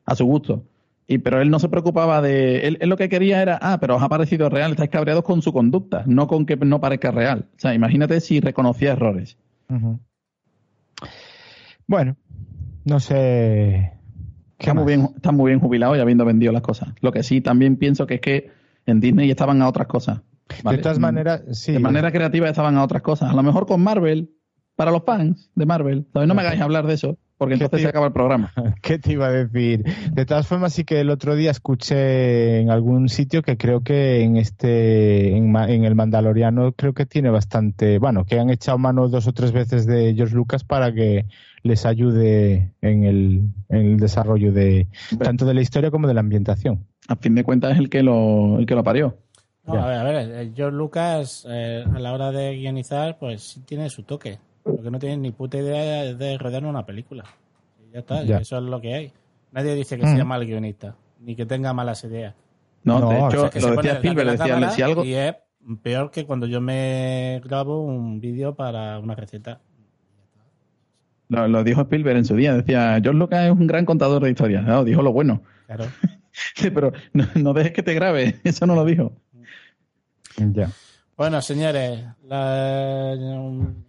A 0.04 0.14
su 0.14 0.24
gusto. 0.24 0.64
Y, 1.06 1.18
pero 1.18 1.40
él 1.40 1.50
no 1.50 1.58
se 1.58 1.68
preocupaba 1.68 2.22
de. 2.22 2.68
Él, 2.68 2.78
él 2.80 2.88
lo 2.88 2.96
que 2.96 3.08
quería 3.08 3.42
era, 3.42 3.58
ah, 3.60 3.78
pero 3.80 3.96
os 3.96 4.02
ha 4.02 4.08
parecido 4.08 4.48
real, 4.48 4.70
estáis 4.70 4.90
cabreados 4.90 5.24
con 5.24 5.42
su 5.42 5.52
conducta, 5.52 6.04
no 6.06 6.28
con 6.28 6.46
que 6.46 6.56
no 6.56 6.80
parezca 6.80 7.10
real. 7.10 7.46
O 7.56 7.58
sea, 7.58 7.74
imagínate 7.74 8.20
si 8.20 8.40
reconocía 8.40 8.92
errores. 8.92 9.36
Bueno, 11.86 12.16
no 12.84 13.00
sé. 13.00 13.92
¿Qué 14.56 14.70
Está 14.70 14.74
muy, 14.74 14.84
bien, 14.86 15.08
está 15.16 15.32
muy 15.32 15.50
bien 15.50 15.58
jubilado 15.58 15.96
y 15.96 16.00
habiendo 16.00 16.24
vendido 16.24 16.52
las 16.52 16.62
cosas. 16.62 16.90
Lo 17.00 17.10
que 17.12 17.22
sí 17.22 17.40
también 17.40 17.76
pienso 17.76 18.06
que 18.06 18.14
es 18.14 18.20
que 18.20 18.50
en 18.86 19.00
Disney 19.00 19.30
estaban 19.30 19.62
a 19.62 19.68
otras 19.68 19.86
cosas. 19.86 20.20
¿vale? 20.62 20.76
De 20.76 20.82
todas 20.82 20.98
maneras, 20.98 21.42
sí. 21.52 21.72
De 21.72 21.78
manera 21.78 22.12
creativa 22.12 22.48
estaban 22.48 22.76
a 22.76 22.84
otras 22.84 23.02
cosas. 23.02 23.30
A 23.30 23.34
lo 23.34 23.42
mejor 23.42 23.66
con 23.66 23.82
Marvel, 23.82 24.30
para 24.76 24.90
los 24.90 25.04
fans 25.04 25.50
de 25.54 25.66
Marvel. 25.66 26.06
¿sabes? 26.12 26.28
No 26.28 26.34
me 26.34 26.42
hagáis 26.42 26.60
hablar 26.60 26.86
de 26.86 26.94
eso. 26.94 27.18
porque 27.36 27.54
¿Qué 27.56 27.64
entonces 27.64 27.78
te- 27.78 27.82
se 27.84 27.88
acaba 27.88 28.06
el 28.06 28.12
programa. 28.12 28.52
¿Qué 28.82 28.98
te 28.98 29.12
iba 29.12 29.26
a 29.26 29.30
decir? 29.30 29.84
De 30.12 30.24
todas 30.26 30.46
formas, 30.46 30.72
sí 30.72 30.84
que 30.84 31.00
el 31.00 31.10
otro 31.10 31.34
día 31.36 31.50
escuché 31.50 32.60
en 32.60 32.70
algún 32.70 33.08
sitio 33.08 33.42
que 33.42 33.56
creo 33.56 33.82
que 33.82 34.22
en 34.22 34.36
este, 34.36 35.36
en, 35.36 35.54
el 35.84 35.94
Mandaloriano, 35.94 36.72
creo 36.72 36.92
que 36.94 37.06
tiene 37.06 37.30
bastante, 37.30 37.98
bueno, 37.98 38.24
que 38.24 38.38
han 38.38 38.50
echado 38.50 38.78
mano 38.78 39.08
dos 39.08 39.26
o 39.26 39.32
tres 39.32 39.52
veces 39.52 39.86
de 39.86 40.14
George 40.14 40.34
Lucas 40.34 40.64
para 40.64 40.92
que 40.92 41.26
les 41.62 41.84
ayude 41.84 42.72
en 42.80 43.04
el, 43.04 43.42
en 43.68 43.86
el 43.92 43.96
desarrollo 43.98 44.52
de 44.52 44.88
tanto 45.22 45.44
de 45.44 45.52
la 45.54 45.60
historia 45.60 45.90
como 45.90 46.08
de 46.08 46.14
la 46.14 46.20
ambientación. 46.20 46.86
A 47.08 47.16
fin 47.16 47.34
de 47.34 47.44
cuentas 47.44 47.72
es 47.72 47.78
el 47.78 47.90
que 47.90 48.02
lo, 48.02 48.58
el 48.58 48.66
que 48.66 48.74
lo 48.74 48.84
parió. 48.84 49.18
No, 49.66 49.74
a 49.74 49.86
ver, 49.86 49.96
a 49.98 50.02
ver, 50.04 50.52
George 50.54 50.76
Lucas 50.76 51.46
eh, 51.48 51.84
a 51.92 51.98
la 51.98 52.12
hora 52.12 52.32
de 52.32 52.56
guionizar, 52.56 53.18
pues 53.18 53.42
sí 53.42 53.60
tiene 53.60 53.90
su 53.90 54.02
toque. 54.04 54.38
Lo 54.64 54.82
que 54.82 54.90
no 54.90 54.98
tiene 54.98 55.16
ni 55.16 55.30
puta 55.32 55.58
idea 55.58 56.14
de 56.14 56.38
rodar 56.38 56.64
una 56.64 56.84
película. 56.86 57.24
Y 57.88 57.92
ya 57.92 58.00
está, 58.00 58.22
Ya. 58.24 58.38
eso 58.38 58.56
es 58.58 58.62
lo 58.64 58.80
que 58.80 58.94
hay. 58.94 59.12
Nadie 59.52 59.74
dice 59.74 59.98
que 59.98 60.06
Mm. 60.06 60.14
sea 60.16 60.24
mal 60.24 60.44
guionista, 60.46 60.94
ni 61.20 61.34
que 61.34 61.46
tenga 61.46 61.72
malas 61.72 62.04
ideas. 62.04 62.34
No, 62.84 62.98
No, 63.00 63.08
de 63.10 63.16
o 63.16 63.28
hecho, 63.28 63.50
sea, 63.50 63.70
lo 63.70 63.76
decía 63.76 63.92
Spielberg, 63.94 64.30
decía, 64.38 64.70
si 64.70 64.82
algo, 64.82 65.04
Y 65.04 65.14
es 65.14 65.34
peor 65.82 66.10
que 66.10 66.24
cuando 66.24 66.46
yo 66.46 66.60
me 66.60 67.40
grabo 67.44 67.82
un 67.82 68.20
vídeo 68.20 68.54
para 68.54 68.98
una 68.98 69.14
receta. 69.14 69.60
lo, 71.28 71.46
lo 71.48 71.62
dijo 71.64 71.82
Spielberg 71.82 72.18
en 72.18 72.24
su 72.24 72.34
día, 72.36 72.54
decía, 72.54 72.98
George 73.02 73.18
Lucas 73.18 73.44
es 73.46 73.50
un 73.52 73.66
gran 73.66 73.84
contador 73.84 74.22
de 74.22 74.30
historias, 74.30 74.64
no, 74.64 74.84
dijo 74.84 75.02
lo 75.02 75.12
bueno. 75.12 75.42
Claro. 75.66 75.84
Sí, 76.54 76.70
pero 76.70 76.92
no, 77.12 77.26
no 77.34 77.52
dejes 77.52 77.72
que 77.72 77.82
te 77.82 77.92
grabe, 77.92 78.36
eso 78.44 78.64
no 78.64 78.74
lo 78.76 78.84
dijo. 78.84 79.12
Ya. 80.36 80.70
Bueno, 81.20 81.42
señores, 81.42 82.02
la- 82.24 83.14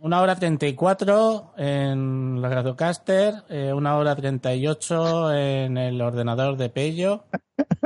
una 0.01 0.21
hora 0.21 0.35
34 0.35 1.53
en 1.55 2.41
la 2.41 2.49
Radiocaster, 2.49 3.35
eh, 3.47 3.71
una 3.71 3.95
hora 3.95 4.17
38 4.17 5.33
en 5.33 5.77
el 5.77 6.01
ordenador 6.01 6.57
de 6.57 6.67
Pello. 6.67 7.23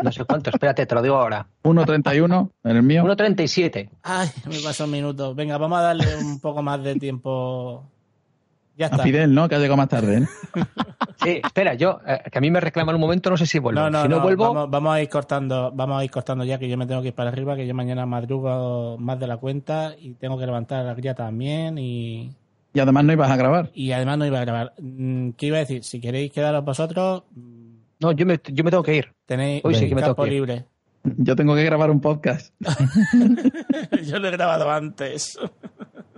No 0.01 0.11
sé 0.11 0.25
cuánto, 0.25 0.49
espérate, 0.49 0.87
te 0.87 0.95
lo 0.95 1.03
digo 1.03 1.17
ahora. 1.17 1.47
1.31 1.63 2.49
en 2.63 2.75
el 2.75 2.81
mío. 2.81 3.03
1.37. 3.03 3.91
Ay, 4.01 4.29
me 4.49 4.57
pasó 4.63 4.85
un 4.85 4.91
minuto. 4.91 5.35
Venga, 5.35 5.59
vamos 5.59 5.77
a 5.77 5.81
darle 5.83 6.15
un 6.17 6.39
poco 6.39 6.63
más 6.63 6.81
de 6.81 6.95
tiempo. 6.95 7.91
Ya 8.77 8.87
A 8.87 8.89
está. 8.89 9.03
Fidel, 9.03 9.33
¿no? 9.33 9.47
Que 9.47 9.55
ha 9.55 9.59
llegado 9.59 9.77
más 9.77 9.89
tarde. 9.89 10.17
¿eh? 10.17 10.27
Sí, 11.23 11.39
espera, 11.43 11.73
yo, 11.75 12.01
eh, 12.05 12.19
que 12.29 12.37
a 12.37 12.41
mí 12.41 12.51
me 12.51 12.59
reclaman 12.59 12.93
un 12.93 12.99
momento, 13.01 13.29
no 13.29 13.37
sé 13.37 13.45
si 13.45 13.57
vuelvo. 13.57 13.79
No, 13.79 13.89
no, 13.89 14.01
si 14.03 14.09
no, 14.09 14.17
no, 14.17 14.21
vuelvo, 14.21 14.53
Vamos, 14.53 14.69
vamos 14.69 14.93
a 14.93 15.01
ir 15.01 15.07
cortando, 15.09 15.71
vamos 15.73 15.99
a 15.99 16.03
ir 16.03 16.11
cortando 16.11 16.43
ya 16.43 16.59
que 16.59 16.67
yo 16.67 16.77
me 16.77 16.85
tengo 16.85 17.01
que 17.01 17.07
ir 17.07 17.13
para 17.15 17.29
arriba, 17.29 17.55
que 17.55 17.65
yo 17.65 17.73
mañana 17.73 18.05
madrugo 18.05 18.97
más 18.99 19.17
de 19.19 19.25
la 19.27 19.37
cuenta 19.37 19.95
y 19.97 20.13
tengo 20.15 20.37
que 20.37 20.45
levantar 20.45 20.83
la 20.85 20.93
cría 20.93 21.15
también 21.15 21.77
y, 21.77 22.31
Y 22.73 22.79
además 22.81 23.05
no 23.05 23.13
ibas 23.13 23.31
a 23.31 23.37
grabar. 23.37 23.71
y 23.73 23.93
además 23.93 24.17
no 24.17 24.25
iba 24.25 24.39
a 24.39 24.45
grabar. 24.45 24.73
Mm, 24.77 25.29
¿Qué 25.31 25.45
iba 25.47 25.55
a 25.57 25.61
decir? 25.61 25.83
Si 25.85 26.01
queréis 26.01 26.31
quedaros 26.33 26.65
vosotros, 26.65 27.23
mm, 27.33 27.75
no, 28.01 28.11
yo 28.11 28.25
me, 28.25 28.39
yo 28.51 28.63
me 28.65 28.71
tengo 28.71 28.83
que 28.83 28.97
ir. 28.97 29.13
tenéis 29.25 29.63
Hoy 29.63 29.73
sí 29.75 29.87
que 29.87 29.95
me 29.95 30.01
campo 30.01 30.15
tengo 30.23 30.25
que 30.25 30.35
ir. 30.35 30.41
libre. 30.41 30.65
Yo 31.17 31.35
tengo 31.35 31.55
que 31.55 31.63
grabar 31.63 31.89
un 31.91 32.01
podcast. 32.01 32.53
yo 34.05 34.19
lo 34.19 34.27
he 34.27 34.31
grabado 34.31 34.69
antes. 34.69 35.37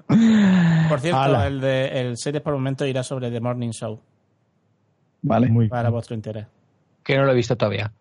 Por 0.07 0.99
cierto, 1.01 1.43
el 1.43 1.59
de 1.59 2.01
el 2.01 2.17
series 2.17 2.41
por 2.41 2.53
momento 2.53 2.85
irá 2.85 3.03
sobre 3.03 3.29
The 3.29 3.41
Morning 3.41 3.71
Show, 3.71 3.99
Vale. 5.21 5.47
Muy 5.47 5.67
para 5.67 5.89
vuestro 5.89 6.15
interés. 6.15 6.45
Que 7.03 7.17
no 7.17 7.25
lo 7.25 7.31
he 7.31 7.35
visto 7.35 7.55
todavía. 7.57 7.91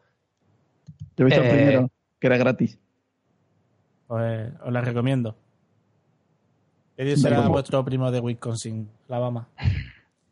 Yo 1.16 1.24
he 1.24 1.26
visto 1.26 1.40
el 1.40 1.46
Eh, 1.46 1.50
primero, 1.50 1.90
que 2.20 2.26
era 2.26 2.36
gratis. 2.36 2.78
Pues 4.06 4.52
os 4.64 4.72
la 4.72 4.80
recomiendo. 4.80 5.36
Eddie 6.96 7.16
será 7.16 7.46
vuestro 7.48 7.84
primo 7.84 8.10
de 8.10 8.20
Wisconsin, 8.20 8.88
Alabama. 9.08 9.48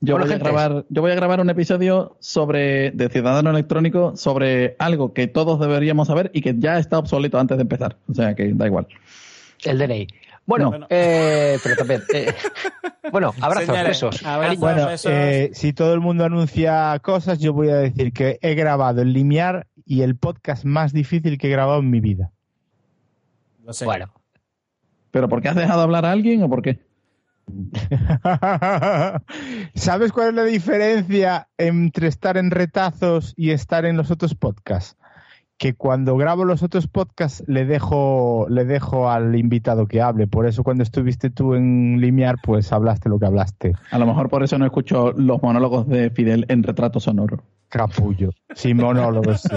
Yo 0.01 0.15
Bueno, 0.15 0.27
voy, 0.27 0.35
a 0.35 0.39
grabar, 0.39 0.85
yo 0.89 1.03
voy 1.03 1.13
a 1.13 1.15
grabar 1.15 1.41
un 1.41 1.49
episodio 1.51 2.17
sobre 2.21 2.91
de 2.91 3.09
Ciudadano 3.09 3.51
Electrónico 3.51 4.17
sobre 4.17 4.77
algo 4.79 5.15
que 5.15 5.27
todos 5.29 5.59
deberíamos 5.59 6.09
saber 6.09 6.31
y 6.35 6.43
que 6.43 6.55
ya 6.59 6.79
está 6.79 6.99
obsoleto 6.99 7.39
antes 7.39 7.57
de 7.57 7.63
empezar. 7.63 7.97
O 8.11 8.15
sea 8.15 8.35
que 8.35 8.53
da 8.53 8.67
igual. 8.67 8.87
El 9.65 9.79
DNI. 9.79 10.07
Bueno, 10.47 10.79
No. 10.79 10.87
eh, 10.91 11.59
pero 11.63 11.77
también. 11.77 12.03
eh, 12.13 12.35
bueno, 13.13 13.33
abrazos, 13.41 13.83
besos. 13.83 14.27
abrazos. 14.27 14.59
Bueno, 14.59 14.87
besos. 14.87 15.11
eh, 15.13 15.51
si 15.55 15.73
todo 15.73 15.95
el 15.95 16.01
mundo 16.01 16.25
anuncia 16.25 16.99
cosas, 17.03 17.39
yo 17.39 17.53
voy 17.55 17.71
a 17.71 17.77
decir 17.77 18.13
que 18.13 18.39
he 18.43 18.55
grabado 18.55 19.01
el 19.03 19.13
Limiar 19.13 19.67
y 19.87 20.03
el 20.03 20.17
podcast 20.17 20.65
más 20.65 20.93
difícil 20.93 21.39
que 21.39 21.47
he 21.47 21.51
grabado 21.51 21.81
en 21.81 21.91
mi 21.91 22.01
vida. 22.01 22.31
Lo 23.65 23.73
sé. 23.73 23.85
Bueno, 23.87 24.13
¿Pero 25.11 25.29
por 25.29 25.41
qué 25.41 25.49
has 25.49 25.57
dejado 25.57 25.81
hablar 25.83 26.05
a 26.05 26.11
alguien 26.11 26.43
o 26.43 26.51
por 26.51 26.61
qué? 26.61 26.81
¿Sabes 29.75 30.13
cuál 30.13 30.29
es 30.31 30.35
la 30.35 30.45
diferencia 30.45 31.49
entre 31.59 32.09
estar 32.09 32.37
en 32.37 32.51
retazos 32.51 33.35
y 33.37 33.51
estar 33.51 33.85
en 33.85 33.97
los 33.97 34.11
otros 34.11 34.35
podcasts? 34.35 34.97
Que 35.57 35.73
cuando 35.75 36.17
grabo 36.17 36.45
los 36.45 36.63
otros 36.65 36.89
podcasts 36.89 37.45
le 37.47 37.65
dejo, 37.65 38.47
le 38.51 38.65
dejo 38.65 39.09
al 39.09 39.37
invitado 39.37 39.87
que 39.87 40.03
hable. 40.03 40.27
Por 40.27 40.47
eso 40.47 40.65
cuando 40.65 40.83
estuviste 40.83 41.31
tú 41.31 41.55
en 41.55 42.01
Limiar, 42.01 42.37
pues 42.43 42.73
hablaste 42.73 43.09
lo 43.09 43.21
que 43.21 43.27
hablaste. 43.27 43.73
A 43.93 43.99
lo 43.99 44.07
mejor 44.07 44.29
por 44.29 44.43
eso 44.43 44.59
no 44.59 44.65
escucho 44.67 45.13
los 45.13 45.41
monólogos 45.43 45.87
de 45.89 46.11
Fidel 46.11 46.45
en 46.49 46.65
retrato 46.65 46.99
sonoro. 46.99 47.41
Capullo. 47.69 48.31
Sí, 48.55 48.75
monólogos, 48.75 49.43
sí. 49.43 49.57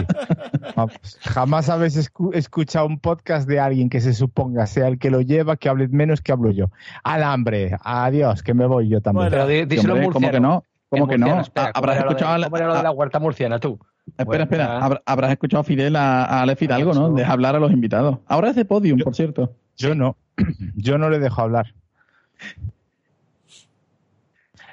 Vamos, 0.76 0.94
jamás 1.22 1.68
habéis 1.70 1.98
escu- 2.12 2.34
escuchado 2.34 2.86
un 2.86 3.00
podcast 3.00 3.48
de 3.48 3.60
alguien 3.60 3.90
que 3.90 4.00
se 4.00 4.14
suponga 4.14 4.66
sea 4.68 4.88
el 4.88 5.00
que 5.00 5.10
lo 5.12 5.22
lleva, 5.22 5.58
que 5.58 5.68
hable 5.70 5.88
menos 5.88 6.22
que 6.22 6.32
hablo 6.32 6.52
yo. 6.52 6.68
Al 7.04 7.24
hambre. 7.24 7.76
Adiós, 7.84 8.44
que 8.44 8.54
me 8.54 8.66
voy 8.68 8.88
yo 8.88 9.02
también. 9.02 9.30
Bueno, 9.30 9.46
pero 9.48 9.66
díselo 9.66 10.12
¿Cómo 10.12 10.32
que 10.32 10.40
no? 10.40 10.64
¿Cómo 10.90 11.08
que 11.08 11.18
no? 11.18 11.26
murciano, 11.26 11.42
espera, 11.42 11.72
¿cómo 11.74 11.78
Habrás 11.84 11.96
era 11.98 12.06
lo 12.06 12.10
de- 12.10 12.14
escuchado, 12.14 12.34
a 12.34 12.38
la- 12.38 12.46
¿Cómo 12.48 12.58
era 12.58 12.68
lo 12.68 12.76
de 12.76 12.84
la 12.84 12.92
huerta 12.92 13.20
murciana, 13.20 13.60
tú? 13.60 13.80
Espera, 14.18 14.44
espera. 14.44 15.00
Habrás 15.06 15.32
escuchado 15.32 15.62
a 15.62 15.64
Fidel 15.64 15.96
a, 15.96 16.24
a 16.26 16.42
Ale 16.44 16.56
Fidalgo, 16.56 16.94
¿no? 16.94 17.12
Deja 17.14 17.32
hablar 17.34 17.56
a 17.56 17.60
los 17.60 17.72
invitados. 17.72 18.20
Ahora 18.28 18.50
es 18.52 18.56
de 18.56 18.66
podium, 18.66 19.00
por 19.00 19.16
cierto. 19.16 19.54
Yo 19.76 19.96
no. 19.96 20.16
Yo 20.76 20.98
no 20.98 21.10
le 21.10 21.20
dejo 21.20 21.42
hablar. 21.42 21.74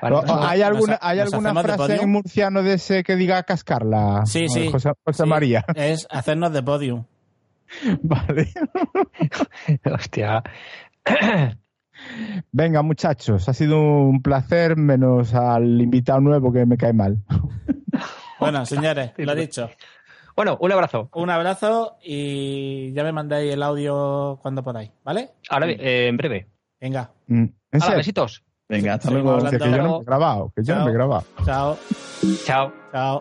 Vale, 0.03 0.17
O- 0.17 0.21
pues, 0.21 0.33
¿Hay 0.43 0.63
alguna, 0.63 0.99
¿hay 1.01 1.19
nos 1.19 1.33
alguna 1.33 1.51
hacemos 1.51 1.65
de 1.67 1.73
frase 1.87 2.03
en 2.03 2.11
murciano 2.11 2.63
de 2.63 2.75
ese 2.75 3.03
que 3.05 3.17
diga 3.17 3.43
cascarla? 3.45 4.23
Sí, 4.27 4.49
sí. 4.49 4.71
José, 4.71 4.93
José 5.05 5.23
Sí, 5.25 5.29
María. 5.29 5.65
Es 5.75 6.07
hacernos 6.11 6.53
de 6.53 6.63
podium. 6.63 7.05
Vale. 8.03 8.49
Hostia. 9.95 10.43
Venga, 12.53 12.83
muchachos, 12.83 13.49
ha 13.49 13.55
sido 13.55 13.81
un 13.81 14.21
placer, 14.21 14.77
menos 14.77 15.33
al 15.33 15.81
invitado 15.81 16.21
nuevo 16.21 16.53
que 16.53 16.67
me 16.67 16.77
cae 16.77 16.93
mal. 16.93 17.19
Bueno, 18.51 18.67
señores, 18.67 19.13
lo 19.17 19.33
he 19.33 19.37
dicho. 19.37 19.71
Bueno, 20.37 20.57
un 20.61 20.73
abrazo. 20.73 21.09
Un 21.15 21.31
abrazo 21.31 21.97
y 22.03 22.93
ya 22.93 23.05
me 23.05 23.13
mandáis 23.13 23.53
el 23.53 23.63
audio 23.63 24.39
cuando 24.43 24.63
podáis, 24.65 24.91
¿vale? 25.05 25.31
Ahora, 25.49 25.69
eh, 25.71 26.09
en 26.09 26.17
breve. 26.17 26.49
Venga, 26.81 27.11
Mm, 27.29 27.45
besitos. 27.97 28.43
Venga, 28.69 28.95
hasta 28.95 29.09
Seguimos 29.09 29.43
luego. 29.43 29.51
Que 29.51 29.59
yo 29.59 29.67
no 29.83 29.83
me 29.99 30.03
he 30.03 30.05
grabado, 30.05 30.53
que 30.57 30.63
yo 30.65 30.75
no 30.75 30.85
me 30.85 30.91
he 30.91 30.95
grabado. 30.95 31.25
chao, 31.45 31.79
Chao. 32.45 32.73
chao. 32.93 33.21